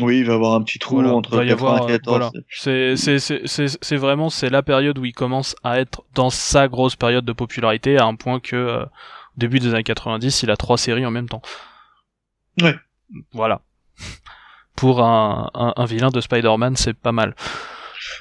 Oui, 0.00 0.18
il 0.18 0.26
va 0.26 0.32
y 0.32 0.36
avoir 0.36 0.54
un 0.54 0.62
petit 0.62 0.78
trou 0.78 1.02
entre 1.02 1.42
94. 1.42 2.32
C'est 2.50 2.96
c'est 2.96 3.18
c'est 3.18 3.96
vraiment 3.96 4.28
c'est 4.28 4.50
la 4.50 4.62
période 4.62 4.98
où 4.98 5.04
il 5.04 5.12
commence 5.12 5.56
à 5.64 5.80
être 5.80 6.02
dans 6.14 6.30
sa 6.30 6.68
grosse 6.68 6.96
période 6.96 7.24
de 7.24 7.32
popularité 7.32 7.98
à 7.98 8.04
un 8.04 8.14
point 8.14 8.40
que 8.40 8.56
euh, 8.56 8.84
début 9.36 9.58
des 9.58 9.72
années 9.72 9.82
90, 9.84 10.42
il 10.42 10.50
a 10.50 10.56
trois 10.56 10.76
séries 10.76 11.06
en 11.06 11.10
même 11.10 11.28
temps. 11.28 11.42
Ouais. 12.60 12.74
Voilà. 13.32 13.62
Pour 14.74 15.02
un, 15.02 15.50
un, 15.54 15.72
un 15.76 15.84
vilain 15.86 16.10
de 16.10 16.20
Spider-Man, 16.20 16.76
c'est 16.76 16.94
pas 16.94 17.12
mal. 17.12 17.34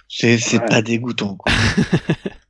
C'est 0.08 0.38
c'est 0.38 0.60
pas 0.66 0.82
dégoûtant. 0.82 1.36
Quoi. 1.36 1.52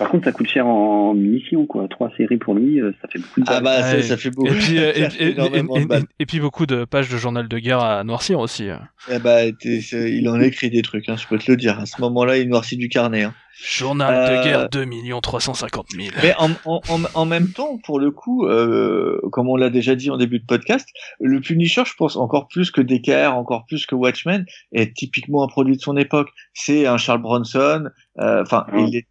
Par 0.00 0.08
contre, 0.08 0.24
ça 0.24 0.32
coûte 0.32 0.48
cher 0.48 0.66
en 0.66 1.12
mission, 1.12 1.66
quoi. 1.66 1.86
Trois 1.86 2.10
séries 2.16 2.38
pour 2.38 2.54
lui, 2.54 2.80
euh, 2.80 2.90
ça 3.02 3.08
fait 3.08 3.18
beaucoup 3.18 3.40
de 3.40 3.46
Ah 3.46 3.60
bah, 3.60 4.00
ça 4.00 4.16
fait 4.16 4.30
beaucoup. 4.30 4.48
Et 4.48 4.56
puis, 4.56 4.78
euh, 4.78 4.92
et, 6.18 6.24
puis 6.24 6.40
beaucoup 6.40 6.64
de 6.64 6.86
pages 6.86 7.10
de 7.10 7.18
journal 7.18 7.48
de 7.48 7.58
guerre 7.58 7.80
à 7.80 8.02
noircir 8.02 8.40
aussi. 8.40 8.68
Eh 9.12 9.18
bah, 9.18 9.40
il 9.44 10.26
en 10.30 10.40
écrit 10.40 10.70
des 10.70 10.80
trucs, 10.80 11.06
hein, 11.10 11.16
je 11.18 11.26
peux 11.26 11.36
te 11.36 11.50
le 11.50 11.58
dire. 11.58 11.78
À 11.78 11.84
ce 11.84 12.00
moment-là, 12.00 12.38
il 12.38 12.48
noircit 12.48 12.78
du 12.78 12.88
carnet. 12.88 13.24
Hein. 13.24 13.34
Journal 13.62 14.30
de 14.30 14.36
euh, 14.36 14.42
guerre 14.42 14.68
2 14.70 14.86
350 15.20 15.88
000. 15.90 16.08
Mais 16.22 16.34
en, 16.38 16.50
en, 16.64 16.80
en, 17.12 17.26
même 17.26 17.48
temps, 17.48 17.78
pour 17.84 18.00
le 18.00 18.10
coup, 18.10 18.46
euh, 18.46 19.20
comme 19.32 19.50
on 19.50 19.56
l'a 19.56 19.68
déjà 19.68 19.94
dit 19.96 20.08
en 20.08 20.16
début 20.16 20.38
de 20.38 20.46
podcast, 20.46 20.88
le 21.20 21.42
Punisher, 21.42 21.82
je 21.84 21.92
pense, 21.92 22.16
encore 22.16 22.48
plus 22.48 22.70
que 22.70 22.80
DKR, 22.80 23.36
encore 23.36 23.66
plus 23.66 23.84
que 23.84 23.94
Watchmen, 23.94 24.46
est 24.72 24.96
typiquement 24.96 25.44
un 25.44 25.48
produit 25.48 25.76
de 25.76 25.82
son 25.82 25.98
époque. 25.98 26.30
C'est 26.54 26.86
un 26.86 26.96
Charles 26.96 27.20
Bronson, 27.20 27.90
enfin, 28.16 28.64
il 28.78 28.96
est 28.96 29.06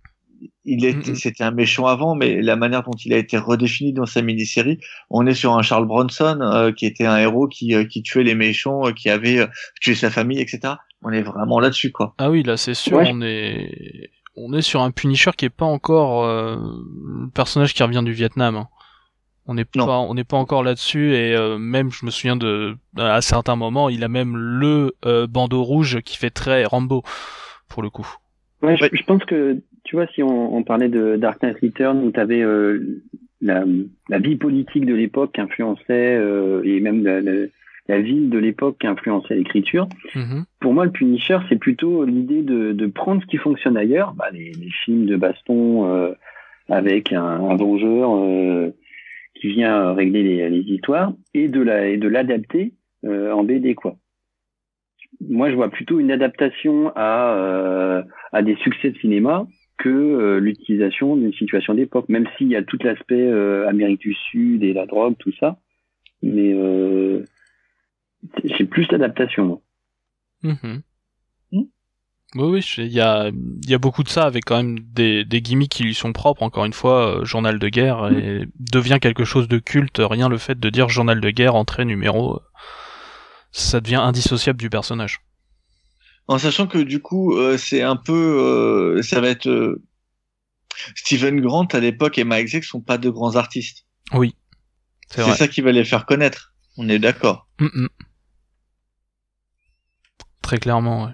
il 0.66 0.86
était, 0.86 1.16
c'était 1.16 1.43
un 1.43 1.51
méchant 1.51 1.86
avant, 1.86 2.16
mais 2.16 2.41
la 2.41 2.55
manière 2.55 2.84
dont 2.84 2.95
il 3.05 3.14
a 3.14 3.18
été 3.18 3.38
redéfini 3.38 3.93
dans 3.93 4.05
sa 4.05 4.22
mini-série, 4.22 4.80
on 5.10 5.26
est 5.26 5.34
sur 5.34 5.53
un 5.53 5.62
Charles 5.62 5.88
Bronson 5.88 6.39
euh, 6.41 6.72
qui 6.72 6.86
était 6.86 7.05
un 7.05 7.18
héros 7.18 7.47
qui, 7.47 7.74
euh, 7.74 7.86
qui 7.86 8.03
tuait 8.03 8.24
les 8.24 8.36
méchants, 8.36 8.88
euh, 8.88 8.91
qui 8.91 9.10
avait 9.10 9.47
tué 9.80 9.95
sa 9.95 10.10
famille, 10.10 10.39
etc. 10.39 10.74
On 11.01 11.12
est 11.12 11.22
vraiment 11.22 11.60
là-dessus, 11.60 11.91
quoi. 11.91 12.14
Ah 12.18 12.30
oui, 12.30 12.43
là 12.43 12.57
c'est 12.57 12.74
sûr, 12.74 12.97
on 12.97 13.22
est 13.22 14.12
on 14.36 14.53
est 14.53 14.62
sur 14.62 14.82
un 14.82 14.91
Punisher 14.91 15.32
qui 15.36 15.45
est 15.45 15.49
pas 15.49 15.66
encore 15.66 16.26
le 16.26 17.30
personnage 17.34 17.74
qui 17.74 17.84
revient 17.84 18.03
du 18.03 18.14
Vietnam. 18.14 18.55
Hein. 18.55 18.68
On 19.47 19.53
n'est 19.53 19.66
pas, 19.66 19.99
on 19.99 20.14
n'est 20.14 20.24
pas 20.24 20.38
encore 20.38 20.64
là-dessus 20.64 21.14
et 21.16 21.36
même 21.57 21.91
je 21.91 22.05
me 22.05 22.12
souviens 22.12 22.38
de 22.38 22.78
à 22.97 23.22
certains 23.22 23.55
moments, 23.57 23.89
il 23.89 24.03
a 24.03 24.07
même 24.07 24.38
le 24.38 24.95
bandeau 25.28 25.64
rouge 25.64 25.99
qui 26.01 26.16
fait 26.18 26.30
très 26.30 26.64
Rambo 26.64 27.03
pour 27.68 27.82
le 27.82 27.89
coup. 27.89 28.07
Ouais, 28.62 28.78
je 28.78 29.03
pense 29.03 29.24
que 29.24 29.62
tu 29.90 29.96
vois, 29.96 30.06
si 30.14 30.22
on, 30.22 30.56
on 30.56 30.62
parlait 30.62 30.88
de 30.88 31.16
Dark 31.16 31.42
Knight 31.42 31.58
Return, 31.64 32.04
où 32.04 32.12
tu 32.12 32.20
avais 32.20 32.44
euh, 32.44 33.02
la, 33.42 33.64
la, 34.08 34.20
vie 34.20 34.36
politique 34.36 34.86
de 34.86 34.94
l'époque 34.94 35.32
qui 35.34 35.42
influençait, 35.42 36.16
euh, 36.16 36.62
et 36.64 36.80
même 36.80 37.04
la, 37.04 37.22
la, 37.22 38.00
ville 38.00 38.30
de 38.30 38.38
l'époque 38.38 38.78
qui 38.80 38.86
influençait 38.86 39.34
l'écriture, 39.34 39.90
mm-hmm. 40.14 40.44
pour 40.60 40.76
moi, 40.76 40.86
le 40.86 40.92
Punisher, 40.92 41.40
c'est 41.50 41.56
plutôt 41.56 42.06
l'idée 42.06 42.44
de, 42.44 42.72
de, 42.72 42.86
prendre 42.86 43.20
ce 43.24 43.26
qui 43.26 43.38
fonctionne 43.38 43.78
ailleurs, 43.78 44.14
bah, 44.14 44.28
les, 44.32 44.52
les, 44.52 44.70
films 44.86 45.08
de 45.08 45.16
baston 45.16 45.88
euh, 45.92 46.12
avec 46.70 47.12
un, 47.12 47.24
un 47.24 47.56
vengeur 47.56 48.16
euh, 48.16 48.70
qui 49.42 49.48
vient 49.48 49.94
régler 49.94 50.22
les, 50.22 50.50
les, 50.52 50.72
histoires, 50.72 51.14
et 51.34 51.48
de 51.48 51.62
la 51.62 51.96
l'adapter 51.96 52.74
en 53.04 53.44
BD, 53.44 53.74
quoi. 53.74 53.96
moi, 55.28 55.50
je 55.50 55.56
vois 55.56 55.70
plutôt 55.70 56.00
une 56.00 56.12
adaptation 56.12 56.92
à, 56.96 57.34
euh, 57.34 58.04
à 58.32 58.44
des 58.44 58.56
succès 58.58 58.92
de 58.92 58.98
cinéma 59.00 59.48
que 59.80 59.90
euh, 59.90 60.40
l'utilisation 60.40 61.16
d'une 61.16 61.34
situation 61.34 61.74
d'époque, 61.74 62.10
même 62.10 62.28
s'il 62.38 62.50
y 62.50 62.56
a 62.56 62.64
tout 62.64 62.78
l'aspect 62.84 63.16
euh, 63.16 63.68
Amérique 63.68 64.02
du 64.02 64.14
Sud 64.14 64.62
et 64.62 64.74
la 64.74 64.86
drogue, 64.86 65.16
tout 65.18 65.32
ça. 65.40 65.58
Mais 66.22 66.54
euh, 66.54 67.24
j'ai 68.44 68.66
plus 68.66 68.88
d'adaptation. 68.88 69.62
Mm 70.44 70.80
Oui, 71.54 71.64
oui, 72.36 72.74
il 72.78 72.94
y 72.94 73.00
a, 73.00 73.32
y 73.68 73.74
a 73.74 73.78
beaucoup 73.78 74.04
de 74.04 74.10
ça 74.10 74.26
avec 74.26 74.46
quand 74.46 74.58
même 74.58 74.80
des, 74.80 75.24
des 75.24 75.42
gimmicks 75.42 75.72
qui 75.72 75.84
lui 75.84 75.96
sont 75.96 76.12
propres. 76.12 76.44
Encore 76.44 76.66
une 76.66 76.74
fois, 76.74 77.22
journal 77.24 77.58
de 77.58 77.70
guerre 77.70 78.12
et 78.12 78.46
devient 78.60 79.00
quelque 79.02 79.24
chose 79.24 79.48
de 79.48 79.58
culte. 79.58 80.00
Rien 80.00 80.30
le 80.30 80.38
fait 80.38 80.60
de 80.60 80.70
dire 80.70 80.90
journal 80.90 81.22
de 81.22 81.30
guerre, 81.30 81.56
entrée 81.56 81.86
numéro, 81.86 82.40
ça 83.52 83.80
devient 83.80 83.96
indissociable 83.96 84.60
du 84.60 84.70
personnage 84.70 85.22
en 86.30 86.38
sachant 86.38 86.68
que 86.68 86.78
du 86.78 87.02
coup 87.02 87.36
euh, 87.36 87.58
c'est 87.58 87.82
un 87.82 87.96
peu 87.96 88.14
euh, 88.14 89.02
ça 89.02 89.20
va 89.20 89.30
être 89.30 89.50
euh, 89.50 89.84
Steven 90.96 91.42
Grant 91.42 91.66
à 91.66 91.80
l'époque 91.80 92.20
et 92.20 92.24
Mike 92.24 92.48
Zeck 92.50 92.64
sont 92.64 92.82
pas 92.82 93.00
de 93.00 93.10
grands 93.10 93.36
artistes. 93.36 93.88
Oui. 94.14 94.36
C'est 95.10 95.24
ça 95.34 95.48
qui 95.48 95.62
va 95.62 95.72
les 95.72 95.84
faire 95.84 96.06
connaître. 96.06 96.54
On 96.78 96.88
est 96.88 97.00
d'accord. 97.00 97.48
Mm, 97.60 97.66
mm. 97.74 97.88
Très 100.44 100.60
clairement, 100.60 101.06
ouais. 101.06 101.14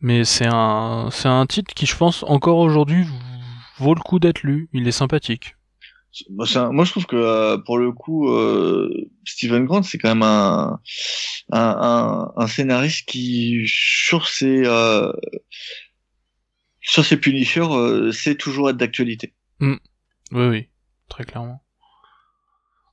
Mais 0.00 0.24
c'est 0.24 0.48
un 0.50 1.10
c'est 1.12 1.28
un 1.28 1.44
titre 1.44 1.74
qui 1.74 1.84
je 1.84 1.96
pense 1.96 2.22
encore 2.22 2.56
aujourd'hui 2.56 3.06
vaut 3.76 3.94
le 3.94 4.00
coup 4.00 4.18
d'être 4.18 4.42
lu. 4.42 4.70
Il 4.72 4.88
est 4.88 4.92
sympathique. 4.92 5.56
Moi, 6.28 6.44
je 6.46 6.90
trouve 6.90 7.06
que 7.06 7.16
euh, 7.16 7.58
pour 7.58 7.78
le 7.78 7.92
coup, 7.92 8.30
euh, 8.30 9.08
Steven 9.24 9.64
Grant, 9.64 9.82
c'est 9.82 9.98
quand 9.98 10.08
même 10.08 10.22
un, 10.22 10.80
un, 11.52 12.32
un, 12.36 12.46
scénariste 12.48 13.08
qui, 13.08 13.62
sur 13.66 14.26
ses, 14.26 14.62
euh, 14.66 15.12
sur 16.80 17.04
ses 17.04 17.16
punishers, 17.16 17.60
euh, 17.70 18.10
sait 18.10 18.34
toujours 18.34 18.70
être 18.70 18.76
d'actualité. 18.76 19.34
Mm. 19.60 19.76
Oui, 20.32 20.46
oui, 20.46 20.68
très 21.08 21.24
clairement. 21.24 21.62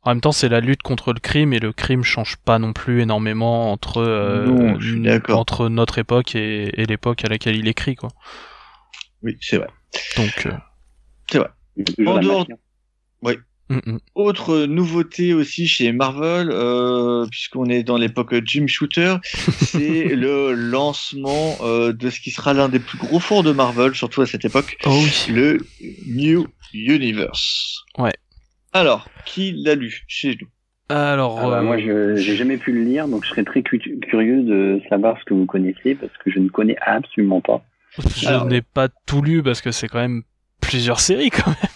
En 0.04 0.12
même 0.12 0.22
temps, 0.22 0.32
c'est 0.32 0.48
la 0.50 0.60
lutte 0.60 0.84
contre 0.84 1.12
le 1.12 1.20
crime 1.20 1.54
et 1.54 1.60
le 1.60 1.74
crime 1.74 2.04
change 2.04 2.38
pas 2.38 2.60
non 2.60 2.72
plus 2.72 3.02
énormément 3.02 3.72
entre 3.72 4.04
entre 5.30 5.70
notre 5.70 5.98
époque 5.98 6.36
et, 6.36 6.82
et 6.82 6.86
l'époque 6.86 7.26
à 7.26 7.30
laquelle 7.30 7.56
il 7.56 7.68
écrit, 7.68 7.96
quoi. 7.96 8.10
Oui, 9.24 9.38
c'est 9.42 9.58
vrai. 9.58 9.68
Donc, 10.16 10.48
c'est 11.30 11.40
vrai. 11.40 11.50
En 12.06 12.20
dehors, 12.20 12.48
oui. 13.22 13.34
Mm, 13.70 13.80
mm. 13.86 14.00
Autre 14.16 14.66
nouveauté 14.66 15.34
aussi 15.34 15.68
chez 15.68 15.92
Marvel, 15.92 16.50
euh, 16.52 17.26
puisqu'on 17.30 17.66
est 17.66 17.84
dans 17.84 17.98
l'époque 17.98 18.34
Jim 18.46 18.66
Shooter, 18.68 19.16
c'est 19.24 20.16
le 20.16 20.54
lancement 20.54 21.58
euh, 21.62 21.92
de 21.92 22.10
ce 22.10 22.20
qui 22.20 22.32
sera 22.32 22.54
l'un 22.54 22.70
des 22.70 22.80
plus 22.80 22.98
gros 22.98 23.20
forts 23.20 23.44
de 23.44 23.52
Marvel, 23.52 23.94
surtout 23.94 24.22
à 24.22 24.26
cette 24.26 24.46
époque, 24.46 24.78
oh 24.86 25.04
le 25.30 25.58
New 26.08 26.48
Universe. 26.74 27.84
Ouais. 27.98 28.14
Alors, 28.74 29.10
qui 29.26 29.52
l'a 29.52 29.76
lu 29.76 30.04
chez 30.08 30.38
nous? 30.40 30.48
Alors, 30.90 31.40
ah 31.42 31.50
bah, 31.50 31.62
moi, 31.62 31.78
je 31.78 32.16
j'ai 32.16 32.38
jamais 32.38 32.56
pu 32.56 32.72
le 32.72 32.84
lire, 32.84 33.10
donc 33.10 33.26
je 33.26 33.30
serais 33.30 33.44
très 33.44 33.62
curieux 33.62 34.44
de 34.44 34.82
savoir 34.90 35.18
ce 35.20 35.26
que 35.26 35.34
vous 35.34 35.46
connaissez 35.46 35.96
parce 35.96 36.14
que 36.24 36.32
je 36.32 36.40
ne 36.40 36.48
connais 36.48 36.78
absolument 36.86 37.42
pas. 37.42 37.62
Je 37.98 38.46
n'ai 38.46 38.62
pas 38.62 38.88
tout 39.06 39.22
lu 39.22 39.44
parce 39.44 39.60
que 39.60 39.72
c'est 39.72 39.90
quand 39.90 40.00
même 40.00 40.24
plusieurs 40.62 41.02
séries 41.02 41.30
quand 41.30 41.50
même. 41.50 41.72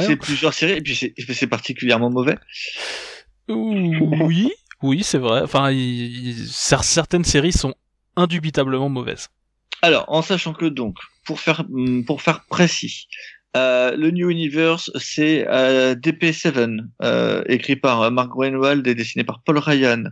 C'est 0.00 0.16
plusieurs 0.16 0.54
séries, 0.54 0.78
et 0.78 0.82
puis 0.82 0.94
c'est 0.94 1.46
particulièrement 1.46 2.10
mauvais. 2.10 2.36
Oui, 3.48 4.50
oui, 4.82 5.02
c'est 5.02 5.18
vrai. 5.18 5.42
Enfin, 5.42 5.72
certaines 6.48 7.24
séries 7.24 7.52
sont 7.52 7.74
indubitablement 8.16 8.88
mauvaises. 8.88 9.28
Alors, 9.82 10.04
en 10.08 10.22
sachant 10.22 10.52
que 10.52 10.66
donc, 10.66 10.96
pour 11.24 11.40
faire, 11.40 11.64
pour 12.06 12.22
faire 12.22 12.44
précis, 12.46 13.08
euh, 13.54 13.96
le 13.96 14.10
New 14.10 14.30
Universe, 14.30 14.90
c'est 14.94 15.46
euh, 15.48 15.94
DP7, 15.94 16.86
euh, 17.02 17.42
écrit 17.46 17.76
par 17.76 18.10
Mark 18.10 18.30
Greenwald 18.30 18.86
et 18.86 18.94
dessiné 18.94 19.24
par 19.24 19.42
Paul 19.42 19.58
Ryan. 19.58 20.04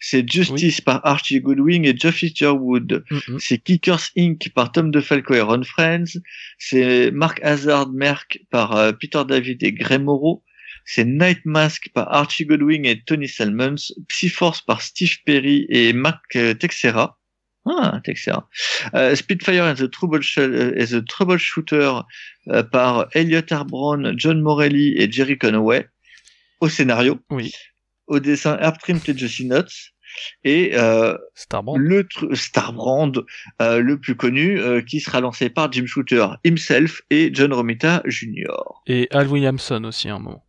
C'est 0.00 0.28
Justice 0.28 0.80
par 0.80 1.06
Archie 1.06 1.40
Goodwin 1.40 1.84
et 1.84 1.96
Geoff 1.96 2.16
Sherwood. 2.16 3.04
Mm-hmm. 3.10 3.38
C'est 3.38 3.58
Kickers 3.58 4.08
Inc. 4.16 4.50
par 4.54 4.72
Tom 4.72 4.90
DeFalco 4.90 5.34
et 5.34 5.40
Ron 5.40 5.62
Friends. 5.62 6.18
C'est 6.58 7.12
Mark 7.12 7.40
Hazard 7.44 7.90
Merck 7.92 8.40
par 8.50 8.96
Peter 8.98 9.22
David 9.26 9.62
et 9.62 9.72
Graham 9.72 10.04
Morrow. 10.04 10.42
C'est 10.84 11.04
Night 11.04 11.40
Mask 11.44 11.90
par 11.94 12.12
Archie 12.12 12.46
Goodwin 12.46 12.84
et 12.84 13.00
Tony 13.04 13.28
Salmons. 13.28 13.76
Psy-Force 14.08 14.62
par 14.62 14.82
Steve 14.82 15.18
Perry 15.24 15.66
et 15.68 15.92
Mark 15.92 16.36
Texera. 16.58 17.17
Ah, 17.68 18.00
excellent. 18.04 18.44
Euh, 18.94 19.14
Spitfire 19.14 19.64
and 19.64 19.74
the, 19.74 19.90
Trouble 19.90 20.20
the 20.20 21.04
Troubleshooter 21.06 22.00
euh, 22.48 22.62
par 22.62 23.08
Elliot 23.12 23.42
Arbron, 23.50 24.12
John 24.16 24.40
Morelli 24.40 24.94
et 24.96 25.10
Jerry 25.10 25.38
Conway 25.38 25.88
au 26.60 26.68
scénario. 26.68 27.18
Oui. 27.30 27.52
Au 28.06 28.20
dessin 28.20 28.56
Herb 28.60 28.78
Trim 28.78 28.98
et 29.06 29.16
Josie 29.16 29.46
Nuts. 29.46 29.92
Et 30.42 30.72
euh, 30.74 31.16
Starbrand. 31.34 31.76
le 31.76 32.08
Starbrand, 32.32 33.12
euh, 33.60 33.80
le 33.80 34.00
plus 34.00 34.16
connu, 34.16 34.58
euh, 34.58 34.80
qui 34.80 35.00
sera 35.00 35.20
lancé 35.20 35.50
par 35.50 35.70
Jim 35.70 35.86
Shooter 35.86 36.26
himself 36.44 37.02
et 37.10 37.30
John 37.32 37.52
Romita 37.52 38.02
Jr. 38.06 38.46
Et 38.86 39.06
Al 39.10 39.28
Williamson 39.28 39.84
aussi 39.84 40.08
un 40.08 40.18
moment. 40.18 40.44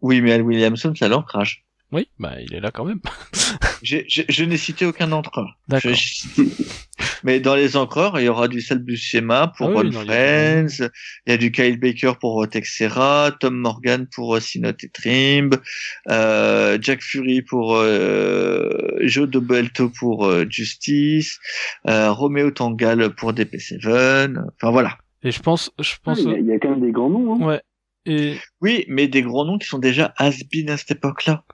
Oui, 0.00 0.20
mais 0.20 0.32
Al 0.32 0.42
Williamson, 0.42 0.94
c'est 0.96 1.08
l'ancrage. 1.08 1.64
Oui, 1.90 2.08
bah 2.18 2.34
il 2.40 2.54
est 2.54 2.60
là 2.60 2.70
quand 2.70 2.84
même. 2.84 3.00
je 3.82 4.44
n'ai 4.44 4.56
cité 4.56 4.84
aucun 4.84 5.10
encreur. 5.12 5.58
D'accord. 5.68 5.92
Mais 7.24 7.40
dans 7.40 7.54
les 7.54 7.76
encreurs, 7.76 8.18
il 8.20 8.24
y 8.24 8.28
aura 8.28 8.48
du 8.48 8.60
Sal 8.60 8.78
Buscema 8.78 9.52
pour 9.56 9.68
ah 9.70 9.82
Friends, 9.90 10.88
il 11.26 11.30
y, 11.30 11.32
a 11.32 11.36
du 11.36 11.50
Kyle 11.50 11.78
Baker 11.78 12.12
pour 12.20 12.46
Texera, 12.48 13.32
Tom 13.40 13.56
Morgan 13.56 14.06
pour 14.12 14.36
euh, 14.36 14.40
Sinot 14.40 14.70
et 14.70 14.88
Trimb, 14.88 15.54
euh, 16.08 16.78
Jack 16.80 17.02
Fury 17.02 17.42
pour 17.42 17.76
euh, 17.76 18.98
Joe 19.00 19.28
Dobelto 19.28 19.90
pour 19.90 20.26
euh, 20.26 20.46
Justice, 20.48 21.38
euh, 21.88 22.12
Romeo 22.12 22.50
Tangal 22.50 23.14
pour 23.14 23.32
DP7. 23.32 24.36
Enfin 24.56 24.70
voilà. 24.70 24.98
Et 25.22 25.30
je 25.30 25.40
pense, 25.40 25.72
je 25.80 25.94
pense. 26.02 26.20
Ah, 26.20 26.34
il, 26.38 26.46
y 26.46 26.52
a, 26.52 26.58
quand 26.58 26.70
même 26.70 26.80
des 26.80 26.92
grands 26.92 27.10
noms. 27.10 27.34
Hein. 27.34 27.46
Ouais. 27.46 27.60
Et... 28.06 28.36
Oui, 28.60 28.84
mais 28.88 29.08
des 29.08 29.22
grands 29.22 29.44
noms 29.44 29.58
qui 29.58 29.66
sont 29.66 29.78
déjà 29.78 30.14
has-been 30.16 30.70
à 30.70 30.76
cette 30.76 30.92
époque-là. 30.92 31.44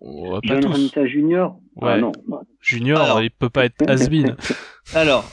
Oh, 0.00 0.40
John 0.42 0.64
Romita 0.66 1.06
Junior 1.06 1.58
ah, 1.80 1.96
non. 1.98 2.12
Junior, 2.60 3.22
il 3.22 3.30
peut 3.30 3.50
pas 3.50 3.64
être 3.64 3.88
has 3.88 4.08
Alors, 4.94 5.30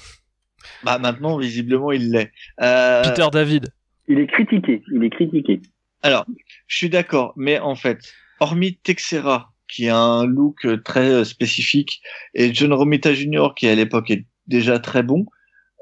bah 0.84 1.00
maintenant 1.00 1.38
visiblement 1.38 1.92
il 1.92 2.12
l'est. 2.12 2.32
Euh... 2.62 3.04
Peter 3.04 3.28
David. 3.32 3.74
Il 4.08 4.20
est 4.20 4.28
critiqué. 4.28 4.82
Il 4.94 5.04
est 5.04 5.10
critiqué. 5.10 5.62
Alors, 6.02 6.26
je 6.68 6.78
suis 6.78 6.90
d'accord, 6.90 7.34
mais 7.38 7.60
en 7.60 7.76
fait, 7.76 8.00
hormis 8.40 8.78
Texera, 8.78 9.54
qui 9.70 9.88
a 9.88 9.98
un 9.98 10.26
look 10.26 10.68
très 10.84 11.10
euh, 11.10 11.24
spécifique, 11.24 12.02
et 12.34 12.54
John 12.54 12.74
Romita 12.74 13.14
Jr., 13.14 13.50
qui 13.56 13.68
à 13.68 13.76
l'époque 13.76 14.12
est 14.12 14.26
déjà 14.48 14.80
très 14.80 15.04
bon, 15.04 15.26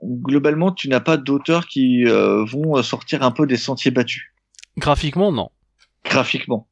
globalement, 0.04 0.72
tu 0.72 0.90
n'as 0.90 1.00
pas 1.00 1.18
d'auteurs 1.18 1.66
qui 1.66 2.06
euh, 2.06 2.46
vont 2.46 2.82
sortir 2.84 3.24
un 3.24 3.32
peu 3.32 3.48
des 3.48 3.58
sentiers 3.58 3.92
battus. 3.92 4.32
Graphiquement, 4.78 5.32
non. 5.32 5.50
Graphiquement 6.06 6.68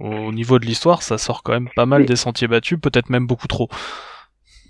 au 0.00 0.32
niveau 0.32 0.58
de 0.58 0.66
l'histoire, 0.66 1.02
ça 1.02 1.18
sort 1.18 1.42
quand 1.42 1.52
même 1.52 1.68
pas 1.76 1.86
mal 1.86 2.06
des 2.06 2.16
sentiers 2.16 2.48
battus, 2.48 2.78
peut-être 2.80 3.10
même 3.10 3.26
beaucoup 3.26 3.46
trop. 3.46 3.68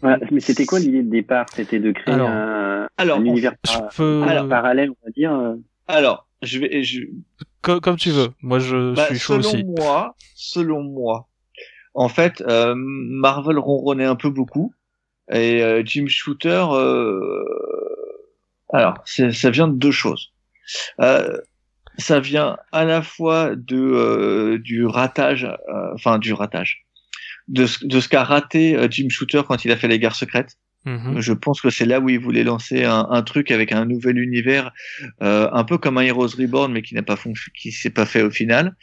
mais 0.02 0.40
c'était 0.40 0.66
quoi 0.66 0.78
l'idée 0.80 1.02
de 1.02 1.10
départ? 1.10 1.46
C'était 1.54 1.78
de 1.78 1.92
créer 1.92 2.14
un, 2.14 2.88
univers 3.24 3.54
parallèle, 3.96 4.90
on 4.90 5.06
va 5.06 5.10
dire. 5.14 5.32
Euh. 5.32 5.54
Alors, 5.88 6.26
je 6.42 6.58
vais, 6.58 6.82
je... 6.82 7.00
Comme, 7.62 7.96
tu 7.96 8.10
veux. 8.10 8.28
Moi, 8.42 8.58
je 8.58 8.94
bah, 8.94 9.06
suis 9.06 9.18
chaud 9.18 9.40
selon 9.42 9.48
aussi. 9.48 9.64
Moi, 9.64 10.14
selon 10.34 10.82
moi, 10.82 11.28
en 11.94 12.08
fait, 12.08 12.42
euh, 12.42 12.74
Marvel 12.76 13.58
ronronnait 13.58 14.04
un 14.04 14.16
peu 14.16 14.30
beaucoup 14.30 14.72
et 15.30 15.62
euh, 15.62 15.82
Jim 15.84 16.06
Shooter. 16.08 16.64
Alors, 18.72 18.94
ça 19.04 19.50
vient 19.50 19.68
de 19.68 19.76
deux 19.76 19.90
choses. 19.90 20.32
Euh, 21.00 21.38
ça 21.98 22.20
vient 22.20 22.56
à 22.72 22.84
la 22.84 23.02
fois 23.02 23.54
de 23.56 23.76
euh, 23.76 24.58
du 24.58 24.86
ratage, 24.86 25.44
euh, 25.44 25.94
enfin 25.94 26.18
du 26.18 26.32
ratage, 26.32 26.84
de 27.48 27.66
ce, 27.66 27.86
de 27.86 28.00
ce 28.00 28.08
qu'a 28.08 28.24
raté 28.24 28.76
euh, 28.76 28.88
Jim 28.90 29.08
Shooter 29.08 29.42
quand 29.46 29.64
il 29.64 29.72
a 29.72 29.76
fait 29.76 29.88
les 29.88 29.98
guerres 29.98 30.16
secrètes. 30.16 30.56
Mhm. 30.86 31.20
Je 31.20 31.32
pense 31.34 31.60
que 31.60 31.68
c'est 31.68 31.84
là 31.84 32.00
où 32.00 32.08
il 32.08 32.18
voulait 32.18 32.42
lancer 32.42 32.84
un, 32.84 33.06
un 33.10 33.22
truc 33.22 33.50
avec 33.50 33.70
un 33.70 33.84
nouvel 33.84 34.16
univers, 34.16 34.72
un 35.20 35.64
peu 35.64 35.76
comme 35.76 35.98
un 35.98 36.02
Heroes 36.02 36.36
Reborn, 36.38 36.72
mais 36.72 36.80
qui 36.80 36.94
n'a 36.94 37.02
pas 37.02 37.18
qui 37.54 37.70
s'est 37.70 37.90
pas 37.90 38.06
fait 38.06 38.22
au 38.22 38.30
final. 38.30 38.74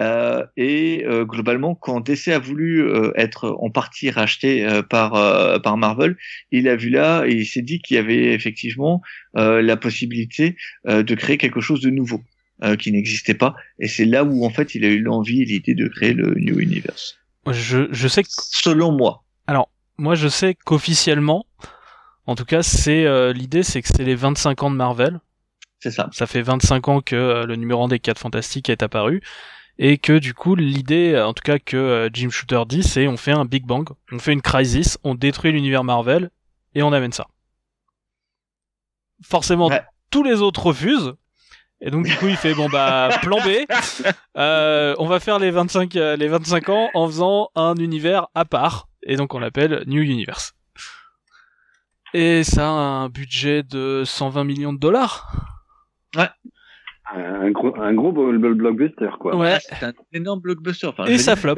Euh, 0.00 0.44
et 0.56 1.04
euh, 1.06 1.24
globalement, 1.24 1.74
quand 1.74 2.00
DC 2.00 2.28
a 2.28 2.38
voulu 2.38 2.82
euh, 2.82 3.12
être 3.16 3.56
en 3.60 3.70
partie 3.70 4.10
racheté 4.10 4.66
par 4.90 5.12
par 5.62 5.76
Marvel, 5.76 6.16
il 6.50 6.68
a 6.68 6.76
vu 6.76 6.88
là 6.90 7.24
et 7.26 7.34
il 7.34 7.46
s'est 7.46 7.62
dit 7.62 7.80
qu'il 7.80 7.96
y 7.96 7.98
avait 7.98 8.32
effectivement 8.32 9.02
la 9.34 9.76
possibilité 9.76 10.56
de 10.86 11.14
créer 11.14 11.38
quelque 11.38 11.60
chose 11.60 11.80
de 11.80 11.90
nouveau. 11.90 12.22
Euh, 12.62 12.76
qui 12.76 12.92
n'existait 12.92 13.34
pas. 13.34 13.56
Et 13.80 13.88
c'est 13.88 14.04
là 14.04 14.22
où 14.22 14.46
en 14.46 14.50
fait 14.50 14.76
il 14.76 14.84
a 14.84 14.88
eu 14.88 15.00
l'envie, 15.00 15.44
l'idée 15.44 15.74
de 15.74 15.88
créer 15.88 16.12
le 16.12 16.34
New 16.36 16.60
Universe. 16.60 17.18
Je, 17.50 17.88
je 17.90 18.06
sais 18.06 18.22
que... 18.22 18.28
Selon 18.30 18.92
moi. 18.92 19.24
Alors, 19.48 19.68
moi 19.98 20.14
je 20.14 20.28
sais 20.28 20.54
qu'officiellement, 20.54 21.46
en 22.26 22.36
tout 22.36 22.44
cas, 22.44 22.62
c'est 22.62 23.06
euh, 23.06 23.32
l'idée, 23.32 23.64
c'est 23.64 23.82
que 23.82 23.88
c'est 23.88 24.04
les 24.04 24.14
25 24.14 24.62
ans 24.62 24.70
de 24.70 24.76
Marvel. 24.76 25.18
C'est 25.80 25.90
ça. 25.90 26.08
Ça 26.12 26.28
fait 26.28 26.42
25 26.42 26.88
ans 26.88 27.00
que 27.00 27.16
euh, 27.16 27.44
le 27.44 27.56
numéro 27.56 27.82
1 27.82 27.88
des 27.88 27.98
4 27.98 28.20
Fantastiques 28.20 28.70
est 28.70 28.84
apparu. 28.84 29.20
Et 29.78 29.98
que 29.98 30.16
du 30.20 30.32
coup, 30.32 30.54
l'idée, 30.54 31.20
en 31.20 31.34
tout 31.34 31.42
cas 31.42 31.58
que 31.58 32.08
Jim 32.12 32.30
Shooter 32.30 32.62
dit, 32.68 32.84
c'est 32.84 33.08
on 33.08 33.16
fait 33.16 33.32
un 33.32 33.44
Big 33.44 33.66
Bang, 33.66 33.88
on 34.12 34.20
fait 34.20 34.32
une 34.32 34.42
crisis, 34.42 34.96
on 35.02 35.16
détruit 35.16 35.50
l'univers 35.50 35.82
Marvel, 35.82 36.30
et 36.76 36.84
on 36.84 36.92
amène 36.92 37.10
ça. 37.10 37.26
Forcément, 39.24 39.68
tous 40.10 40.22
les 40.22 40.40
autres 40.40 40.66
refusent. 40.66 41.14
Et 41.86 41.90
donc 41.90 42.06
du 42.06 42.16
coup, 42.16 42.28
il 42.28 42.36
fait 42.36 42.54
bon 42.54 42.68
bah 42.68 43.10
plan 43.22 43.38
B. 43.38 43.50
Euh, 44.36 44.96
on 44.98 45.06
va 45.06 45.20
faire 45.20 45.38
les 45.38 45.50
25 45.50 45.94
les 45.94 46.28
25 46.28 46.68
ans 46.70 46.90
en 46.94 47.06
faisant 47.06 47.50
un 47.54 47.76
univers 47.76 48.26
à 48.34 48.44
part. 48.44 48.88
Et 49.04 49.16
donc 49.16 49.34
on 49.34 49.38
l'appelle 49.38 49.84
New 49.86 50.02
Universe. 50.02 50.54
Et 52.14 52.42
ça 52.42 52.68
a 52.68 52.72
un 52.72 53.08
budget 53.08 53.62
de 53.62 54.02
120 54.04 54.44
millions 54.44 54.72
de 54.72 54.78
dollars. 54.78 55.30
Ouais. 56.16 56.28
Un 57.12 57.50
gros, 57.50 57.76
un 57.80 57.92
gros 57.92 58.12
blockbuster, 58.12 59.10
quoi. 59.20 59.36
Ouais. 59.36 59.58
C'est 59.60 59.84
un 59.84 59.92
énorme 60.12 60.40
blockbuster. 60.40 60.86
Enfin, 60.86 61.04
Et 61.04 61.18
ça 61.18 61.36
flop. 61.36 61.56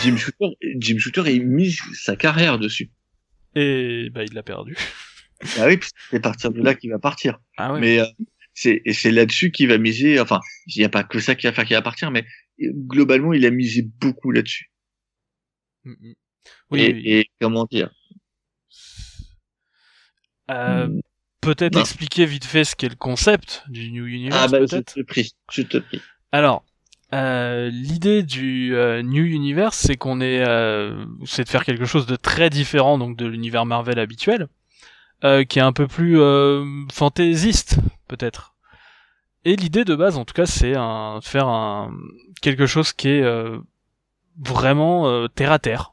Jim 0.00 0.16
Shooter, 0.16 0.56
Jim 0.76 0.98
Shooter, 0.98 1.22
il 1.34 1.46
mise 1.46 1.80
sa 1.94 2.14
carrière 2.14 2.58
dessus. 2.58 2.90
Et 3.56 4.10
bah 4.14 4.22
il 4.22 4.32
l'a 4.32 4.42
perdu. 4.42 4.76
Ah 5.58 5.66
oui, 5.66 5.80
c'est 6.10 6.18
à 6.18 6.20
partir 6.20 6.52
de 6.52 6.62
là 6.62 6.74
qu'il 6.74 6.90
va 6.90 6.98
partir. 6.98 7.40
Ah 7.56 7.72
ouais. 7.72 7.80
Mais 7.80 8.00
euh, 8.00 8.04
c'est 8.60 8.82
et 8.84 8.92
c'est 8.92 9.10
là-dessus 9.10 9.50
qu'il 9.50 9.68
va 9.68 9.78
miser. 9.78 10.20
Enfin, 10.20 10.40
il 10.66 10.78
n'y 10.78 10.84
a 10.84 10.88
pas 10.88 11.04
que 11.04 11.18
ça 11.20 11.34
qui 11.34 11.46
va 11.46 11.52
faire 11.52 11.64
qu'il 11.64 11.76
va 11.76 11.82
partir, 11.82 12.10
mais 12.10 12.24
globalement, 12.60 13.32
il 13.32 13.46
a 13.46 13.50
misé 13.50 13.82
beaucoup 14.00 14.30
là-dessus. 14.30 14.70
Mm, 15.84 15.92
mm. 15.92 16.14
Oui, 16.70 16.80
et, 16.82 16.92
oui. 16.92 17.02
et 17.04 17.30
comment 17.40 17.66
dire? 17.70 17.90
Euh, 20.50 20.88
Hmm. 20.88 21.00
peut-être 21.40 21.78
expliquer 21.78 22.26
vite 22.26 22.44
fait 22.44 22.64
ce 22.64 22.74
qu'est 22.76 22.88
le 22.88 22.96
concept 22.96 23.64
du 23.68 23.90
New 23.92 24.06
Universe 24.06 24.36
Ah 24.44 24.48
bah 24.48 24.66
je 24.66 24.78
te 24.78 25.00
prie, 25.02 25.32
je 25.52 25.62
te 25.62 25.78
prie. 25.78 26.02
Alors, 26.32 26.64
euh, 27.14 27.70
l'idée 27.70 28.22
du 28.22 28.74
euh, 28.74 29.02
New 29.02 29.24
Universe, 29.24 29.78
c'est 29.78 29.96
qu'on 29.96 30.20
est, 30.20 30.44
c'est 31.24 31.44
de 31.44 31.48
faire 31.48 31.64
quelque 31.64 31.84
chose 31.84 32.06
de 32.06 32.16
très 32.16 32.50
différent 32.50 32.98
donc 32.98 33.16
de 33.16 33.26
l'univers 33.26 33.64
Marvel 33.64 33.98
habituel, 33.98 34.48
qui 35.22 35.58
est 35.58 35.62
un 35.62 35.72
peu 35.72 35.86
plus 35.86 36.18
fantaisiste 36.92 37.78
peut-être. 38.08 38.49
Et 39.44 39.56
l'idée 39.56 39.84
de 39.84 39.94
base, 39.94 40.18
en 40.18 40.24
tout 40.24 40.34
cas, 40.34 40.46
c'est 40.46 40.74
faire 41.22 41.90
quelque 42.42 42.66
chose 42.66 42.92
qui 42.92 43.08
est 43.08 43.22
euh, 43.22 43.58
vraiment 44.38 45.08
euh, 45.08 45.28
terre 45.28 45.52
à 45.52 45.58
terre. 45.58 45.92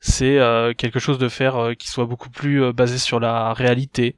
C'est 0.00 0.38
euh, 0.38 0.74
quelque 0.74 1.00
chose 1.00 1.18
de 1.18 1.28
faire 1.28 1.72
qui 1.76 1.88
soit 1.88 2.06
beaucoup 2.06 2.30
plus 2.30 2.72
basé 2.72 2.98
sur 2.98 3.18
la 3.18 3.52
réalité, 3.52 4.16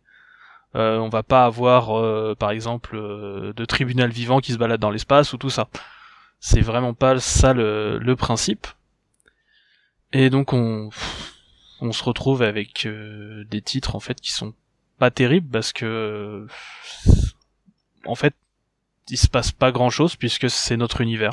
on 0.75 1.09
va 1.09 1.23
pas 1.23 1.47
avoir, 1.47 2.37
par 2.37 2.51
exemple, 2.51 2.97
de 2.97 3.65
tribunal 3.65 4.11
vivant 4.11 4.41
qui 4.41 4.53
se 4.53 4.59
balade 4.59 4.81
dans 4.81 4.91
l'espace 4.91 5.33
ou 5.33 5.39
tout 5.39 5.51
ça. 5.51 5.69
C'est 6.39 6.61
vraiment 6.61 6.95
pas 6.95 7.19
ça 7.19 7.53
le, 7.55 8.15
principe. 8.15 8.67
Et 10.13 10.31
donc 10.31 10.53
on, 10.53 10.91
on 11.81 11.93
se 11.93 12.05
retrouve 12.05 12.43
avec 12.43 12.87
des 12.87 13.63
titres 13.63 13.97
en 13.97 14.01
fait 14.01 14.21
qui 14.21 14.33
sont 14.33 14.55
pas 14.99 15.11
terribles 15.11 15.49
parce 15.51 15.73
que 15.73 16.47
en 18.05 18.15
fait 18.15 18.35
il 19.09 19.19
se 19.19 19.29
passe 19.29 19.53
pas 19.53 19.73
grand 19.73 19.91
chose 19.91 20.17
puisque 20.17 20.49
c'est 20.51 20.77
notre 20.77 21.01
univers. 21.01 21.33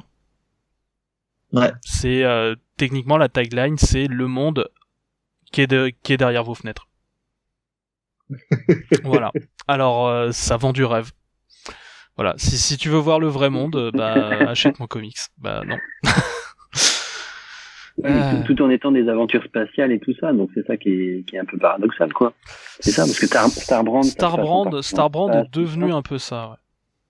Ouais. 1.53 1.71
C'est 1.81 2.23
euh, 2.23 2.55
techniquement 2.75 3.17
la 3.17 3.29
tagline, 3.29 3.77
c'est 3.77 4.07
le 4.07 4.27
monde 4.27 4.69
qui 5.51 5.61
est, 5.61 5.67
de, 5.67 5.93
qui 6.03 6.13
est 6.13 6.17
derrière 6.17 6.43
vos 6.43 6.55
fenêtres. 6.55 6.87
voilà. 9.03 9.31
Alors 9.67 10.07
euh, 10.07 10.31
ça 10.31 10.57
vend 10.57 10.73
du 10.73 10.83
rêve. 10.83 11.11
Voilà. 12.15 12.33
Si, 12.37 12.57
si 12.57 12.77
tu 12.77 12.89
veux 12.89 12.97
voir 12.97 13.19
le 13.19 13.27
vrai 13.27 13.49
monde, 13.49 13.91
bah 13.93 14.13
achète 14.49 14.79
mon 14.79 14.87
comics. 14.87 15.19
Bah 15.37 15.63
non. 15.65 15.77
Euh. 18.05 18.43
Tout, 18.45 18.53
tout 18.53 18.63
en 18.63 18.69
étant 18.69 18.91
des 18.91 19.09
aventures 19.09 19.43
spatiales 19.43 19.91
et 19.91 19.99
tout 19.99 20.13
ça, 20.19 20.31
donc 20.31 20.51
c'est 20.53 20.65
ça 20.67 20.77
qui 20.77 20.89
est, 20.89 21.27
qui 21.27 21.35
est 21.35 21.39
un 21.39 21.45
peu 21.45 21.57
paradoxal, 21.57 22.13
quoi. 22.13 22.33
C'est 22.79 22.91
ça, 22.91 23.03
parce 23.03 23.19
que 23.19 23.25
Star, 23.25 23.47
Starbrand... 23.49 24.03
Starbrand, 24.03 24.81
Starbrand 24.81 25.31
est 25.33 25.53
devenu 25.53 25.91
un 25.91 26.03
peu 26.03 26.19
ça. 26.19 26.49
Ouais. 26.49 26.55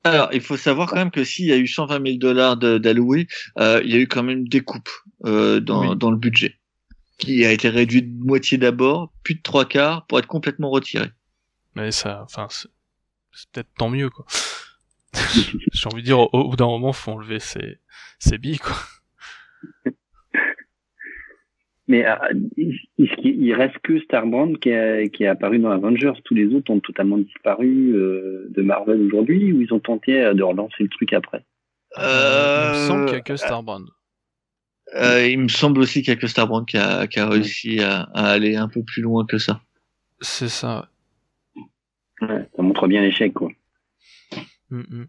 Alors, 0.06 0.30
il 0.32 0.40
faut 0.40 0.56
savoir 0.56 0.90
quand 0.90 0.96
même 0.96 1.12
que 1.12 1.26
s'il 1.26 1.48
y 1.48 1.52
a 1.52 1.58
eu 1.58 1.68
120 1.68 2.02
000 2.06 2.18
dollars 2.20 2.56
d'alloués, 2.56 3.28
euh, 3.60 3.82
il 3.84 3.92
y 3.92 3.96
a 3.96 4.00
eu 4.00 4.08
quand 4.08 4.24
même 4.24 4.48
des 4.48 4.62
coupes 4.62 4.90
euh, 5.26 5.60
dans, 5.60 5.90
Oui. 5.90 5.98
dans 5.98 6.12
le 6.12 6.18
budget, 6.18 6.56
qui 7.18 7.44
a 7.46 7.52
été 7.52 7.68
réduit 7.68 8.04
de 8.04 8.24
moitié 8.24 8.58
d'abord, 8.58 9.12
puis 9.24 9.36
de 9.36 9.42
trois 9.42 9.66
quarts, 9.66 10.06
pour 10.08 10.20
être 10.20 10.28
complètement 10.28 10.70
retiré. 10.70 11.10
Mais 11.76 11.92
ça, 11.92 12.22
enfin, 12.24 12.48
c'est 12.50 12.70
peut-être 13.52 13.70
tant 13.78 13.90
mieux 13.90 14.10
quoi. 14.10 14.26
J'ai 15.74 15.88
envie 15.92 16.02
de 16.02 16.06
dire, 16.06 16.20
au, 16.20 16.30
au 16.32 16.50
bout 16.50 16.56
d'un 16.56 16.68
moment, 16.68 16.94
faut 16.94 17.12
enlever 17.12 17.40
ses, 17.40 17.80
ses 18.20 18.38
billes 18.38 18.60
quoi. 18.60 18.78
Mais 21.88 22.06
euh, 22.06 22.16
il, 22.58 23.54
reste 23.54 23.78
que 23.80 24.00
Starbrand 24.02 24.54
qui 24.56 24.70
est, 24.70 25.10
qui 25.14 25.24
est 25.24 25.28
apparu 25.28 25.60
dans 25.60 25.72
Avengers. 25.72 26.14
Tous 26.26 26.34
les 26.34 26.54
autres 26.54 26.70
ont 26.72 26.82
totalement 26.82 27.18
disparu 27.18 27.94
euh, 27.96 28.48
de 28.50 28.62
Marvel 28.62 29.02
aujourd'hui, 29.02 29.54
ou 29.54 29.62
ils 29.62 29.74
ont 29.74 29.80
tenté 29.80 30.22
euh, 30.22 30.34
de 30.34 30.44
relancer 30.44 30.84
le 30.84 30.90
truc 30.90 31.14
après? 31.14 31.46
Euh, 31.98 32.74
il 32.74 32.80
me 32.82 32.88
semble 32.88 33.06
qu'il 33.06 33.14
y 33.16 33.20
a 33.20 33.22
que 33.22 33.36
Starbrand. 33.38 33.86
Euh, 34.96 35.28
il 35.28 35.40
me 35.40 35.48
semble 35.48 35.80
aussi 35.80 36.02
qu'il 36.02 36.14
y 36.14 36.18
a 36.18 36.20
que 36.20 36.28
Starbrand 36.28 36.66
qui 36.66 36.78
a, 36.78 37.08
qui 37.08 37.20
a 37.20 37.30
réussi 37.30 37.80
à, 37.82 38.02
à 38.14 38.32
aller 38.32 38.56
un 38.56 38.68
peu 38.68 38.84
plus 38.84 39.02
loin 39.02 39.26
que 39.26 39.38
ça. 39.38 39.62
C'est 40.20 40.50
ça. 40.50 40.90
Ouais, 42.22 42.48
ça 42.56 42.62
montre 42.62 42.88
bien 42.88 43.02
l'échec, 43.02 43.34
quoi. 43.34 43.50
Mm, 44.70 44.80
mm. 44.80 45.08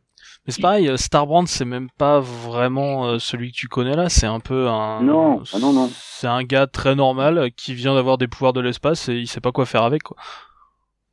Mais 0.48 0.52
c'est 0.54 0.62
pareil, 0.62 0.88
euh, 0.88 0.96
Starbrand, 0.96 1.46
c'est 1.46 1.64
même 1.66 1.88
pas 1.98 2.20
vraiment 2.20 3.06
euh, 3.06 3.18
celui 3.18 3.52
que 3.52 3.56
tu 3.56 3.68
connais 3.68 3.94
là, 3.94 4.08
c'est 4.08 4.26
un 4.26 4.40
peu 4.40 4.66
un. 4.66 5.02
Non, 5.02 5.42
ah 5.52 5.58
non, 5.58 5.72
non. 5.74 5.90
C'est 5.94 6.26
un 6.26 6.42
gars 6.42 6.66
très 6.66 6.94
normal 6.94 7.38
euh, 7.38 7.48
qui 7.54 7.74
vient 7.74 7.94
d'avoir 7.94 8.16
des 8.18 8.26
pouvoirs 8.28 8.54
de 8.54 8.60
l'espace 8.62 9.08
et 9.10 9.14
il 9.14 9.26
sait 9.28 9.40
pas 9.42 9.52
quoi 9.52 9.66
faire 9.66 9.82
avec 9.82 10.02
quoi. 10.02 10.16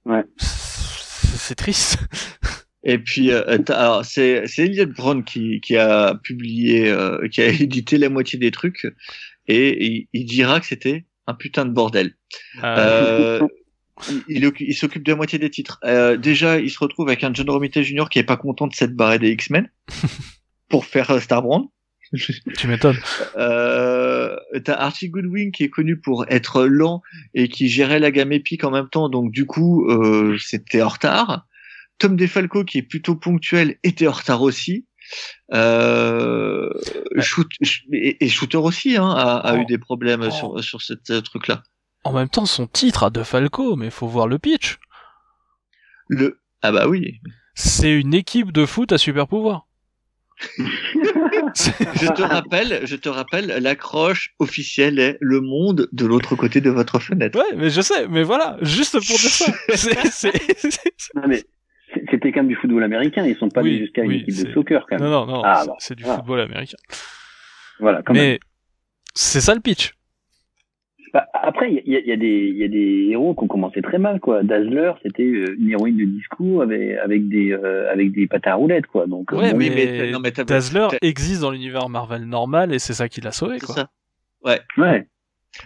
Ouais. 0.05 0.23
C'est 0.37 1.55
triste. 1.55 1.97
Et 2.87 2.99
puis, 2.99 3.31
euh, 3.31 3.57
t'as- 3.57 3.77
alors 3.79 4.05
c'est 4.05 4.45
c'est 4.45 4.65
Elliot 4.65 4.85
Brown 4.95 5.23
qui, 5.23 5.59
qui 5.59 5.75
a 5.75 6.13
publié, 6.23 6.87
euh, 6.89 7.27
qui 7.29 7.41
a 7.41 7.47
édité 7.47 7.97
la 7.97 8.09
moitié 8.09 8.37
des 8.37 8.51
trucs, 8.51 8.87
et 9.47 9.85
il, 9.85 10.07
il 10.13 10.25
dira 10.25 10.59
que 10.59 10.67
c'était 10.67 11.05
un 11.25 11.33
putain 11.33 11.65
de 11.65 11.71
bordel. 11.71 12.15
Euh, 12.63 13.39
Euh, 13.41 13.47
il, 14.09 14.23
il 14.27 14.45
occu- 14.45 14.65
il 14.67 14.73
s'occupe 14.75 15.03
de 15.03 15.11
la 15.11 15.15
moitié 15.15 15.39
des 15.39 15.49
titres. 15.49 15.79
Euh, 15.83 16.17
déjà, 16.17 16.59
il 16.59 16.69
se 16.69 16.79
retrouve 16.79 17.07
avec 17.07 17.23
un 17.23 17.33
John 17.33 17.49
Romita 17.49 17.81
Jr. 17.81 18.05
qui 18.09 18.19
est 18.19 18.23
pas 18.23 18.37
content 18.37 18.67
de 18.67 18.75
cette 18.75 18.93
barrée 18.95 19.19
des 19.19 19.31
X-Men 19.31 19.69
pour 20.69 20.85
faire 20.85 21.11
euh, 21.11 21.19
Starbrand. 21.19 21.71
tu 22.57 22.67
m'étonnes. 22.67 22.97
Euh, 23.35 24.35
t'as 24.63 24.75
Archie 24.75 25.09
Goodwin 25.09 25.51
qui 25.51 25.63
est 25.63 25.69
connu 25.69 25.99
pour 25.99 26.25
être 26.29 26.65
lent 26.65 27.01
et 27.33 27.47
qui 27.49 27.67
gérait 27.67 27.99
la 27.99 28.11
gamme 28.11 28.31
épique 28.31 28.63
en 28.63 28.71
même 28.71 28.87
temps, 28.89 29.09
donc 29.09 29.31
du 29.31 29.45
coup 29.45 29.89
euh, 29.89 30.37
c'était 30.39 30.81
en 30.83 30.89
retard. 30.89 31.45
Tom 31.97 32.15
DeFalco 32.15 32.63
qui 32.63 32.77
est 32.77 32.83
plutôt 32.83 33.15
ponctuel 33.15 33.77
était 33.83 34.07
en 34.07 34.11
retard 34.11 34.41
aussi. 34.43 34.85
Euh, 35.53 36.69
Shoot- 37.17 37.47
et, 37.91 38.23
et 38.25 38.29
Shooter 38.29 38.57
aussi 38.57 38.97
hein, 38.97 39.09
a, 39.09 39.37
a 39.37 39.55
Oh. 39.55 39.61
eu 39.61 39.65
des 39.65 39.77
problèmes 39.77 40.23
Oh. 40.27 40.31
sur 40.31 40.63
sur 40.63 40.81
cette 40.81 41.09
euh, 41.09 41.21
truc 41.21 41.47
là. 41.47 41.63
En 42.05 42.13
même 42.13 42.29
temps, 42.29 42.45
son 42.45 42.67
titre 42.67 43.03
a 43.03 43.09
De 43.09 43.23
Falco, 43.23 43.75
mais 43.75 43.89
faut 43.89 44.07
voir 44.07 44.27
le 44.27 44.37
pitch. 44.39 44.77
Le 46.07 46.39
ah 46.61 46.71
bah 46.71 46.87
oui. 46.87 47.19
C'est 47.55 47.91
une 47.91 48.13
équipe 48.13 48.51
de 48.51 48.65
foot 48.65 48.91
à 48.91 48.97
super 48.97 49.27
pouvoir. 49.27 49.67
Je 51.55 52.11
te 52.13 52.21
rappelle, 52.21 52.81
je 52.85 52.95
te 52.97 53.07
rappelle, 53.07 53.47
l'accroche 53.61 54.33
officielle 54.39 54.99
est 54.99 55.17
le 55.21 55.39
monde 55.41 55.87
de 55.93 56.05
l'autre 56.05 56.35
côté 56.35 56.59
de 56.61 56.69
votre 56.69 56.99
fenêtre. 56.99 57.39
Ouais, 57.39 57.55
mais 57.55 57.69
je 57.69 57.79
sais, 57.81 58.07
mais 58.09 58.23
voilà, 58.23 58.57
juste 58.61 58.93
pour 58.93 59.17
dire 59.17 59.29
ça. 59.29 59.51
C'est- 59.75 60.07
c'est- 60.11 60.57
c'est- 60.57 61.13
Non, 61.15 61.23
mais 61.27 61.37
c'est- 61.93 62.03
c'était 62.11 62.31
quand 62.33 62.41
même 62.41 62.49
du 62.49 62.55
football 62.55 62.83
américain. 62.83 63.25
Ils 63.25 63.37
sont 63.37 63.47
pas 63.49 63.61
Oui, 63.61 63.69
allés 63.69 63.79
jusqu'à 63.79 64.03
une 64.03 64.11
équipe 64.11 64.45
de 64.45 64.51
soccer, 64.53 64.85
quand 64.89 64.99
même. 64.99 65.09
Non, 65.09 65.25
non, 65.25 65.35
non, 65.37 65.41
Ah, 65.45 65.63
c'est- 65.79 65.95
du 65.95 66.03
Voilà. 66.03 66.17
football 66.19 66.41
américain. 66.41 66.77
Voilà, 67.79 68.01
quand 68.03 68.13
même. 68.13 68.21
Mais 68.23 68.39
c'est 69.13 69.41
ça 69.41 69.55
le 69.55 69.61
pitch. 69.61 69.93
Bah, 71.15 71.27
après, 71.33 71.71
il 71.71 71.81
y 71.89 71.95
a, 71.95 71.99
y, 72.01 72.11
a 72.11 72.17
des- 72.17 72.49
il 72.53 72.57
y 72.57 72.63
a 72.65 72.67
des 72.67 73.07
héros 73.11 73.33
qui 73.35 73.43
ont 73.45 73.47
commencé 73.47 73.81
très 73.81 73.97
mal, 73.99 74.19
quoi. 74.19 74.43
Dazzler, 74.43 74.91
c'était 75.01 75.23
euh, 75.23 75.55
une 75.57 75.69
héroïne 75.71 75.95
de 75.95 76.03
disco 76.03 76.59
avec, 76.61 76.97
avec 76.97 77.29
des, 77.29 77.53
euh, 77.53 77.89
avec 77.89 78.11
des 78.11 78.27
patins 78.27 78.51
à 78.51 78.55
roulettes, 78.55 78.87
quoi. 78.87 79.07
Donc, 79.07 79.31
euh, 79.31 79.37
Ouais, 79.37 79.51
bon, 79.53 79.57
mais, 79.59 79.69
mais- 79.73 80.11
non, 80.11 80.19
mais 80.19 80.31
t'as- 80.33 80.43
Dazzler 80.43 80.89
existe 81.01 81.39
dans 81.39 81.51
l'univers 81.51 81.87
Marvel 81.87 82.25
normal 82.25 82.73
et 82.73 82.79
c'est 82.79 82.91
ça 82.93 83.07
qui 83.07 83.21
l'a 83.21 83.31
sauvé, 83.31 83.59
C'est 83.59 83.65
quoi. 83.65 83.75
ça. 83.75 83.89
ouais. 84.43 85.07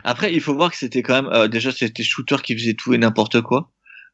Après, 0.03 0.31
il 0.31 0.39
faut 0.39 0.53
voir 0.53 0.69
que 0.69 0.77
c'était 0.77 1.01
quand 1.01 1.19
même 1.23 1.31
euh, 1.33 1.47
déjà 1.47 1.71
c'était 1.71 2.03
Shooter 2.03 2.35
qui 2.43 2.53
faisait 2.55 2.75
tout 2.75 2.93
et 2.93 2.99
n'importe 2.99 3.41
quoi. 3.41 3.71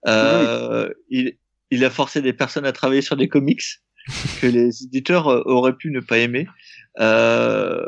Euh, 0.07 0.87
il, 1.09 1.33
il 1.69 1.83
a 1.83 1.89
forcé 1.89 2.21
des 2.21 2.31
personnes 2.31 2.65
à 2.65 2.71
travailler 2.71 3.01
sur 3.01 3.17
des 3.17 3.27
comics 3.27 3.61
que 4.41 4.47
les 4.47 4.83
éditeurs 4.85 5.27
euh, 5.27 5.41
auraient 5.45 5.75
pu 5.75 5.91
ne 5.91 5.99
pas 5.99 6.17
aimer. 6.19 6.47
Euh, 7.01 7.83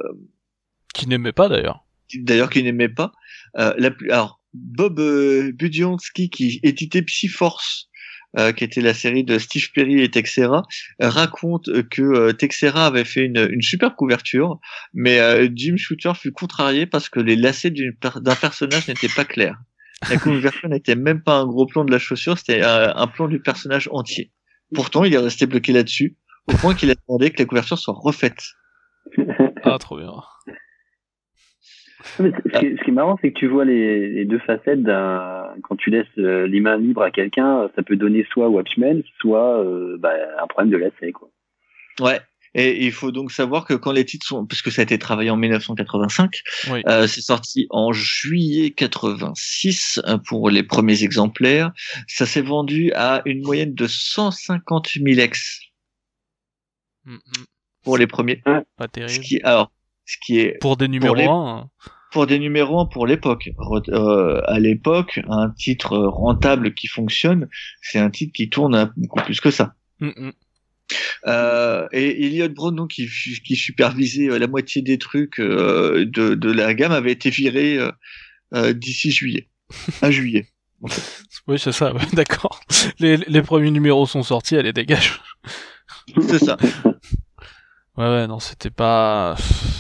qui 0.94 1.08
n'aimait 1.08 1.32
pas 1.32 1.48
d'ailleurs. 1.48 1.86
D'ailleurs, 2.16 2.50
qui 2.50 2.64
n'aimait 2.64 2.90
pas. 2.90 3.12
Euh, 3.58 3.74
la 3.78 3.92
plus, 3.92 4.12
alors 4.12 4.42
Bob 4.54 5.00
euh, 5.00 5.52
Budiansky 5.54 6.30
qui 6.30 6.60
éditait 6.64 7.02
Psy-Force, 7.02 7.90
euh, 8.38 8.52
qui 8.52 8.64
était 8.64 8.82
la 8.82 8.94
série 8.94 9.24
de 9.24 9.40
Steve 9.40 9.72
Perry 9.74 10.02
et 10.02 10.12
Texera, 10.12 10.64
raconte 11.00 11.70
que 11.90 12.02
euh, 12.02 12.34
Texera 12.34 12.88
avait 12.88 13.06
fait 13.06 13.24
une, 13.24 13.48
une 13.52 13.62
super 13.62 13.96
couverture, 13.96 14.60
mais 14.94 15.20
euh, 15.20 15.48
Jim 15.56 15.76
Shooter 15.78 16.12
fut 16.14 16.32
contrarié 16.32 16.86
parce 16.86 17.10
que 17.10 17.20
les 17.20 17.36
lacets 17.36 17.72
d'un 17.72 18.36
personnage 18.36 18.88
n'étaient 18.88 19.08
pas 19.08 19.26
clairs. 19.26 19.58
La 20.10 20.18
couverture 20.20 20.70
n'était 20.70 20.96
même 20.96 21.24
pas 21.24 21.38
un 21.38 21.46
gros 21.48 21.66
plan 21.66 21.86
de 21.86 21.92
la 21.92 22.00
chaussure, 22.00 22.38
c'était 22.38 22.62
un, 22.64 22.94
un 22.96 23.08
plan 23.08 23.28
du 23.28 23.40
personnage 23.40 23.90
entier. 23.92 24.32
Pourtant, 24.76 25.06
il 25.06 25.14
est 25.14 25.18
resté 25.18 25.46
bloqué 25.46 25.72
là-dessus, 25.72 26.18
au 26.48 26.54
point 26.58 26.76
qu'il 26.76 26.92
a 26.92 26.96
demandé 26.96 27.32
que 27.32 27.42
la 27.42 27.46
couverture 27.46 27.80
soit 27.80 27.96
refaite. 27.98 28.44
Ah, 29.64 29.78
trop 29.80 29.98
bien. 29.98 30.14
Mais 32.20 32.32
ce, 32.32 32.60
qui 32.60 32.66
est, 32.66 32.78
ce 32.78 32.84
qui 32.84 32.90
est 32.90 32.94
marrant, 32.94 33.18
c'est 33.22 33.32
que 33.32 33.38
tu 33.40 33.48
vois 33.48 33.66
les, 33.66 34.10
les 34.10 34.26
deux 34.26 34.40
facettes 34.40 34.84
d'un. 34.84 35.46
Quand 35.64 35.76
tu 35.76 35.90
laisses 35.90 36.06
euh, 36.18 36.48
les 36.48 36.60
mains 36.60 36.78
libres 36.78 37.02
à 37.04 37.12
quelqu'un, 37.12 37.70
ça 37.76 37.84
peut 37.84 37.96
donner 37.96 38.26
soit 38.32 38.50
Watchmen, 38.50 39.04
soit 39.20 39.64
euh, 39.64 39.98
bah, 40.00 40.14
un 40.42 40.48
problème 40.48 40.72
de 40.72 40.78
lacet, 40.78 41.12
quoi. 41.12 41.30
Ouais. 42.00 42.20
Et 42.54 42.86
il 42.86 42.92
faut 42.92 43.12
donc 43.12 43.32
savoir 43.32 43.66
que 43.66 43.74
quand 43.76 43.92
les 43.92 44.06
titres 44.06 44.26
sont, 44.26 44.46
puisque 44.48 44.72
ça 44.72 44.82
a 44.82 44.84
été 44.84 44.98
travaillé 44.98 45.30
en 45.30 45.36
1985, 45.38 46.40
Oui. 46.72 46.82
euh, 46.88 47.06
c'est 47.06 47.22
sorti 47.22 47.68
en 47.70 47.92
juillet 47.92 48.72
86 48.72 50.00
euh, 50.08 50.18
pour 50.18 50.50
les 50.50 50.64
premiers 50.64 51.04
exemplaires. 51.04 51.72
Ça 52.08 52.26
s'est 52.26 52.42
vendu 52.42 52.92
à 52.96 53.22
une 53.26 53.44
moyenne 53.44 53.74
de 53.76 53.86
150 53.88 54.90
000 55.04 55.20
ex 55.20 55.60
Mm, 57.06 57.14
mm. 57.16 57.20
pour 57.84 57.98
les 57.98 58.08
premiers. 58.08 58.38
Pas 58.38 58.64
Ce 58.82 58.88
terrible. 58.88 59.24
qui, 59.24 59.42
alors, 59.44 59.72
ce 60.06 60.18
qui 60.26 60.40
est 60.40 60.58
Pour 60.60 60.78
des 60.78 60.88
numéros 60.88 61.16
les- 61.16 61.26
1, 61.26 61.70
pour 62.12 62.28
des 62.28 62.40
numéros 62.40 62.80
un 62.80 62.86
pour 62.86 63.08
l'époque. 63.08 63.50
Euh, 63.90 64.42
à 64.46 64.60
l'époque, 64.60 65.20
un 65.30 65.50
titre 65.50 65.98
rentable 65.98 66.74
qui 66.74 66.88
fonctionne, 66.88 67.48
c'est 67.82 68.00
un 68.00 68.10
titre 68.10 68.34
qui 68.34 68.50
tourne 68.50 68.76
à 68.76 68.92
beaucoup 68.96 69.22
plus 69.24 69.40
que 69.40 69.52
ça. 69.52 69.74
Euh, 71.28 71.88
et 71.92 72.26
Elliot 72.26 72.50
Brown, 72.50 72.76
donc, 72.76 72.92
qui, 72.92 73.56
supervisait 73.56 74.30
euh, 74.30 74.40
la 74.40 74.48
moitié 74.48 74.82
des 74.82 74.98
trucs 74.98 75.40
euh, 75.40 76.06
de, 76.06 76.36
de 76.36 76.52
la 76.52 76.74
gamme, 76.74 76.92
avait 76.92 77.12
été 77.12 77.30
viré 77.30 77.78
euh, 78.54 78.74
d'ici 78.74 79.12
juillet. 79.12 79.50
À 80.02 80.12
juillet. 80.12 80.48
Oui, 81.48 81.60
c'est 81.60 81.72
ça, 81.72 81.92
d'accord. 82.14 82.62
Les, 83.00 83.18
les 83.18 83.42
premiers 83.42 83.72
numéros 83.72 84.06
sont 84.06 84.24
sortis, 84.24 84.56
allez, 84.56 84.74
dégage. 84.74 85.22
C'est 86.22 86.40
ça. 86.40 86.58
Ouais, 87.98 88.06
ouais, 88.06 88.28
non, 88.28 88.40
c'était 88.40 88.70
pas. 88.70 89.36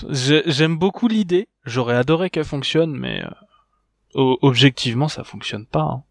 J'ai- 0.10 0.44
J'aime 0.46 0.78
beaucoup 0.78 1.08
l'idée. 1.08 1.48
J'aurais 1.66 1.96
adoré 1.96 2.30
qu'elle 2.30 2.46
fonctionne, 2.46 2.92
mais 2.98 3.24
euh, 4.16 4.36
objectivement, 4.42 5.08
ça 5.10 5.24
fonctionne 5.24 5.66
pas. 5.68 5.82
hein. 5.84 6.04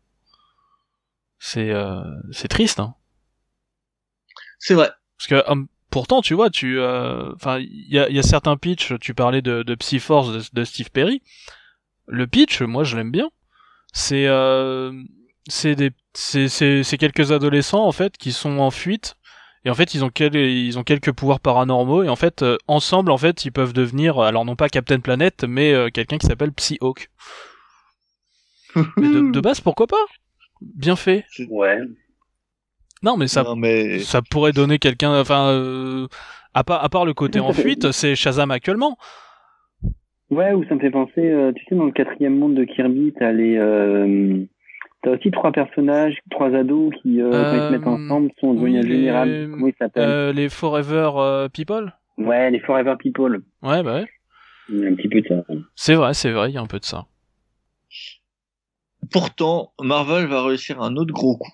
C'est 1.38 1.70
euh, 1.70 2.02
c'est 2.30 2.48
triste, 2.48 2.78
hein. 2.78 2.94
C'est 4.58 4.74
vrai. 4.74 4.90
Parce 5.18 5.28
que 5.28 5.50
hum, 5.50 5.68
pourtant, 5.90 6.22
tu 6.22 6.34
vois, 6.34 6.50
tu, 6.50 6.78
euh, 6.78 7.32
enfin, 7.34 7.58
il 7.58 7.86
y 7.92 7.98
a, 7.98 8.08
y 8.10 8.18
a 8.18 8.22
certains 8.22 8.56
pitchs. 8.56 8.92
Tu 9.00 9.14
parlais 9.14 9.42
de, 9.42 9.62
de 9.62 9.74
Psy-Force 9.74 10.32
de, 10.32 10.42
de 10.60 10.64
Steve 10.64 10.90
Perry. 10.90 11.22
Le 12.06 12.26
pitch, 12.26 12.62
moi, 12.62 12.84
je 12.84 12.96
l'aime 12.96 13.12
bien. 13.12 13.30
C'est, 13.92 14.26
euh, 14.28 14.92
c'est 15.48 15.76
des, 15.76 15.92
c'est, 16.14 16.48
c'est, 16.48 16.84
c'est 16.84 16.98
quelques 16.98 17.32
adolescents 17.32 17.86
en 17.86 17.92
fait 17.92 18.16
qui 18.18 18.32
sont 18.32 18.58
en 18.60 18.70
fuite. 18.70 19.16
Et 19.66 19.70
en 19.70 19.74
fait, 19.74 19.94
ils 19.94 20.04
ont, 20.04 20.10
quel- 20.10 20.36
ils 20.36 20.78
ont 20.78 20.84
quelques 20.84 21.10
pouvoirs 21.12 21.40
paranormaux. 21.40 22.04
Et 22.04 22.08
en 22.08 22.14
fait, 22.16 22.42
euh, 22.42 22.56
ensemble, 22.68 23.10
en 23.10 23.18
fait, 23.18 23.44
ils 23.44 23.50
peuvent 23.50 23.72
devenir, 23.72 24.18
alors 24.20 24.44
non 24.44 24.54
pas 24.56 24.68
Captain 24.68 25.00
Planet, 25.00 25.44
mais 25.46 25.74
euh, 25.74 25.88
quelqu'un 25.92 26.18
qui 26.18 26.26
s'appelle 26.28 26.52
Psy-Hawk. 26.52 27.10
Mais 28.96 29.08
de, 29.08 29.32
de 29.32 29.40
base, 29.40 29.60
pourquoi 29.60 29.86
pas? 29.88 29.96
Bien 30.60 30.94
fait. 30.96 31.24
Ouais. 31.50 31.78
Non, 33.02 33.16
mais 33.16 33.26
ça, 33.26 33.42
Non, 33.42 33.56
mais 33.56 33.98
ça 33.98 34.22
pourrait 34.22 34.52
donner 34.52 34.78
quelqu'un 34.78 35.20
enfin 35.20 35.48
euh, 35.48 36.06
à 36.54 36.64
part 36.64 36.82
à 36.82 36.88
part 36.88 37.04
le 37.04 37.12
côté 37.12 37.40
en 37.40 37.52
fuite 37.52 37.92
c'est 37.92 38.16
Shazam 38.16 38.50
actuellement 38.50 38.96
Ouais, 40.30 40.54
ou 40.54 40.64
ça 40.68 40.74
me 40.74 40.80
fait 40.80 40.90
penser, 40.90 41.52
tu 41.56 41.64
sais, 41.68 41.74
dans 41.74 41.84
le 41.84 41.92
quatrième 41.92 42.36
monde 42.38 42.54
de 42.54 42.64
Kirby, 42.64 43.12
t'as 43.18 43.32
les, 43.32 43.56
t'as 45.06 45.16
aussi 45.16 45.30
trois 45.30 45.52
personnages, 45.52 46.18
trois 46.30 46.52
ados 46.54 46.92
qui, 47.00 47.20
euh, 47.22 47.30
quand 47.30 47.54
ils 47.56 47.60
se 47.60 47.70
mettent 47.72 47.86
Euh, 47.86 48.06
ensemble, 48.06 48.30
sont 48.40 48.54
devenus 48.54 48.84
les- 48.84 49.48
Comment 49.50 49.66
ils 49.68 49.74
s'appellent 49.78 50.08
euh, 50.08 50.32
les 50.32 50.48
Forever 50.48 51.10
euh, 51.16 51.48
People? 51.48 51.92
Ouais, 52.18 52.50
les 52.50 52.60
Forever 52.60 52.94
People. 52.98 53.42
ouais 53.62 53.82
bah 53.82 53.94
ouais 54.00 54.06
Il 54.68 54.78
y 54.80 54.84
a 54.86 54.88
un 54.90 54.94
petit 54.94 55.08
peu 55.08 55.20
de 55.20 55.28
ça. 55.28 55.36
c'est 55.76 55.94
vrai 55.94 56.12
c'est 56.14 56.32
vrai 56.32 56.50
il 56.50 56.54
y 56.54 56.58
a 56.58 56.60
un 56.60 56.66
peu 56.66 56.78
de 56.80 56.84
ça 56.84 57.06
pourtant, 59.12 59.72
Marvel 59.80 60.26
va 60.26 60.42
réussir 60.44 60.82
un 60.82 60.96
autre 60.96 61.12
gros 61.14 61.36
coup 61.36 61.52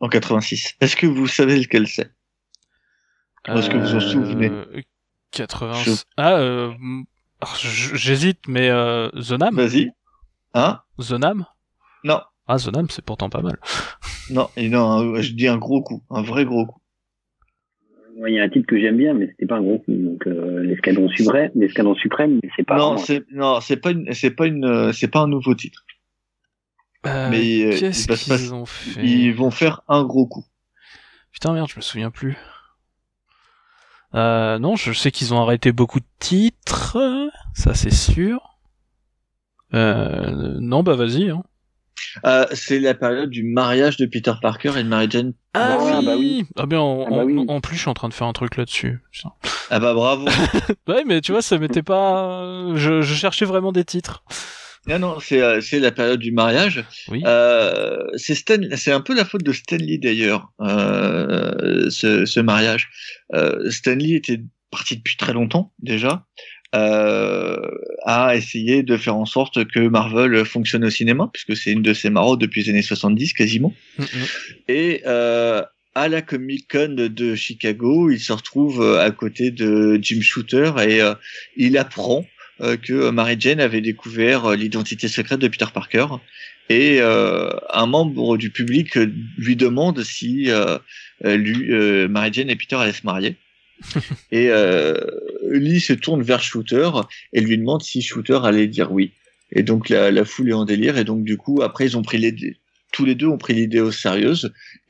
en 0.00 0.08
86. 0.08 0.74
Est-ce 0.80 0.96
que 0.96 1.06
vous 1.06 1.26
savez 1.26 1.58
lequel 1.58 1.86
c'est? 1.86 2.12
Est-ce 3.46 3.70
que 3.70 3.78
vous 3.78 3.94
en 3.94 4.00
souvenez 4.00 4.50
Euh, 4.50 4.82
80 5.30 5.72
Je- 5.84 5.90
ah 6.18 6.34
euh, 6.36 6.72
m- 6.72 7.04
alors, 7.40 7.54
j- 7.56 7.90
j'hésite 7.96 8.40
mais 8.48 8.68
euh, 8.68 9.08
The 9.10 9.32
Nam 9.32 9.54
Vas-y. 9.56 9.92
Hein? 10.54 10.80
The 10.98 11.12
Nam 11.12 11.46
Non. 12.04 12.20
Ah 12.48 12.56
The 12.58 12.68
Nam 12.68 12.86
c'est 12.90 13.04
pourtant 13.04 13.30
pas 13.30 13.42
mal 13.42 13.58
Non, 14.30 14.48
et 14.56 14.68
non, 14.68 15.20
je 15.22 15.32
dis 15.32 15.48
un 15.48 15.56
gros 15.56 15.82
coup, 15.82 16.02
un 16.10 16.22
vrai 16.22 16.44
gros 16.44 16.66
coup. 16.66 16.80
Ouais, 18.18 18.32
Il 18.32 18.34
y 18.34 18.40
a 18.40 18.42
un 18.42 18.48
titre 18.48 18.66
que 18.66 18.78
j'aime 18.78 18.96
bien, 18.96 19.14
mais 19.14 19.28
c'était 19.28 19.46
pas 19.46 19.56
un 19.56 19.62
gros 19.62 19.78
coup. 19.78 19.94
Donc, 19.94 20.26
euh, 20.26 20.60
l'escadron 20.64 21.08
suprême, 21.08 21.50
l'escadron 21.54 21.94
suprême, 21.94 22.40
mais 22.42 22.50
c'est 22.56 22.64
pas. 22.64 22.76
non, 22.76 22.96
c'est 22.98 23.24
non, 23.30 23.60
c'est 23.60 23.76
pas 23.76 23.92
une, 23.92 24.12
c'est 24.12 24.32
pas 24.32 24.46
une, 24.46 24.92
c'est 24.92 25.08
pas 25.08 25.20
un 25.20 25.28
nouveau 25.28 25.54
titre. 25.54 25.84
Euh, 27.06 27.28
Mais, 27.30 27.64
euh, 27.64 27.78
qu'est-ce 27.78 28.06
qu'ils 28.08 28.54
ont 28.54 28.66
fait 28.66 29.00
Ils 29.02 29.32
vont 29.32 29.50
faire 29.50 29.82
un 29.88 30.04
gros 30.04 30.26
coup. 30.26 30.44
Putain 31.30 31.52
merde, 31.52 31.68
je 31.70 31.76
me 31.76 31.80
souviens 31.82 32.10
plus. 32.10 32.36
Euh, 34.14 34.58
non, 34.58 34.74
je 34.76 34.92
sais 34.92 35.10
qu'ils 35.10 35.34
ont 35.34 35.40
arrêté 35.40 35.70
beaucoup 35.72 36.00
de 36.00 36.06
titres, 36.18 36.98
ça 37.54 37.74
c'est 37.74 37.94
sûr. 37.94 38.58
Euh, 39.74 40.58
non, 40.60 40.82
bah 40.82 40.96
vas-y. 40.96 41.30
Hein. 41.30 41.44
Euh, 42.26 42.44
c'est 42.52 42.78
la 42.80 42.94
période 42.94 43.30
du 43.30 43.42
mariage 43.44 43.96
de 43.96 44.06
Peter 44.06 44.32
Parker 44.40 44.72
et 44.78 44.82
de 44.82 44.88
Mary 44.88 45.06
Jane. 45.10 45.32
Ah, 45.54 45.78
Ah, 45.80 45.98
oui. 46.00 46.06
bah 46.06 46.16
oui. 46.18 46.44
Ah 46.56 46.66
bien, 46.66 46.80
en, 46.80 47.04
Ah 47.06 47.10
bah 47.10 47.16
en- 47.16 47.24
oui. 47.24 47.44
en 47.48 47.60
plus, 47.60 47.76
je 47.76 47.80
suis 47.82 47.88
en 47.90 47.94
train 47.94 48.08
de 48.08 48.14
faire 48.14 48.26
un 48.26 48.32
truc 48.32 48.56
là-dessus. 48.56 49.00
Ah 49.70 49.78
bah 49.80 49.94
bravo. 49.94 50.26
Ouais, 50.88 51.02
mais 51.06 51.20
tu 51.20 51.32
vois, 51.32 51.42
ça 51.42 51.58
m'était 51.58 51.82
pas. 51.82 52.64
Je, 52.74 53.02
je 53.02 53.14
cherchais 53.14 53.44
vraiment 53.44 53.72
des 53.72 53.84
titres. 53.84 54.22
non, 54.86 54.98
non, 54.98 55.20
c'est 55.20 55.42
euh, 55.42 55.60
c'est 55.60 55.80
la 55.80 55.90
période 55.92 56.20
du 56.20 56.32
mariage. 56.32 56.84
Oui. 57.08 57.22
Euh, 57.26 57.98
c'est 58.16 58.34
Stan, 58.34 58.56
c'est 58.76 58.92
un 58.92 59.00
peu 59.00 59.14
la 59.14 59.24
faute 59.24 59.42
de 59.42 59.52
Stanley 59.52 59.98
d'ailleurs, 59.98 60.50
euh, 60.60 61.90
ce, 61.90 62.24
ce 62.24 62.40
mariage. 62.40 62.88
Euh, 63.34 63.70
Stanley 63.70 64.12
était 64.12 64.40
parti 64.70 64.96
depuis 64.96 65.16
très 65.16 65.32
longtemps 65.32 65.72
déjà, 65.80 66.26
à 66.72 68.32
essayer 68.36 68.82
de 68.82 68.96
faire 68.96 69.16
en 69.16 69.24
sorte 69.24 69.66
que 69.66 69.80
Marvel 69.80 70.44
fonctionne 70.44 70.84
au 70.84 70.90
cinéma, 70.90 71.30
puisque 71.32 71.56
c'est 71.56 71.72
une 71.72 71.82
de 71.82 71.94
ses 71.94 72.10
maraudes 72.10 72.40
depuis 72.40 72.62
les 72.62 72.70
années 72.70 72.82
70 72.82 73.32
quasiment. 73.32 73.74
Mm, 73.98 74.02
mm. 74.02 74.06
Et 74.68 75.02
euh, 75.06 75.62
à 75.94 76.08
la 76.08 76.22
Comic 76.22 76.70
Con 76.70 76.94
de 76.96 77.34
Chicago, 77.34 78.10
il 78.10 78.20
se 78.20 78.32
retrouve 78.32 78.82
euh, 78.82 79.00
à 79.00 79.10
côté 79.10 79.50
de 79.50 79.98
Jim 80.00 80.20
Shooter 80.20 80.72
et 80.86 81.00
euh, 81.00 81.14
il 81.56 81.76
apprend 81.76 82.24
euh, 82.60 82.76
que 82.76 83.10
Mary 83.10 83.36
Jane 83.38 83.60
avait 83.60 83.80
découvert 83.80 84.46
euh, 84.46 84.56
l'identité 84.56 85.08
secrète 85.08 85.40
de 85.40 85.48
Peter 85.48 85.66
Parker. 85.72 86.06
Et 86.68 86.98
euh, 87.00 87.50
un 87.72 87.86
membre 87.86 88.36
du 88.36 88.50
public 88.50 88.96
euh, 88.96 89.12
lui 89.38 89.56
demande 89.56 90.02
si 90.02 90.50
euh, 90.50 90.78
euh, 91.24 91.36
lui, 91.36 91.72
euh, 91.72 92.08
Mary 92.08 92.30
Jane 92.32 92.50
et 92.50 92.56
Peter 92.56 92.76
allaient 92.76 92.92
se 92.92 93.06
marier. 93.06 93.36
et 94.32 94.48
euh, 94.50 94.94
Lee 95.50 95.80
se 95.80 95.92
tourne 95.92 96.22
vers 96.22 96.40
Shooter 96.42 96.90
et 97.32 97.40
lui 97.40 97.58
demande 97.58 97.82
si 97.82 98.02
Shooter 98.02 98.40
allait 98.44 98.66
dire 98.66 98.92
oui. 98.92 99.12
Et 99.52 99.62
donc 99.62 99.88
la, 99.88 100.10
la 100.10 100.24
foule 100.24 100.50
est 100.50 100.54
en 100.54 100.64
délire. 100.64 100.98
Et 100.98 101.04
donc 101.04 101.24
du 101.24 101.36
coup, 101.36 101.62
après, 101.62 101.86
ils 101.86 101.96
ont 101.96 102.02
pris 102.02 102.18
les, 102.18 102.34
tous 102.92 103.04
les 103.04 103.14
deux 103.14 103.26
ont 103.26 103.38
pris 103.38 103.54
l'idée 103.54 103.80
au 103.80 103.90
sérieux. 103.90 104.34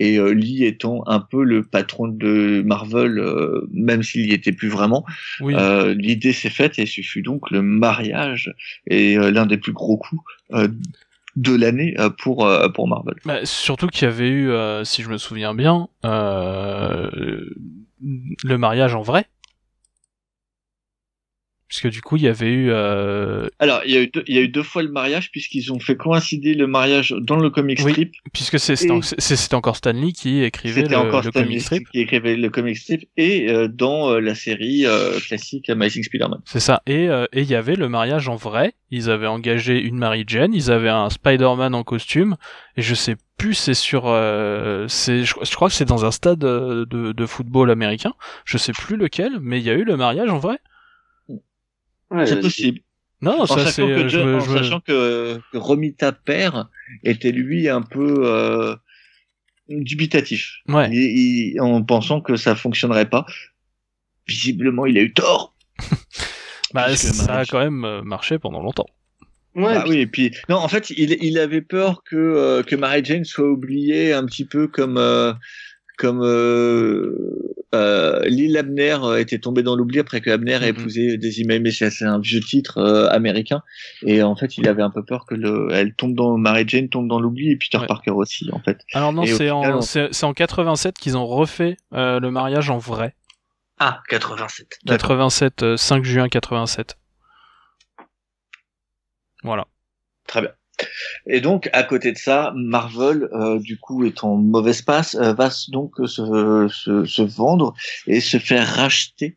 Et 0.00 0.18
euh, 0.18 0.32
Lee 0.32 0.64
étant 0.64 1.02
un 1.06 1.20
peu 1.20 1.44
le 1.44 1.62
patron 1.62 2.08
de 2.08 2.62
Marvel, 2.64 3.18
euh, 3.18 3.68
même 3.72 4.02
s'il 4.02 4.26
y 4.30 4.32
était 4.32 4.52
plus 4.52 4.68
vraiment, 4.68 5.04
Oui. 5.40 5.54
euh, 5.56 5.94
l'idée 5.94 6.32
s'est 6.32 6.50
faite 6.50 6.78
et 6.78 6.86
ce 6.86 7.00
fut 7.00 7.22
donc 7.22 7.50
le 7.50 7.62
mariage 7.62 8.54
et 8.86 9.16
l'un 9.16 9.46
des 9.46 9.58
plus 9.58 9.72
gros 9.72 9.96
coups 9.96 10.22
de 11.36 11.54
l'année 11.54 11.94
pour 12.18 12.50
pour 12.74 12.88
Marvel. 12.88 13.14
Bah, 13.24 13.44
surtout 13.44 13.86
qu'il 13.88 14.06
y 14.06 14.10
avait 14.10 14.30
eu, 14.30 14.50
si 14.84 15.02
je 15.02 15.08
me 15.08 15.18
souviens 15.18 15.54
bien, 15.54 15.88
le 18.00 18.56
mariage 18.56 18.94
en 18.94 19.02
vrai. 19.02 19.26
Parce 21.68 21.82
que 21.82 21.88
du 21.88 22.00
coup, 22.00 22.16
il 22.16 22.22
y 22.22 22.28
avait 22.28 22.50
eu. 22.50 22.70
Euh... 22.70 23.48
Alors, 23.58 23.82
il 23.84 23.92
y, 23.92 23.96
a 23.98 24.00
eu 24.00 24.06
deux, 24.06 24.24
il 24.26 24.34
y 24.34 24.38
a 24.38 24.40
eu 24.40 24.48
deux 24.48 24.62
fois 24.62 24.82
le 24.82 24.88
mariage, 24.88 25.30
puisqu'ils 25.30 25.70
ont 25.70 25.78
fait 25.78 25.96
coïncider 25.96 26.54
le 26.54 26.66
mariage 26.66 27.14
dans 27.20 27.36
le 27.36 27.50
comic 27.50 27.78
strip. 27.80 28.14
puisque 28.32 28.58
c'était 28.58 28.86
et... 28.86 29.54
encore 29.54 29.76
Stanley 29.76 30.12
qui 30.12 30.42
écrivait 30.42 30.84
le, 30.84 30.96
encore 30.96 31.22
le 31.22 31.30
comic 31.30 31.60
strip. 31.60 31.86
Qui 31.90 32.00
écrivait 32.00 32.36
le 32.36 32.48
comic 32.48 32.78
strip, 32.78 33.06
et 33.18 33.50
euh, 33.50 33.68
dans 33.68 34.10
euh, 34.10 34.20
la 34.20 34.34
série 34.34 34.86
euh, 34.86 35.20
classique 35.20 35.68
Amazing 35.68 36.02
Spider-Man. 36.04 36.40
C'est 36.46 36.60
ça. 36.60 36.82
Et 36.86 37.08
il 37.34 37.44
y 37.44 37.54
avait 37.54 37.76
le 37.76 37.90
mariage 37.90 38.28
en 38.28 38.36
vrai. 38.36 38.72
Ils 38.90 39.10
avaient 39.10 39.26
engagé 39.26 39.78
une 39.78 39.98
Mary 39.98 40.24
Jane, 40.26 40.54
ils 40.54 40.70
avaient 40.70 40.88
un 40.88 41.10
Spider-Man 41.10 41.74
en 41.74 41.84
costume, 41.84 42.36
et 42.78 42.82
je 42.82 42.94
sais 42.94 43.16
plus 43.36 43.52
c'est 43.52 43.74
sur 43.74 44.04
c'est 44.88 45.22
je, 45.24 45.34
je, 45.42 45.54
crois 45.54 45.68
que 45.68 45.74
c'est 45.74 45.84
dans 45.84 46.06
un 46.06 46.10
stade 46.10 46.38
de, 46.40 46.84
de 46.86 47.26
football 47.26 47.70
américain 47.70 48.14
je 48.44 48.58
sais 48.58 48.72
plus 48.72 48.96
lequel 48.96 49.38
mais 49.40 49.60
il 49.60 49.64
y 49.64 49.70
a 49.70 49.74
eu 49.74 49.84
le 49.84 49.96
mariage 49.96 50.28
en 50.28 50.38
vrai 50.38 50.58
c'est 52.24 52.40
possible. 52.40 52.80
Non, 53.20 53.46
ça 53.46 53.66
c'est. 53.66 53.82
en 53.82 54.40
sachant 54.40 54.80
que, 54.80 55.40
que, 55.52 55.56
Romita 55.58 56.12
père 56.12 56.68
était 57.02 57.32
lui 57.32 57.68
un 57.68 57.82
peu 57.82 58.18
euh, 58.24 58.76
dubitatif. 59.68 60.58
Ouais. 60.68 61.54
en 61.60 61.82
pensant 61.82 62.20
que 62.20 62.36
ça 62.36 62.54
fonctionnerait 62.54 63.08
pas. 63.10 63.26
Visiblement, 64.26 64.86
il 64.86 64.98
a 64.98 65.02
eu 65.02 65.12
tort. 65.12 65.56
bah, 66.74 66.94
ça 66.96 67.38
a 67.38 67.44
quand 67.44 67.58
même 67.58 67.84
euh, 67.84 68.02
marché 68.02 68.38
pendant 68.38 68.60
longtemps. 68.60 68.88
Ouais, 69.54 69.74
bah, 69.74 69.84
oui, 69.88 69.98
et 69.98 70.06
puis 70.06 70.32
non, 70.48 70.56
en 70.56 70.68
fait, 70.68 70.90
il, 70.90 71.16
il 71.22 71.38
avait 71.38 71.62
peur 71.62 72.02
que 72.04 72.16
euh, 72.16 72.62
que 72.62 72.76
Mary 72.76 73.04
Jane 73.04 73.24
soit 73.24 73.48
oubliée 73.48 74.12
un 74.12 74.24
petit 74.26 74.44
peu 74.44 74.68
comme 74.68 74.98
euh, 74.98 75.32
comme 75.98 76.22
euh, 76.22 77.58
euh, 77.74 78.24
Lil 78.24 78.56
Abner 78.56 78.98
était 79.18 79.38
tombé 79.38 79.62
dans 79.62 79.76
l'oubli 79.76 79.98
après 79.98 80.20
que 80.20 80.30
Abner 80.30 80.54
ait 80.54 80.72
mhm. 80.72 80.78
épousé 80.78 81.18
des 81.18 81.40
emails, 81.40 81.60
mais 81.60 81.70
c'est 81.70 82.04
un 82.04 82.20
vieux 82.20 82.40
titre 82.40 82.78
euh, 82.78 83.08
américain. 83.10 83.62
Et 84.06 84.22
en 84.22 84.36
fait, 84.36 84.56
il 84.56 84.68
avait 84.68 84.82
un 84.82 84.90
peu 84.90 85.04
peur 85.04 85.26
que 85.26 85.34
le, 85.34 85.68
elle 85.72 85.94
tombe 85.94 86.14
dans 86.14 86.38
Mary 86.38 86.64
Jane 86.66 86.88
tombe 86.88 87.08
dans 87.08 87.20
l'oubli 87.20 87.50
et 87.50 87.56
Peter 87.56 87.84
Parker 87.86 88.12
aussi, 88.12 88.48
en 88.52 88.60
fait. 88.60 88.78
Alors 88.94 89.12
non, 89.12 89.26
c'est 89.26 89.50
en, 89.50 89.82
c'est 89.82 90.24
en 90.24 90.32
87 90.32 90.96
qu'ils 90.96 91.16
ont 91.16 91.26
refait 91.26 91.76
euh, 91.92 92.20
le 92.20 92.30
mariage 92.30 92.70
en 92.70 92.78
vrai. 92.78 93.14
Ah, 93.80 94.02
87. 94.08 94.78
87, 94.86 95.76
5 95.76 96.04
juin 96.04 96.28
87. 96.28 96.96
Voilà. 99.42 99.66
Très 100.26 100.40
bien. 100.40 100.50
Et 101.26 101.40
donc, 101.40 101.68
à 101.72 101.82
côté 101.82 102.12
de 102.12 102.18
ça, 102.18 102.52
Marvel, 102.56 103.28
euh, 103.32 103.58
du 103.58 103.78
coup, 103.78 104.04
est 104.04 104.24
en 104.24 104.36
mauvaise 104.36 104.82
passe, 104.82 105.14
euh, 105.14 105.32
va 105.32 105.50
donc 105.68 105.94
se, 106.06 106.68
se, 106.70 107.04
se, 107.04 107.22
vendre 107.22 107.74
et 108.06 108.20
se 108.20 108.38
faire 108.38 108.66
racheter 108.66 109.36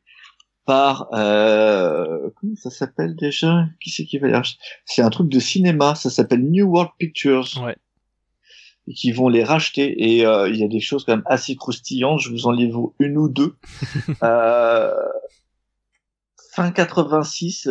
par 0.65 1.07
euh, 1.13 2.29
comment 2.39 2.55
ça 2.55 2.69
s'appelle 2.69 3.15
déjà? 3.15 3.65
Qui 3.81 3.89
c'est 3.89 4.05
qui 4.05 4.17
va 4.17 4.27
les 4.27 4.35
racheter? 4.35 4.59
C'est 4.85 5.01
un 5.01 5.09
truc 5.09 5.29
de 5.29 5.39
cinéma, 5.39 5.95
ça 5.95 6.09
s'appelle 6.09 6.43
New 6.49 6.67
World 6.67 6.91
Pictures. 6.97 7.49
Ouais. 7.63 7.75
Et 8.87 8.93
qui 8.93 9.11
vont 9.11 9.29
les 9.29 9.43
racheter 9.43 10.17
et 10.17 10.25
euh, 10.25 10.49
il 10.49 10.57
y 10.57 10.63
a 10.63 10.67
des 10.67 10.79
choses 10.79 11.05
quand 11.05 11.15
même 11.15 11.25
assez 11.27 11.55
croustillantes. 11.55 12.19
Je 12.19 12.29
vous 12.29 12.47
en 12.47 12.51
livre 12.51 12.93
une 12.99 13.17
ou 13.17 13.29
deux. 13.29 13.55
euh, 14.23 14.91
fin 16.53 16.71
86, 16.71 17.69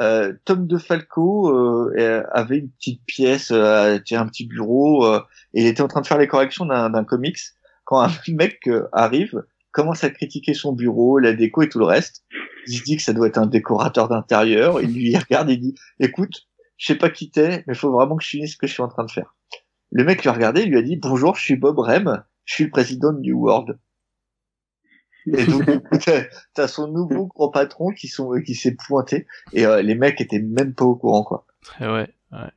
euh, 0.00 0.34
Tom 0.44 0.66
DeFalco 0.66 1.50
euh, 1.50 2.22
avait 2.32 2.58
une 2.58 2.70
petite 2.70 3.02
pièce, 3.06 3.50
euh, 3.50 3.98
un 4.10 4.26
petit 4.26 4.46
bureau, 4.46 5.06
euh, 5.06 5.20
et 5.54 5.62
il 5.62 5.66
était 5.66 5.82
en 5.82 5.88
train 5.88 6.02
de 6.02 6.06
faire 6.06 6.18
les 6.18 6.28
corrections 6.28 6.66
d'un 6.66 7.04
comics 7.04 7.38
quand 7.84 8.00
un 8.00 8.10
mec 8.28 8.66
euh, 8.68 8.88
arrive, 8.92 9.42
commence 9.72 10.04
à 10.04 10.10
critiquer 10.10 10.54
son 10.54 10.72
bureau, 10.72 11.18
la 11.18 11.32
déco 11.32 11.62
et 11.62 11.68
tout 11.68 11.78
le 11.78 11.84
reste. 11.84 12.24
Il 12.66 12.78
se 12.78 12.84
dit 12.84 12.96
que 12.96 13.02
ça 13.02 13.12
doit 13.12 13.28
être 13.28 13.38
un 13.38 13.46
décorateur 13.46 14.08
d'intérieur. 14.08 14.82
Il 14.82 14.92
lui 14.92 15.16
regarde 15.16 15.48
et 15.50 15.56
dit 15.56 15.74
"Écoute, 16.00 16.46
je 16.76 16.86
sais 16.86 16.94
pas 16.96 17.10
qui 17.10 17.30
t'es, 17.30 17.62
mais 17.66 17.74
faut 17.74 17.92
vraiment 17.92 18.16
que 18.16 18.24
je 18.24 18.28
finisse 18.28 18.52
ce 18.52 18.56
que 18.56 18.66
je 18.66 18.72
suis 18.72 18.82
en 18.82 18.88
train 18.88 19.04
de 19.04 19.10
faire." 19.10 19.34
Le 19.92 20.04
mec 20.04 20.22
lui 20.22 20.28
a 20.28 20.32
regardé, 20.32 20.62
il 20.62 20.70
lui 20.70 20.78
a 20.78 20.82
dit 20.82 20.96
"Bonjour, 20.96 21.36
je 21.36 21.42
suis 21.42 21.56
Bob 21.56 21.78
Rem, 21.78 22.22
je 22.44 22.54
suis 22.54 22.64
le 22.64 22.70
président 22.70 23.12
de 23.12 23.20
New 23.20 23.38
World." 23.38 23.78
Et 25.26 25.46
donc, 25.46 25.64
t'as 26.54 26.68
son 26.68 26.88
nouveau 26.88 27.26
gros 27.26 27.50
patron 27.50 27.90
qui 27.90 28.08
sont 28.08 28.32
qui 28.44 28.54
s'est 28.54 28.76
pointé 28.76 29.26
et 29.52 29.66
euh, 29.66 29.82
les 29.82 29.94
mecs 29.94 30.20
étaient 30.20 30.40
même 30.40 30.74
pas 30.74 30.84
au 30.84 30.96
courant 30.96 31.24
quoi. 31.24 31.46
Et 31.80 31.86
ouais, 31.86 32.08
ouais. 32.32 32.50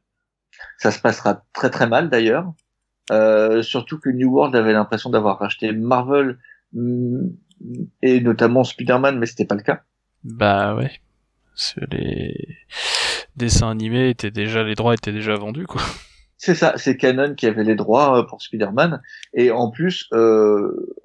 Ça 0.78 0.92
se 0.92 1.00
passera 1.00 1.44
très 1.54 1.70
très 1.70 1.88
mal 1.88 2.10
d'ailleurs. 2.10 2.54
Euh, 3.12 3.64
surtout 3.64 4.00
que 4.00 4.10
New 4.10 4.32
World 4.32 4.56
avait 4.56 4.74
l'impression 4.74 5.10
d'avoir 5.10 5.40
racheté 5.40 5.72
Marvel 5.72 6.38
mm, 6.74 7.30
et 8.04 8.22
notamment 8.22 8.64
Spider-Man, 8.64 9.18
mais 9.18 9.26
c'était 9.26 9.46
pas 9.46 9.56
le 9.56 9.64
cas. 9.64 9.82
Bah 10.24 10.76
ouais. 10.76 10.92
les 11.92 12.58
dessins 13.36 13.72
animés 13.72 14.10
étaient 14.10 14.32
déjà 14.32 14.64
les 14.64 14.76
droits 14.76 14.94
étaient 14.94 15.14
déjà 15.14 15.36
vendus 15.36 15.66
quoi. 15.66 15.82
C'est 16.38 16.56
ça, 16.56 16.74
c'est 16.78 16.96
Canon 16.96 17.36
qui 17.36 17.48
avait 17.48 17.66
les 17.66 17.76
droits 17.76 18.20
euh, 18.20 18.24
pour 18.24 18.42
Spider-Man 18.42 19.02
et 19.34 19.52
en 19.52 19.70
plus 19.72 20.08
euh, 20.14 20.96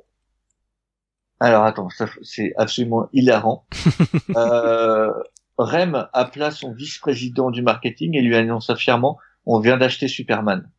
alors 1.48 1.64
attends, 1.64 1.88
c'est 2.22 2.52
absolument 2.56 3.08
hilarant. 3.12 3.66
euh, 4.36 5.12
Rem 5.56 6.08
appela 6.12 6.50
son 6.50 6.72
vice-président 6.72 7.50
du 7.50 7.62
marketing 7.62 8.16
et 8.16 8.22
lui 8.22 8.34
annonça 8.36 8.76
fièrement 8.76 9.18
on 9.46 9.60
vient 9.60 9.76
d'acheter 9.76 10.08
Superman. 10.08 10.70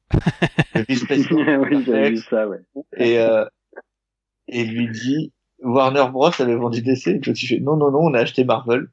Le 0.73 0.81
vice-président. 0.89 1.35
oui, 1.59 2.17
ça, 2.29 2.47
ouais. 2.47 2.59
Et, 2.97 3.19
euh, 3.19 3.45
et 4.47 4.63
lui 4.63 4.89
dit 4.89 5.33
Warner 5.61 6.05
Bros 6.11 6.31
avait 6.39 6.55
vendu 6.55 6.81
DC. 6.81 7.07
Et 7.07 7.21
il 7.25 7.35
fait 7.35 7.59
non, 7.59 7.77
non, 7.77 7.91
non, 7.91 7.99
on 8.01 8.13
a 8.13 8.19
acheté 8.19 8.43
Marvel. 8.43 8.87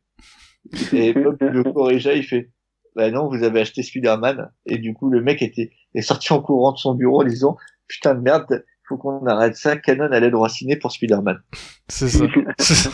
Et 0.93 1.13
Bob 1.13 1.37
le 1.41 1.65
corrigea, 1.65 2.15
il 2.15 2.25
fait 2.25 2.51
bah 2.95 3.11
non, 3.11 3.29
vous 3.29 3.43
avez 3.43 3.61
acheté 3.61 3.83
Spider-Man. 3.83 4.51
Et 4.67 4.79
du 4.79 4.93
coup, 4.93 5.09
le 5.11 5.23
mec 5.23 5.41
était 5.41 5.73
est 5.95 6.03
sorti 6.03 6.33
en 6.33 6.43
courant 6.43 6.73
de 6.73 6.79
son 6.79 6.95
bureau 6.95 7.23
en 7.23 7.25
disant 7.25 7.57
putain 7.89 8.15
de 8.15 8.21
merde, 8.21 8.65
faut 8.93 8.99
qu'on 8.99 9.27
arrête 9.27 9.57
ça. 9.57 9.77
Canon 9.77 10.11
allait 10.13 10.31
droit 10.31 10.49
ciné 10.49 10.77
pour 10.77 10.93
Spider-Man. 10.93 11.41
C'est 11.89 12.09
ça. 12.09 12.91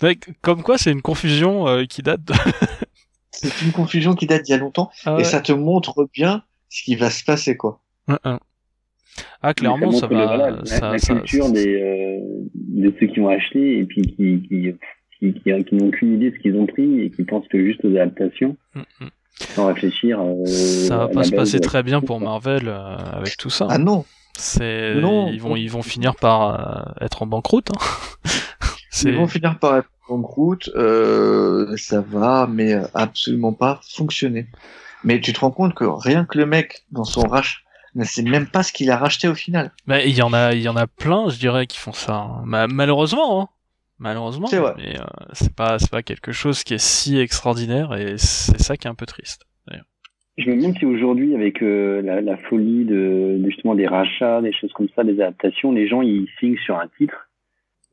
Comme 0.42 0.62
quoi, 0.62 0.78
c'est 0.78 0.92
une 0.92 1.02
confusion 1.02 1.66
euh, 1.68 1.84
qui 1.84 2.02
date. 2.02 2.22
De... 2.24 2.34
c'est 3.30 3.62
une 3.62 3.72
confusion 3.72 4.14
qui 4.14 4.26
date 4.26 4.42
d'il 4.42 4.52
y 4.52 4.54
a 4.54 4.58
longtemps, 4.58 4.90
ah 5.04 5.16
et 5.18 5.24
ça 5.24 5.40
te 5.40 5.52
montre 5.52 6.08
bien 6.12 6.42
ce 6.68 6.82
qui 6.82 6.96
va 6.96 7.08
se 7.08 7.24
passer, 7.24 7.56
quoi. 7.56 7.80
Ah, 9.40 9.54
clairement, 9.54 9.92
ça, 9.92 10.06
va. 10.06 10.36
la, 10.36 10.50
la 10.90 10.98
culture 10.98 11.50
des, 11.50 11.80
euh, 11.80 12.18
de 12.54 12.92
ceux 13.00 13.06
qui 13.06 13.20
ont 13.20 13.28
acheté 13.28 13.78
et 13.78 13.84
puis 13.84 14.02
qui, 14.02 14.42
qui, 14.48 14.74
qui, 15.18 15.64
qui, 15.64 15.74
n'ont 15.74 15.88
aucune 15.88 16.14
idée 16.14 16.30
de 16.30 16.36
ce 16.36 16.40
qu'ils 16.40 16.56
ont 16.56 16.66
pris 16.66 17.00
et 17.00 17.10
qui 17.10 17.24
pensent 17.24 17.48
que 17.48 17.64
juste 17.64 17.82
aux 17.84 17.90
adaptations. 17.90 18.56
Sans 19.38 19.66
réfléchir. 19.66 20.20
Euh, 20.20 20.44
ça 20.44 20.98
va 20.98 21.08
pas 21.08 21.24
se 21.24 21.34
passer 21.34 21.60
très 21.60 21.82
bien 21.82 22.02
pour 22.02 22.20
Marvel 22.20 22.68
avec 22.68 23.38
tout 23.38 23.50
ça. 23.50 23.66
Ah 23.70 23.78
non, 23.78 24.04
c'est 24.38 24.92
ils 24.94 25.40
vont 25.40 25.56
ils 25.56 25.70
vont 25.70 25.82
finir 25.82 26.16
par 26.16 26.60
euh, 26.60 27.04
être 27.04 27.22
en 27.22 27.26
banqueroute. 27.26 27.70
Hein. 27.70 28.30
ils 29.04 29.16
vont 29.16 29.26
finir 29.26 29.58
par 29.58 29.76
être 29.76 29.88
en 30.08 30.18
banqueroute. 30.18 30.70
Euh, 30.74 31.76
ça 31.76 32.00
va, 32.00 32.46
mais 32.50 32.74
absolument 32.94 33.52
pas 33.52 33.80
fonctionner. 33.88 34.46
Mais 35.04 35.20
tu 35.20 35.32
te 35.32 35.40
rends 35.40 35.50
compte 35.50 35.74
que 35.74 35.84
rien 35.84 36.24
que 36.24 36.38
le 36.38 36.46
mec 36.46 36.84
dans 36.90 37.04
son 37.04 37.22
rach 37.22 37.64
ne 37.94 38.04
sait 38.04 38.22
même 38.22 38.46
pas 38.46 38.62
ce 38.62 38.72
qu'il 38.72 38.90
a 38.90 38.96
racheté 38.96 39.28
au 39.28 39.34
final. 39.34 39.72
Mais 39.86 40.08
il 40.08 40.16
y 40.16 40.22
en 40.22 40.32
a 40.32 40.52
il 40.52 40.62
y 40.62 40.68
en 40.68 40.76
a 40.76 40.86
plein, 40.86 41.28
je 41.28 41.38
dirais, 41.38 41.66
qui 41.66 41.78
font 41.78 41.92
ça. 41.92 42.14
Hein. 42.14 42.66
malheureusement. 42.68 43.42
Hein. 43.42 43.48
Malheureusement, 43.98 44.46
c'est 44.46 44.60
mais 44.76 45.00
euh, 45.00 45.04
c'est 45.32 45.54
pas 45.54 45.78
c'est 45.78 45.90
pas 45.90 46.02
quelque 46.02 46.30
chose 46.30 46.64
qui 46.64 46.74
est 46.74 46.78
si 46.78 47.18
extraordinaire 47.18 47.94
et 47.94 48.18
c'est 48.18 48.60
ça 48.60 48.76
qui 48.76 48.86
est 48.86 48.90
un 48.90 48.94
peu 48.94 49.06
triste. 49.06 49.46
Je 50.36 50.50
me 50.50 50.56
demande 50.56 50.76
si 50.78 50.84
aujourd'hui, 50.84 51.34
avec 51.34 51.62
euh, 51.62 52.02
la, 52.02 52.20
la, 52.20 52.36
folie 52.36 52.84
de, 52.84 53.40
justement 53.46 53.74
des 53.74 53.86
rachats, 53.86 54.42
des 54.42 54.52
choses 54.52 54.72
comme 54.72 54.88
ça, 54.94 55.02
des 55.02 55.14
adaptations, 55.14 55.72
les 55.72 55.88
gens 55.88 56.02
ils 56.02 56.28
signent 56.38 56.58
sur 56.58 56.78
un 56.78 56.88
titre, 56.98 57.30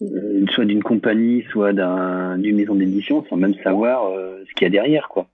euh, 0.01 0.45
soit 0.51 0.65
d'une 0.65 0.83
compagnie, 0.83 1.43
soit 1.51 1.71
d'une 1.71 2.55
maison 2.55 2.75
d'édition, 2.75 3.25
sans 3.29 3.37
même 3.37 3.55
savoir 3.63 4.07
euh, 4.07 4.43
ce 4.47 4.53
qu'il 4.55 4.65
y 4.65 4.67
a 4.67 4.69
derrière, 4.69 5.07
quoi. 5.07 5.27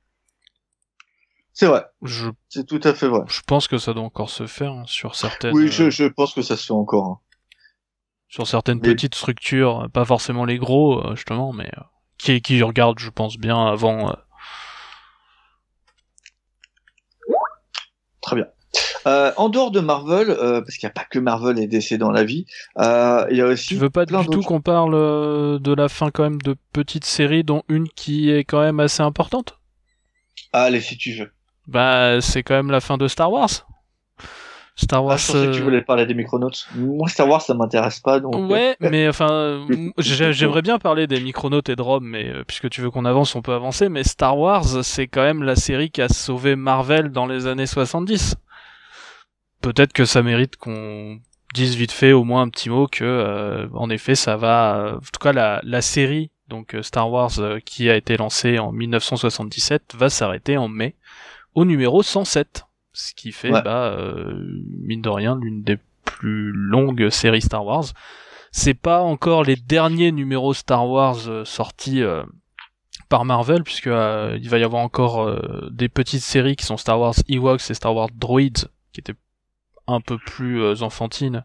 C'est 1.52 1.66
vrai. 1.66 1.84
C'est 2.48 2.66
tout 2.66 2.80
à 2.84 2.94
fait 2.94 3.08
vrai. 3.08 3.22
Je 3.28 3.42
pense 3.46 3.68
que 3.68 3.80
ça 3.80 3.94
doit 3.94 4.04
encore 4.04 4.30
se 4.30 4.46
faire 4.46 4.72
hein, 4.72 4.84
sur 4.86 5.16
certaines. 5.16 5.54
Oui, 5.54 5.68
je, 5.68 5.90
je, 5.90 6.06
pense 6.06 6.34
que 6.34 6.42
ça 6.42 6.56
se 6.56 6.68
fait 6.68 6.74
encore. 6.74 7.06
Hein. 7.08 7.20
Sur 8.30 8.48
certaines 8.48 8.80
petites 8.80 9.16
structures, 9.16 9.90
pas 9.92 10.06
forcément 10.06 10.46
les 10.46 10.58
gros, 10.58 11.04
justement, 11.16 11.52
mais 11.52 11.72
qui, 12.20 12.40
qui 12.42 12.62
regardent, 12.62 13.00
je 13.00 13.10
pense 13.10 13.38
bien 13.38 13.66
avant 13.66 14.16
Très 18.30 18.36
bien. 18.36 18.48
Euh, 19.08 19.32
en 19.38 19.50
dehors 19.50 19.72
de 19.72 19.80
Marvel, 19.80 20.30
euh, 20.30 20.62
parce 20.62 20.78
qu'il 20.78 20.86
n'y 20.86 20.92
a 20.92 20.94
pas 20.94 21.06
que 21.10 21.18
Marvel 21.18 21.58
et 21.58 21.66
DC 21.66 21.96
dans 21.96 22.12
la 22.12 22.24
vie, 22.24 22.46
euh, 22.78 23.26
il 23.32 23.38
y 23.38 23.42
a 23.42 23.48
aussi. 23.48 23.70
Tu 23.70 23.76
veux 23.76 23.90
pas 23.90 24.06
du 24.06 24.14
tout 24.28 24.42
qu'on 24.42 24.62
parle 24.62 24.92
de 25.60 25.74
la 25.74 25.90
fin 25.90 26.12
quand 26.12 26.22
même 26.22 26.40
de 26.44 26.56
petites 26.72 27.06
séries, 27.06 27.44
dont 27.44 27.64
une 27.70 27.90
qui 27.90 28.30
est 28.30 28.44
quand 28.44 28.62
même 28.62 28.80
assez 28.80 29.02
importante? 29.02 29.58
Allez, 30.54 30.80
si 30.80 30.96
tu 30.96 31.14
veux. 31.14 31.32
Bah, 31.68 32.22
c'est 32.22 32.44
quand 32.44 32.54
même 32.54 32.70
la 32.70 32.82
fin 32.82 33.00
de 33.00 33.08
Star 33.08 33.32
Wars. 33.32 33.50
Star 34.82 35.04
Wars. 35.04 35.16
Ah, 35.16 35.18
je 35.18 35.32
pensais 35.32 35.48
que 35.48 35.52
tu 35.52 35.62
voulais 35.62 35.82
parler 35.82 36.06
des 36.06 36.14
Micronauts. 36.14 36.52
Moi, 36.76 37.10
Star 37.10 37.28
Wars, 37.28 37.42
ça 37.42 37.54
m'intéresse 37.54 38.00
pas. 38.00 38.20
Donc... 38.20 38.50
Ouais, 38.50 38.78
mais 38.80 39.10
enfin, 39.10 39.68
j'aimerais 39.98 40.62
bien 40.62 40.80
parler 40.80 41.06
des 41.06 41.20
Micronauts 41.20 41.62
et 41.68 41.76
de 41.76 41.82
Rome, 41.82 42.06
mais 42.06 42.32
puisque 42.48 42.70
tu 42.70 42.82
veux 42.82 42.90
qu'on 42.90 43.06
avance, 43.06 43.36
on 43.36 43.42
peut 43.42 43.54
avancer. 43.54 43.90
Mais 43.90 44.04
Star 44.04 44.38
Wars, 44.38 44.64
c'est 44.84 45.08
quand 45.08 45.24
même 45.24 45.44
la 45.44 45.56
série 45.56 45.92
qui 45.92 46.02
a 46.02 46.08
sauvé 46.08 46.56
Marvel 46.56 47.10
dans 47.10 47.26
les 47.26 47.46
années 47.46 47.66
70. 47.66 48.36
Peut-être 49.62 49.92
que 49.92 50.06
ça 50.06 50.24
mérite 50.24 50.56
qu'on 50.56 51.20
dise 51.54 51.76
vite 51.76 51.92
fait 51.92 52.14
au 52.14 52.24
moins 52.24 52.44
un 52.44 52.50
petit 52.50 52.70
mot 52.70 52.88
que, 52.88 53.68
en 53.74 53.90
effet, 53.90 54.16
ça 54.16 54.38
va. 54.38 54.96
en 54.96 55.00
tout 55.00 55.20
cas, 55.22 55.34
la, 55.34 55.60
la 55.64 55.82
série 55.82 56.32
donc 56.48 56.76
Star 56.82 57.12
Wars 57.12 57.32
qui 57.64 57.92
a 57.92 57.96
été 57.96 58.18
lancée 58.18 58.58
en 58.58 58.72
1977 58.72 59.94
va 59.96 60.10
s'arrêter 60.10 60.58
en 60.58 60.68
mai 60.68 60.96
au 61.54 61.64
numéro 61.64 62.02
107 62.02 62.64
ce 63.00 63.14
qui 63.14 63.32
fait 63.32 63.52
bah 63.52 63.94
euh, 63.94 64.34
mine 64.82 65.02
de 65.02 65.10
rien 65.10 65.38
l'une 65.40 65.64
des 65.64 65.78
plus 66.04 66.52
longues 66.52 67.10
séries 67.10 67.42
Star 67.42 67.66
Wars. 67.66 67.86
C'est 68.52 68.74
pas 68.74 69.02
encore 69.02 69.44
les 69.44 69.56
derniers 69.56 70.12
numéros 70.12 70.54
Star 70.54 70.88
Wars 70.88 71.28
euh, 71.28 71.46
sortis 71.46 72.02
euh, 72.02 72.24
par 73.08 73.24
Marvel 73.24 73.64
puisque 73.64 73.86
il 73.88 74.50
va 74.50 74.58
y 74.58 74.64
avoir 74.64 74.84
encore 74.84 75.42
des 75.72 75.90
petites 75.90 76.22
séries 76.22 76.56
qui 76.56 76.66
sont 76.66 76.78
Star 76.78 77.00
Wars 77.00 77.16
Ewoks 77.28 77.72
et 77.72 77.74
Star 77.74 77.96
Wars 77.96 78.10
Droids 78.14 78.68
qui 78.92 79.00
étaient 79.00 79.16
un 79.88 80.00
peu 80.00 80.20
plus 80.20 80.84
enfantines 80.84 81.44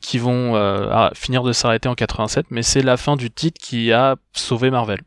qui 0.00 0.18
vont 0.18 1.10
finir 1.16 1.42
de 1.42 1.52
s'arrêter 1.52 1.88
en 1.88 1.96
87 1.96 2.52
mais 2.52 2.62
c'est 2.62 2.82
la 2.82 2.96
fin 2.96 3.16
du 3.16 3.32
titre 3.32 3.60
qui 3.60 3.92
a 3.92 4.14
sauvé 4.32 4.70
Marvel. 4.70 5.00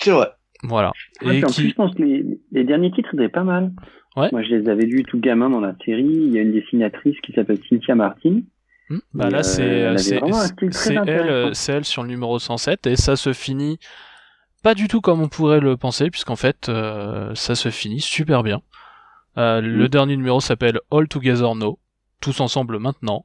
C'est 0.00 0.12
vrai. 0.12 0.37
Voilà. 0.62 0.92
et 1.22 1.44
en 1.44 1.50
plus, 1.50 1.68
je 1.68 1.74
pense 1.74 1.94
que 1.94 2.02
les, 2.02 2.64
derniers 2.64 2.90
titres 2.90 3.14
étaient 3.14 3.28
pas 3.28 3.44
mal. 3.44 3.72
Ouais. 4.16 4.28
Moi, 4.32 4.42
je 4.42 4.56
les 4.56 4.68
avais 4.68 4.86
vus 4.86 5.04
tout 5.04 5.20
gamin 5.20 5.48
dans 5.48 5.60
la 5.60 5.74
série. 5.84 6.02
Il 6.02 6.32
y 6.32 6.38
a 6.38 6.42
une 6.42 6.52
dessinatrice 6.52 7.16
qui 7.20 7.32
s'appelle 7.32 7.58
Cynthia 7.68 7.94
Martin. 7.94 8.40
Hmm. 8.90 8.98
Bah 9.14 9.30
là, 9.30 9.42
c'est 9.42 9.96
c'est 9.98 10.16
elle, 11.06 11.52
elle 11.68 11.84
sur 11.84 12.02
le 12.02 12.08
numéro 12.08 12.38
107 12.38 12.86
et 12.86 12.96
ça 12.96 13.16
se 13.16 13.32
finit 13.32 13.78
pas 14.62 14.74
du 14.74 14.88
tout 14.88 15.00
comme 15.00 15.20
on 15.20 15.28
pourrait 15.28 15.60
le 15.60 15.76
penser 15.76 16.10
puisqu'en 16.10 16.36
fait, 16.36 16.68
euh, 16.68 17.34
ça 17.34 17.54
se 17.54 17.68
finit 17.68 18.00
super 18.00 18.42
bien. 18.42 18.62
Euh, 19.36 19.60
Le 19.60 19.84
hmm. 19.84 19.88
dernier 19.88 20.16
numéro 20.16 20.40
s'appelle 20.40 20.80
All 20.90 21.06
Together 21.06 21.54
No, 21.54 21.78
tous 22.20 22.40
ensemble 22.40 22.78
maintenant, 22.78 23.24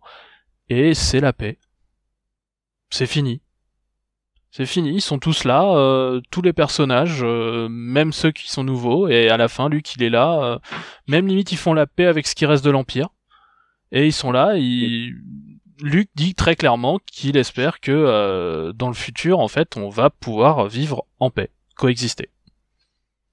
et 0.69 0.93
c'est 0.93 1.19
la 1.19 1.33
paix. 1.33 1.57
C'est 2.89 3.07
fini. 3.07 3.41
C'est 4.55 4.67
fini, 4.67 4.91
ils 4.91 5.01
sont 5.01 5.17
tous 5.17 5.45
là, 5.45 5.75
euh, 5.75 6.21
tous 6.29 6.43
les 6.43 6.53
personnages, 6.53 7.21
euh, 7.23 7.67
même 7.71 8.11
ceux 8.11 8.29
qui 8.29 8.51
sont 8.51 8.63
nouveaux, 8.63 9.07
et 9.07 9.29
à 9.29 9.35
la 9.35 9.47
fin, 9.47 9.67
Luke, 9.67 9.95
il 9.95 10.03
est 10.03 10.11
là. 10.11 10.43
Euh, 10.43 10.59
même 11.07 11.25
limite, 11.25 11.51
ils 11.51 11.57
font 11.57 11.73
la 11.73 11.87
paix 11.87 12.05
avec 12.05 12.27
ce 12.27 12.35
qui 12.35 12.45
reste 12.45 12.63
de 12.63 12.69
l'Empire. 12.69 13.09
Et 13.91 14.05
ils 14.05 14.13
sont 14.13 14.31
là, 14.31 14.53
il... 14.55 15.15
Luke 15.81 16.09
dit 16.13 16.35
très 16.35 16.55
clairement 16.55 16.99
qu'il 17.11 17.35
espère 17.35 17.79
que 17.79 18.71
dans 18.73 18.89
le 18.89 18.93
futur, 18.93 19.39
en 19.39 19.47
fait, 19.47 19.75
on 19.75 19.89
va 19.89 20.11
pouvoir 20.11 20.67
vivre 20.67 21.03
en 21.19 21.31
paix, 21.31 21.49
coexister. 21.75 22.29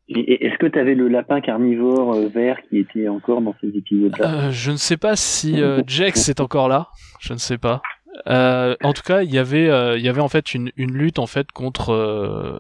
Est-ce 0.09 0.57
que 0.57 0.67
tu 0.67 0.79
avais 0.79 0.95
le 0.95 1.09
lapin 1.09 1.43
carnivore 1.43 2.15
vert 2.31 2.57
qui 2.69 2.79
était 2.79 3.09
encore 3.09 3.43
dans 3.43 3.55
ces 3.61 3.69
épisodes-là? 3.69 4.51
Je 4.51 4.71
ne 4.71 4.77
sais 4.77 4.97
pas 4.97 5.17
si 5.17 5.61
Jax 5.87 6.31
est 6.31 6.41
encore 6.41 6.69
là, 6.69 6.89
je 7.21 7.35
ne 7.35 7.39
sais 7.39 7.59
pas. 7.59 7.83
Euh, 8.27 8.77
en 8.83 8.93
tout 8.93 9.03
cas, 9.03 9.23
il 9.23 9.31
y 9.31 9.39
avait, 9.39 9.69
euh, 9.69 9.97
il 9.97 10.05
y 10.05 10.09
avait 10.09 10.21
en 10.21 10.29
fait 10.29 10.55
une, 10.55 10.73
une 10.77 10.93
lutte 10.93 11.19
en 11.19 11.27
fait 11.27 11.51
contre 11.53 11.93
euh, 11.93 12.59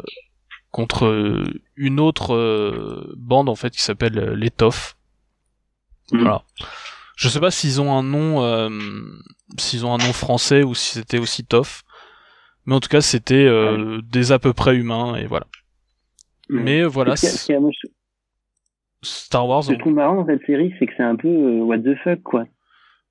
contre 0.70 1.44
une 1.76 1.98
autre 1.98 3.12
bande 3.16 3.48
en 3.48 3.56
fait 3.56 3.70
qui 3.70 3.82
s'appelle 3.82 4.34
les 4.34 4.50
Toff. 4.50 4.96
Mm. 6.12 6.20
Voilà. 6.20 6.42
Je 7.16 7.28
sais 7.28 7.40
pas 7.40 7.50
s'ils 7.50 7.80
ont 7.80 7.92
un 7.92 8.02
nom, 8.02 8.70
s'ils 9.58 9.84
ont 9.84 9.92
un 9.92 9.98
nom 9.98 10.12
français 10.12 10.62
ou 10.62 10.74
si 10.74 10.98
c'était 10.98 11.18
aussi 11.18 11.44
Toff. 11.44 11.82
Mais 12.66 12.74
en 12.74 12.80
tout 12.80 12.88
cas, 12.88 13.00
c'était 13.00 13.48
des 14.04 14.32
à 14.32 14.38
peu 14.38 14.52
près 14.52 14.76
humains 14.76 15.16
et 15.16 15.26
voilà. 15.26 15.46
Mais 16.48 16.84
voilà. 16.84 17.14
Star 19.02 19.48
Wars. 19.48 19.64
Ce 19.64 19.72
qui 19.72 19.88
est 19.88 19.92
marrant 19.92 20.16
dans 20.16 20.26
cette 20.26 20.44
série, 20.46 20.72
c'est 20.78 20.86
que 20.86 20.92
c'est 20.96 21.02
un 21.02 21.16
peu 21.16 21.28
what 21.60 21.78
the 21.78 21.96
fuck 22.04 22.22
quoi 22.22 22.44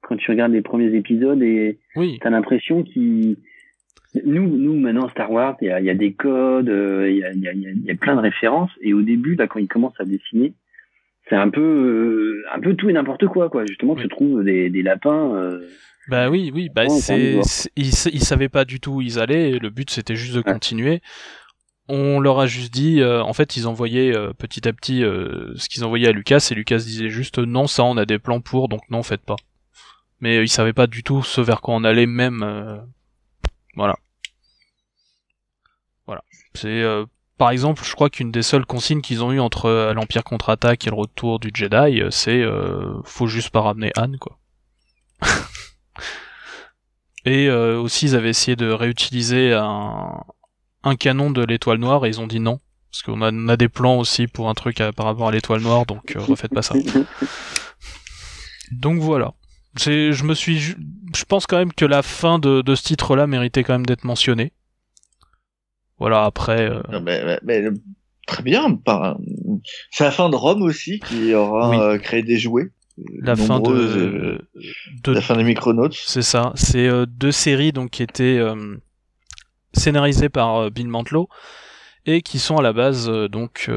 quand 0.10 0.18
tu 0.18 0.32
regardes 0.32 0.52
les 0.52 0.64
premiers 0.64 0.96
épisodes 0.96 1.42
et 1.44 1.78
oui. 1.96 2.18
t'as 2.20 2.32
l'impression 2.32 2.82
qu'il 2.82 3.38
nous, 4.26 4.48
nous 4.48 4.74
maintenant 4.74 5.08
Star 5.10 5.32
Wars, 5.32 5.56
il 5.62 5.68
y 5.68 5.72
a, 5.72 5.80
y 5.80 5.90
a, 5.90 5.94
des 5.94 6.14
codes, 6.14 6.68
il 6.68 7.18
y, 7.18 7.24
a, 7.24 7.32
y, 7.32 7.48
a, 7.48 7.54
y, 7.54 7.92
a, 7.92 7.96
plein 7.96 8.16
de 8.16 8.22
références. 8.22 8.72
Et 8.82 8.94
au 8.94 9.04
début, 9.04 9.36
là, 9.36 9.48
quand 9.48 9.60
il 9.60 9.68
commence 9.68 9.94
à 10.00 10.06
dessiner, 10.06 10.54
c'est 11.30 11.36
un 11.36 11.50
peu, 11.50 11.62
euh, 11.62 12.44
un 12.52 12.60
peu 12.60 12.74
tout 12.74 12.90
et 12.90 12.94
n'importe 12.94 13.28
quoi, 13.28 13.50
quoi. 13.50 13.66
Justement, 13.68 13.96
tu 13.96 14.08
trouves 14.08 14.44
des, 14.44 14.72
des 14.72 14.82
lapins. 14.82 15.36
Euh, 15.36 15.60
bah 16.08 16.32
oui, 16.32 16.50
oui, 16.52 16.70
bah 16.74 16.90
c'est, 16.90 17.40
ils, 17.76 17.86
ils 17.86 18.24
savaient 18.24 18.50
pas 18.50 18.66
du 18.66 18.80
tout 18.80 18.94
où 18.94 19.02
ils 19.02 19.20
allaient. 19.20 19.52
Et 19.52 19.60
le 19.60 19.70
but, 19.70 19.92
c'était 19.92 20.16
juste 20.16 20.36
de 20.36 20.42
continuer. 20.42 21.02
On 21.88 22.20
leur 22.20 22.40
a 22.40 22.48
juste 22.48 22.74
dit, 22.74 23.02
euh, 23.02 23.22
en 23.22 23.34
fait, 23.34 23.58
ils 23.58 23.68
envoyaient 23.68 24.14
petit 24.40 24.68
à 24.68 24.74
petit 24.74 25.02
ce 25.02 25.70
qu'ils 25.70 25.86
envoyaient 25.86 26.08
à 26.08 26.12
Lucas, 26.12 26.48
et 26.52 26.56
Lucas 26.56 26.78
disait 26.78 27.10
juste 27.10 27.38
non, 27.38 27.68
ça, 27.68 27.84
on 27.84 27.98
a 27.98 28.06
des 28.06 28.18
plans 28.18 28.42
pour, 28.42 28.70
donc 28.70 28.82
non, 28.90 29.04
faites 29.04 29.24
pas 29.24 29.36
mais 30.22 30.38
euh, 30.38 30.44
ils 30.44 30.50
savaient 30.50 30.74
pas 30.74 30.88
du 30.88 31.04
tout 31.04 31.24
ce 31.24 31.42
vers 31.42 31.62
quoi 31.62 31.76
on 31.76 31.84
allait 31.84 32.06
même 32.06 32.44
euh, 32.44 32.78
voilà. 33.76 33.96
Voilà. 36.06 36.24
C'est 36.54 36.82
euh, 36.82 37.06
par 37.38 37.52
exemple 37.52 37.84
je 37.84 37.94
crois 37.94 38.10
qu'une 38.10 38.32
des 38.32 38.42
seules 38.44 38.66
consignes 38.66 39.02
qu'ils 39.02 39.24
ont 39.24 39.32
eu 39.32 39.40
entre 39.40 39.94
l'empire 39.94 40.24
contre-attaque 40.24 40.88
et 40.88 40.90
le 40.90 40.96
retour 40.96 41.40
du 41.40 41.52
Jedi 41.54 42.02
c'est 42.10 42.44
faut 43.06 43.28
juste 43.28 43.52
pas 43.52 43.62
ramener 43.62 43.92
Anne 43.96 44.18
quoi. 44.18 44.38
Et 47.26 47.50
aussi 47.50 48.06
ils 48.08 48.16
avaient 48.16 48.30
essayé 48.30 48.56
de 48.56 48.72
réutiliser 48.72 49.54
un, 49.54 50.24
un 50.84 50.96
canon 50.96 51.32
de 51.32 51.44
l'étoile 51.44 51.78
noire 51.78 52.06
et 52.06 52.10
ils 52.10 52.22
ont 52.22 52.28
dit 52.28 52.40
non. 52.40 52.60
Parce 52.92 53.04
qu'on 53.04 53.22
a, 53.22 53.32
on 53.32 53.50
a 53.50 53.58
des 53.58 53.70
plans 53.70 54.00
aussi 54.00 54.26
pour 54.26 54.50
un 54.50 54.56
truc 54.56 54.82
par 54.96 55.06
rapport 55.06 55.28
à 55.28 55.32
l'étoile 55.32 55.62
noire 55.62 55.86
donc 55.86 56.16
refaites 56.18 56.54
pas 56.54 56.64
ça. 56.64 56.76
Donc 58.72 59.00
voilà 59.00 59.34
je 59.78 60.24
me 60.24 60.34
suis, 60.34 60.60
je 60.60 61.24
pense 61.28 61.48
quand 61.48 61.58
même 61.58 61.74
que 61.74 61.86
la 61.86 62.02
fin 62.02 62.40
de, 62.40 62.62
de 62.62 62.76
ce 62.76 62.84
titre-là 62.84 63.28
méritait 63.28 63.64
quand 63.64 63.74
même 63.74 63.86
d'être 63.86 64.04
mentionnée. 64.04 64.52
Voilà, 66.00 66.24
après. 66.24 66.70
Euh, 66.70 66.82
mais, 67.44 67.64
très 68.26 68.44
bien. 68.44 68.80
C'est 69.92 70.06
la 70.06 70.12
fin 70.12 70.30
de 70.30 70.36
Rome 70.36 70.62
aussi 70.62 71.00
qui 71.00 71.34
aura 71.34 71.78
euh, 71.82 71.98
créé 71.98 72.24
des 72.24 72.38
jouets. 72.38 72.72
La 73.22 73.36
fin 73.36 73.62
de, 73.62 74.46
de, 75.04 75.12
la 75.12 75.22
fin 75.22 75.38
des 75.38 75.46
Micronauts. 75.46 75.90
C'est 75.92 76.22
ça. 76.22 76.52
C'est 76.56 76.88
euh, 76.88 77.06
deux 77.06 77.32
séries 77.32 77.72
donc 77.72 77.92
qui 77.92 78.04
étaient 78.04 78.42
scénarisées 79.74 80.30
par 80.30 80.70
Bill 80.72 80.88
Mantlo 80.88 81.30
et 82.06 82.22
qui 82.22 82.40
sont 82.40 82.58
à 82.58 82.62
la 82.62 82.74
base 82.74 83.10
donc 83.30 83.70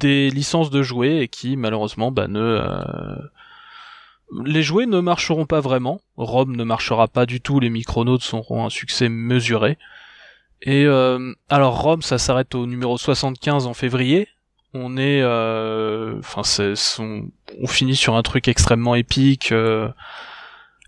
des 0.00 0.30
licences 0.30 0.70
de 0.70 0.82
jouets 0.82 1.18
et 1.18 1.28
qui 1.28 1.56
malheureusement 1.56 2.10
bah, 2.10 2.26
ne 2.26 2.60
les 4.44 4.62
jouets 4.62 4.86
ne 4.86 5.00
marcheront 5.00 5.46
pas 5.46 5.60
vraiment. 5.60 6.00
Rome 6.16 6.56
ne 6.56 6.64
marchera 6.64 7.08
pas 7.08 7.26
du 7.26 7.40
tout. 7.40 7.60
Les 7.60 7.70
Micronautes 7.70 8.22
seront 8.22 8.64
un 8.64 8.70
succès 8.70 9.08
mesuré. 9.08 9.78
Et 10.62 10.84
euh, 10.86 11.34
alors 11.48 11.82
Rome, 11.82 12.02
ça 12.02 12.18
s'arrête 12.18 12.54
au 12.54 12.66
numéro 12.66 12.96
75 12.96 13.66
en 13.66 13.74
février. 13.74 14.28
On 14.74 14.96
est, 14.96 15.20
euh, 15.20 16.18
enfin, 16.20 16.42
on, 16.98 17.66
finit 17.66 17.96
sur 17.96 18.16
un 18.16 18.22
truc 18.22 18.48
extrêmement 18.48 18.94
épique. 18.94 19.52
Euh, 19.52 19.88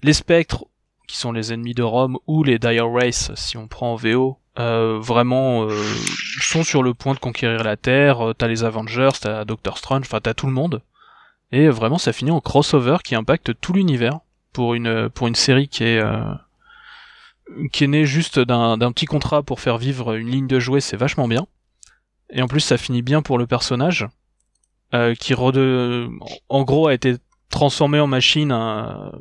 les 0.03 0.15
spectres, 0.15 0.65
qui 1.07 1.19
sont 1.19 1.33
les 1.33 1.53
ennemis 1.53 1.75
de 1.75 1.83
Rome, 1.83 2.19
ou 2.27 2.45
les 2.45 2.59
Dire 2.59 2.91
Race, 2.91 3.31
si 3.35 3.59
on 3.59 3.69
prend 3.69 3.93
en 3.93 3.97
VO, 3.97 4.39
vraiment 4.57 5.69
sont 6.41 6.63
sur 6.63 6.83
le 6.83 6.95
point 6.95 7.13
de 7.13 7.19
conquérir 7.19 7.63
la 7.63 7.77
Terre. 7.77 8.33
T'as 8.39 8.47
les 8.47 8.65
Avengers, 8.65 9.11
t'as 9.21 9.45
Doctor 9.45 9.77
Strange, 9.77 10.03
enfin 10.07 10.21
t'as 10.23 10.35
tout 10.35 10.47
le 10.47 10.53
monde. 10.53 10.81
Et 11.55 11.69
vraiment, 11.69 11.99
ça 11.99 12.13
finit 12.13 12.33
en 12.33 12.41
crossover 12.41 12.97
qui 13.05 13.15
impacte 13.15 13.53
tout 13.61 13.73
l'univers 13.73 14.19
pour 14.53 14.75
une 14.75 15.09
pour 15.09 15.29
une 15.29 15.37
série 15.37 15.69
qui 15.69 15.85
est 15.85 16.01
euh, 16.01 16.35
qui 17.73 17.85
est 17.85 17.87
née 17.87 18.07
juste 18.07 18.41
d'un 18.41 18.91
petit 18.91 19.07
contrat 19.07 19.45
pour 19.45 19.61
faire 19.61 19.79
vivre 19.79 20.15
une 20.15 20.29
ligne 20.29 20.49
de 20.49 20.59
jouets, 20.59 20.81
c'est 20.81 20.97
vachement 20.97 21.29
bien. 21.29 21.47
Et 22.31 22.43
en 22.43 22.49
plus, 22.49 22.59
ça 22.59 22.77
finit 22.77 23.03
bien 23.03 23.23
pour 23.23 23.39
le 23.39 23.47
personnage 23.47 24.09
euh, 24.95 25.15
qui 25.15 25.33
rede... 25.33 26.11
en 26.49 26.65
gros 26.65 26.89
a 26.89 26.95
été 26.95 27.15
transformé 27.51 28.01
en 28.01 28.09
machine. 28.09 28.51
Euh, 28.51 29.13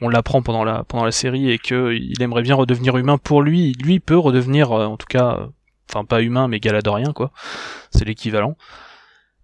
on 0.00 0.08
l'apprend 0.08 0.40
pendant 0.40 0.64
la 0.64 0.84
pendant 0.84 1.04
la 1.04 1.12
série 1.12 1.50
et 1.50 1.58
que 1.58 1.92
il 1.92 2.22
aimerait 2.22 2.44
bien 2.44 2.54
redevenir 2.54 2.96
humain. 2.96 3.18
Pour 3.18 3.42
lui, 3.42 3.74
lui 3.74 4.00
peut 4.00 4.16
redevenir, 4.16 4.72
en 4.72 4.96
tout 4.96 5.06
cas, 5.06 5.48
enfin 5.90 6.06
pas 6.06 6.22
humain 6.22 6.48
mais 6.48 6.60
galadorien 6.60 7.12
quoi. 7.12 7.30
C'est 7.90 8.06
l'équivalent. 8.06 8.56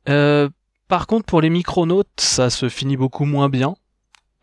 Euh, 0.08 0.48
par 0.92 1.06
contre, 1.06 1.24
pour 1.24 1.40
les 1.40 1.48
micronautes, 1.48 2.20
ça 2.20 2.50
se 2.50 2.68
finit 2.68 2.98
beaucoup 2.98 3.24
moins 3.24 3.48
bien. 3.48 3.76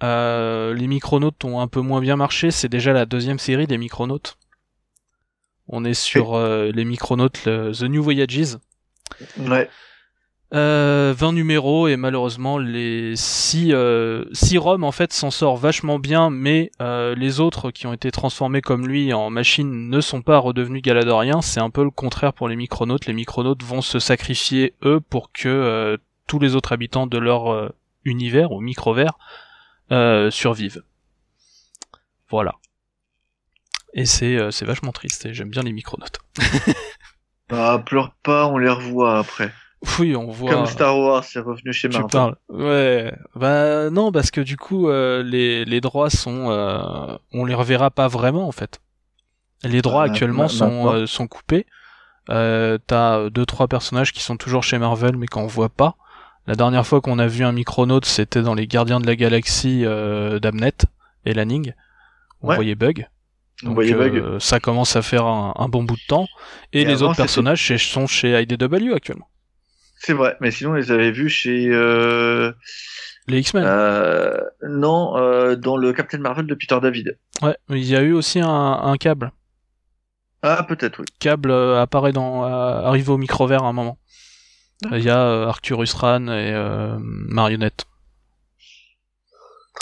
Euh, 0.01 0.73
les 0.73 0.87
micronautes 0.87 1.45
ont 1.45 1.59
un 1.59 1.67
peu 1.67 1.79
moins 1.79 2.01
bien 2.01 2.15
marché. 2.15 2.49
C'est 2.49 2.69
déjà 2.69 2.91
la 2.91 3.05
deuxième 3.05 3.37
série 3.37 3.67
des 3.67 3.77
micronautes. 3.77 4.35
On 5.67 5.85
est 5.85 5.93
sur 5.93 6.33
euh, 6.33 6.71
les 6.73 6.85
micronautes 6.85 7.43
The 7.43 7.83
New 7.83 8.01
Voyages. 8.01 8.57
Ouais. 9.37 9.69
Euh, 10.55 11.13
20 11.15 11.33
numéros 11.33 11.87
et 11.87 11.95
malheureusement 11.95 12.57
les 12.57 13.15
6 13.15 13.69
euh, 13.71 14.25
six 14.33 14.57
Roms 14.57 14.83
en 14.83 14.91
fait 14.91 15.13
s'en 15.13 15.29
sort 15.29 15.57
vachement 15.57 15.99
bien 15.99 16.31
mais 16.31 16.71
euh, 16.81 17.13
les 17.13 17.39
autres 17.39 17.69
qui 17.69 17.85
ont 17.85 17.93
été 17.93 18.09
transformés 18.09 18.61
comme 18.61 18.87
lui 18.87 19.13
en 19.13 19.29
machines 19.29 19.91
ne 19.91 20.01
sont 20.01 20.23
pas 20.23 20.39
redevenus 20.39 20.81
galadoriens 20.81 21.43
c'est 21.43 21.59
un 21.59 21.69
peu 21.69 21.83
le 21.83 21.91
contraire 21.91 22.33
pour 22.33 22.49
les 22.49 22.55
micronautes 22.55 23.05
les 23.05 23.13
micronautes 23.13 23.61
vont 23.61 23.83
se 23.83 23.99
sacrifier 23.99 24.73
eux 24.83 24.99
pour 24.99 25.31
que 25.31 25.49
euh, 25.49 25.97
tous 26.29 26.39
les 26.39 26.55
autres 26.55 26.71
habitants 26.71 27.07
de 27.07 27.17
leur 27.17 27.51
euh, 27.51 27.69
univers 28.05 28.51
ou 28.51 28.61
microvers 28.61 29.17
survivent 30.29 30.83
voilà 32.29 32.53
et 33.95 34.05
c'est 34.05 34.51
c'est 34.51 34.65
vachement 34.65 34.91
triste 34.91 35.25
et 35.25 35.33
j'aime 35.33 35.49
bien 35.49 35.63
les 35.63 35.73
micronautes 35.73 36.19
bah 37.49 37.81
pleure 37.83 38.13
pas 38.21 38.45
on 38.45 38.59
les 38.59 38.69
revoit 38.69 39.17
après 39.17 39.51
oui, 39.99 40.15
on 40.15 40.27
voit. 40.27 40.51
Comme 40.51 40.65
Star 40.65 40.97
Wars, 40.97 41.23
c'est 41.23 41.39
revenu 41.39 41.71
chez 41.71 41.87
Marvel. 41.87 42.07
Tu 42.07 42.11
parles. 42.11 42.35
Ouais. 42.49 43.13
Bah 43.35 43.89
non, 43.89 44.11
parce 44.11 44.29
que 44.29 44.41
du 44.41 44.57
coup, 44.57 44.89
euh, 44.89 45.23
les 45.23 45.63
les 45.63 45.79
droits 45.79 46.09
sont, 46.09 46.51
euh, 46.51 47.17
on 47.31 47.45
les 47.45 47.53
reverra 47.53 47.89
pas 47.89 48.07
vraiment 48.07 48.47
en 48.47 48.51
fait. 48.51 48.81
Les 49.63 49.81
droits 49.81 50.05
bah, 50.05 50.11
actuellement 50.11 50.47
sont 50.47 50.93
euh, 50.93 51.05
sont 51.05 51.27
coupés. 51.27 51.65
Euh, 52.29 52.77
T'as 52.87 53.29
deux 53.29 53.45
trois 53.45 53.67
personnages 53.67 54.11
qui 54.11 54.21
sont 54.21 54.37
toujours 54.37 54.63
chez 54.63 54.77
Marvel 54.77 55.15
mais 55.15 55.27
qu'on 55.27 55.47
voit 55.47 55.69
pas. 55.69 55.95
La 56.49 56.55
dernière 56.55 56.87
fois 56.87 56.99
qu'on 56.99 57.19
a 57.19 57.27
vu 57.27 57.45
un 57.45 57.51
Micronaute, 57.51 58.05
c'était 58.05 58.41
dans 58.41 58.55
les 58.55 58.65
Gardiens 58.65 58.99
de 58.99 59.05
la 59.05 59.15
Galaxie 59.15 59.85
euh, 59.85 60.39
d'Amnet 60.39 60.73
et 61.23 61.35
Lanning. 61.35 61.73
On 62.41 62.55
voyait 62.55 62.73
Bug. 62.73 63.07
Donc, 63.61 63.75
voyait 63.75 63.93
Bug. 63.93 64.39
ça 64.39 64.59
commence 64.59 64.95
à 64.95 65.03
faire 65.03 65.27
un, 65.27 65.53
un, 65.55 65.69
bon 65.69 65.83
bout 65.83 65.93
de 65.93 66.07
temps. 66.07 66.27
Et, 66.73 66.85
les 66.85 67.03
autres 67.03 67.17
personnages 67.17 67.77
sont 67.77 68.07
chez 68.07 68.41
IDW 68.41 68.95
actuellement. 68.95 69.27
C'est 69.99 70.13
vrai, 70.13 70.37
mais 70.41 70.49
sinon, 70.49 70.71
on 70.71 70.73
les 70.73 70.91
avait 70.91 71.11
vus 71.11 71.29
chez... 71.29 71.67
Euh... 71.69 72.51
Les 73.27 73.41
X-Men 73.41 73.63
euh, 73.67 74.39
Non, 74.67 75.17
euh, 75.17 75.55
dans 75.55 75.77
le 75.77 75.93
Captain 75.93 76.17
Marvel 76.17 76.47
de 76.47 76.55
Peter 76.55 76.79
David. 76.81 77.19
Ouais, 77.43 77.55
il 77.69 77.85
y 77.85 77.95
a 77.95 78.01
eu 78.01 78.13
aussi 78.13 78.39
un, 78.39 78.49
un 78.49 78.97
câble. 78.97 79.31
Ah, 80.41 80.65
peut-être, 80.67 80.97
oui. 80.99 81.05
Câble 81.19 81.51
euh, 81.51 81.79
apparaît 81.79 82.11
dans... 82.11 82.43
Euh, 82.43 82.81
arrive 82.87 83.11
au 83.11 83.19
micro-vert 83.19 83.63
à 83.63 83.67
un 83.67 83.73
moment. 83.73 83.99
Il 84.91 85.03
y 85.03 85.09
a 85.09 85.19
euh, 85.19 85.47
Arcturus 85.47 85.93
Ran 85.93 86.27
et 86.27 86.53
Marionnette. 86.99 87.85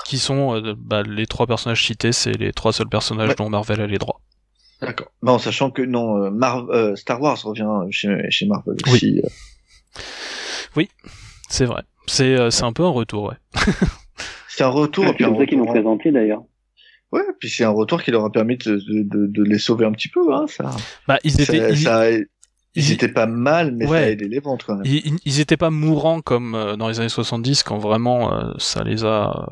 Qui 0.06 0.20
sont 0.20 0.62
bah, 0.78 1.04
les 1.04 1.26
trois 1.26 1.48
personnages 1.48 1.84
cités, 1.86 2.12
c'est 2.14 2.32
les 2.32 2.54
trois 2.54 2.72
seuls 2.72 2.88
personnages 2.88 3.36
dont 3.36 3.50
Marvel 3.50 3.82
a 3.82 3.88
les 3.88 3.98
droits. 3.98 4.22
D'accord. 4.82 5.12
Bon, 5.22 5.38
sachant 5.38 5.72
que 5.72 5.82
non, 5.82 6.32
Mar 6.32 6.66
Star 6.96 7.22
Wars 7.22 7.42
revient 7.44 7.68
chez, 7.92 8.16
chez 8.30 8.46
Marvel 8.46 8.76
aussi. 8.86 9.22
Oui. 9.24 10.02
Oui, 10.76 10.90
c'est 11.50 11.66
vrai. 11.66 11.84
C'est 12.08 12.38
euh, 12.38 12.50
c'est 12.50 12.64
un 12.64 12.74
peu 12.74 12.84
un 12.84 12.90
retour, 12.90 13.24
ouais. 13.26 13.36
c'est 14.48 14.64
un 14.64 14.70
retour. 14.70 15.06
C'est 15.06 15.24
comme 15.24 15.38
ça 15.38 15.46
qu'ils 15.46 15.58
m'ont 15.58 15.66
présenté 15.66 16.12
d'ailleurs. 16.12 16.44
Ouais, 17.12 17.24
puis 17.40 17.50
c'est 17.50 17.64
un 17.64 17.70
retour 17.70 18.04
qui 18.04 18.12
leur 18.12 18.26
a 18.26 18.32
permis 18.32 18.58
de, 18.58 18.76
de, 18.76 19.28
de, 19.28 19.44
les 19.44 19.60
sauver 19.60 19.86
un 19.86 19.94
petit 19.94 20.10
peu, 20.10 20.34
hein, 20.34 20.46
ça. 20.48 20.72
Bah, 21.08 21.18
ils 21.24 21.40
étaient, 21.40 21.74
ça, 21.76 22.12
ils... 22.12 22.28
ils, 22.78 22.92
étaient 22.92 23.08
pas 23.08 23.26
mal, 23.26 23.72
mais 23.74 23.86
ouais. 23.88 24.00
ça 24.00 24.06
a 24.06 24.10
aidé 24.10 24.28
les 24.28 24.40
ventes 24.40 24.64
quand 24.64 24.76
même. 24.76 24.86
Ils, 24.86 25.18
ils 25.26 25.40
étaient 25.40 25.58
pas 25.58 25.70
mourants 25.70 26.22
comme 26.22 26.56
euh, 26.56 26.76
dans 26.76 26.88
les 26.88 27.00
années 27.00 27.10
70 27.10 27.64
quand 27.64 27.78
vraiment 27.78 28.34
euh, 28.34 28.54
ça 28.58 28.84
les 28.84 29.04
a 29.04 29.48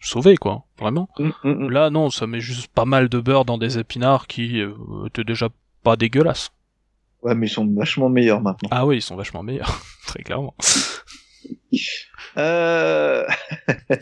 sauvés, 0.00 0.36
quoi. 0.36 0.64
Vraiment. 0.78 1.08
Mm, 1.18 1.30
mm, 1.44 1.50
mm. 1.50 1.70
Là, 1.70 1.90
non, 1.90 2.10
ça 2.10 2.26
met 2.26 2.40
juste 2.40 2.68
pas 2.68 2.84
mal 2.84 3.08
de 3.08 3.20
beurre 3.20 3.44
dans 3.44 3.58
des 3.58 3.78
épinards 3.78 4.26
qui 4.26 4.62
étaient 5.06 5.24
déjà 5.24 5.48
pas 5.82 5.96
dégueulasses. 5.96 6.50
Ouais, 7.22 7.34
mais 7.34 7.46
ils 7.46 7.50
sont 7.50 7.66
vachement 7.66 8.08
meilleurs 8.08 8.40
maintenant. 8.40 8.68
Ah 8.70 8.86
oui, 8.86 8.96
ils 8.96 9.02
sont 9.02 9.16
vachement 9.16 9.42
meilleurs, 9.42 9.80
très 10.06 10.22
clairement. 10.22 10.54
euh... 12.36 13.24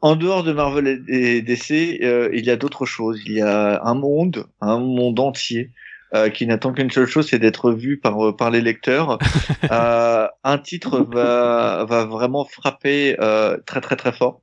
en 0.00 0.16
dehors 0.16 0.44
de 0.44 0.52
Marvel 0.52 1.04
et 1.08 1.42
DC, 1.42 2.00
euh, 2.02 2.30
il 2.32 2.44
y 2.46 2.50
a 2.50 2.56
d'autres 2.56 2.86
choses. 2.86 3.20
Il 3.26 3.32
y 3.32 3.42
a 3.42 3.82
un 3.82 3.94
monde, 3.94 4.46
un 4.60 4.78
monde 4.78 5.18
entier, 5.20 5.70
euh, 6.14 6.30
qui 6.30 6.46
n'attend 6.46 6.72
qu'une 6.72 6.90
seule 6.90 7.06
chose, 7.06 7.28
c'est 7.28 7.38
d'être 7.38 7.72
vu 7.72 7.98
par 7.98 8.36
par 8.36 8.50
les 8.50 8.60
lecteurs. 8.60 9.18
euh, 9.70 10.28
un 10.44 10.58
titre 10.58 11.00
va 11.00 11.84
va 11.84 12.04
vraiment 12.04 12.44
frapper 12.44 13.16
euh, 13.20 13.58
très 13.66 13.80
très 13.80 13.96
très 13.96 14.12
fort, 14.12 14.42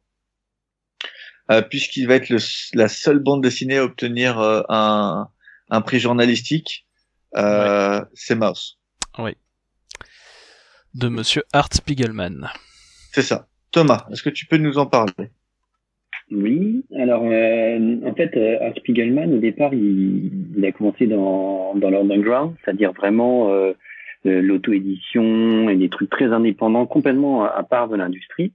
euh, 1.52 1.62
puisqu'il 1.62 2.08
va 2.08 2.16
être 2.16 2.30
le, 2.30 2.40
la 2.74 2.88
seule 2.88 3.20
bande 3.20 3.42
dessinée 3.42 3.78
à 3.78 3.84
obtenir 3.84 4.40
un 4.40 5.30
un 5.70 5.82
prix 5.82 6.00
journalistique, 6.00 6.86
euh, 7.36 8.04
c'est 8.14 8.36
Mouse. 8.36 8.80
Oui. 9.18 9.36
De 10.94 11.08
Monsieur 11.08 11.44
Art 11.52 11.70
Spiegelman. 11.74 12.50
C'est 13.12 13.24
ça. 13.24 13.48
Thomas, 13.72 14.06
est-ce 14.12 14.22
que 14.22 14.30
tu 14.30 14.46
peux 14.46 14.58
nous 14.58 14.78
en 14.78 14.86
parler? 14.86 15.32
Oui. 16.32 16.86
Alors, 16.98 17.24
euh, 17.26 17.98
en 18.06 18.14
fait, 18.14 18.36
euh, 18.38 18.58
Art 18.62 18.76
Spiegelman, 18.78 19.34
au 19.34 19.38
départ, 19.38 19.74
il, 19.74 20.64
a 20.64 20.72
commencé 20.72 21.08
dans, 21.08 21.76
dans 21.76 21.90
l'underground, 21.90 22.56
c'est-à-dire 22.64 22.94
vraiment 22.94 23.52
euh, 23.52 23.74
l'auto-édition 24.24 25.70
et 25.70 25.76
des 25.76 25.90
trucs 25.90 26.10
très 26.10 26.32
indépendants, 26.32 26.86
complètement 26.86 27.44
à, 27.44 27.64
part 27.64 27.90
de 27.90 27.98
l'industrie. 27.98 28.54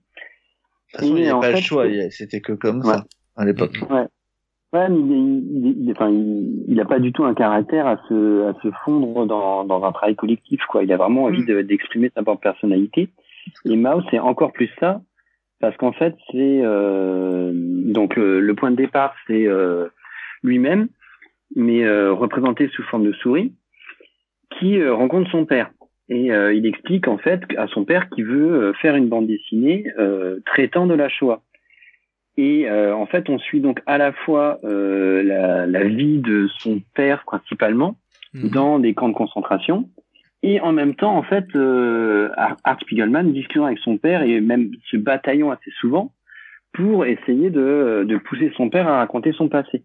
De 0.94 0.98
toute 0.98 1.00
façon, 1.00 1.16
il 1.16 1.22
n'y 1.22 1.28
a 1.28 1.38
pas 1.38 1.52
le 1.52 1.60
choix, 1.60 1.86
c'était 2.10 2.40
que 2.40 2.52
comme 2.52 2.82
ça 2.82 3.04
à 3.36 3.44
l'époque. 3.44 3.78
Ouais. 3.90 4.06
Ouais, 4.74 4.86
mais 4.90 4.98
il, 4.98 5.76
il, 5.82 5.92
enfin, 5.92 6.10
il, 6.10 6.64
il 6.68 6.78
a 6.78 6.84
pas 6.84 6.98
du 6.98 7.10
tout 7.10 7.24
un 7.24 7.32
caractère 7.32 7.86
à 7.86 7.96
se, 8.08 8.48
à 8.48 8.54
se 8.62 8.68
fondre 8.84 9.24
dans, 9.24 9.64
dans 9.64 9.82
un 9.82 9.92
travail 9.92 10.14
collectif, 10.14 10.60
quoi. 10.68 10.82
Il 10.82 10.92
a 10.92 10.98
vraiment 10.98 11.24
envie 11.24 11.40
mm. 11.40 11.62
d'exprimer 11.62 12.10
sa 12.14 12.22
propre 12.22 12.42
personnalité. 12.42 13.08
Et 13.64 13.76
Mao, 13.76 14.02
c'est 14.10 14.18
encore 14.18 14.52
plus 14.52 14.70
ça, 14.78 15.00
parce 15.60 15.76
qu'en 15.76 15.92
fait, 15.92 16.14
c'est 16.30 16.60
euh, 16.62 17.52
donc 17.54 18.16
le, 18.16 18.54
point 18.54 18.70
de 18.70 18.76
départ, 18.76 19.14
c'est 19.26 19.46
euh, 19.46 19.88
lui-même, 20.42 20.88
mais 21.56 21.84
euh, 21.84 22.12
représenté 22.12 22.68
sous 22.68 22.82
forme 22.84 23.04
de 23.04 23.12
souris, 23.12 23.54
qui 24.58 24.78
euh, 24.78 24.94
rencontre 24.94 25.30
son 25.30 25.44
père. 25.44 25.70
Et 26.10 26.28
il 26.28 26.64
explique 26.64 27.06
en 27.06 27.18
fait 27.18 27.42
à 27.58 27.66
son 27.66 27.84
père 27.84 28.08
qu'il 28.08 28.24
veut 28.24 28.72
faire 28.80 28.96
une 28.96 29.10
bande 29.10 29.26
dessinée 29.26 29.84
traitant 30.46 30.86
de 30.86 30.94
la 30.94 31.10
Shoah. 31.10 31.42
Et 32.38 32.70
euh, 32.70 32.94
en 32.94 33.04
fait, 33.06 33.28
on 33.28 33.38
suit 33.38 33.60
donc 33.60 33.82
à 33.84 33.98
la 33.98 34.12
fois 34.12 34.60
euh, 34.62 35.24
la, 35.24 35.66
la, 35.66 35.84
vie 35.84 36.18
de 36.18 36.48
son 36.60 36.80
père 36.94 37.24
principalement 37.26 37.96
mhm. 38.32 38.50
dans 38.50 38.78
des 38.78 38.94
camps 38.94 39.08
de 39.08 39.14
concentration, 39.14 39.90
et 40.42 40.60
en 40.60 40.72
même 40.72 40.94
temps, 40.94 41.16
en 41.16 41.22
fait, 41.22 41.44
euh, 41.56 42.30
Art 42.36 42.80
Spiegelman 42.80 43.32
discutant 43.32 43.64
avec 43.64 43.78
son 43.78 43.96
père 43.98 44.22
et 44.22 44.40
même 44.40 44.70
se 44.90 44.96
bataillant 44.96 45.50
assez 45.50 45.70
souvent 45.80 46.12
pour 46.72 47.06
essayer 47.06 47.50
de, 47.50 48.04
de 48.06 48.16
pousser 48.18 48.52
son 48.56 48.70
père 48.70 48.86
à 48.88 48.98
raconter 48.98 49.32
son 49.32 49.48
passé. 49.48 49.82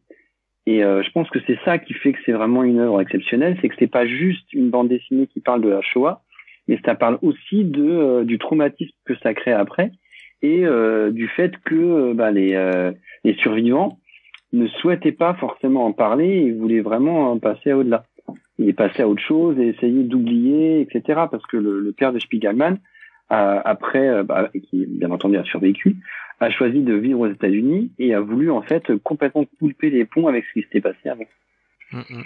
Et 0.66 0.84
euh, 0.84 1.02
je 1.04 1.12
pense 1.12 1.30
que 1.30 1.40
c'est 1.46 1.60
ça 1.66 1.78
qui 1.78 1.94
fait 1.94 2.14
que 2.14 2.20
c'est 2.26 2.32
vraiment 2.32 2.64
une 2.64 2.80
œuvre 2.80 3.02
exceptionnelle, 3.02 3.58
c'est 3.62 3.70
que 3.70 3.76
c'est 3.80 3.88
pas 3.88 4.06
juste 4.06 4.54
une 4.54 4.70
bande 4.70 4.90
dessinée 4.90 5.28
qui 5.28 5.42
parle 5.42 5.62
de 5.62 5.70
la 5.70 5.82
Shoah, 5.82 6.22
mais 6.68 6.80
ça 6.86 6.96
parle 6.96 7.18
aussi 7.22 7.66
de 7.66 7.84
euh, 7.84 8.24
du 8.24 8.38
traumatisme 8.38 8.96
que 9.06 9.16
ça 9.24 9.34
crée 9.34 9.52
après 9.52 9.92
et 10.44 10.66
euh, 10.66 11.10
du 11.10 11.28
fait 11.30 11.58
que 11.66 11.76
euh, 11.76 12.14
bah, 12.14 12.30
les, 12.30 12.54
euh, 12.54 12.92
les 13.24 13.34
survivants 13.36 13.98
ne 14.52 14.68
souhaitaient 14.68 15.14
pas 15.14 15.34
forcément 15.36 15.86
en 15.86 15.94
parler 15.94 16.28
et 16.28 16.52
voulaient 16.52 16.82
vraiment 16.82 17.40
passer 17.40 17.72
à 17.72 17.78
au-delà. 18.28 18.40
Et 18.60 18.74
passer 18.74 19.02
à 19.02 19.08
autre 19.08 19.22
chose 19.22 19.58
et 19.60 19.70
essayer 19.70 20.04
d'oublier, 20.04 20.82
etc. 20.82 21.22
Parce 21.32 21.46
que 21.48 21.58
le, 21.58 21.80
le 21.80 21.92
père 21.92 22.14
de 22.14 22.20
Spiegelman, 22.20 22.78
a, 23.30 23.60
après, 23.68 24.24
bah, 24.24 24.50
qui 24.70 24.86
bien 24.86 25.12
entendu 25.12 25.38
a 25.38 25.44
survécu, 25.44 25.98
a 26.40 26.50
choisi 26.52 26.82
de 26.82 26.94
vivre 26.94 27.22
aux 27.22 27.32
États-Unis 27.32 27.92
et 28.00 28.14
a 28.14 28.20
voulu 28.20 28.52
en 28.52 28.62
fait 28.62 28.96
complètement 28.98 29.46
couper 29.60 29.90
les 29.90 30.06
ponts 30.06 30.28
avec 30.28 30.46
ce 30.46 30.54
qui 30.54 30.62
s'était 30.62 30.82
passé 30.82 31.10
avant. 31.10 31.26
Mm 31.92 32.00
-hmm. 32.00 32.24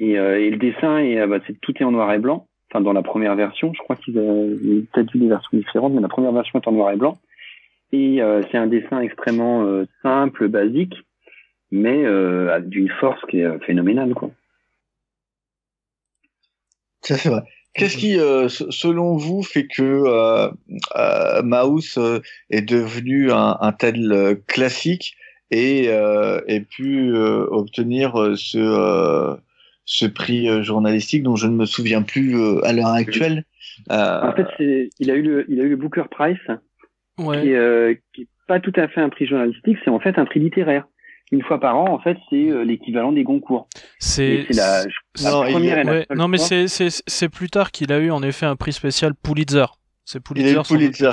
et, 0.00 0.12
et, 0.12 0.50
le 0.50 0.56
dessin, 0.56 0.98
et, 0.98 1.26
bah, 1.26 1.40
c'est 1.46 1.58
tout 1.60 1.74
est 1.80 1.84
en 1.84 1.92
noir 1.92 2.12
et 2.12 2.18
blanc. 2.18 2.46
Enfin, 2.70 2.82
dans 2.82 2.92
la 2.92 3.02
première 3.02 3.34
version, 3.34 3.72
je 3.74 3.82
crois 3.82 3.96
qu'il 3.96 4.14
y 4.14 4.18
a 4.18 4.22
peut-être 4.92 5.14
eu 5.14 5.18
des 5.18 5.28
versions 5.28 5.58
différentes, 5.58 5.92
mais 5.92 6.00
la 6.00 6.08
première 6.08 6.32
version 6.32 6.60
est 6.60 6.68
en 6.68 6.72
noir 6.72 6.92
et 6.92 6.96
blanc. 6.96 7.18
Et 7.92 8.22
euh, 8.22 8.42
c'est 8.50 8.58
un 8.58 8.68
dessin 8.68 9.00
extrêmement 9.00 9.64
euh, 9.64 9.86
simple, 10.02 10.48
basique, 10.48 10.94
mais 11.72 12.04
euh, 12.04 12.60
d'une 12.60 12.88
force 12.88 13.20
qui 13.26 13.40
est 13.40 13.58
phénoménale, 13.64 14.14
quoi. 14.14 14.30
Ça 17.10 17.18
c'est 17.18 17.28
vrai. 17.28 17.42
Qu'est-ce 17.74 17.96
qui, 17.96 18.14
selon 18.70 19.16
vous, 19.16 19.42
fait 19.42 19.66
que 19.66 20.02
euh, 20.06 21.42
Mouse 21.42 21.98
est 22.50 22.62
devenu 22.62 23.30
un, 23.30 23.56
un 23.60 23.72
tel 23.72 24.38
classique 24.48 25.14
et 25.50 25.84
ait 25.84 26.66
pu 26.68 27.14
obtenir 27.14 28.32
ce 28.36 29.36
ce 29.84 30.06
prix 30.06 30.62
journalistique 30.64 31.22
dont 31.22 31.36
je 31.36 31.46
ne 31.46 31.54
me 31.54 31.64
souviens 31.64 32.02
plus 32.02 32.36
à 32.64 32.72
l'heure 32.72 32.88
actuelle? 32.88 33.44
En 33.88 34.32
fait, 34.32 34.90
il 34.98 35.10
a 35.10 35.14
eu 35.14 35.22
le 35.22 35.44
il 35.48 35.60
a 35.60 35.64
eu 35.64 35.68
le 35.68 35.76
Booker 35.76 36.04
Prize 36.10 36.38
ouais. 37.18 37.42
qui, 37.42 37.54
euh, 37.54 37.94
qui 38.12 38.22
est 38.22 38.28
pas 38.46 38.60
tout 38.60 38.72
à 38.76 38.88
fait 38.88 39.00
un 39.00 39.08
prix 39.08 39.26
journalistique, 39.26 39.78
c'est 39.84 39.90
en 39.90 40.00
fait 40.00 40.18
un 40.18 40.24
prix 40.24 40.40
littéraire. 40.40 40.86
Une 41.32 41.42
fois 41.42 41.60
par 41.60 41.76
an, 41.76 41.92
en 41.92 41.98
fait, 42.00 42.16
c'est 42.28 42.50
euh, 42.50 42.62
l'équivalent 42.62 43.12
des 43.12 43.24
concours. 43.24 43.68
C'est 43.98 44.46
la, 44.50 44.84
non, 45.22 45.44
non, 46.14 46.28
mais 46.28 46.38
c'est 46.38 46.66
c'est 46.68 47.28
plus 47.28 47.48
tard 47.48 47.70
qu'il 47.70 47.92
a 47.92 47.98
eu 47.98 48.10
en 48.10 48.22
effet 48.22 48.46
un 48.46 48.56
prix 48.56 48.72
spécial 48.72 49.14
Pulitzer. 49.14 49.66
C'est 50.04 50.18
Pulitzer. 50.18 50.50
Il 50.50 50.56
a 50.56 50.60
eu 50.60 50.64
Pulitzer, 50.64 51.12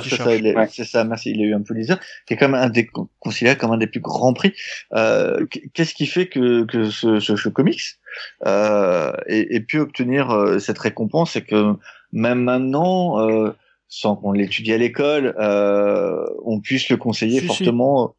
c'est 0.70 0.84
ça, 0.84 1.04
merci. 1.04 1.30
Il 1.30 1.40
a 1.40 1.44
eu 1.44 1.54
un 1.54 1.62
Pulitzer, 1.62 1.94
qui 2.26 2.34
est 2.34 2.36
quand 2.36 2.48
même 2.48 2.60
un 2.60 2.68
des 2.68 2.88
considéré 3.20 3.56
comme 3.56 3.70
un 3.70 3.76
des 3.78 3.86
plus 3.86 4.00
grands 4.00 4.32
prix. 4.32 4.52
Euh, 4.94 5.46
Qu'est-ce 5.72 5.94
qui 5.94 6.06
fait 6.06 6.26
que 6.26 6.64
que 6.64 6.90
ce, 6.90 7.20
ce, 7.20 7.36
ce 7.36 7.48
comics 7.48 7.80
euh, 8.44 9.12
ait, 9.26 9.54
ait, 9.54 9.60
pu 9.60 9.78
obtenir 9.78 10.30
euh, 10.30 10.58
cette 10.58 10.78
récompense, 10.78 11.32
c'est 11.32 11.44
que 11.44 11.74
même 12.12 12.42
maintenant, 12.42 13.20
euh, 13.20 13.52
sans 13.88 14.16
qu'on 14.16 14.32
l'étudie 14.32 14.72
à 14.72 14.78
l'école, 14.78 15.34
euh, 15.38 16.24
on 16.44 16.60
puisse 16.60 16.88
le 16.88 16.96
conseiller 16.96 17.40
fortement. 17.40 18.14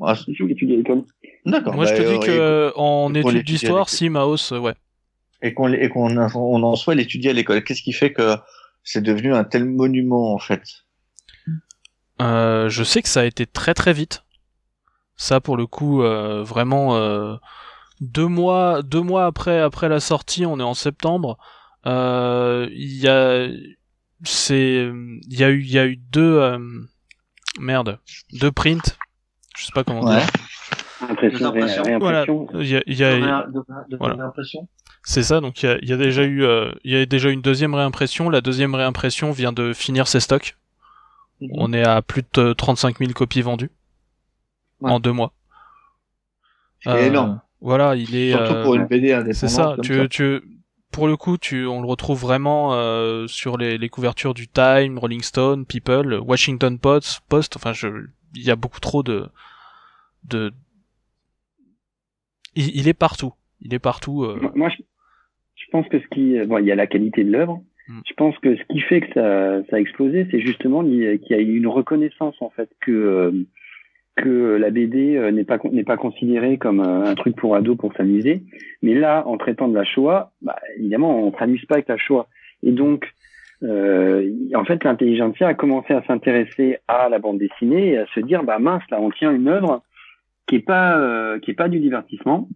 Ah, 0.00 0.12
à 0.12 0.16
l'école. 0.26 1.04
D'accord. 1.46 1.74
Moi, 1.74 1.84
je 1.86 1.94
te 1.94 2.02
bah, 2.02 2.12
dis 2.12 2.18
que 2.20 2.72
en 2.76 3.14
étude 3.14 3.44
d'histoire, 3.44 3.88
si 3.88 4.08
Maos, 4.08 4.52
ouais. 4.52 4.74
Et 5.42 5.52
qu'on 5.52 5.72
et 5.72 5.88
qu'on 5.88 6.16
on 6.16 6.62
en 6.62 6.76
soit 6.76 6.94
l'étudier 6.94 7.30
à 7.30 7.32
l'école. 7.34 7.62
Qu'est-ce 7.64 7.82
qui 7.82 7.92
fait 7.92 8.12
que 8.12 8.36
c'est 8.82 9.02
devenu 9.02 9.34
un 9.34 9.44
tel 9.44 9.64
monument 9.64 10.34
en 10.34 10.38
fait? 10.38 10.62
Euh, 12.22 12.68
Je 12.68 12.82
sais 12.82 13.02
que 13.02 13.08
ça 13.08 13.20
a 13.20 13.24
été 13.24 13.46
très 13.46 13.74
très 13.74 13.92
vite. 13.92 14.24
Ça 15.16 15.40
pour 15.40 15.56
le 15.56 15.66
coup, 15.66 16.02
euh, 16.02 16.42
vraiment 16.42 16.96
euh, 16.96 17.36
deux 18.00 18.26
mois 18.26 18.82
deux 18.82 19.02
mois 19.02 19.26
après 19.26 19.60
après 19.60 19.88
la 19.88 20.00
sortie, 20.00 20.46
on 20.46 20.58
est 20.58 20.64
en 20.64 20.74
septembre. 20.74 21.38
Euh, 21.86 22.68
il 22.72 22.96
y 22.96 23.08
a 23.08 23.48
c'est 24.24 24.90
il 25.28 25.38
y 25.38 25.44
a 25.44 25.50
eu 25.50 25.60
il 25.60 25.70
y 25.70 25.78
a 25.78 25.86
eu 25.86 25.96
deux 25.96 26.38
euh, 26.38 26.58
merde 27.60 28.00
deux 28.32 28.50
prints. 28.50 28.96
Je 29.64 29.68
sais 29.68 29.72
pas 29.74 29.82
comment 29.82 30.04
dire. 30.04 30.20
Impression, 31.00 31.52
voilà. 31.98 32.26
Il 32.54 32.66
y 32.66 32.76
a, 32.76 32.82
il 32.86 32.98
y 32.98 33.02
a, 33.02 33.46
voilà. 33.98 34.30
C'est 35.02 35.22
ça, 35.22 35.40
donc 35.40 35.62
il 35.62 35.78
y 35.82 35.92
a, 35.92 35.96
déjà 35.96 36.24
eu, 36.24 36.44
euh, 36.44 36.70
il 36.84 36.92
y 36.92 36.96
a 36.96 37.06
déjà 37.06 37.30
une 37.30 37.40
deuxième 37.40 37.74
réimpression. 37.74 38.28
La 38.28 38.42
deuxième 38.42 38.74
réimpression 38.74 39.32
vient 39.32 39.52
de 39.52 39.72
finir 39.72 40.06
ses 40.06 40.20
stocks. 40.20 40.56
Mhm. 41.40 41.50
On 41.54 41.72
est 41.72 41.82
à 41.82 42.02
plus 42.02 42.22
de 42.34 42.52
35 42.52 42.98
000 42.98 43.12
copies 43.12 43.40
vendues 43.40 43.70
en 44.82 45.00
deux 45.00 45.12
mois. 45.12 45.32
C'est 46.80 46.90
euh, 46.90 47.06
énorme. 47.06 47.40
Voilà, 47.62 47.96
il 47.96 48.14
est. 48.14 48.32
Surtout 48.32 48.62
pour 48.62 48.74
une 48.74 48.84
BD 48.84 49.12
indépendante. 49.12 49.34
C'est 49.34 49.48
ça. 49.48 49.76
Tu, 49.82 50.06
tu, 50.10 50.42
pour 50.90 51.06
le 51.06 51.16
coup, 51.16 51.38
tu, 51.38 51.66
on 51.66 51.80
le 51.80 51.88
retrouve 51.88 52.20
vraiment 52.20 52.74
euh, 52.74 53.26
sur 53.26 53.56
les, 53.56 53.78
les, 53.78 53.88
couvertures 53.88 54.34
du 54.34 54.46
Time, 54.46 54.98
Rolling 54.98 55.22
Stone, 55.22 55.64
People, 55.64 56.20
Washington 56.20 56.78
Post, 56.78 57.22
Post. 57.30 57.56
Enfin, 57.56 57.72
je, 57.72 57.88
il 58.34 58.42
y 58.42 58.50
a 58.50 58.56
beaucoup 58.56 58.80
trop 58.80 59.02
de, 59.02 59.28
de. 60.24 60.52
Il, 62.54 62.76
il 62.76 62.88
est 62.88 62.94
partout. 62.94 63.32
Il 63.60 63.74
est 63.74 63.78
partout. 63.78 64.26
Moi, 64.54 64.68
je, 64.68 64.82
je 65.56 65.70
pense 65.70 65.88
que 65.88 65.98
ce 65.98 66.06
qui, 66.08 66.38
bon, 66.46 66.58
il 66.58 66.66
y 66.66 66.72
a 66.72 66.76
la 66.76 66.86
qualité 66.86 67.24
de 67.24 67.30
l'œuvre. 67.30 67.62
Mm. 67.88 68.00
Je 68.06 68.14
pense 68.14 68.38
que 68.38 68.56
ce 68.56 68.62
qui 68.70 68.80
fait 68.80 69.00
que 69.00 69.12
ça, 69.14 69.62
ça 69.68 69.76
a 69.76 69.80
explosé, 69.80 70.26
c'est 70.30 70.40
justement 70.40 70.82
qu'il 70.82 71.20
y 71.28 71.34
a 71.34 71.38
eu 71.38 71.56
une 71.56 71.66
reconnaissance 71.66 72.36
en 72.40 72.50
fait 72.50 72.70
que 72.80 72.92
euh, 72.92 73.46
que 74.16 74.56
la 74.56 74.70
BD 74.70 75.16
euh, 75.16 75.30
n'est 75.30 75.44
pas 75.44 75.58
n'est 75.70 75.84
pas 75.84 75.96
considérée 75.96 76.56
comme 76.56 76.80
euh, 76.80 77.04
un 77.04 77.14
truc 77.14 77.36
pour 77.36 77.56
ados 77.56 77.76
pour 77.76 77.92
s'amuser. 77.94 78.42
Mais 78.82 78.94
là, 78.94 79.26
en 79.26 79.36
traitant 79.36 79.68
de 79.68 79.74
la 79.74 79.84
Shoah, 79.84 80.32
bah, 80.40 80.56
évidemment, 80.78 81.18
on 81.18 81.30
ne 81.30 81.36
s'amuse 81.36 81.64
pas 81.66 81.74
avec 81.76 81.88
la 81.88 81.96
Shoah. 81.96 82.28
Et 82.62 82.72
donc, 82.72 83.12
euh, 83.62 84.30
en 84.54 84.64
fait, 84.64 84.84
l'intelligentsia 84.84 85.48
a 85.48 85.54
commencé 85.54 85.92
à 85.92 86.02
s'intéresser 86.04 86.78
à 86.86 87.08
la 87.08 87.18
bande 87.18 87.38
dessinée 87.38 87.90
et 87.90 87.98
à 87.98 88.06
se 88.14 88.20
dire, 88.20 88.44
bah 88.44 88.58
mince, 88.58 88.82
là, 88.90 89.00
on 89.00 89.10
tient 89.10 89.32
une 89.32 89.48
œuvre 89.48 89.82
qui 90.46 90.56
est 90.56 90.66
pas 90.66 91.38
qui 91.40 91.50
est 91.50 91.54
pas 91.54 91.68
du 91.68 91.80
divertissement, 91.80 92.48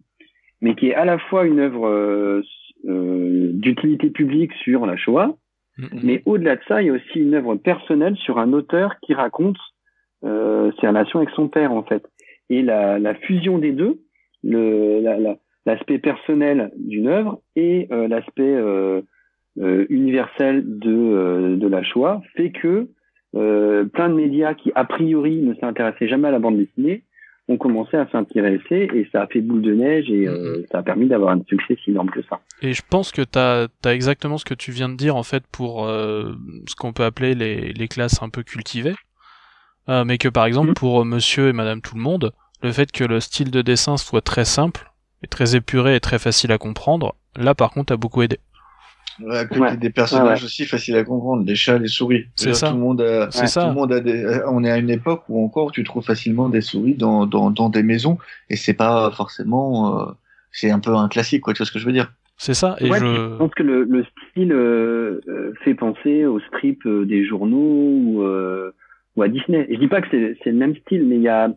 mais 0.61 0.75
qui 0.75 0.89
est 0.89 0.95
à 0.95 1.05
la 1.05 1.17
fois 1.17 1.45
une 1.45 1.59
œuvre 1.59 2.43
euh, 2.87 3.49
d'utilité 3.53 4.09
publique 4.09 4.53
sur 4.53 4.85
la 4.85 4.95
Shoah, 4.95 5.35
mm-hmm. 5.77 5.99
mais 6.01 6.21
au-delà 6.25 6.55
de 6.55 6.61
ça, 6.67 6.81
il 6.81 6.87
y 6.87 6.89
a 6.89 6.93
aussi 6.93 7.19
une 7.19 7.33
œuvre 7.33 7.55
personnelle 7.55 8.15
sur 8.15 8.39
un 8.39 8.53
auteur 8.53 8.95
qui 9.01 9.13
raconte 9.13 9.57
euh, 10.23 10.71
ses 10.79 10.87
relations 10.87 11.19
avec 11.19 11.31
son 11.31 11.49
père 11.49 11.73
en 11.73 11.83
fait. 11.83 12.05
Et 12.49 12.61
la, 12.61 12.97
la 12.97 13.15
fusion 13.15 13.57
des 13.57 13.73
deux, 13.73 13.99
le, 14.43 15.01
l'aspect 15.65 15.93
la, 15.95 15.99
personnel 15.99 16.71
d'une 16.77 17.07
œuvre 17.07 17.41
et 17.55 17.87
euh, 17.91 18.07
l'aspect 18.07 18.55
euh, 18.55 19.01
euh 19.59 19.85
universel 19.89 20.63
de, 20.65 20.93
euh, 20.93 21.57
de 21.57 21.67
la 21.67 21.83
Shoah 21.83 22.21
fait 22.35 22.51
que 22.51 22.87
plein 23.33 24.09
de 24.09 24.15
médias 24.15 24.55
qui 24.55 24.71
a 24.73 24.85
priori 24.85 25.41
ne 25.41 25.53
s'intéressaient 25.55 26.07
jamais 26.07 26.29
à 26.29 26.31
la 26.31 26.39
bande 26.39 26.57
dessinée 26.57 27.03
ont 27.49 27.57
commencé 27.57 27.97
à 27.97 28.07
s'intéresser 28.11 28.87
et 28.93 29.09
ça 29.11 29.23
a 29.23 29.27
fait 29.27 29.41
boule 29.41 29.63
de 29.63 29.73
neige 29.73 30.09
et 30.09 30.27
euh, 30.27 30.63
ça 30.71 30.79
a 30.79 30.83
permis 30.83 31.07
d'avoir 31.07 31.31
un 31.31 31.41
succès 31.47 31.77
si 31.83 31.89
énorme 31.89 32.11
que 32.11 32.21
ça. 32.29 32.39
Et 32.61 32.73
je 32.73 32.83
pense 32.87 33.11
que 33.11 33.23
tu 33.23 33.39
as, 33.39 33.67
exactement 33.91 34.37
ce 34.37 34.45
que 34.45 34.53
tu 34.53 34.71
viens 34.71 34.87
de 34.87 34.95
dire 34.95 35.15
en 35.15 35.23
fait 35.23 35.43
pour 35.51 35.87
euh, 35.87 36.31
ce 36.67 36.75
qu'on 36.75 36.93
peut 36.93 37.03
appeler 37.03 37.33
les, 37.33 37.73
les, 37.73 37.87
classes 37.87 38.21
un 38.21 38.29
peu 38.29 38.43
cultivées. 38.43 38.95
Euh, 39.89 40.05
mais 40.05 40.19
que 40.19 40.29
par 40.29 40.45
exemple 40.45 40.71
mm. 40.71 40.75
pour 40.75 41.03
monsieur 41.05 41.49
et 41.49 41.53
madame 41.53 41.81
tout 41.81 41.95
le 41.95 42.01
monde, 42.01 42.31
le 42.61 42.71
fait 42.71 42.91
que 42.91 43.03
le 43.03 43.19
style 43.19 43.49
de 43.49 43.63
dessin 43.63 43.97
soit 43.97 44.21
très 44.21 44.45
simple 44.45 44.91
et 45.23 45.27
très 45.27 45.55
épuré 45.55 45.95
et 45.95 45.99
très 45.99 46.19
facile 46.19 46.51
à 46.51 46.59
comprendre, 46.59 47.15
là 47.35 47.55
par 47.55 47.71
contre 47.71 47.93
a 47.93 47.97
beaucoup 47.97 48.21
aidé. 48.21 48.37
Ouais, 49.21 49.47
que 49.47 49.75
des 49.75 49.89
personnages 49.89 50.43
aussi 50.43 50.65
faciles 50.65 50.95
à 50.95 51.03
comprendre, 51.03 51.43
les 51.45 51.55
chats, 51.55 51.77
les 51.77 51.87
souris. 51.87 52.25
C'est 52.35 52.53
ça. 52.53 52.69
Tout 52.69 52.75
le 52.75 52.79
monde 52.79 53.01
a, 53.01 53.31
ça. 53.31 53.61
Tout 53.61 53.67
le 53.67 53.73
monde 53.73 53.91
a 53.91 53.99
des, 53.99 54.23
euh, 54.23 54.43
on 54.47 54.63
est 54.63 54.71
à 54.71 54.77
une 54.77 54.89
époque 54.89 55.23
où 55.29 55.43
encore 55.43 55.71
tu 55.71 55.83
trouves 55.83 56.05
facilement 56.05 56.49
des 56.49 56.61
souris 56.61 56.95
dans, 56.95 57.25
dans, 57.25 57.51
dans 57.51 57.69
des 57.69 57.83
maisons 57.83 58.17
et 58.49 58.55
c'est 58.55 58.73
pas 58.73 59.11
forcément, 59.11 59.99
euh, 59.99 60.05
c'est 60.51 60.71
un 60.71 60.79
peu 60.79 60.95
un 60.95 61.07
classique, 61.09 61.41
quoi. 61.41 61.53
Tu 61.53 61.59
vois 61.59 61.65
ce 61.65 61.71
que 61.71 61.79
je 61.79 61.85
veux 61.85 61.93
dire? 61.93 62.13
C'est 62.37 62.53
ça. 62.53 62.77
Et 62.79 62.87
je... 62.87 63.37
pense 63.37 63.53
que 63.53 63.63
le, 63.63 63.83
le 63.83 64.05
style 64.31 64.53
euh, 64.53 65.19
fait 65.63 65.73
penser 65.73 66.25
aux 66.25 66.39
strips 66.39 66.87
des 66.87 67.25
journaux 67.25 67.57
ou, 67.57 68.23
ou 69.15 69.21
à 69.21 69.27
Disney. 69.27 69.67
je 69.69 69.77
dis 69.77 69.87
pas 69.87 70.01
que 70.01 70.07
c'est 70.09 70.51
le 70.51 70.57
même 70.57 70.75
style, 70.77 71.05
mais 71.05 71.15
il 71.15 71.21
y 71.21 71.27
a, 71.27 71.49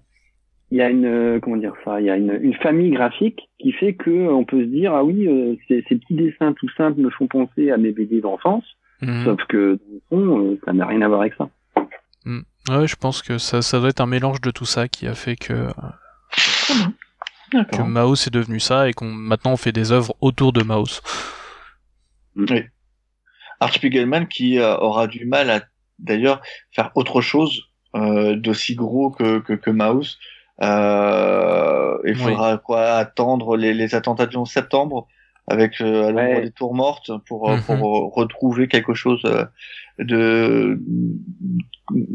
il 0.73 0.79
y 0.79 0.81
a 0.81 0.89
une 0.89 1.05
euh, 1.05 1.39
comment 1.39 1.59
dire 1.59 1.75
ça 1.85 2.01
il 2.01 2.07
y 2.07 2.11
a 2.11 2.17
une, 2.17 2.39
une, 2.41 2.55
famille 2.55 2.91
graphique 2.91 3.51
qui 3.59 3.73
fait 3.73 3.93
que 3.93 4.09
euh, 4.09 4.33
on 4.33 4.45
peut 4.47 4.61
se 4.61 4.69
dire 4.69 4.95
ah 4.95 5.05
oui 5.05 5.29
euh, 5.29 5.55
ces, 5.69 5.85
ces, 5.87 5.97
petits 5.97 6.15
dessins 6.15 6.55
tout 6.55 6.69
simples 6.79 6.99
me 6.99 7.11
font 7.11 7.27
penser 7.27 7.71
à 7.71 7.77
mes 7.77 7.93
BD 7.93 8.23
d'enfance 8.23 8.65
mhm. 9.03 9.25
sauf 9.25 9.45
que 9.51 9.79
fond, 10.09 10.59
ça 10.65 10.73
n'a 10.73 10.87
rien 10.87 11.03
à 11.03 11.09
voir 11.09 11.21
avec 11.21 11.35
ça. 11.35 11.51
Mhm. 12.25 12.45
ouais 12.71 12.87
je 12.89 12.97
pense 12.97 13.21
que 13.21 13.37
ça 13.37 13.61
ça 13.61 13.81
doit 13.81 13.91
être 13.91 14.01
un 14.01 14.07
mélange 14.07 14.41
de 14.41 14.51
tout 14.51 14.65
ça 14.65 14.89
qui 14.89 15.07
a 15.07 15.15
fait 15.15 15.37
que 15.37 15.69
que 17.53 17.83
Maus 17.83 18.27
est 18.27 18.33
devenu 18.33 18.59
ça 18.59 18.89
et 18.89 18.95
qu'on 18.95 19.11
maintenant 19.11 19.53
on 19.53 19.59
fait 19.59 19.73
des 19.73 19.93
œuvres 19.93 20.15
autour 20.23 20.55
de 20.55 20.63
Maus. 20.63 21.03
Oui. 22.35 22.63
Art 23.61 23.75
Spiegelman 23.75 24.27
qui 24.27 24.59
aura 24.59 25.07
du 25.07 25.27
mal 25.27 25.51
à 25.51 25.61
d'ailleurs 25.99 26.41
faire 26.71 26.93
autre 26.95 27.21
chose 27.21 27.69
d'aussi 27.95 28.75
gros 28.75 29.11
que 29.11 29.41
que, 29.41 29.53
que 29.53 29.71
Maus 29.71 30.19
euh, 30.61 31.99
il 32.05 32.17
faudra 32.17 32.59
quoi 32.59 32.93
attendre 32.93 33.57
les, 33.57 33.73
les, 33.73 33.95
attentats 33.95 34.27
du 34.27 34.37
11 34.37 34.51
septembre 34.51 35.09
avec 35.49 35.81
euh, 35.81 36.09
à 36.09 36.13
l'ombre 36.13 36.41
des 36.43 36.51
tours 36.51 36.75
mortes 36.75 37.11
pour, 37.27 37.51
euh, 37.51 37.57
pour 37.59 37.77
mhm. 37.77 38.11
retrouver 38.13 38.69
quelque 38.69 38.95
chose 38.95 39.23
euh, 39.25 39.45
de 39.99 40.81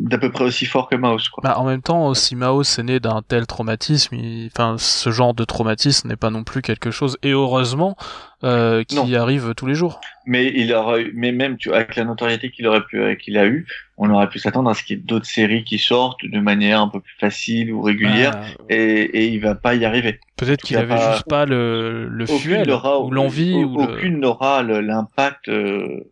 d'à 0.07 0.17
peu 0.17 0.31
près 0.31 0.43
aussi 0.43 0.65
fort 0.65 0.89
que 0.89 0.95
Maus. 0.95 1.29
Quoi. 1.29 1.41
Bah, 1.43 1.57
en 1.57 1.65
même 1.65 1.81
temps, 1.81 2.13
si 2.13 2.35
Maus 2.35 2.79
est 2.79 2.83
né 2.83 2.99
d'un 2.99 3.21
tel 3.21 3.45
traumatisme, 3.45 4.17
enfin 4.47 4.75
ce 4.77 5.11
genre 5.11 5.33
de 5.33 5.43
traumatisme 5.43 6.07
n'est 6.07 6.15
pas 6.15 6.29
non 6.29 6.43
plus 6.43 6.61
quelque 6.61 6.91
chose, 6.91 7.17
et 7.23 7.31
heureusement, 7.31 7.95
euh, 8.43 8.83
qui 8.83 9.15
arrive 9.15 9.53
tous 9.55 9.65
les 9.65 9.73
jours. 9.73 9.99
Mais 10.25 10.51
il 10.55 10.73
aurait, 10.73 11.07
mais 11.13 11.31
même 11.31 11.57
tu, 11.57 11.73
avec 11.73 11.95
la 11.95 12.03
notoriété 12.03 12.51
qu'il 12.51 12.67
aurait 12.67 12.83
pu, 12.83 13.17
qu'il 13.17 13.37
a 13.37 13.45
eu, 13.45 13.65
on 13.97 14.09
aurait 14.09 14.29
pu 14.29 14.39
s'attendre 14.39 14.69
à 14.69 14.73
ce 14.73 14.83
qu'il 14.83 14.97
y 14.97 14.99
ait 14.99 15.03
d'autres 15.03 15.25
séries 15.25 15.63
qui 15.63 15.79
sortent 15.79 16.19
de 16.23 16.39
manière 16.39 16.81
un 16.81 16.87
peu 16.87 16.99
plus 16.99 17.15
facile 17.19 17.73
ou 17.73 17.81
régulière, 17.81 18.31
bah, 18.31 18.65
et, 18.69 19.01
et 19.03 19.27
il 19.27 19.39
va 19.39 19.55
pas 19.55 19.75
y 19.75 19.85
arriver. 19.85 20.19
Peut-être 20.35 20.61
qu'il 20.61 20.77
avait 20.77 20.97
juste 20.97 21.27
pas 21.27 21.45
le, 21.45 22.07
le 22.07 22.25
fuel 22.25 22.69
ou 22.71 23.11
l'envie 23.11 23.55
ou 23.55 23.81
aucune 23.81 24.19
n'aura 24.19 24.63
l'impact. 24.63 25.49
Euh, 25.49 26.11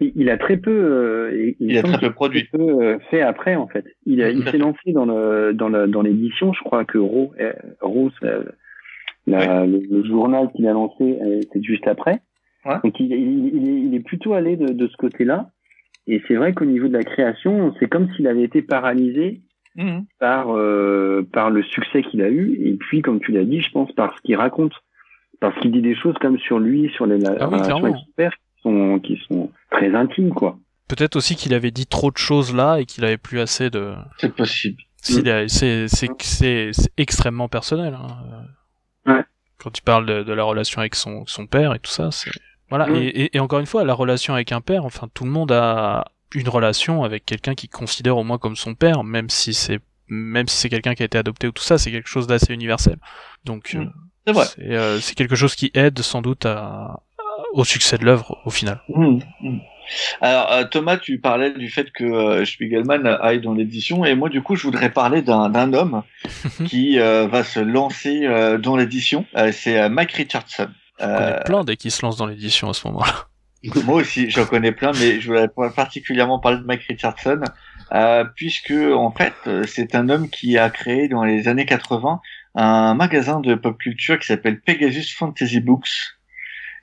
il, 0.00 0.30
a 0.30 0.36
très 0.36 0.56
peu, 0.56 0.70
euh, 0.70 1.52
il, 1.60 1.76
a 1.78 1.82
très 1.82 1.98
peu 1.98 2.12
produit, 2.12 2.44
peu, 2.44 2.82
euh, 2.82 2.98
fait 3.10 3.22
après 3.22 3.56
en 3.56 3.66
fait. 3.66 3.84
Il, 4.06 4.20
il 4.20 4.48
s'est 4.48 4.58
lancé 4.58 4.92
dans 4.92 5.04
le 5.04 5.52
dans 5.52 5.68
le 5.68 5.86
dans 5.86 6.02
l'édition. 6.02 6.52
Je 6.52 6.60
crois 6.62 6.84
que 6.84 6.98
Ro, 6.98 7.32
euh, 7.40 7.52
Rose, 7.80 8.12
le, 9.26 10.04
journal 10.04 10.50
qu'il 10.54 10.66
a 10.66 10.72
lancé, 10.72 11.18
c'est 11.52 11.62
juste 11.62 11.86
après. 11.86 12.20
Ouais. 12.64 12.76
Donc 12.84 12.98
il, 13.00 13.12
il, 13.12 13.86
il, 13.86 13.94
est, 13.94 14.00
plutôt 14.00 14.34
allé 14.34 14.56
de, 14.56 14.72
de 14.72 14.88
ce 14.88 14.96
côté-là. 14.96 15.50
Et 16.06 16.20
c'est 16.26 16.34
vrai 16.34 16.52
qu'au 16.52 16.64
niveau 16.64 16.88
de 16.88 16.92
la 16.92 17.04
création, 17.04 17.74
c'est 17.78 17.88
comme 17.88 18.12
s'il 18.14 18.26
avait 18.26 18.42
été 18.42 18.62
paralysé 18.62 19.40
mmh. 19.76 20.00
par 20.18 20.46
par 21.32 21.50
le 21.50 21.62
succès 21.62 22.02
qu'il 22.02 22.22
a 22.22 22.28
eu. 22.28 22.58
Et 22.64 22.74
puis, 22.74 23.02
comme 23.02 23.20
tu 23.20 23.32
l'as 23.32 23.44
dit, 23.44 23.60
je 23.60 23.70
pense 23.70 23.92
par 23.92 24.16
ce 24.16 24.22
qu'il 24.22 24.36
raconte, 24.36 24.74
parce 25.40 25.58
qu'il 25.60 25.72
dit 25.72 25.82
des 25.82 25.96
choses 25.96 26.16
comme 26.20 26.38
sur 26.38 26.58
lui, 26.58 26.90
sur 26.94 27.06
les 27.06 27.24
ah 27.26 27.48
oui, 27.48 27.56
relations 27.56 27.94
sont, 28.62 29.00
qui 29.00 29.20
sont 29.28 29.50
très 29.70 29.94
intimes, 29.94 30.30
quoi. 30.30 30.58
Peut-être 30.88 31.16
aussi 31.16 31.36
qu'il 31.36 31.54
avait 31.54 31.70
dit 31.70 31.86
trop 31.86 32.10
de 32.10 32.18
choses 32.18 32.54
là 32.54 32.78
et 32.78 32.84
qu'il 32.84 33.04
avait 33.04 33.16
plus 33.16 33.40
assez 33.40 33.70
de. 33.70 33.94
C'est 34.18 34.34
possible. 34.34 34.82
C'est 35.00 35.88
c'est 35.88 36.92
extrêmement 36.96 37.48
personnel. 37.48 37.94
Hein. 37.94 38.44
Ouais. 39.06 39.24
Quand 39.58 39.70
tu 39.70 39.82
parles 39.82 40.06
de, 40.06 40.22
de, 40.22 40.32
la 40.32 40.44
relation 40.44 40.80
avec 40.80 40.94
son, 40.94 41.24
son 41.26 41.46
père 41.46 41.74
et 41.74 41.78
tout 41.78 41.90
ça, 41.90 42.10
c'est 42.10 42.30
voilà. 42.68 42.86
Mm. 42.86 42.96
Et, 42.96 43.06
et, 43.06 43.36
et, 43.36 43.40
encore 43.40 43.60
une 43.60 43.66
fois, 43.66 43.84
la 43.84 43.94
relation 43.94 44.34
avec 44.34 44.52
un 44.52 44.60
père, 44.60 44.84
enfin, 44.84 45.08
tout 45.12 45.24
le 45.24 45.30
monde 45.30 45.52
a 45.52 46.04
une 46.34 46.48
relation 46.48 47.04
avec 47.04 47.24
quelqu'un 47.24 47.54
qui 47.54 47.68
considère 47.68 48.16
au 48.16 48.24
moins 48.24 48.38
comme 48.38 48.56
son 48.56 48.74
père, 48.74 49.04
même 49.04 49.28
si 49.30 49.54
c'est 49.54 49.80
même 50.08 50.46
si 50.46 50.56
c'est 50.56 50.68
quelqu'un 50.68 50.94
qui 50.94 51.02
a 51.02 51.06
été 51.06 51.16
adopté 51.16 51.46
ou 51.46 51.52
tout 51.52 51.62
ça, 51.62 51.78
c'est 51.78 51.90
quelque 51.90 52.08
chose 52.08 52.26
d'assez 52.26 52.52
universel. 52.52 52.96
Donc, 53.44 53.74
Mm. 53.74 53.90
C'est 54.26 54.32
vrai. 54.32 54.44
c'est 54.44 54.70
euh, 54.70 55.00
c'est 55.00 55.14
quelque 55.14 55.34
chose 55.34 55.54
qui 55.54 55.70
aide 55.74 55.98
sans 56.00 56.22
doute 56.22 56.46
à, 56.46 57.00
au 57.52 57.64
succès 57.64 57.98
de 57.98 58.04
l'œuvre 58.04 58.38
au 58.44 58.50
final. 58.50 58.80
Mmh, 58.88 59.18
mmh. 59.40 59.58
Alors 60.20 60.52
euh, 60.52 60.64
Thomas, 60.64 60.96
tu 60.96 61.18
parlais 61.18 61.50
du 61.50 61.68
fait 61.68 61.90
que 61.92 62.04
euh, 62.04 62.44
Spiegelman 62.44 63.06
aille 63.20 63.40
dans 63.40 63.54
l'édition, 63.54 64.04
et 64.04 64.14
moi 64.14 64.28
du 64.28 64.42
coup 64.42 64.56
je 64.56 64.62
voudrais 64.62 64.90
parler 64.90 65.22
d'un 65.22 65.72
homme 65.72 66.02
qui 66.66 66.98
euh, 66.98 67.26
va 67.26 67.44
se 67.44 67.60
lancer 67.60 68.26
euh, 68.26 68.58
dans 68.58 68.76
l'édition. 68.76 69.26
Euh, 69.36 69.52
c'est 69.52 69.88
Mike 69.88 70.12
Richardson. 70.12 70.68
On 71.00 71.06
connaît 71.06 71.40
plein 71.44 71.64
dès 71.64 71.76
qu'il 71.76 71.90
se 71.90 72.04
lance 72.04 72.16
dans 72.16 72.26
l'édition 72.26 72.70
à 72.70 72.74
ce 72.74 72.86
moment-là. 72.88 73.26
Moi 73.84 73.96
aussi, 73.96 74.28
j'en 74.30 74.44
connais 74.44 74.72
plein, 74.72 74.92
mais 74.92 75.20
je 75.20 75.28
voudrais 75.28 75.48
particulièrement 75.74 76.40
parler 76.40 76.58
de 76.58 76.64
Mike 76.64 76.82
Richardson, 76.88 77.40
puisque 78.34 78.72
en 78.72 79.12
fait, 79.12 79.34
c'est 79.66 79.94
un 79.94 80.08
homme 80.08 80.28
qui 80.28 80.58
a 80.58 80.68
créé 80.70 81.08
dans 81.08 81.22
les 81.22 81.46
années 81.46 81.66
80 81.66 82.20
un 82.54 82.94
magasin 82.94 83.40
de 83.40 83.54
pop 83.54 83.78
culture 83.78 84.18
qui 84.18 84.26
s'appelle 84.26 84.60
Pegasus 84.60 85.14
Fantasy 85.16 85.60
Books 85.60 85.88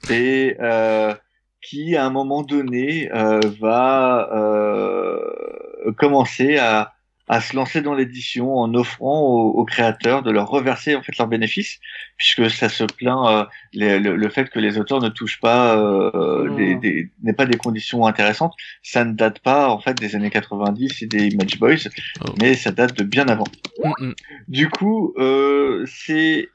et 0.10 0.56
euh, 0.60 1.14
qui, 1.62 1.96
à 1.96 2.06
un 2.06 2.10
moment 2.10 2.44
donné, 2.44 3.12
euh, 3.14 3.40
va 3.60 4.30
euh, 4.34 5.92
commencer 5.98 6.58
à, 6.58 6.94
à 7.30 7.42
se 7.42 7.56
lancer 7.56 7.82
dans 7.82 7.94
l'édition 7.94 8.58
en 8.58 8.74
offrant 8.74 9.22
aux, 9.22 9.50
aux, 9.52 9.66
créateurs 9.66 10.24
de 10.24 10.32
leur 10.32 10.50
reverser 10.50 10.96
en 10.96 11.04
fait 11.04 11.16
leurs 11.18 11.28
bénéfices, 11.28 11.80
puisque 12.18 12.50
ça 12.50 12.70
se 12.70 12.84
plaint 12.84 13.28
euh, 13.28 13.46
les, 13.72 14.00
le, 14.00 14.16
le, 14.16 14.30
fait 14.30 14.50
que 14.50 14.60
les 14.60 14.80
auteurs 14.80 15.00
ne 15.00 15.10
touchent 15.10 15.40
pas 15.40 15.78
euh, 15.78 16.56
des, 16.56 16.76
des 16.76 17.12
n'est 17.22 17.34
pas 17.34 17.46
des 17.46 17.58
conditions 17.58 18.06
intéressantes. 18.08 18.56
Ça 18.82 19.06
ne 19.06 19.14
date 19.14 19.40
pas 19.40 19.70
en 19.70 19.80
fait 19.80 19.94
des 19.94 20.16
années 20.16 20.32
90 20.32 21.04
et 21.04 21.08
des 21.08 21.28
Image 21.28 21.60
Boys, 21.60 21.88
oh. 22.22 22.32
mais 22.42 22.56
ça 22.56 22.72
date 22.72 22.98
de 22.98 23.04
bien 23.04 23.28
avant. 23.28 23.48
Mm 23.84 23.92
-hmm. 23.92 24.14
Du 24.48 24.70
coup, 24.70 25.14
euh, 25.18 25.86
c'est 25.86 26.50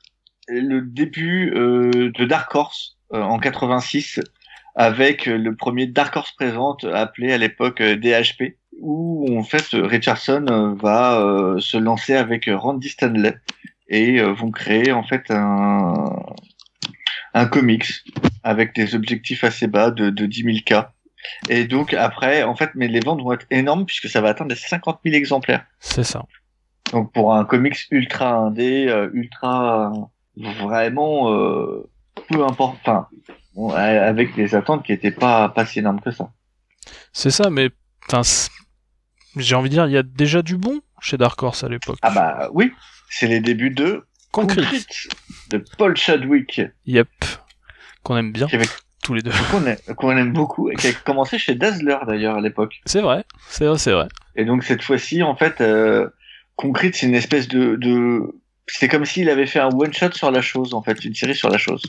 le 0.48 0.80
début 0.80 1.52
euh, 1.54 2.10
de 2.18 2.24
Dark 2.24 2.54
Horse 2.54 2.93
en 3.10 3.38
86 3.38 4.20
avec 4.74 5.26
le 5.26 5.54
premier 5.54 5.86
Dark 5.86 6.16
Horse 6.16 6.32
présente 6.32 6.84
appelé 6.84 7.32
à 7.32 7.38
l'époque 7.38 7.80
euh, 7.80 7.96
DHP 7.96 8.56
où 8.80 9.38
en 9.38 9.42
fait 9.42 9.68
Richardson 9.72 10.46
euh, 10.48 10.74
va 10.74 11.20
euh, 11.20 11.60
se 11.60 11.76
lancer 11.76 12.14
avec 12.14 12.50
Randy 12.52 12.88
Stanley 12.88 13.36
et 13.88 14.20
euh, 14.20 14.32
vont 14.32 14.50
créer 14.50 14.92
en 14.92 15.02
fait 15.02 15.30
un 15.30 16.16
un 17.36 17.46
comics 17.46 17.86
avec 18.44 18.74
des 18.74 18.94
objectifs 18.94 19.42
assez 19.42 19.66
bas 19.66 19.90
de, 19.90 20.10
de 20.10 20.26
10 20.26 20.42
000 20.42 20.56
k. 20.64 20.86
Et 21.48 21.64
donc 21.64 21.92
après, 21.92 22.44
en 22.44 22.54
fait, 22.54 22.70
mais 22.76 22.86
les 22.86 23.00
ventes 23.00 23.22
vont 23.22 23.32
être 23.32 23.46
énormes 23.50 23.86
puisque 23.86 24.08
ça 24.08 24.20
va 24.20 24.28
atteindre 24.28 24.50
les 24.50 24.56
50 24.56 25.00
000 25.04 25.16
exemplaires. 25.16 25.64
C'est 25.80 26.04
ça. 26.04 26.22
Donc 26.92 27.12
pour 27.12 27.34
un 27.34 27.44
comics 27.44 27.88
ultra 27.90 28.36
indé, 28.36 29.08
ultra 29.14 29.92
vraiment 30.36 31.32
euh, 31.32 31.90
peu 32.28 32.44
importe, 32.44 32.78
enfin 32.82 33.08
bon, 33.54 33.70
avec 33.70 34.34
des 34.34 34.54
attentes 34.54 34.84
qui 34.84 34.92
étaient 34.92 35.10
pas 35.10 35.48
pas 35.48 35.66
si 35.66 35.78
énormes 35.78 36.00
que 36.00 36.10
ça. 36.10 36.30
C'est 37.12 37.30
ça, 37.30 37.50
mais 37.50 37.70
j'ai 39.36 39.54
envie 39.54 39.68
de 39.68 39.74
dire, 39.74 39.86
il 39.86 39.92
y 39.92 39.96
a 39.96 40.02
déjà 40.02 40.42
du 40.42 40.56
bon 40.56 40.80
chez 41.00 41.16
Dark 41.16 41.42
Horse 41.42 41.64
à 41.64 41.68
l'époque. 41.68 41.98
Ah 42.02 42.10
bah 42.10 42.48
oui, 42.52 42.72
c'est 43.10 43.26
les 43.26 43.40
débuts 43.40 43.70
de 43.70 44.06
Concrete, 44.30 44.64
Concrete 44.64 45.08
de 45.50 45.64
Paul 45.78 45.96
Chadwick. 45.96 46.60
Yep, 46.86 47.08
qu'on 48.02 48.16
aime 48.16 48.32
bien. 48.32 48.46
Avec... 48.52 48.68
Tous 49.02 49.12
les 49.12 49.20
deux. 49.20 49.32
Qu'on 49.50 49.66
aime, 49.66 49.76
qu 49.76 50.06
aime, 50.06 50.32
beaucoup, 50.32 50.70
et 50.70 50.76
qui 50.76 50.86
a 50.86 50.92
commencé 51.04 51.38
chez 51.38 51.54
Dazzler 51.54 51.98
d'ailleurs 52.06 52.36
à 52.36 52.40
l'époque. 52.40 52.80
C'est 52.86 53.02
vrai, 53.02 53.24
c'est 53.48 53.66
vrai, 53.66 53.76
c'est 53.76 53.92
vrai. 53.92 54.08
Et 54.34 54.46
donc 54.46 54.64
cette 54.64 54.82
fois-ci, 54.82 55.22
en 55.22 55.36
fait, 55.36 55.60
euh, 55.60 56.08
Concrete, 56.56 56.94
c'est 56.94 57.06
une 57.06 57.14
espèce 57.14 57.46
de, 57.48 57.76
de... 57.76 58.22
c'est 58.66 58.88
comme 58.88 59.04
s'il 59.04 59.28
avait 59.28 59.46
fait 59.46 59.60
un 59.60 59.68
one 59.68 59.92
shot 59.92 60.12
sur 60.12 60.30
la 60.30 60.40
chose, 60.40 60.74
en 60.74 60.82
fait, 60.82 61.04
une 61.04 61.14
série 61.14 61.34
sur 61.34 61.48
la 61.48 61.58
chose. 61.58 61.82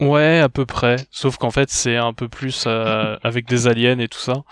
Ouais, 0.00 0.38
à 0.38 0.48
peu 0.48 0.64
près. 0.64 0.96
Sauf 1.10 1.36
qu'en 1.36 1.50
fait, 1.50 1.70
c'est 1.70 1.96
un 1.96 2.12
peu 2.12 2.28
plus 2.28 2.64
euh, 2.66 3.16
avec 3.22 3.46
des 3.46 3.66
aliens 3.66 3.98
et 3.98 4.08
tout 4.08 4.18
ça. 4.18 4.44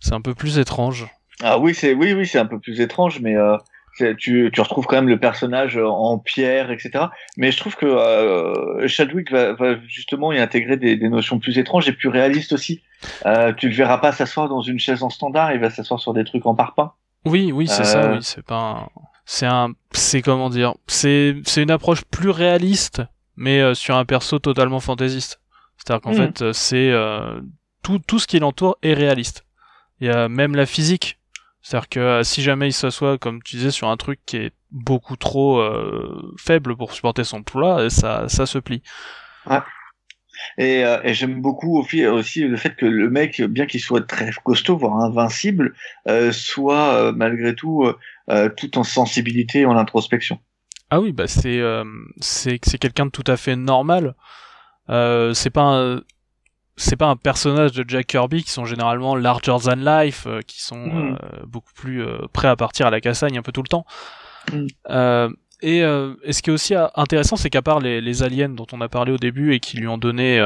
C'est 0.00 0.14
un 0.14 0.20
peu 0.20 0.34
plus 0.34 0.58
étrange. 0.58 1.06
Ah 1.42 1.58
oui, 1.58 1.74
c'est 1.74 1.92
oui, 1.92 2.12
oui, 2.12 2.26
c'est 2.26 2.38
un 2.38 2.46
peu 2.46 2.58
plus 2.58 2.80
étrange, 2.80 3.20
mais 3.20 3.36
euh, 3.36 3.56
tu, 4.18 4.50
tu 4.52 4.60
retrouves 4.60 4.86
quand 4.86 4.96
même 4.96 5.08
le 5.08 5.18
personnage 5.18 5.76
en 5.78 6.18
pierre, 6.18 6.70
etc. 6.70 7.06
Mais 7.36 7.50
je 7.50 7.58
trouve 7.58 7.76
que 7.76 7.86
euh, 7.86 8.86
Chadwick 8.88 9.30
va, 9.30 9.52
va, 9.54 9.76
justement 9.86 10.32
y 10.32 10.38
intégrer 10.38 10.76
des, 10.76 10.96
des, 10.96 11.08
notions 11.08 11.38
plus 11.38 11.58
étranges 11.58 11.88
et 11.88 11.92
plus 11.92 12.08
réalistes 12.08 12.52
aussi. 12.52 12.82
Euh, 13.24 13.52
tu 13.52 13.68
le 13.68 13.74
verras 13.74 13.98
pas 13.98 14.12
s'asseoir 14.12 14.48
dans 14.48 14.60
une 14.60 14.78
chaise 14.78 15.02
en 15.02 15.10
standard, 15.10 15.52
il 15.52 15.60
va 15.60 15.70
s'asseoir 15.70 16.00
sur 16.00 16.14
des 16.14 16.24
trucs 16.24 16.46
en 16.46 16.54
parpaing. 16.54 16.92
Oui, 17.24 17.52
oui, 17.52 17.66
c'est 17.66 17.84
ça. 17.84 18.12
Oui, 18.12 18.18
c'est 18.20 18.44
pas. 18.44 18.56
Un... 18.56 18.88
C'est 19.26 19.46
un. 19.46 19.72
C'est 19.92 20.22
comment 20.22 20.48
dire. 20.48 20.74
C'est 20.86 21.36
c'est 21.44 21.62
une 21.62 21.70
approche 21.70 22.02
plus 22.04 22.30
réaliste 22.30 23.02
mais 23.36 23.60
euh, 23.60 23.74
sur 23.74 23.96
un 23.96 24.04
perso 24.04 24.38
totalement 24.38 24.80
fantaisiste. 24.80 25.40
C'est-à-dire 25.76 26.00
qu'en 26.00 26.12
mmh. 26.12 26.32
fait, 26.32 26.52
c'est 26.52 26.90
euh, 26.90 27.40
tout, 27.82 27.98
tout 27.98 28.18
ce 28.18 28.26
qui 28.26 28.38
l'entoure 28.38 28.78
est 28.82 28.94
réaliste. 28.94 29.44
Il 30.00 30.08
y 30.08 30.10
a 30.10 30.28
même 30.28 30.56
la 30.56 30.66
physique. 30.66 31.18
C'est-à-dire 31.62 31.88
que 31.88 32.00
euh, 32.00 32.22
si 32.22 32.42
jamais 32.42 32.68
il 32.68 32.72
s'assoit, 32.72 33.18
comme 33.18 33.42
tu 33.42 33.56
disais, 33.56 33.70
sur 33.70 33.88
un 33.88 33.96
truc 33.96 34.20
qui 34.24 34.36
est 34.38 34.52
beaucoup 34.70 35.16
trop 35.16 35.58
euh, 35.58 36.34
faible 36.38 36.76
pour 36.76 36.92
supporter 36.92 37.24
son 37.24 37.42
poids, 37.42 37.90
ça, 37.90 38.28
ça 38.28 38.46
se 38.46 38.58
plie. 38.58 38.82
Ouais. 39.46 39.60
Et, 40.58 40.84
euh, 40.84 41.00
et 41.04 41.14
j'aime 41.14 41.40
beaucoup 41.40 41.78
aussi 41.78 42.40
le 42.42 42.56
fait 42.56 42.74
que 42.76 42.86
le 42.86 43.10
mec, 43.10 43.42
bien 43.42 43.66
qu'il 43.66 43.80
soit 43.80 44.06
très 44.06 44.30
costaud, 44.44 44.76
voire 44.76 44.96
invincible, 44.98 45.74
soit 46.32 47.12
malgré 47.12 47.54
tout 47.54 47.86
tout 48.56 48.78
en 48.78 48.84
sensibilité 48.84 49.60
et 49.60 49.66
en 49.66 49.76
introspection. 49.76 50.38
Ah 50.90 51.00
oui, 51.00 51.12
bah 51.12 51.26
c'est 51.26 51.58
euh, 51.58 51.84
c'est 52.20 52.58
quelqu'un 52.58 53.06
de 53.06 53.10
tout 53.10 53.24
à 53.26 53.36
fait 53.36 53.56
normal. 53.56 54.14
Euh, 54.88 55.34
c'est 55.34 55.50
pas 55.50 55.62
un, 55.62 56.00
c'est 56.76 56.96
pas 56.96 57.08
un 57.08 57.16
personnage 57.16 57.72
de 57.72 57.84
Jack 57.88 58.06
Kirby 58.06 58.44
qui 58.44 58.52
sont 58.52 58.64
généralement 58.64 59.16
larger 59.16 59.56
than 59.64 59.74
life, 59.74 60.26
euh, 60.28 60.42
qui 60.42 60.62
sont 60.62 60.86
mm. 60.86 61.18
beaucoup 61.46 61.72
plus 61.74 62.04
prêts 62.32 62.48
à 62.48 62.56
partir 62.56 62.86
à 62.86 62.90
la 62.90 63.00
cassagne 63.00 63.36
un 63.36 63.42
peu 63.42 63.52
tout 63.52 63.62
le 63.62 63.68
temps. 63.68 63.84
Mm. 64.52 65.34
Et, 65.62 65.78
et 65.78 66.32
ce 66.32 66.42
qui 66.42 66.50
est 66.50 66.52
aussi 66.52 66.74
intéressant, 66.94 67.36
c'est 67.36 67.50
qu'à 67.50 67.62
part 67.62 67.80
les, 67.80 68.00
les 68.00 68.22
aliens 68.22 68.48
dont 68.48 68.66
on 68.72 68.80
a 68.80 68.88
parlé 68.88 69.12
au 69.12 69.16
début 69.16 69.54
et 69.54 69.60
qui 69.60 69.76
lui 69.76 69.88
ont 69.88 69.98
donné 69.98 70.40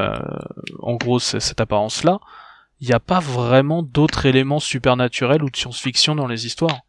en 0.78 0.94
gros 0.94 1.18
cette 1.18 1.60
apparence-là, 1.60 2.20
il 2.80 2.86
n'y 2.86 2.94
a 2.94 3.00
pas 3.00 3.20
vraiment 3.20 3.82
d'autres 3.82 4.26
éléments 4.26 4.60
supernaturels 4.60 5.42
ou 5.42 5.50
de 5.50 5.56
science-fiction 5.56 6.14
dans 6.14 6.26
les 6.26 6.46
histoires. 6.46 6.80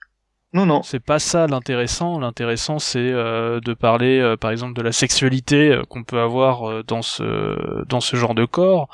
Non, 0.54 0.66
non. 0.66 0.84
C'est 0.84 1.00
pas 1.00 1.20
ça 1.20 1.48
l'intéressant. 1.48 2.20
L'intéressant, 2.20 2.80
c'est 2.80 3.00
euh, 3.00 3.60
de 3.62 3.74
parler, 3.74 4.20
euh, 4.20 4.36
par 4.36 4.52
exemple, 4.52 4.74
de 4.74 4.82
la 4.82 4.92
sexualité 4.92 5.72
euh, 5.72 5.84
qu'on 5.84 6.04
peut 6.04 6.20
avoir 6.20 6.84
dans 6.84 7.02
ce 7.02 7.86
dans 7.86 8.02
ce 8.02 8.16
genre 8.18 8.36
de 8.36 8.46
corps, 8.46 8.90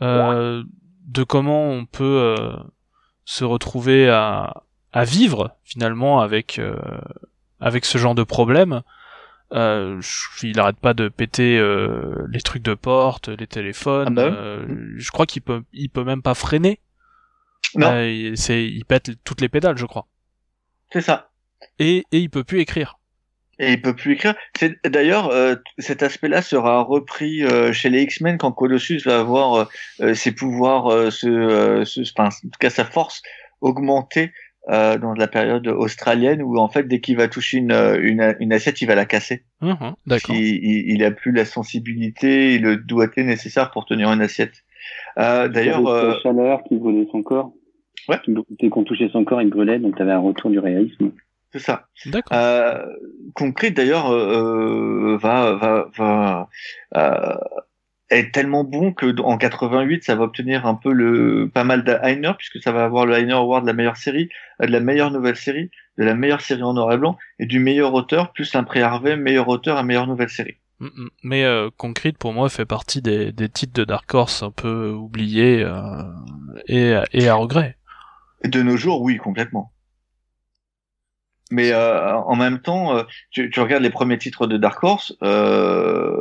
ouais. 0.00 0.62
de 1.06 1.22
comment 1.22 1.68
on 1.68 1.86
peut 1.86 2.34
se 3.24 3.44
retrouver 3.44 4.08
à 4.08 4.62
à 4.92 5.04
vivre 5.04 5.52
finalement 5.64 6.20
avec 6.20 6.60
avec 7.60 7.84
ce 7.84 7.98
genre 7.98 8.14
de 8.14 8.22
problème. 8.22 8.82
il 9.52 10.60
arrête 10.60 10.78
pas 10.78 10.94
de 10.94 11.08
péter 11.08 11.58
les 12.30 12.40
trucs 12.40 12.62
de 12.62 12.74
porte, 12.74 13.28
les 13.28 13.46
téléphones. 13.46 14.18
Ah 14.18 14.30
bah. 14.30 14.58
je 14.96 15.10
crois 15.10 15.26
qu'il 15.26 15.42
peut 15.42 15.62
il 15.72 15.88
peut 15.88 16.04
même 16.04 16.22
pas 16.22 16.34
freiner. 16.34 16.80
Non. 17.74 17.90
c'est 18.34 18.64
il 18.64 18.84
pète 18.84 19.12
toutes 19.24 19.40
les 19.40 19.48
pédales, 19.48 19.78
je 19.78 19.86
crois. 19.86 20.06
C'est 20.92 21.00
ça. 21.00 21.30
Et, 21.78 22.04
et 22.12 22.18
il 22.18 22.30
peut 22.30 22.44
plus 22.44 22.60
écrire. 22.60 22.98
Et 23.58 23.72
il 23.72 23.82
peut 23.82 23.96
plus 23.96 24.12
écrire. 24.12 24.34
C'est 24.56 24.76
d'ailleurs 24.86 25.30
euh, 25.30 25.54
cet 25.78 26.02
aspect-là 26.02 26.42
sera 26.42 26.82
repris 26.82 27.42
euh, 27.42 27.72
chez 27.72 27.88
les 27.88 28.02
X-Men 28.02 28.36
quand 28.38 28.52
Colossus 28.52 29.00
va 29.04 29.18
avoir 29.18 29.68
euh, 30.00 30.14
ses 30.14 30.32
pouvoirs, 30.32 30.86
enfin, 30.86 32.28
en 32.28 32.30
tout 32.30 32.58
cas 32.60 32.70
sa 32.70 32.84
force 32.84 33.22
augmenter 34.66 34.98
dans 35.00 35.14
la 35.14 35.28
période 35.28 35.68
australienne 35.68 36.42
où 36.42 36.58
en 36.58 36.68
fait 36.68 36.84
dès 36.84 37.00
qu'il 37.00 37.16
va 37.16 37.28
toucher 37.28 37.58
une, 37.58 37.72
une, 37.72 38.36
une, 38.40 38.52
assiette, 38.52 38.80
il 38.82 38.86
va 38.86 38.94
la 38.94 39.04
casser. 39.04 39.44
Mmh, 39.60 39.74
D'accord. 40.06 40.34
Il, 40.34 40.44
il, 40.44 40.92
il, 40.94 41.04
a 41.04 41.10
plus 41.10 41.32
la 41.32 41.44
sensibilité 41.44 42.54
et 42.54 42.58
le 42.58 42.76
doigté 42.76 43.22
nécessaire 43.22 43.70
pour 43.70 43.86
tenir 43.86 44.12
une 44.12 44.22
assiette. 44.22 44.64
d'ailleurs, 45.16 45.82
la 45.82 46.18
chaleur 46.20 46.62
qui 46.64 46.76
brûlait 46.76 47.06
son 47.12 47.22
corps. 47.22 47.52
Ouais. 48.08 48.18
Dès 48.60 48.68
qu'on 48.68 48.84
touchait 48.84 49.08
son 49.12 49.24
corps, 49.24 49.42
il 49.42 49.50
brûlait, 49.50 49.78
donc 49.78 49.96
tu 49.96 50.02
avais 50.02 50.12
un 50.12 50.18
retour 50.18 50.50
du 50.50 50.58
réalisme. 50.58 51.10
C'est 51.52 51.58
ça. 51.60 51.86
D'accord. 52.06 52.36
Euh, 52.36 52.84
Concrete 53.34 53.74
d'ailleurs 53.74 54.12
euh, 54.12 55.16
va 55.16 55.54
va 55.54 55.88
va 55.96 56.48
euh, 56.96 57.36
est 58.10 58.32
tellement 58.32 58.64
bon 58.64 58.92
que 58.92 59.20
en 59.20 59.36
88 59.36 60.04
ça 60.04 60.14
va 60.14 60.24
obtenir 60.24 60.66
un 60.66 60.74
peu 60.74 60.92
le 60.92 61.50
pas 61.52 61.64
mal 61.64 61.84
d'Heiner 61.84 62.32
puisque 62.38 62.62
ça 62.62 62.72
va 62.72 62.84
avoir 62.84 63.06
le 63.06 63.14
Heiner 63.14 63.32
Award 63.32 63.62
de 63.64 63.66
la 63.66 63.72
meilleure 63.72 63.96
série, 63.96 64.28
de 64.60 64.66
la 64.66 64.80
meilleure 64.80 65.10
nouvelle 65.10 65.36
série, 65.36 65.70
de 65.98 66.04
la 66.04 66.14
meilleure 66.14 66.40
série 66.40 66.62
en 66.62 66.74
noir 66.74 66.92
et 66.92 66.98
blanc 66.98 67.18
et 67.38 67.46
du 67.46 67.58
meilleur 67.58 67.94
auteur 67.94 68.32
plus 68.32 68.54
un 68.54 68.64
prix 68.64 68.80
Harvey 68.80 69.16
meilleur 69.16 69.48
auteur 69.48 69.78
et 69.78 69.82
meilleure 69.82 70.06
nouvelle 70.06 70.30
série. 70.30 70.56
Mm, 70.78 70.86
mm. 70.86 71.08
Mais 71.24 71.44
euh, 71.44 71.70
Concrete 71.76 72.18
pour 72.18 72.32
moi 72.32 72.48
fait 72.48 72.66
partie 72.66 73.02
des, 73.02 73.32
des 73.32 73.48
titres 73.48 73.74
de 73.74 73.84
Dark 73.84 74.12
Horse 74.14 74.42
un 74.42 74.50
peu 74.50 74.90
oubliés 74.90 75.62
euh, 75.64 76.02
et, 76.68 76.94
et 77.12 77.28
à 77.28 77.34
regret. 77.34 77.76
De 78.44 78.62
nos 78.62 78.76
jours, 78.76 79.02
oui, 79.02 79.16
complètement. 79.16 79.72
Mais 81.50 81.70
euh, 81.72 82.12
en 82.12 82.34
même 82.34 82.58
temps, 82.58 82.96
euh, 82.96 83.02
tu, 83.30 83.50
tu, 83.50 83.60
regardes 83.60 83.82
les 83.82 83.90
premiers 83.90 84.18
titres 84.18 84.48
de 84.48 84.56
Dark 84.56 84.82
Horse, 84.82 85.16
euh, 85.22 86.18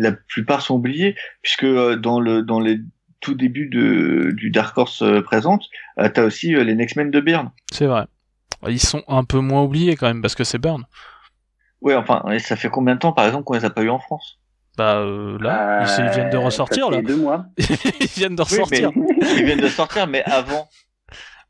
la 0.00 0.12
plupart 0.12 0.62
sont 0.62 0.74
oubliés 0.74 1.14
puisque 1.42 1.64
euh, 1.64 1.96
dans 1.96 2.20
le 2.20 2.42
dans 2.42 2.60
les 2.60 2.78
tout 3.20 3.34
débuts 3.34 3.68
de 3.68 4.32
du 4.32 4.50
Dark 4.50 4.76
Horse 4.76 5.02
euh, 5.02 5.22
présente, 5.22 5.64
euh, 5.98 6.08
t'as 6.08 6.24
aussi 6.24 6.52
les 6.52 6.74
Next 6.74 6.96
Men 6.96 7.10
de 7.10 7.20
Byrne. 7.20 7.50
C'est 7.72 7.86
vrai. 7.86 8.06
Ils 8.68 8.80
sont 8.80 9.02
un 9.08 9.24
peu 9.24 9.40
moins 9.40 9.62
oubliés 9.62 9.96
quand 9.96 10.06
même 10.06 10.22
parce 10.22 10.34
que 10.34 10.44
c'est 10.44 10.58
Byrne. 10.58 10.84
Oui, 11.80 11.94
enfin, 11.94 12.24
et 12.30 12.38
ça 12.38 12.56
fait 12.56 12.68
combien 12.68 12.94
de 12.94 13.00
temps, 13.00 13.12
par 13.12 13.26
exemple, 13.26 13.44
qu'on 13.44 13.54
les 13.54 13.64
a 13.64 13.70
pas 13.70 13.82
eu 13.82 13.90
en 13.90 13.98
France? 13.98 14.40
Bah 14.76 15.04
là, 15.40 15.84
ils, 15.98 16.10
viennent 16.10 16.30
de 16.30 16.36
ressortir 16.36 16.90
là. 16.90 17.00
Deux 17.00 17.16
mois. 17.16 17.46
ils 17.58 18.06
viennent 18.08 18.36
de 18.36 18.42
ressortir. 18.42 18.90
ils 18.94 19.44
viennent 19.44 19.60
de 19.60 19.68
sortir, 19.68 20.06
mais 20.06 20.22
avant. 20.24 20.68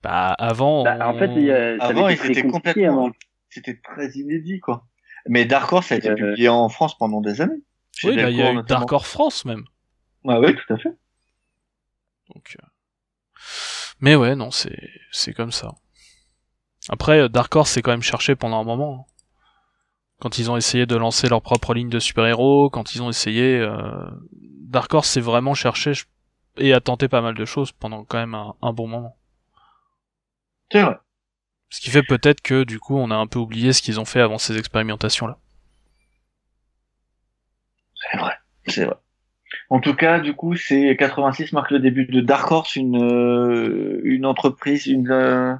Bah 0.02 0.32
avant. 0.38 0.84
Bah, 0.84 1.08
en 1.08 1.18
fait, 1.18 1.30
il 1.34 1.42
y 1.42 1.50
a... 1.50 1.76
avant 1.80 2.08
ils 2.08 2.24
étaient 2.30 2.46
complètement. 2.46 3.10
C'était 3.50 3.80
très 3.82 4.10
inédit 4.10 4.60
quoi. 4.60 4.86
Mais 5.28 5.44
Dark 5.44 5.72
Horse 5.72 5.92
a 5.92 5.96
été 5.96 6.10
euh... 6.10 6.14
publié 6.14 6.48
en 6.48 6.68
France 6.68 6.96
pendant 6.98 7.20
des 7.20 7.40
années. 7.40 7.62
Oui, 8.04 8.16
bah, 8.16 8.30
il 8.30 8.36
y 8.36 8.42
a 8.42 8.52
eu 8.52 8.62
Dark 8.62 8.90
Horse 8.90 9.08
France 9.08 9.44
même. 9.44 9.64
Ouais, 10.24 10.36
oui, 10.38 10.54
tout 10.54 10.74
à 10.74 10.76
fait. 10.76 10.96
Donc. 12.34 12.56
Euh... 12.60 12.66
Mais 14.00 14.16
ouais, 14.16 14.34
non, 14.34 14.50
c'est 14.50 14.90
c'est 15.12 15.32
comme 15.32 15.52
ça. 15.52 15.74
Après, 16.88 17.20
euh, 17.20 17.28
Dark 17.28 17.54
Horse 17.54 17.70
s'est 17.70 17.82
quand 17.82 17.92
même 17.92 18.02
cherché 18.02 18.36
pendant 18.36 18.60
un 18.60 18.64
moment. 18.64 19.06
Hein. 19.08 19.12
Quand 20.20 20.38
ils 20.38 20.50
ont 20.50 20.56
essayé 20.56 20.86
de 20.86 20.96
lancer 20.96 21.28
leur 21.28 21.42
propre 21.42 21.74
ligne 21.74 21.90
de 21.90 21.98
super-héros, 21.98 22.70
quand 22.70 22.94
ils 22.94 23.02
ont 23.02 23.10
essayé, 23.10 23.58
euh... 23.58 24.10
Dark 24.32 24.92
Horse 24.92 25.08
s'est 25.08 25.20
vraiment 25.20 25.54
cherché 25.54 25.92
et 26.56 26.72
a 26.72 26.80
tenté 26.80 27.08
pas 27.08 27.20
mal 27.20 27.34
de 27.34 27.44
choses 27.44 27.72
pendant 27.72 28.04
quand 28.04 28.18
même 28.18 28.34
un, 28.34 28.54
un 28.62 28.72
bon 28.72 28.88
moment. 28.88 29.16
C'est 30.72 30.82
vrai. 30.82 30.96
Ce 31.70 31.80
qui 31.80 31.90
fait 31.90 32.02
peut-être 32.02 32.40
que 32.40 32.64
du 32.64 32.78
coup 32.78 32.96
on 32.96 33.10
a 33.10 33.16
un 33.16 33.26
peu 33.26 33.38
oublié 33.38 33.72
ce 33.72 33.82
qu'ils 33.82 34.00
ont 34.00 34.04
fait 34.04 34.20
avant 34.20 34.38
ces 34.38 34.56
expérimentations-là. 34.56 35.38
C'est 38.66 38.84
vrai. 38.84 38.96
En 39.70 39.80
tout 39.80 39.94
cas, 39.94 40.20
du 40.20 40.34
coup, 40.34 40.56
c'est 40.56 40.96
86 40.96 41.52
marque 41.52 41.70
le 41.70 41.78
début 41.78 42.04
de 42.06 42.20
Dark 42.20 42.50
Horse, 42.50 42.76
une 42.76 43.02
euh, 43.02 44.00
une 44.04 44.26
entreprise, 44.26 44.86
une 44.86 45.10
euh, 45.10 45.54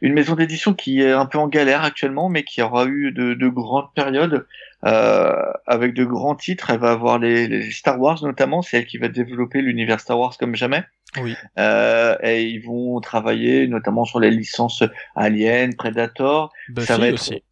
une 0.00 0.12
maison 0.12 0.34
d'édition 0.34 0.74
qui 0.74 1.00
est 1.02 1.12
un 1.12 1.26
peu 1.26 1.38
en 1.38 1.48
galère 1.48 1.82
actuellement, 1.82 2.28
mais 2.28 2.42
qui 2.42 2.62
aura 2.62 2.86
eu 2.86 3.12
de, 3.12 3.34
de 3.34 3.48
grandes 3.48 3.92
périodes 3.94 4.46
euh, 4.84 5.52
avec 5.66 5.94
de 5.94 6.04
grands 6.04 6.34
titres. 6.34 6.70
Elle 6.70 6.80
va 6.80 6.92
avoir 6.92 7.18
les, 7.18 7.46
les 7.46 7.70
Star 7.70 8.00
Wars 8.00 8.22
notamment, 8.22 8.62
c'est 8.62 8.78
elle 8.78 8.86
qui 8.86 8.98
va 8.98 9.08
développer 9.08 9.62
l'univers 9.62 10.00
Star 10.00 10.18
Wars 10.18 10.36
comme 10.38 10.54
jamais. 10.54 10.84
Oui. 11.20 11.36
Euh, 11.58 12.16
et 12.22 12.42
ils 12.42 12.64
vont 12.64 13.00
travailler 13.00 13.68
notamment 13.68 14.04
sur 14.04 14.18
les 14.18 14.30
licences 14.30 14.82
Alien, 15.14 15.74
Predator. 15.76 16.52
Buffy 16.68 16.86
ça 16.86 16.98
va 16.98 17.08
être 17.08 17.14
aussi. 17.14 17.42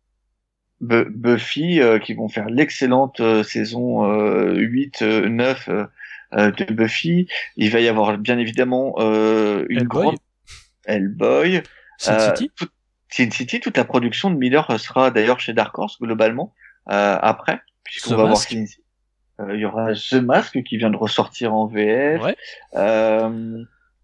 Bu- 0.82 1.08
Buffy 1.10 1.80
euh, 1.80 1.98
qui 1.98 2.12
vont 2.12 2.28
faire 2.28 2.46
l'excellente 2.50 3.20
euh, 3.20 3.42
saison 3.42 4.04
euh, 4.04 4.54
8, 4.56 5.02
euh, 5.02 5.28
9 5.28 5.68
euh, 5.68 5.84
euh, 6.34 6.50
de 6.50 6.74
Buffy. 6.74 7.28
Il 7.56 7.70
va 7.70 7.80
y 7.80 7.88
avoir 7.88 8.18
bien 8.18 8.36
évidemment 8.38 8.94
euh, 8.98 9.64
une 9.70 9.78
Hellboy. 9.80 10.02
grande 10.02 10.16
Hellboy. 10.86 11.62
Sin 11.98 12.18
City 12.18 12.50
tout- 12.56 12.68
Sin 13.08 13.30
City, 13.30 13.60
toute 13.60 13.76
la 13.76 13.84
production 13.84 14.30
de 14.30 14.36
Miller 14.36 14.66
sera 14.80 15.10
d'ailleurs 15.10 15.38
chez 15.38 15.52
Dark 15.52 15.78
Horse 15.78 15.98
globalement 16.00 16.52
euh, 16.90 17.16
après, 17.20 17.60
puisqu'on 17.84 18.10
va 18.12 18.16
voir 18.16 18.28
Mask. 18.30 18.48
Sin 18.50 18.66
City. 18.66 18.82
Euh, 19.40 19.54
Il 19.54 19.60
y 19.60 19.64
aura 19.64 19.92
The 19.94 20.14
Mask 20.14 20.62
qui 20.62 20.76
vient 20.78 20.90
de 20.90 20.96
ressortir 20.96 21.54
en 21.54 21.66
VF. 21.66 22.22
Ouais. 22.22 22.36
Euh, 22.74 23.28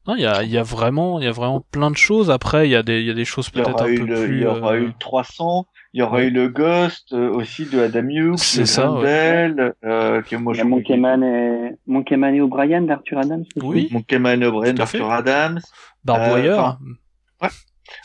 Non, 0.06 0.14
il 0.14 0.20
y 0.20 0.26
a, 0.26 0.42
y 0.44 0.56
a 0.58 0.62
vraiment, 0.62 1.18
il 1.20 1.24
y 1.24 1.28
a 1.28 1.32
vraiment 1.32 1.60
plein 1.72 1.90
de 1.90 1.96
choses. 1.96 2.30
Après, 2.30 2.68
il 2.68 2.70
y 2.70 2.76
a 2.76 2.82
des, 2.82 3.00
il 3.00 3.06
y 3.06 3.10
a 3.10 3.14
des 3.14 3.24
choses 3.24 3.50
peut-être 3.50 3.82
un 3.82 3.86
eu 3.86 3.98
peu 3.98 4.04
le, 4.06 4.24
plus. 4.26 4.36
il 4.36 4.42
y 4.42 4.46
aura 4.46 4.76
eu 4.76 4.86
le 4.86 4.92
300, 4.98 5.66
il 5.94 6.00
y 6.00 6.02
aura 6.02 6.18
ouais. 6.18 6.26
eu 6.26 6.30
le 6.30 6.48
Ghost 6.48 7.12
euh, 7.12 7.30
aussi 7.30 7.64
de 7.66 7.80
Adam 7.80 8.08
Hughes, 8.08 8.36
C'est 8.38 8.60
le 8.60 8.66
ça, 8.66 8.90
ouais. 8.92 8.96
Grendel, 8.96 9.74
euh, 9.84 10.22
que 10.22 10.36
moi 10.36 10.52
Il 10.52 10.56
y 10.56 10.58
je 10.58 10.62
a 10.64 10.68
Monkey 10.68 10.96
Man 10.96 11.22
et, 11.24 11.72
Monkey 11.86 12.16
Man 12.16 12.34
et 12.34 12.40
O'Brien 12.40 12.82
d'Arthur 12.82 13.18
Adams. 13.18 13.44
Oui. 13.56 13.88
Mon 13.90 14.02
Kemal 14.02 14.42
O'Brien, 14.44 14.74
Tout 14.74 14.82
à 14.82 14.86
fait. 14.86 14.98
Arthur 14.98 15.12
Adams. 15.12 15.60
Barbwire. 16.04 16.78
enfin, 17.40 17.54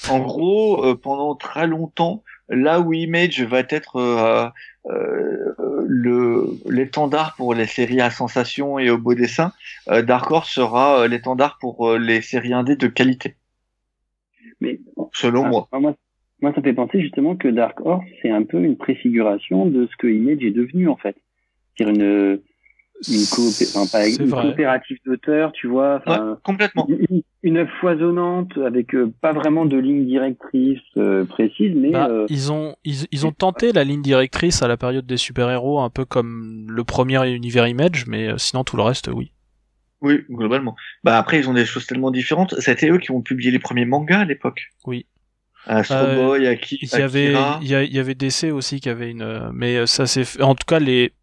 En 0.09 0.19
gros, 0.19 0.85
euh, 0.85 0.95
pendant 0.95 1.35
très 1.35 1.67
longtemps, 1.67 2.23
là 2.49 2.79
où 2.79 2.93
Image 2.93 3.41
va 3.43 3.59
être 3.69 3.97
euh, 3.97 4.47
euh, 4.89 5.53
le 5.85 6.49
l'étendard 6.69 7.35
pour 7.35 7.53
les 7.53 7.67
séries 7.67 8.01
à 8.01 8.09
sensation 8.11 8.79
et 8.79 8.89
au 8.89 8.97
beau 8.97 9.13
dessin, 9.13 9.51
euh, 9.89 10.01
Dark 10.01 10.29
Horse 10.31 10.49
sera 10.51 10.99
euh, 11.01 11.07
l'étendard 11.07 11.57
pour 11.59 11.89
euh, 11.91 11.97
les 11.97 12.21
séries 12.21 12.53
indées 12.53 12.75
de 12.75 12.87
qualité, 12.87 13.35
Mais 14.61 14.79
selon 15.13 15.45
Ah, 15.45 15.49
moi. 15.49 15.67
moi, 15.79 15.93
moi, 16.43 16.53
ça 16.53 16.61
fait 16.61 16.73
penser 16.73 17.01
justement 17.01 17.35
que 17.35 17.47
Dark 17.47 17.79
Horse, 17.83 18.05
c'est 18.21 18.29
un 18.29 18.43
peu 18.43 18.61
une 18.61 18.77
préfiguration 18.77 19.65
de 19.65 19.87
ce 19.89 19.95
que 19.97 20.07
Image 20.07 20.43
est 20.43 20.51
devenu, 20.51 20.87
en 20.89 20.97
fait. 20.97 21.15
C'est-à-dire 21.75 21.95
une, 21.95 22.39
une, 23.09 23.23
coopé- 23.23 23.67
enfin, 23.75 23.87
pas 23.91 24.03
C'est 24.05 24.23
une 24.23 24.29
coopérative 24.29 24.97
d'auteurs, 25.05 25.51
tu 25.53 25.67
vois. 25.67 26.01
Ouais, 26.05 26.17
complètement. 26.43 26.85
une, 26.87 27.21
une 27.41 27.57
œuvre 27.57 27.71
foisonnante 27.81 28.57
avec 28.57 28.93
euh, 28.93 29.11
pas 29.21 29.33
vraiment 29.33 29.65
de 29.65 29.77
ligne 29.77 30.05
directrice 30.05 30.79
euh, 30.97 31.25
précise, 31.25 31.73
mais 31.75 31.91
Bah, 31.91 32.07
euh, 32.11 32.25
ils 32.29 32.51
ont 32.51 32.75
ils, 32.85 33.07
ils 33.11 33.25
ont 33.25 33.31
tenté 33.31 33.71
la 33.71 33.83
ligne 33.83 34.01
directrice 34.01 34.61
à 34.61 34.67
la 34.67 34.77
période 34.77 35.05
des 35.05 35.17
super-héros, 35.17 35.79
un 35.79 35.89
peu 35.89 36.05
comme 36.05 36.67
le 36.69 36.83
premier 36.83 37.25
univers 37.33 37.67
Image, 37.67 38.05
mais 38.07 38.27
euh, 38.27 38.37
sinon 38.37 38.63
tout 38.63 38.77
le 38.77 38.83
reste, 38.83 39.09
oui. 39.13 39.31
Oui, 40.01 40.19
globalement. 40.29 40.75
Bah 41.05 41.17
après, 41.17 41.39
ils 41.39 41.49
ont 41.49 41.53
des 41.53 41.65
choses 41.65 41.85
tellement 41.87 42.11
différentes. 42.11 42.55
C'était 42.59 42.89
eux 42.89 42.97
qui 42.97 43.11
ont 43.11 43.21
publié 43.21 43.51
les 43.51 43.59
premiers 43.59 43.85
mangas 43.85 44.19
à 44.19 44.25
l'époque. 44.25 44.67
Oui. 44.85 45.05
Astro 45.65 45.95
Euh, 45.95 46.37
Il 46.37 46.43
y 46.43 46.47
avait 47.01 47.27
Akira. 47.35 47.59
il 47.61 47.67
y, 47.69 47.75
a- 47.75 47.83
il 47.83 47.93
y 47.93 47.99
avait 47.99 48.15
DC 48.15 48.51
aussi 48.51 48.79
qui 48.81 48.89
avait 48.89 49.11
une, 49.11 49.21
euh, 49.21 49.49
mais 49.53 49.77
euh, 49.77 49.85
ça 49.85 50.05
c'est 50.07 50.41
en 50.41 50.55
tout 50.55 50.65
cas 50.67 50.79
les, 50.79 51.13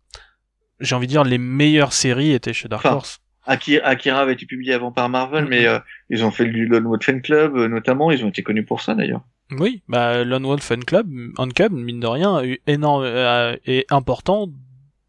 j'ai 0.81 0.95
envie 0.95 1.07
de 1.07 1.13
dire 1.13 1.25
les 1.25 1.39
meilleures 1.39 1.93
séries 1.93 2.33
étaient 2.33 2.53
chez 2.53 2.69
Dark 2.69 2.85
Horse. 2.85 3.21
Aki- 3.47 3.81
Akira 3.83 4.21
avait 4.21 4.35
été 4.35 4.47
publié 4.47 4.75
avant 4.75 4.93
par 4.93 5.09
Marvel, 5.09 5.45
Mhm. 5.45 5.51
mais 5.51 5.67
euh, 5.67 5.79
ils 6.11 6.25
ont 6.25 6.31
fait 6.31 6.47
du 6.47 6.67
Lone 6.67 6.85
Wolf 6.85 7.05
Fan 7.05 7.21
Club, 7.23 7.55
notamment. 7.57 8.11
Ils 8.11 8.25
ont 8.25 8.29
été 8.29 8.43
connus 8.43 8.65
pour 8.65 8.81
ça, 8.81 8.95
d'ailleurs. 8.95 9.23
Oui, 9.59 9.83
bah 9.89 10.23
Lone 10.25 10.45
Wolf 10.45 10.63
Fan 10.63 10.85
Club, 10.85 11.09
Uncub, 11.39 11.73
mine 11.73 11.99
de 12.01 12.07
rien, 12.07 12.37
a 12.37 12.45
eu 12.45 12.61
énorme 12.69 13.03
euh, 13.05 13.57
et 13.67 13.85
important, 13.91 14.47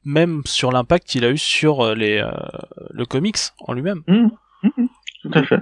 même 0.03 0.41
sur 0.45 0.71
l'impact 0.71 1.07
qu'il 1.07 1.23
a 1.25 1.29
eu 1.29 1.37
sur 1.37 1.93
les 1.93 2.17
euh, 2.17 2.31
le 2.89 3.05
comics 3.05 3.37
en 3.59 3.73
lui-même. 3.73 4.01
Tout 4.03 5.31
à 5.33 5.43
fait. 5.43 5.59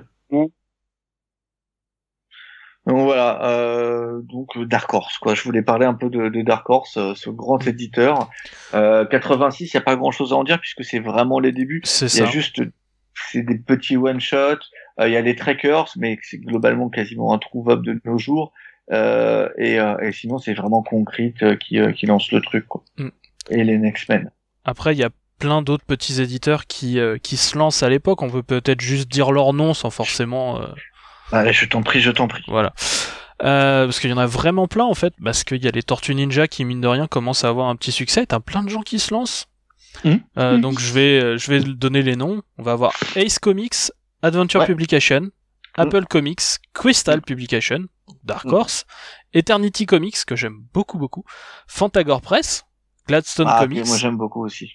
Donc 2.90 3.02
voilà, 3.04 3.46
euh, 3.46 4.20
donc 4.24 4.58
euh, 4.58 4.66
Dark 4.66 4.92
Horse, 4.92 5.20
quoi. 5.20 5.36
Je 5.36 5.44
voulais 5.44 5.62
parler 5.62 5.86
un 5.86 5.94
peu 5.94 6.10
de, 6.10 6.28
de 6.30 6.42
Dark 6.42 6.68
Horse, 6.68 6.98
euh, 6.98 7.14
ce 7.14 7.30
grand 7.30 7.66
éditeur. 7.68 8.32
Euh, 8.74 9.06
86, 9.06 9.72
il 9.72 9.78
n'y 9.78 9.78
a 9.78 9.84
pas 9.84 9.96
grand-chose 9.96 10.34
à 10.34 10.36
en 10.36 10.44
dire 10.44 10.60
puisque 10.60 10.84
c'est 10.84 10.98
vraiment 10.98 11.40
les 11.40 11.52
débuts. 11.52 11.82
C'est 11.84 12.12
Il 12.12 12.20
y 12.20 12.24
a 12.24 12.26
ça. 12.26 12.32
juste, 12.32 12.64
c'est 13.32 13.44
des 13.44 13.60
petits 13.60 13.96
one-shots. 13.96 14.66
Il 15.02 15.12
y 15.12 15.18
a 15.18 15.22
les 15.22 15.36
trackers, 15.36 15.94
mais 15.98 16.18
c'est 16.24 16.40
globalement 16.40 16.90
quasiment 16.90 17.32
introuvable 17.32 17.86
de 17.86 18.02
nos 18.06 18.18
jours. 18.18 18.54
Et, 18.92 19.76
et 19.76 20.12
sinon, 20.12 20.40
c'est 20.40 20.56
vraiment 20.56 20.82
Concrete 20.82 21.60
qui, 21.60 21.80
qui 21.94 22.06
lance 22.08 22.32
le 22.32 22.42
truc, 22.42 22.68
quoi. 22.68 22.84
Mm. 22.98 23.10
Et 23.52 23.64
les 23.64 23.78
Next 23.78 24.10
Men. 24.10 24.32
Après, 24.66 24.96
il 24.96 24.98
y 24.98 25.04
a 25.04 25.12
plein 25.38 25.62
d'autres 25.62 25.86
petits 25.86 26.22
éditeurs 26.22 26.66
qui 26.66 27.00
qui 27.22 27.38
se 27.38 27.58
lancent 27.58 27.84
à 27.84 27.90
l'époque. 27.90 28.24
On 28.24 28.30
peut 28.30 28.44
peut-être 28.44 28.82
juste 28.82 29.10
dire 29.10 29.32
leur 29.32 29.54
nom 29.54 29.76
sans 29.76 29.92
forcément. 29.92 30.60
Allez, 31.32 31.54
je 31.54 31.66
t'en 31.66 31.82
prie, 31.84 32.02
je 32.02 32.12
t'en 32.12 32.28
prie. 32.28 32.44
Voilà. 32.48 32.74
Euh, 33.42 33.86
parce 33.86 34.00
qu'il 34.00 34.10
y 34.10 34.14
en 34.14 34.18
a 34.18 34.26
vraiment 34.26 34.68
plein 34.68 34.84
en 34.84 34.94
fait, 34.96 35.14
parce 35.24 35.44
qu'il 35.46 35.64
y 35.64 35.68
a 35.68 35.72
les 35.72 35.84
Tortues 35.84 36.14
Ninja 36.14 36.48
qui 36.50 36.66
mine 36.66 36.82
de 36.82 36.88
rien 36.88 37.08
commencent 37.08 37.46
à 37.46 37.48
avoir 37.50 37.68
un 37.70 37.76
petit 37.76 37.92
succès. 37.94 38.26
T'as 38.26 38.40
plein 38.42 38.64
de 38.64 38.70
gens 38.70 38.82
qui 38.82 39.00
se 39.00 39.14
lancent. 39.14 39.48
Mhm. 40.04 40.22
Euh, 40.38 40.54
Mhm. 40.56 40.62
Donc 40.62 40.80
je 40.80 40.92
vais 40.94 41.22
euh, 41.24 41.38
je 41.38 41.50
vais 41.52 41.60
donner 41.62 42.02
les 42.02 42.16
noms. 42.16 42.42
On 42.58 42.64
va 42.64 42.74
avoir 42.74 42.92
Ace 43.16 43.40
Comics, 43.40 43.92
Adventure 44.22 44.60
Ouais. 44.62 44.66
Publication, 44.68 45.30
Apple 45.76 46.06
Comics, 46.06 46.42
Crystal 46.74 47.22
Publication, 47.22 47.86
Dark. 48.26 48.46
Horse, 48.46 48.86
Eternity 49.34 49.86
Comics 49.86 50.26
que 50.26 50.36
j'aime 50.36 50.58
beaucoup 50.74 50.98
beaucoup, 50.98 51.24
Fantagore 51.68 52.22
Press, 52.22 52.66
Gladstone 53.08 53.48
Ah, 53.50 53.60
Comics, 53.62 53.88
moi 53.88 53.98
j'aime 53.98 54.18
beaucoup 54.18 54.44
aussi. 54.44 54.72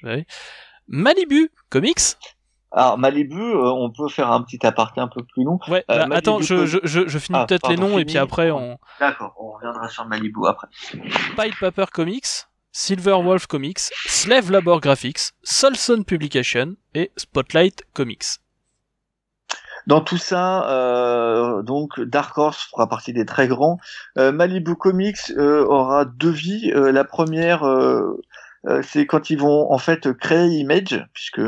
Malibu 0.88 1.50
Comics. 1.70 2.16
Alors 2.76 2.98
Malibu, 2.98 3.40
euh, 3.40 3.70
on 3.70 3.90
peut 3.90 4.08
faire 4.08 4.30
un 4.32 4.42
petit 4.42 4.66
aparté 4.66 5.00
un 5.00 5.08
peu 5.08 5.22
plus 5.22 5.44
long. 5.44 5.58
Ouais. 5.68 5.84
Euh, 5.90 5.98
bah, 5.98 6.06
Malibu 6.06 6.14
attends, 6.16 6.40
je, 6.40 6.66
je, 6.66 6.78
je, 6.82 7.06
je 7.06 7.18
finis 7.18 7.38
Ah, 7.40 7.46
peut-être 7.46 7.68
les 7.70 7.76
noms 7.76 7.98
et 7.98 8.04
puis 8.04 8.18
après 8.18 8.50
on 8.50 8.78
D'accord, 9.00 9.34
on 9.38 9.52
reviendra 9.52 9.88
sur 9.88 10.04
Malibu 10.06 10.40
après. 10.48 10.66
Pied 10.90 11.52
Paper 11.60 11.86
Comics, 11.92 12.26
Silver 12.72 13.18
Wolf 13.22 13.46
Comics, 13.46 13.78
Slave 14.06 14.50
Labor 14.50 14.80
Graphics, 14.80 15.30
Solson 15.44 16.02
Publication 16.02 16.74
et 16.94 17.12
Spotlight 17.16 17.84
Comics. 17.94 18.24
dans 19.86 20.00
tout 20.00 20.16
ça, 20.16 20.68
euh, 20.70 21.62
donc 21.62 22.00
Dark 22.00 22.36
Horse 22.38 22.68
fera 22.70 22.88
partie 22.88 23.12
des 23.12 23.26
très 23.26 23.46
grands. 23.48 23.78
Euh, 24.18 24.32
Malibu 24.32 24.74
Comics 24.76 25.30
euh, 25.36 25.64
aura 25.66 26.06
deux 26.06 26.30
vies. 26.30 26.72
Euh, 26.74 26.90
la 26.90 27.04
première, 27.04 27.64
euh, 27.68 28.18
c'est 28.82 29.04
quand 29.06 29.28
ils 29.30 29.38
vont 29.38 29.70
en 29.70 29.78
fait 29.78 30.10
créer 30.14 30.48
Image, 30.48 31.06
puisque 31.12 31.40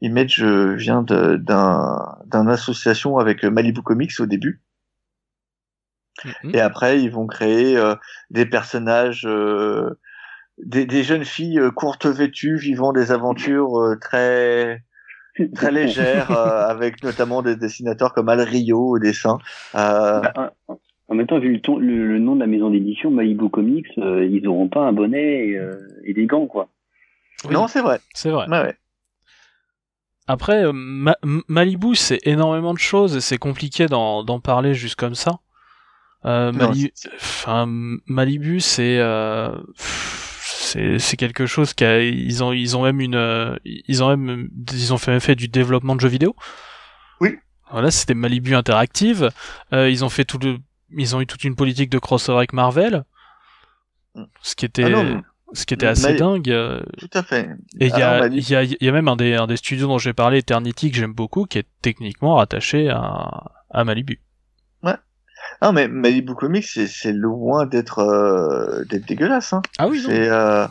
Image 0.00 0.42
vient 0.42 1.02
d'un 1.02 2.16
d'un 2.26 2.46
association 2.48 3.18
avec 3.18 3.44
Malibu 3.44 3.82
Comics 3.82 4.18
au 4.20 4.26
début. 4.26 4.62
Mm-hmm. 6.24 6.56
Et 6.56 6.60
après, 6.60 7.00
ils 7.00 7.10
vont 7.10 7.26
créer 7.26 7.78
des 8.30 8.46
personnages 8.46 9.28
des, 10.58 10.84
des, 10.84 11.02
jeunes 11.02 11.24
filles 11.24 11.60
courtes 11.74 12.06
vêtues 12.06 12.58
vivant 12.58 12.92
des 12.92 13.12
aventures 13.12 13.96
très 14.00 14.82
très 15.54 15.70
légère, 15.70 16.30
euh, 16.30 16.68
avec 16.68 17.02
notamment 17.02 17.42
des 17.42 17.56
dessinateurs 17.56 18.12
comme 18.12 18.28
Al 18.28 18.40
Rio 18.40 18.78
au 18.78 18.98
dessin. 18.98 19.38
Euh... 19.74 20.20
Bah, 20.20 20.52
en 21.08 21.14
même 21.14 21.26
temps, 21.26 21.40
vu 21.40 21.52
le, 21.52 21.60
ton, 21.60 21.78
le, 21.78 22.18
nom 22.20 22.36
de 22.36 22.40
la 22.40 22.46
maison 22.46 22.70
d'édition, 22.70 23.10
Malibu 23.10 23.48
Comics, 23.48 23.86
euh, 23.98 24.24
ils 24.24 24.42
n'auront 24.44 24.68
pas 24.68 24.82
un 24.82 24.92
bonnet 24.92 25.48
et, 25.48 25.56
euh, 25.56 25.72
et 26.04 26.14
des 26.14 26.26
gants, 26.26 26.46
quoi. 26.46 26.68
Non, 27.50 27.66
c'est 27.66 27.80
vrai. 27.80 27.98
C'est 28.14 28.30
vrai. 28.30 28.46
Ouais, 28.48 28.62
ouais. 28.62 28.76
Après, 30.30 30.62
Malibu, 31.48 31.96
c'est 31.96 32.20
énormément 32.22 32.72
de 32.72 32.78
choses 32.78 33.16
et 33.16 33.20
c'est 33.20 33.36
compliqué 33.36 33.86
d'en 33.86 34.40
parler 34.40 34.74
juste 34.74 34.94
comme 34.94 35.16
ça. 35.16 35.40
Euh, 36.24 36.52
Mali... 36.52 36.92
enfin, 37.16 37.66
Malibu, 38.06 38.60
c'est 38.60 38.98
euh 39.00 39.50
c'est 39.74 41.16
quelque 41.16 41.46
chose 41.46 41.74
qui 41.74 41.84
ils 41.84 42.44
ont 42.44 42.52
ils 42.52 42.76
ont 42.76 42.84
même 42.84 43.00
une 43.00 43.16
euh, 43.16 43.56
ils 43.64 44.04
ont 44.04 44.16
même 44.16 44.48
ils 44.72 44.92
ont 44.92 44.98
fait, 44.98 45.18
fait 45.18 45.34
du 45.34 45.48
développement 45.48 45.96
de 45.96 46.00
jeux 46.00 46.08
vidéo. 46.08 46.36
Oui. 47.20 47.36
Voilà, 47.72 47.90
c'était 47.90 48.14
Malibu 48.14 48.54
Interactive. 48.54 49.30
Euh, 49.72 49.90
ils 49.90 50.04
ont 50.04 50.10
fait 50.10 50.24
tout 50.24 50.38
le 50.38 50.58
ils 50.96 51.16
ont 51.16 51.20
eu 51.20 51.26
toute 51.26 51.42
une 51.42 51.56
politique 51.56 51.90
de 51.90 51.98
crossover 51.98 52.38
avec 52.38 52.52
Marvel. 52.52 53.02
Mm. 54.14 54.24
Ce 54.42 54.54
qui 54.54 54.64
était 54.64 54.84
ah 54.84 55.22
ce 55.52 55.66
qui 55.66 55.74
était 55.74 55.86
assez 55.86 56.14
dingue. 56.14 56.50
Euh. 56.50 56.80
Tout 56.98 57.10
à 57.14 57.22
fait. 57.22 57.48
Et 57.80 57.86
il 57.86 57.98
y 57.98 58.02
a, 58.02 58.26
il 58.26 58.48
y, 58.48 58.54
a, 58.54 58.62
y 58.62 58.88
a 58.88 58.92
même 58.92 59.08
un 59.08 59.16
des, 59.16 59.34
un 59.34 59.46
des 59.46 59.56
studios 59.56 59.86
dont 59.86 59.98
j'ai 59.98 60.12
parlé, 60.12 60.38
Eternity, 60.38 60.90
que 60.90 60.96
j'aime 60.96 61.12
beaucoup, 61.12 61.44
qui 61.44 61.58
est 61.58 61.66
techniquement 61.82 62.36
rattaché 62.36 62.88
à, 62.88 63.50
à 63.70 63.84
Malibu. 63.84 64.20
Non, 65.62 65.72
mais 65.72 65.88
Malibu 65.88 66.34
Comics, 66.34 66.64
c'est 66.64 67.12
loin 67.12 67.66
d'être 67.66 67.98
euh, 67.98 68.84
d'être 68.84 69.06
dégueulasse. 69.06 69.52
Hein. 69.52 69.62
Ah 69.78 69.88
oui, 69.88 70.02
c'est 70.04 70.28
euh, 70.28 70.66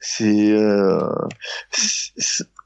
c'est 0.00 0.52
euh, 0.52 1.08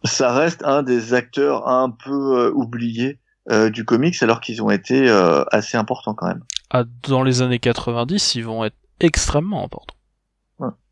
ça 0.05 0.33
reste 0.33 0.63
un 0.65 0.83
des 0.83 1.13
acteurs 1.13 1.69
un 1.69 1.91
peu 1.91 2.39
euh, 2.39 2.53
oubliés 2.55 3.19
euh, 3.51 3.69
du 3.69 3.85
comics, 3.85 4.23
alors 4.23 4.41
qu'ils 4.41 4.63
ont 4.63 4.71
été 4.71 5.09
euh, 5.09 5.45
assez 5.51 5.77
importants 5.77 6.15
quand 6.15 6.29
même. 6.29 6.45
Ah, 6.71 6.85
dans 7.09 7.23
les 7.23 7.43
années 7.43 7.59
90, 7.59 8.37
ils 8.37 8.45
vont 8.45 8.65
être 8.65 8.77
extrêmement 9.01 9.65
importants. 9.65 9.97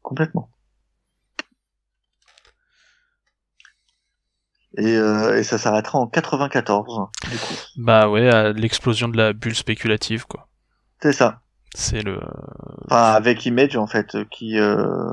Complètement. 0.09 0.49
Et, 4.79 4.95
et, 4.95 5.43
ça 5.43 5.59
s'arrêtera 5.59 5.99
en 5.99 6.07
94 6.07 7.09
du 7.31 7.37
coup. 7.37 7.55
Bah 7.77 8.09
ouais, 8.09 8.55
l'explosion 8.55 9.09
de 9.09 9.19
la 9.19 9.35
bulle 9.35 9.55
spéculative 9.55 10.25
quoi. 10.25 10.49
C'est 11.03 11.13
ça. 11.13 11.41
C'est 11.75 12.03
le. 12.03 12.21
Enfin, 12.87 13.13
avec 13.13 13.45
Image 13.45 13.77
en 13.77 13.87
fait, 13.87 14.17
qui 14.31 14.59
euh, 14.59 15.13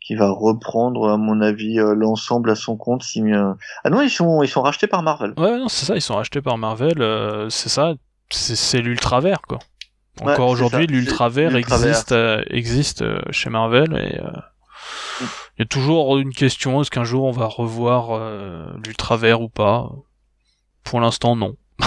qui 0.00 0.14
va 0.14 0.30
reprendre 0.30 1.10
à 1.10 1.16
mon 1.16 1.40
avis 1.40 1.80
euh, 1.80 1.94
l'ensemble 1.94 2.50
à 2.50 2.54
son 2.54 2.76
compte. 2.76 3.02
Si 3.02 3.20
euh, 3.20 3.52
ah 3.84 3.90
non, 3.90 4.00
ils 4.00 4.10
sont 4.10 4.42
ils 4.42 4.48
sont 4.48 4.62
rachetés 4.62 4.86
par 4.86 5.02
Marvel. 5.02 5.34
Ouais, 5.36 5.58
non, 5.58 5.68
c'est 5.68 5.86
ça, 5.86 5.96
ils 5.96 6.02
sont 6.02 6.14
rachetés 6.14 6.40
par 6.40 6.56
Marvel. 6.58 6.96
c'est 7.50 7.68
ça, 7.68 7.94
c'est 8.30 8.80
l'ultra 8.80 9.20
vert 9.20 9.42
quoi. 9.42 9.58
Encore 10.20 10.48
aujourd'hui, 10.48 10.86
l'ultra 10.86 11.28
vert 11.28 11.56
existe 11.56 12.14
existe 12.48 13.04
chez 13.30 13.48
Marvel 13.48 13.92
et 13.94 14.20
mm. 14.20 15.26
il 15.56 15.60
y 15.60 15.62
a 15.62 15.66
toujours 15.66 16.18
une 16.18 16.32
question 16.34 16.80
est-ce 16.82 16.90
qu'un 16.90 17.04
jour 17.04 17.24
on 17.24 17.30
va 17.30 17.46
revoir 17.46 18.20
l'ultra 18.84 19.16
vert 19.16 19.40
ou 19.40 19.48
pas? 19.48 19.90
Pour 20.84 21.00
l'instant, 21.00 21.36
non. 21.36 21.56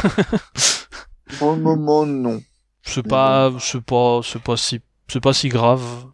Pour 1.40 1.52
le 1.52 1.62
moment, 1.62 2.06
non. 2.06 2.41
C'est 2.84 3.08
pas 3.08 3.52
c'est 3.60 3.82
pas 3.82 4.22
c'est 4.24 4.41
pas 4.41 4.58
si 4.58 4.82
c'est 5.08 5.22
pas 5.22 5.34
si 5.34 5.50
grave. 5.50 6.06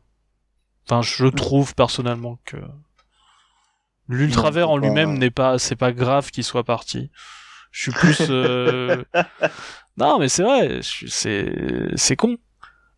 Enfin 0.87 1.01
je 1.01 1.25
trouve 1.27 1.75
personnellement 1.75 2.39
que 2.45 2.57
l'ultra 4.07 4.51
vert 4.51 4.69
en 4.69 4.77
lui-même 4.77 5.17
n'est 5.17 5.31
pas 5.31 5.59
c'est 5.59 5.75
pas 5.75 5.91
grave 5.91 6.31
qu'il 6.31 6.43
soit 6.43 6.63
parti 6.63 7.11
je 7.71 7.81
suis 7.81 7.91
plus 7.91 8.21
euh... 8.29 9.03
non 9.97 10.19
mais 10.19 10.29
c'est 10.29 10.43
vrai 10.43 10.79
c'est 10.81 11.53
c'est 11.95 12.15
con 12.15 12.37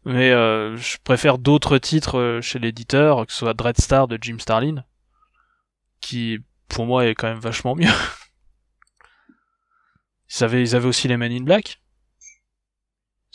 mais 0.06 0.32
euh, 0.32 0.76
je 0.78 0.98
préfère 1.04 1.38
d'autres 1.38 1.78
titres 1.78 2.18
euh, 2.18 2.42
chez 2.42 2.60
l'éditeur 2.60 3.26
que 3.26 3.32
ce 3.32 3.40
soit 3.40 3.54
Dreadstar 3.54 4.08
de 4.08 4.18
Jim 4.20 4.38
Starlin 4.40 4.84
qui 6.00 6.40
pour 6.68 6.86
moi 6.86 7.06
est 7.06 7.16
quand 7.16 7.28
même 7.28 7.40
vachement 7.40 7.76
mieux 7.76 7.88
ils 10.30 10.44
avaient 10.44 10.62
ils 10.62 10.76
avaient 10.76 10.88
aussi 10.88 11.08
les 11.08 11.18
Men 11.18 11.32
in 11.32 11.44
Black 11.44 11.82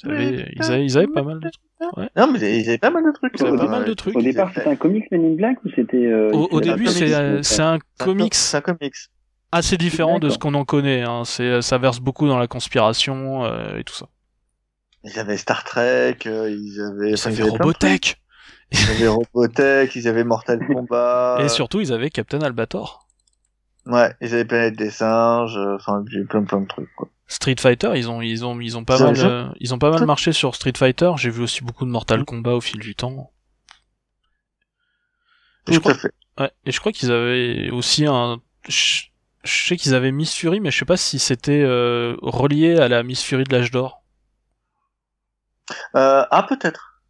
ils 0.05 0.11
avaient, 0.11 0.85
ils, 0.85 0.99
avaient, 0.99 1.07
pas 1.07 1.23
mal 1.23 1.41
de 1.41 1.49
trucs. 1.49 1.97
Ouais. 1.97 2.11
Non, 2.17 2.31
mais 2.31 2.61
ils 2.61 2.69
avaient 2.69 2.77
pas 2.77 2.91
mal 2.91 3.05
de 3.05 3.13
trucs. 3.13 3.33
Ils 3.41 3.47
avaient 3.47 3.57
pas 3.57 3.67
mal 3.67 3.87
de 3.87 3.95
trucs. 3.95 4.15
Au 4.15 4.21
départ, 4.21 4.53
c'était 4.55 4.69
un 4.69 4.77
comics 4.77 5.11
Men 5.11 5.25
in 5.25 5.37
Black 5.37 5.65
ou 5.65 5.71
c'était. 5.75 5.97
Euh, 5.97 6.31
au, 6.33 6.49
au 6.51 6.61
début, 6.61 6.87
c'est 6.87 7.63
un 7.63 7.79
comics. 7.99 8.35
C'est 8.35 8.59
un 8.59 8.61
comics. 8.61 8.95
Assez 9.53 9.77
différent 9.77 10.19
de 10.19 10.29
ce 10.29 10.39
qu'on 10.39 10.55
en 10.55 10.65
connaît. 10.65 11.03
Hein. 11.03 11.23
C'est, 11.25 11.63
ça 11.63 11.79
verse 11.79 12.01
beaucoup 12.01 12.27
dans 12.27 12.39
la 12.39 12.47
conspiration 12.47 13.45
euh, 13.45 13.79
et 13.79 13.85
tout 13.85 13.95
ça. 13.95 14.09
Ils 15.05 15.19
avaient 15.19 15.37
Star 15.37 15.63
Trek, 15.65 16.19
euh, 16.27 16.51
ils 16.51 16.81
avaient. 16.81 17.13
Ils 17.13 17.29
avaient 17.29 17.49
Robotech. 17.49 18.21
Ils 18.73 18.91
avaient 18.91 19.09
Robotech, 19.09 19.95
ils 19.95 20.09
avaient 20.09 20.25
Mortal 20.25 20.59
Kombat. 20.67 21.39
Et 21.41 21.49
surtout, 21.49 21.81
ils 21.81 21.93
avaient 21.93 22.11
Captain 22.11 22.41
Albator. 22.41 23.07
Ouais, 23.87 24.13
ils 24.21 24.35
avaient 24.35 24.45
Planète 24.45 24.77
des 24.77 24.91
singes. 24.91 25.57
Euh, 25.57 25.77
enfin, 25.77 26.05
plein 26.29 26.43
plein 26.43 26.61
de 26.61 26.67
trucs 26.67 26.93
quoi. 26.97 27.09
Street 27.29 27.57
Fighter, 27.59 27.93
ils 27.95 28.11
ont 28.11 28.21
ils 28.21 28.45
ont 28.45 28.61
ils 28.61 28.77
ont 28.77 28.85
pas 28.85 28.99
mal 28.99 29.15
euh, 29.19 29.49
ils 29.61 29.75
ont 29.75 29.79
pas 29.79 29.91
mal 29.91 30.05
marché 30.07 30.33
sur 30.33 30.55
Street 30.55 30.73
Fighter. 30.77 31.13
J'ai 31.17 31.31
vu 31.31 31.43
aussi 31.43 31.63
beaucoup 31.63 31.85
de 31.85 31.91
Mortal. 31.91 32.25
Kombat 32.25 32.55
au 32.55 32.61
fil 32.61 32.81
du 32.81 32.97
temps. 32.97 33.33
Et 35.69 35.75
je 35.75 35.79
crois, 35.81 35.95
fait. 35.95 36.13
Ouais, 36.39 36.51
et 36.65 36.73
je 36.73 36.81
crois 36.81 36.93
qu'ils 36.93 37.13
avaient 37.13 37.71
aussi 37.71 38.07
un. 38.07 38.41
Je, 39.47 39.67
sais 39.67 39.77
qu'ils 39.77 39.95
avaient 39.95 40.13
Miss 40.13 40.35
Fury, 40.35 40.61
mais 40.61 40.71
je 40.71 40.79
sais 40.79 40.85
pas 40.85 40.97
si 40.97 41.19
c'était 41.19 41.63
euh, 41.63 42.17
relié 42.21 42.79
à 42.79 42.89
la 42.89 43.03
Miss 43.03 43.23
Fury 43.23 43.45
de 43.45 43.53
l'âge 43.53 43.71
d'or. 43.71 44.03
Euh, 45.95 46.25
ah 46.31 46.47
peut-être. 46.49 47.03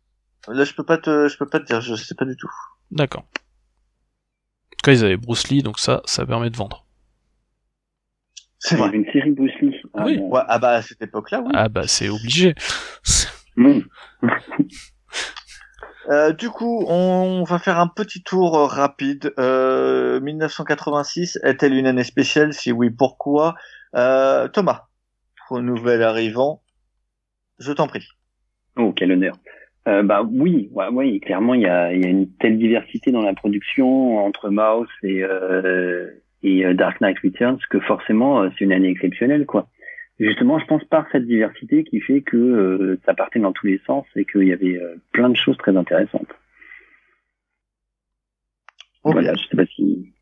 Là 0.48 0.64
je 0.64 0.72
peux 0.74 0.84
pas 0.84 0.98
te 0.98 1.28
je 1.28 1.36
peux 1.36 1.46
pas 1.46 1.58
te 1.60 1.64
dire, 1.64 1.80
je 1.80 1.94
sais 1.96 2.14
pas 2.14 2.24
du 2.24 2.36
tout. 2.36 2.50
D'accord. 2.90 3.22
En 3.22 4.70
tout 4.70 4.84
cas 4.84 4.92
ils 4.92 5.04
avaient 5.04 5.16
Bruce 5.16 5.48
Lee, 5.48 5.62
donc 5.62 5.78
ça 5.78 6.02
ça 6.04 6.24
permet 6.24 6.50
de 6.50 6.56
vendre. 6.56 6.86
C'est 8.58 8.76
une 8.78 9.04
série 9.12 9.32
Bruce 9.32 9.52
Lee. 9.60 9.74
Ah, 9.94 10.04
oui. 10.04 10.18
Ouais, 10.18 10.40
ah 10.48 10.58
bah 10.58 10.70
à 10.70 10.82
cette 10.82 11.02
époque-là, 11.02 11.40
oui. 11.40 11.52
Ah 11.54 11.68
bah 11.68 11.86
c'est 11.86 12.08
obligé. 12.08 12.54
euh, 16.08 16.32
du 16.32 16.50
coup, 16.50 16.84
on 16.88 17.42
va 17.44 17.58
faire 17.58 17.78
un 17.78 17.88
petit 17.88 18.22
tour 18.22 18.56
euh, 18.56 18.66
rapide. 18.66 19.32
Euh, 19.38 20.20
1986 20.20 21.38
est-elle 21.42 21.74
une 21.74 21.86
année 21.86 22.04
spéciale? 22.04 22.52
Si 22.52 22.72
oui, 22.72 22.90
pourquoi? 22.90 23.54
Euh, 23.94 24.48
Thomas, 24.48 24.82
pour 25.48 25.60
nouvel 25.60 26.02
arrivant, 26.02 26.62
je 27.58 27.72
t'en 27.72 27.86
prie. 27.86 28.06
Oh, 28.76 28.92
quel 28.92 29.12
honneur. 29.12 29.36
Euh, 29.88 30.02
bah 30.02 30.22
oui, 30.28 30.68
ouais, 30.72 31.20
clairement, 31.20 31.54
il 31.54 31.62
y 31.62 31.66
a, 31.66 31.92
y 31.92 32.04
a, 32.04 32.08
une 32.08 32.28
telle 32.40 32.58
diversité 32.58 33.12
dans 33.12 33.22
la 33.22 33.34
production 33.34 34.18
entre 34.18 34.50
Mouse 34.50 34.88
et, 35.04 35.22
et 36.42 36.74
Dark 36.74 37.00
Knight 37.00 37.18
Returns 37.22 37.60
que 37.70 37.78
forcément, 37.80 38.48
c'est 38.50 38.64
une 38.64 38.72
année 38.72 38.90
exceptionnelle, 38.90 39.46
quoi 39.46 39.68
justement, 40.18 40.58
je 40.58 40.66
pense 40.66 40.84
par 40.84 41.06
cette 41.12 41.26
diversité 41.26 41.84
qui 41.84 42.00
fait 42.00 42.22
que 42.22 42.36
euh, 42.36 43.00
ça 43.06 43.14
partait 43.14 43.38
dans 43.38 43.52
tous 43.52 43.66
les 43.66 43.80
sens 43.86 44.06
et 44.16 44.24
qu'il 44.24 44.46
y 44.46 44.52
avait 44.52 44.76
euh, 44.76 44.96
plein 45.12 45.28
de 45.28 45.36
choses 45.36 45.56
très 45.58 45.76
intéressantes. 45.76 46.28
Voilà, 49.04 49.34
je 49.34 49.42
sais 49.48 49.56
pas 49.56 49.66
si. 49.66 50.12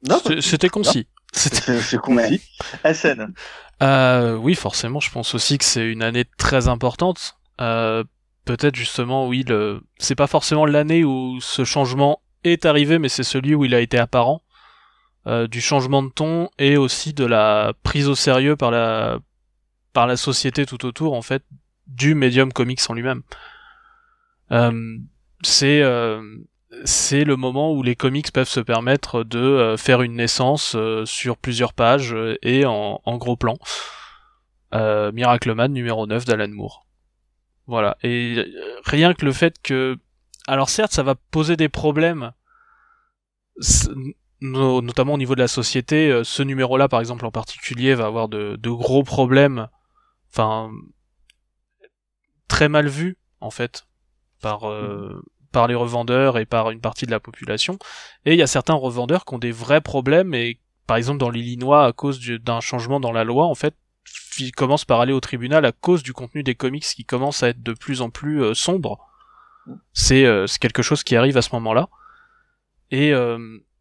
C'était 0.40 0.68
concis. 0.68 1.06
C'est 1.32 1.98
concis. 1.98 2.42
SN. 2.84 3.32
Euh, 3.82 4.36
oui, 4.36 4.54
forcément, 4.54 5.00
je 5.00 5.10
pense 5.10 5.34
aussi 5.34 5.58
que 5.58 5.64
c'est 5.64 5.90
une 5.90 6.02
année 6.02 6.24
très 6.36 6.68
importante. 6.68 7.36
Euh, 7.60 8.04
Peut-être 8.44 8.76
justement, 8.76 9.26
oui, 9.26 9.42
le... 9.48 9.80
c'est 9.98 10.14
pas 10.14 10.26
forcément 10.26 10.66
l'année 10.66 11.02
où 11.02 11.38
ce 11.40 11.64
changement 11.64 12.20
est 12.44 12.66
arrivé, 12.66 12.98
mais 12.98 13.08
c'est 13.08 13.22
celui 13.22 13.54
où 13.54 13.64
il 13.64 13.74
a 13.74 13.80
été 13.80 13.98
apparent. 13.98 14.42
Euh, 15.26 15.46
du 15.46 15.62
changement 15.62 16.02
de 16.02 16.10
ton 16.10 16.50
et 16.58 16.76
aussi 16.76 17.14
de 17.14 17.24
la 17.24 17.72
prise 17.82 18.08
au 18.10 18.14
sérieux 18.14 18.56
par 18.56 18.70
la 18.70 19.20
par 19.94 20.06
la 20.06 20.18
société 20.18 20.66
tout 20.66 20.84
autour 20.84 21.14
en 21.14 21.22
fait 21.22 21.42
du 21.86 22.14
médium 22.14 22.52
comics 22.52 22.80
en 22.88 22.94
lui-même. 22.94 23.22
Euh, 24.52 24.98
c'est 25.42 25.80
euh, 25.82 26.22
c'est 26.84 27.24
le 27.24 27.36
moment 27.36 27.72
où 27.72 27.82
les 27.82 27.96
comics 27.96 28.30
peuvent 28.32 28.48
se 28.48 28.60
permettre 28.60 29.24
de 29.24 29.38
euh, 29.38 29.76
faire 29.76 30.02
une 30.02 30.16
naissance 30.16 30.76
sur 31.04 31.38
plusieurs 31.38 31.72
pages 31.72 32.14
et 32.42 32.66
en, 32.66 33.00
gros 33.16 33.36
plan. 33.36 33.56
Miracleman 34.72 35.72
numéro 35.72 36.06
9 36.06 36.24
d'Alan 36.24 36.48
Moore. 36.48 36.84
Voilà. 37.68 37.96
Et 38.02 38.44
rien 38.84 39.14
que 39.14 39.24
le 39.24 39.32
fait 39.32 39.62
que... 39.62 39.96
Alors 40.48 40.68
certes, 40.68 40.92
ça 40.92 41.04
va 41.04 41.14
poser 41.14 41.56
des 41.56 41.68
problèmes, 41.68 42.32
notamment 44.40 45.14
au 45.14 45.18
niveau 45.18 45.36
de 45.36 45.40
la 45.40 45.48
société. 45.48 46.22
Ce 46.24 46.42
numéro-là, 46.42 46.88
par 46.88 46.98
exemple, 46.98 47.24
en 47.24 47.30
particulier, 47.30 47.94
va 47.94 48.06
avoir 48.06 48.28
de 48.28 48.70
gros 48.70 49.04
problèmes. 49.04 49.68
Enfin, 50.34 50.70
très 52.48 52.68
mal 52.68 52.88
vu, 52.88 53.16
en 53.40 53.50
fait, 53.50 53.86
par... 54.40 54.68
Euh, 54.68 55.22
par 55.52 55.68
les 55.68 55.76
revendeurs 55.76 56.36
et 56.36 56.46
par 56.46 56.72
une 56.72 56.80
partie 56.80 57.06
de 57.06 57.12
la 57.12 57.20
population. 57.20 57.78
Et 58.24 58.32
il 58.32 58.38
y 58.40 58.42
a 58.42 58.46
certains 58.48 58.74
revendeurs 58.74 59.24
qui 59.24 59.34
ont 59.34 59.38
des 59.38 59.52
vrais 59.52 59.80
problèmes 59.80 60.34
et 60.34 60.58
par 60.88 60.96
exemple 60.96 61.20
dans 61.20 61.30
l'Illinois 61.30 61.86
à 61.86 61.92
cause 61.92 62.18
d'un 62.18 62.58
changement 62.58 62.98
dans 62.98 63.12
la 63.12 63.22
loi 63.22 63.46
en 63.46 63.54
fait 63.54 63.76
commence 64.56 64.84
par 64.84 65.00
aller 65.00 65.12
au 65.12 65.20
tribunal 65.20 65.64
à 65.64 65.72
cause 65.72 66.02
du 66.02 66.12
contenu 66.12 66.42
des 66.42 66.54
comics 66.54 66.84
qui 66.84 67.04
commence 67.04 67.42
à 67.42 67.48
être 67.48 67.62
de 67.62 67.72
plus 67.72 68.00
en 68.00 68.10
plus 68.10 68.42
euh, 68.42 68.54
sombre. 68.54 68.98
C'est 69.92 70.24
euh, 70.24 70.46
quelque 70.60 70.82
chose 70.82 71.02
qui 71.02 71.16
arrive 71.16 71.36
à 71.36 71.42
ce 71.42 71.50
moment-là. 71.54 71.88
Et 72.90 73.12
euh, 73.12 73.38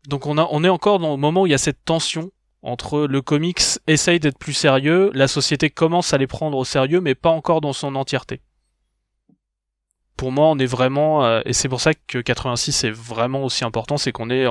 donc 0.07 0.25
on, 0.25 0.37
a, 0.37 0.47
on 0.51 0.63
est 0.63 0.69
encore 0.69 0.99
dans 0.99 1.11
le 1.11 1.17
moment 1.17 1.41
où 1.41 1.47
il 1.47 1.51
y 1.51 1.55
a 1.55 1.59
cette 1.59 1.83
tension 1.83 2.31
entre 2.63 3.01
le 3.01 3.21
comics 3.21 3.61
essaye 3.87 4.19
d'être 4.19 4.37
plus 4.37 4.53
sérieux, 4.53 5.11
la 5.13 5.27
société 5.27 5.69
commence 5.69 6.13
à 6.13 6.17
les 6.17 6.27
prendre 6.27 6.57
au 6.57 6.63
sérieux, 6.63 7.01
mais 7.01 7.13
pas 7.13 7.29
encore 7.29 7.61
dans 7.61 7.73
son 7.73 7.95
entièreté. 7.95 8.41
Pour 10.15 10.31
moi, 10.31 10.47
on 10.47 10.57
est 10.57 10.65
vraiment, 10.65 11.25
euh, 11.25 11.41
et 11.45 11.53
c'est 11.53 11.67
pour 11.67 11.81
ça 11.81 11.93
que 11.93 12.19
86 12.19 12.85
est 12.85 12.91
vraiment 12.91 13.43
aussi 13.43 13.65
important, 13.65 13.97
c'est 13.97 14.13
qu'on 14.13 14.29
est, 14.29 14.47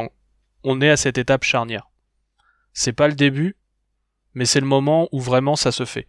on 0.62 0.80
est 0.80 0.90
à 0.90 0.96
cette 0.96 1.16
étape 1.16 1.44
charnière. 1.44 1.90
C'est 2.74 2.92
pas 2.92 3.08
le 3.08 3.14
début, 3.14 3.56
mais 4.34 4.44
c'est 4.44 4.60
le 4.60 4.66
moment 4.66 5.08
où 5.12 5.20
vraiment 5.20 5.56
ça 5.56 5.72
se 5.72 5.84
fait. 5.84 6.08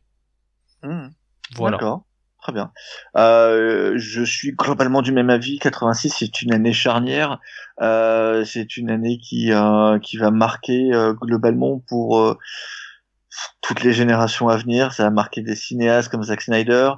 Mmh. 0.84 1.08
Voilà. 1.56 1.78
D'accord. 1.78 2.06
Très 2.44 2.52
bien. 2.52 2.74
Euh, 3.16 3.94
je 3.96 4.22
suis 4.22 4.52
globalement 4.52 5.02
du 5.02 5.14
même 5.14 5.30
avis. 5.30 5.60
86, 5.60 6.10
c'est 6.10 6.42
une 6.42 6.54
année 6.54 6.74
charnière. 6.74 7.40
Euh, 7.82 8.44
c'est 8.44 8.76
une 8.76 8.90
année 8.90 9.18
qui 9.18 9.54
euh, 9.54 9.98
qui 10.00 10.18
va 10.18 10.30
marquer 10.30 10.94
euh, 10.94 11.14
globalement 11.14 11.82
pour 11.88 12.20
euh, 12.20 12.38
toutes 13.62 13.84
les 13.84 13.94
générations 13.94 14.50
à 14.50 14.58
venir. 14.58 14.94
Ça 14.94 15.04
va 15.04 15.10
marquer 15.10 15.42
des 15.42 15.56
cinéastes 15.56 16.10
comme 16.10 16.24
Zack 16.24 16.42
Snyder, 16.42 16.92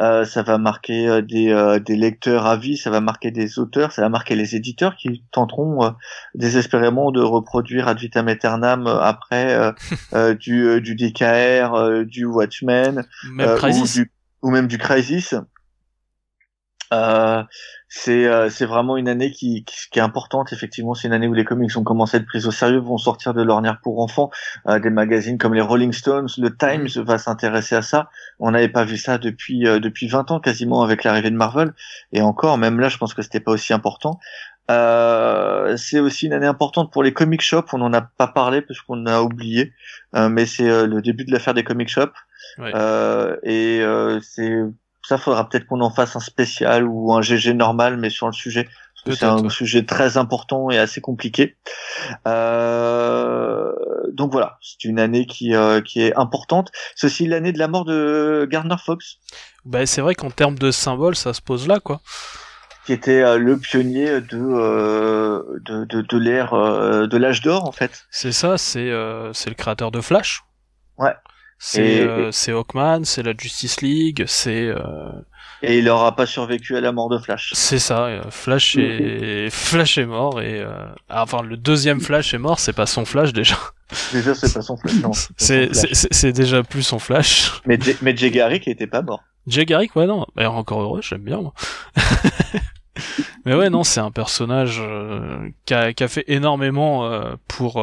euh, 0.00 0.24
ça 0.24 0.42
va 0.42 0.58
marquer 0.58 1.08
euh, 1.08 1.22
des, 1.22 1.50
euh, 1.50 1.78
des 1.78 1.96
lecteurs 1.96 2.46
à 2.46 2.56
vie, 2.56 2.76
ça 2.76 2.90
va 2.90 3.00
marquer 3.00 3.30
des 3.30 3.58
auteurs, 3.58 3.92
ça 3.92 4.02
va 4.02 4.08
marquer 4.08 4.34
les 4.34 4.54
éditeurs 4.56 4.96
qui 4.96 5.24
tenteront 5.32 5.84
euh, 5.84 5.90
désespérément 6.34 7.10
de 7.10 7.20
reproduire 7.20 7.88
Ad 7.88 7.98
vitam 7.98 8.28
aeternam 8.28 8.86
après 8.86 9.72
du, 10.40 10.80
du 10.80 10.94
DKR, 10.94 12.04
du 12.04 12.24
Watchmen, 12.24 13.04
ou, 13.24 13.86
du, 13.86 14.10
ou 14.42 14.50
même 14.50 14.66
du 14.66 14.78
Crisis. 14.78 15.34
Euh, 16.92 17.42
c'est 17.94 18.26
euh, 18.26 18.48
c'est 18.48 18.64
vraiment 18.64 18.96
une 18.96 19.06
année 19.06 19.30
qui, 19.30 19.64
qui, 19.64 19.98
est 19.98 20.02
importante 20.02 20.52
effectivement. 20.54 20.94
C'est 20.94 21.08
une 21.08 21.14
année 21.14 21.28
où 21.28 21.34
les 21.34 21.44
comics 21.44 21.76
ont 21.76 21.84
commencé 21.84 22.16
à 22.16 22.20
être 22.20 22.26
pris 22.26 22.46
au 22.46 22.50
sérieux 22.50 22.78
vont 22.78 22.96
sortir 22.96 23.34
de 23.34 23.42
l'ornière 23.42 23.80
pour 23.82 24.00
enfants. 24.00 24.30
Euh, 24.66 24.78
des 24.78 24.88
magazines 24.88 25.36
comme 25.36 25.52
les 25.52 25.60
Rolling 25.60 25.92
Stones 25.92 26.28
le 26.38 26.56
Times 26.56 26.88
mm. 26.96 27.00
va 27.02 27.18
s'intéresser 27.18 27.76
à 27.76 27.82
ça. 27.82 28.08
On 28.38 28.50
n'avait 28.52 28.70
pas 28.70 28.84
vu 28.84 28.96
ça 28.96 29.18
depuis 29.18 29.66
euh, 29.66 29.78
depuis 29.78 30.08
20 30.08 30.30
ans 30.30 30.40
quasiment 30.40 30.82
avec 30.82 31.04
l'arrivée 31.04 31.30
de 31.30 31.36
Marvel. 31.36 31.74
Et 32.12 32.22
encore 32.22 32.56
même 32.56 32.80
là 32.80 32.88
je 32.88 32.96
pense 32.96 33.12
que 33.12 33.20
c'était 33.20 33.40
pas 33.40 33.52
aussi 33.52 33.74
important. 33.74 34.18
C'est 34.68 36.00
aussi 36.00 36.26
une 36.26 36.32
année 36.32 36.46
importante 36.46 36.90
pour 36.90 37.02
les 37.02 37.12
comic 37.12 37.42
shops. 37.42 37.74
On 37.74 37.78
n'en 37.78 37.92
a 37.92 38.00
pas 38.00 38.26
parlé 38.26 38.62
parce 38.62 38.80
qu'on 38.80 39.04
a 39.04 39.20
oublié. 39.20 39.74
Mais 40.14 40.46
c'est 40.46 40.86
le 40.86 41.02
début 41.02 41.26
de 41.26 41.32
l'affaire 41.32 41.52
des 41.52 41.62
comic 41.62 41.90
shops 41.90 42.16
et 42.58 43.82
c'est 44.22 44.62
ça 45.04 45.18
faudra 45.18 45.48
peut-être 45.48 45.66
qu'on 45.66 45.80
en 45.80 45.90
fasse 45.90 46.16
un 46.16 46.20
spécial 46.20 46.86
ou 46.86 47.12
un 47.12 47.22
GG 47.22 47.54
normal, 47.54 47.96
mais 47.96 48.10
sur 48.10 48.26
le 48.26 48.32
sujet. 48.32 48.68
C'est 49.04 49.24
un 49.24 49.48
sujet 49.48 49.84
très 49.84 50.16
important 50.16 50.70
et 50.70 50.78
assez 50.78 51.00
compliqué. 51.00 51.56
Euh, 52.28 53.72
donc 54.12 54.30
voilà, 54.30 54.58
c'est 54.62 54.84
une 54.84 55.00
année 55.00 55.26
qui, 55.26 55.56
euh, 55.56 55.80
qui 55.80 56.02
est 56.02 56.14
importante. 56.14 56.70
C'est 56.94 57.08
aussi 57.08 57.26
l'année 57.26 57.52
de 57.52 57.58
la 57.58 57.66
mort 57.66 57.84
de 57.84 58.46
Gardner 58.48 58.76
Fox. 58.78 59.16
Bah, 59.64 59.86
c'est 59.86 60.02
vrai 60.02 60.14
qu'en 60.14 60.30
termes 60.30 60.56
de 60.56 60.70
symbole, 60.70 61.16
ça 61.16 61.34
se 61.34 61.40
pose 61.40 61.66
là, 61.66 61.80
quoi. 61.80 62.00
Qui 62.86 62.92
était 62.92 63.22
euh, 63.22 63.38
le 63.38 63.58
pionnier 63.58 64.20
de, 64.20 64.38
euh, 64.38 65.42
de, 65.64 65.84
de, 65.84 66.00
de 66.02 66.18
l'ère 66.18 66.52
de 66.52 67.16
l'âge 67.16 67.40
d'or, 67.40 67.66
en 67.66 67.72
fait. 67.72 68.04
C'est 68.10 68.32
ça, 68.32 68.56
c'est 68.56 68.92
c'est 69.32 69.50
le 69.50 69.56
créateur 69.56 69.90
de 69.90 70.00
Flash. 70.00 70.44
Ouais. 70.96 71.14
C'est 71.64 72.00
euh, 72.00 72.32
c'est 72.32 72.50
Hawkman, 72.50 73.04
c'est 73.04 73.22
la 73.22 73.34
Justice 73.38 73.82
League, 73.82 74.24
c'est. 74.26 74.66
Euh... 74.66 75.12
Et 75.62 75.78
il 75.78 75.84
n'aura 75.84 76.16
pas 76.16 76.26
survécu 76.26 76.76
à 76.76 76.80
la 76.80 76.90
mort 76.90 77.08
de 77.08 77.18
Flash. 77.18 77.52
C'est 77.54 77.78
ça. 77.78 78.06
Euh, 78.06 78.22
Flash 78.30 78.76
est 78.76 79.48
Flash 79.52 79.96
est 79.96 80.06
mort 80.06 80.42
et 80.42 80.58
euh... 80.58 80.72
Ah, 81.08 81.22
enfin 81.22 81.40
le 81.40 81.56
deuxième 81.56 82.00
Flash 82.00 82.34
est 82.34 82.38
mort. 82.38 82.58
C'est 82.58 82.72
pas 82.72 82.86
son 82.86 83.04
Flash 83.04 83.32
déjà. 83.32 83.54
Déjà 84.12 84.34
c'est 84.34 84.52
pas 84.52 84.60
son 84.60 84.76
Flash. 84.76 84.94
Non. 85.02 85.12
C'est 85.36 85.70
c'est 85.72 86.32
déjà 86.32 86.64
plus 86.64 86.82
son 86.82 86.98
Flash. 86.98 87.62
Mais 87.64 87.78
J 87.80 87.94
mais 88.02 88.16
Jay 88.16 88.32
Garrick 88.32 88.66
était 88.66 88.88
pas 88.88 89.02
mort. 89.02 89.22
Jay 89.46 89.64
Garrick 89.64 89.94
ouais 89.94 90.08
non. 90.08 90.26
Mais 90.34 90.46
encore 90.46 90.80
heureux, 90.80 91.00
j'aime 91.00 91.22
bien 91.22 91.40
moi. 91.40 91.54
mais 93.46 93.54
ouais 93.54 93.70
non 93.70 93.84
c'est 93.84 94.00
un 94.00 94.10
personnage 94.10 94.80
euh, 94.84 95.48
qui 95.64 95.74
a, 95.74 95.92
qui 95.92 96.02
a 96.02 96.08
fait 96.08 96.24
énormément 96.26 97.06
euh, 97.06 97.36
pour 97.46 97.80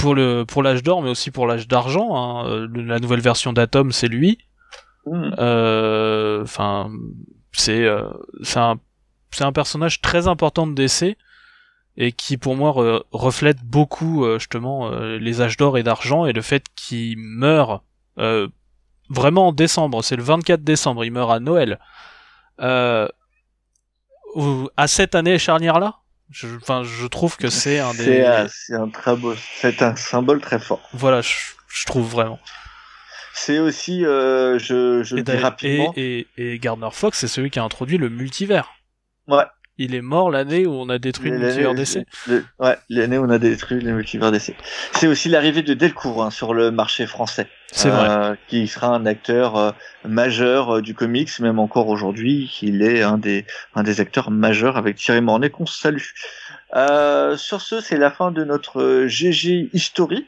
pour 0.00 0.14
le 0.14 0.44
pour 0.44 0.62
l'âge 0.62 0.82
d'or, 0.82 1.02
mais 1.02 1.10
aussi 1.10 1.30
pour 1.30 1.46
l'âge 1.46 1.68
d'argent. 1.68 2.16
Hein. 2.16 2.46
Euh, 2.48 2.68
la 2.74 2.98
nouvelle 2.98 3.20
version 3.20 3.52
d'Atom, 3.52 3.92
c'est 3.92 4.08
lui. 4.08 4.38
Hmm. 5.06 5.30
Euh, 5.38 6.42
enfin, 6.42 6.90
c'est 7.52 7.84
euh, 7.84 8.08
c'est 8.42 8.58
un 8.58 8.78
c'est 9.30 9.44
un 9.44 9.52
personnage 9.52 10.00
très 10.00 10.26
important 10.26 10.66
de 10.66 10.74
DC 10.74 11.16
et 11.96 12.12
qui 12.12 12.36
pour 12.36 12.56
moi 12.56 13.02
reflète 13.12 13.62
beaucoup 13.62 14.26
justement 14.38 14.90
les 14.90 15.40
âges 15.42 15.56
d'or 15.56 15.76
et 15.76 15.82
d'argent 15.82 16.24
et 16.24 16.32
le 16.32 16.40
fait 16.40 16.64
qu'il 16.74 17.18
meurt 17.18 17.82
vraiment 19.08 19.48
en 19.48 19.52
décembre. 19.52 20.02
C'est 20.02 20.16
le 20.16 20.22
24 20.22 20.62
décembre, 20.64 21.04
il 21.04 21.12
meurt 21.12 21.30
à 21.30 21.40
Noël. 21.40 21.78
à 22.58 23.08
cette 24.86 25.14
année 25.14 25.38
charnière 25.38 25.78
là 25.78 25.99
je, 26.30 26.48
enfin, 26.56 26.82
je 26.84 27.06
trouve 27.06 27.36
que 27.36 27.50
c'est 27.50 27.80
un 27.80 27.92
des. 27.94 28.46
C'est 28.48 28.74
un 28.74 28.88
très 28.88 29.16
beau, 29.16 29.34
c'est 29.56 29.82
un 29.82 29.96
symbole 29.96 30.40
très 30.40 30.58
fort. 30.58 30.88
Voilà, 30.92 31.20
je, 31.20 31.34
je 31.68 31.86
trouve 31.86 32.08
vraiment. 32.08 32.40
C'est 33.34 33.58
aussi, 33.58 34.04
euh, 34.04 34.58
je, 34.58 35.02
je 35.02 35.16
et 35.16 35.22
dis 35.22 35.32
rapidement. 35.32 35.92
Et, 35.96 36.26
et, 36.36 36.54
et 36.54 36.58
Gardner 36.58 36.90
Fox, 36.92 37.18
c'est 37.18 37.28
celui 37.28 37.50
qui 37.50 37.58
a 37.58 37.64
introduit 37.64 37.96
le 37.96 38.08
multivers. 38.08 38.70
Ouais 39.28 39.44
il 39.80 39.94
est 39.94 40.02
mort 40.02 40.30
l'année 40.30 40.66
où 40.66 40.74
on 40.74 40.90
a 40.90 40.98
détruit 40.98 41.30
le 41.30 41.38
multivers 41.38 41.74
d'essai. 41.74 42.06
Ouais, 42.58 42.76
l'année 42.90 43.16
où 43.16 43.24
on 43.24 43.30
a 43.30 43.38
détruit 43.38 43.80
le 43.80 43.92
multivers. 43.92 44.30
C'est 44.92 45.06
aussi 45.06 45.30
l'arrivée 45.30 45.62
de 45.62 45.72
Delcourt 45.72 46.22
hein, 46.22 46.30
sur 46.30 46.52
le 46.52 46.70
marché 46.70 47.06
français. 47.06 47.48
C'est 47.72 47.88
vrai. 47.88 48.10
Euh, 48.10 48.34
qui 48.48 48.68
sera 48.68 48.88
un 48.88 49.06
acteur 49.06 49.56
euh, 49.56 49.70
majeur 50.04 50.76
euh, 50.76 50.82
du 50.82 50.94
comics, 50.94 51.30
même 51.40 51.58
encore 51.58 51.88
aujourd'hui, 51.88 52.58
il 52.60 52.82
est 52.82 53.00
un 53.00 53.16
des, 53.16 53.46
un 53.74 53.82
des 53.82 54.02
acteurs 54.02 54.30
majeurs 54.30 54.76
avec 54.76 54.96
Thierry 54.96 55.22
Mornay 55.22 55.48
qu'on 55.48 55.64
salue. 55.64 56.02
sur 57.38 57.62
ce, 57.62 57.80
c'est 57.80 57.96
la 57.96 58.10
fin 58.10 58.32
de 58.32 58.44
notre 58.44 59.06
GG 59.06 59.70
History 59.72 60.26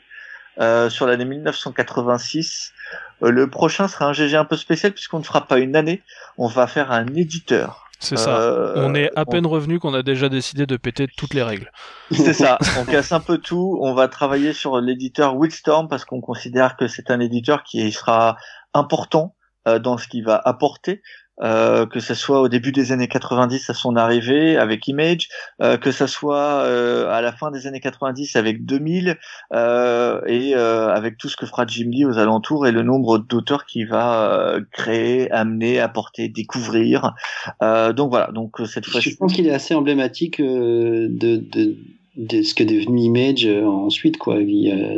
sur 0.88 1.06
l'année 1.06 1.26
1986. 1.26 2.72
le 3.20 3.50
prochain 3.50 3.86
sera 3.86 4.06
un 4.06 4.12
GG 4.14 4.34
un 4.34 4.46
peu 4.46 4.56
spécial 4.56 4.92
puisqu'on 4.92 5.18
ne 5.18 5.24
fera 5.24 5.46
pas 5.46 5.58
une 5.58 5.76
année, 5.76 6.00
on 6.38 6.46
va 6.46 6.66
faire 6.66 6.90
un 6.90 7.06
éditeur. 7.08 7.90
C'est 8.02 8.16
ça. 8.16 8.36
Euh, 8.40 8.72
on 8.76 8.96
est 8.96 9.10
à 9.14 9.24
peine 9.24 9.46
revenu 9.46 9.78
qu'on 9.78 9.94
a 9.94 10.02
déjà 10.02 10.28
décidé 10.28 10.66
de 10.66 10.76
péter 10.76 11.06
toutes 11.16 11.34
les 11.34 11.42
règles. 11.42 11.70
C'est 12.10 12.32
ça. 12.32 12.58
On 12.80 12.84
casse 12.84 13.12
un 13.12 13.20
peu 13.20 13.38
tout. 13.38 13.78
On 13.80 13.94
va 13.94 14.08
travailler 14.08 14.52
sur 14.52 14.80
l'éditeur 14.80 15.36
Wildstorm 15.36 15.88
parce 15.88 16.04
qu'on 16.04 16.20
considère 16.20 16.76
que 16.76 16.88
c'est 16.88 17.12
un 17.12 17.20
éditeur 17.20 17.62
qui 17.62 17.92
sera 17.92 18.36
important 18.74 19.36
euh, 19.68 19.78
dans 19.78 19.98
ce 19.98 20.08
qu'il 20.08 20.24
va 20.24 20.40
apporter. 20.44 21.00
Euh, 21.43 21.86
que 21.86 22.01
ce 22.01 22.14
soit 22.14 22.40
au 22.40 22.48
début 22.48 22.70
des 22.73 22.93
années 22.93 23.09
90 23.09 23.70
à 23.70 23.74
son 23.74 23.97
arrivée 23.97 24.56
avec 24.56 24.86
Image, 24.86 25.28
euh, 25.60 25.77
que 25.77 25.90
ce 25.90 26.06
soit 26.06 26.62
euh, 26.64 27.10
à 27.10 27.20
la 27.20 27.32
fin 27.32 27.51
des 27.51 27.66
années 27.66 27.81
90 27.81 28.36
avec 28.36 28.64
2000 28.64 29.19
euh, 29.52 30.20
et 30.27 30.55
avec 30.55 31.19
tout 31.19 31.28
ce 31.28 31.36
que 31.36 31.47
fera 31.47 31.66
Jim 31.66 31.90
Lee 31.90 32.05
aux 32.05 32.19
alentours 32.19 32.66
et 32.66 32.73
le 32.73 32.82
nombre 32.82 33.19
d'auteurs 33.19 33.66
qu'il 33.66 33.89
va 33.89 34.56
créer, 34.70 35.31
amener, 35.31 35.81
apporter, 35.81 36.28
découvrir. 36.28 37.14
donc 37.60 38.10
voilà. 38.10 38.31
Donc 38.32 38.60
cette 38.66 38.86
fois. 38.86 39.01
Je 39.01 39.10
pense 39.16 39.32
qu'il 39.32 39.47
est 39.47 39.52
assez 39.52 39.74
emblématique 39.74 40.40
de, 40.40 41.09
de 41.09 41.77
de 42.14 42.43
ce 42.43 42.55
que 42.55 42.62
est 42.62 42.66
devenu 42.66 43.01
Image 43.05 43.47
ensuite 43.47 44.19
quoi. 44.19 44.36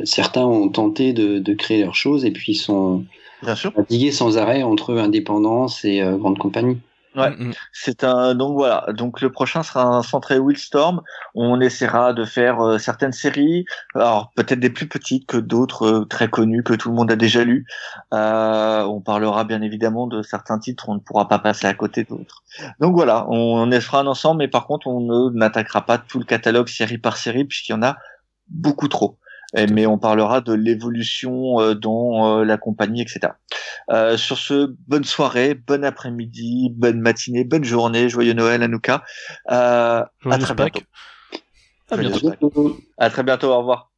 certains 0.03 0.45
ont 0.45 0.69
tenté 0.69 1.12
de, 1.12 1.39
de 1.39 1.55
créer 1.55 1.81
leurs 1.81 1.95
choses 1.95 2.25
et 2.25 2.33
puis 2.33 2.57
sont 2.57 3.05
Bien 3.45 3.55
sûr. 3.55 3.73
Naviguer 3.77 4.12
sans 4.12 4.39
arrêt 4.39 4.62
entre 4.62 4.97
indépendance 4.97 5.85
et 5.85 6.03
euh, 6.03 6.16
grande 6.16 6.39
compagnie. 6.39 6.81
Ouais, 7.16 7.31
mm, 7.31 7.49
mm. 7.49 7.53
c'est 7.73 8.03
un 8.03 8.35
donc 8.35 8.55
voilà. 8.55 8.87
Donc 8.93 9.21
le 9.21 9.31
prochain 9.31 9.62
sera 9.62 9.85
un 9.85 10.03
centré 10.03 10.39
Willstorm. 10.39 11.03
On 11.35 11.61
essaiera 11.61 12.12
de 12.12 12.25
faire 12.25 12.61
euh, 12.61 12.79
certaines 12.79 13.12
séries, 13.12 13.65
alors 13.95 14.33
peut-être 14.35 14.59
des 14.59 14.71
plus 14.71 14.89
petites 14.89 15.27
que 15.27 15.37
d'autres 15.37 15.87
euh, 15.87 16.05
très 16.07 16.29
connues 16.29 16.65
que 16.65 16.75
tout 16.75 16.89
le 16.89 16.95
monde 16.97 17.12
a 17.12 17.16
déjà 17.16 17.45
lu. 17.45 17.66
Euh, 18.12 18.83
on 18.83 19.01
parlera 19.01 19.45
bien 19.45 19.62
évidemment 19.62 20.07
de 20.07 20.23
certains 20.23 20.59
titres, 20.59 20.89
on 20.89 20.95
ne 20.95 21.01
pourra 21.01 21.29
pas 21.29 21.39
passer 21.39 21.66
à 21.66 21.75
côté 21.75 22.05
d'autres. 22.05 22.43
Donc 22.81 22.95
voilà, 22.95 23.27
on, 23.29 23.71
on 23.71 23.81
fera 23.81 24.01
un 24.01 24.07
ensemble, 24.07 24.39
mais 24.39 24.49
par 24.49 24.66
contre 24.66 24.89
on 24.89 25.01
ne 25.01 25.39
n'attaquera 25.39 25.83
pas 25.83 25.99
tout 25.99 26.19
le 26.19 26.25
catalogue 26.25 26.69
série 26.69 26.99
par 26.99 27.16
série 27.16 27.45
puisqu'il 27.45 27.73
y 27.73 27.75
en 27.77 27.83
a 27.83 27.97
beaucoup 28.49 28.89
trop 28.89 29.19
mais 29.70 29.86
on 29.86 29.98
parlera 29.98 30.40
de 30.40 30.52
l'évolution 30.52 31.60
euh, 31.60 31.74
dans 31.74 32.40
euh, 32.40 32.44
la 32.44 32.56
compagnie, 32.56 33.02
etc. 33.02 33.35
Euh, 33.90 34.16
sur 34.16 34.39
ce, 34.39 34.74
bonne 34.89 35.05
soirée, 35.05 35.55
bon 35.55 35.85
après-midi, 35.85 36.70
bonne 36.74 37.01
matinée, 37.01 37.44
bonne 37.44 37.64
journée, 37.64 38.09
joyeux 38.09 38.32
Noël, 38.32 38.62
Anouka. 38.62 39.05
Euh, 39.51 40.02
à 40.31 40.39
très 40.39 40.55
bientôt. 40.55 40.81
À 41.90 41.97
bientôt. 41.97 42.81
À 42.98 43.10
très 43.10 43.22
bientôt. 43.22 43.48
Au 43.48 43.59
revoir. 43.59 43.94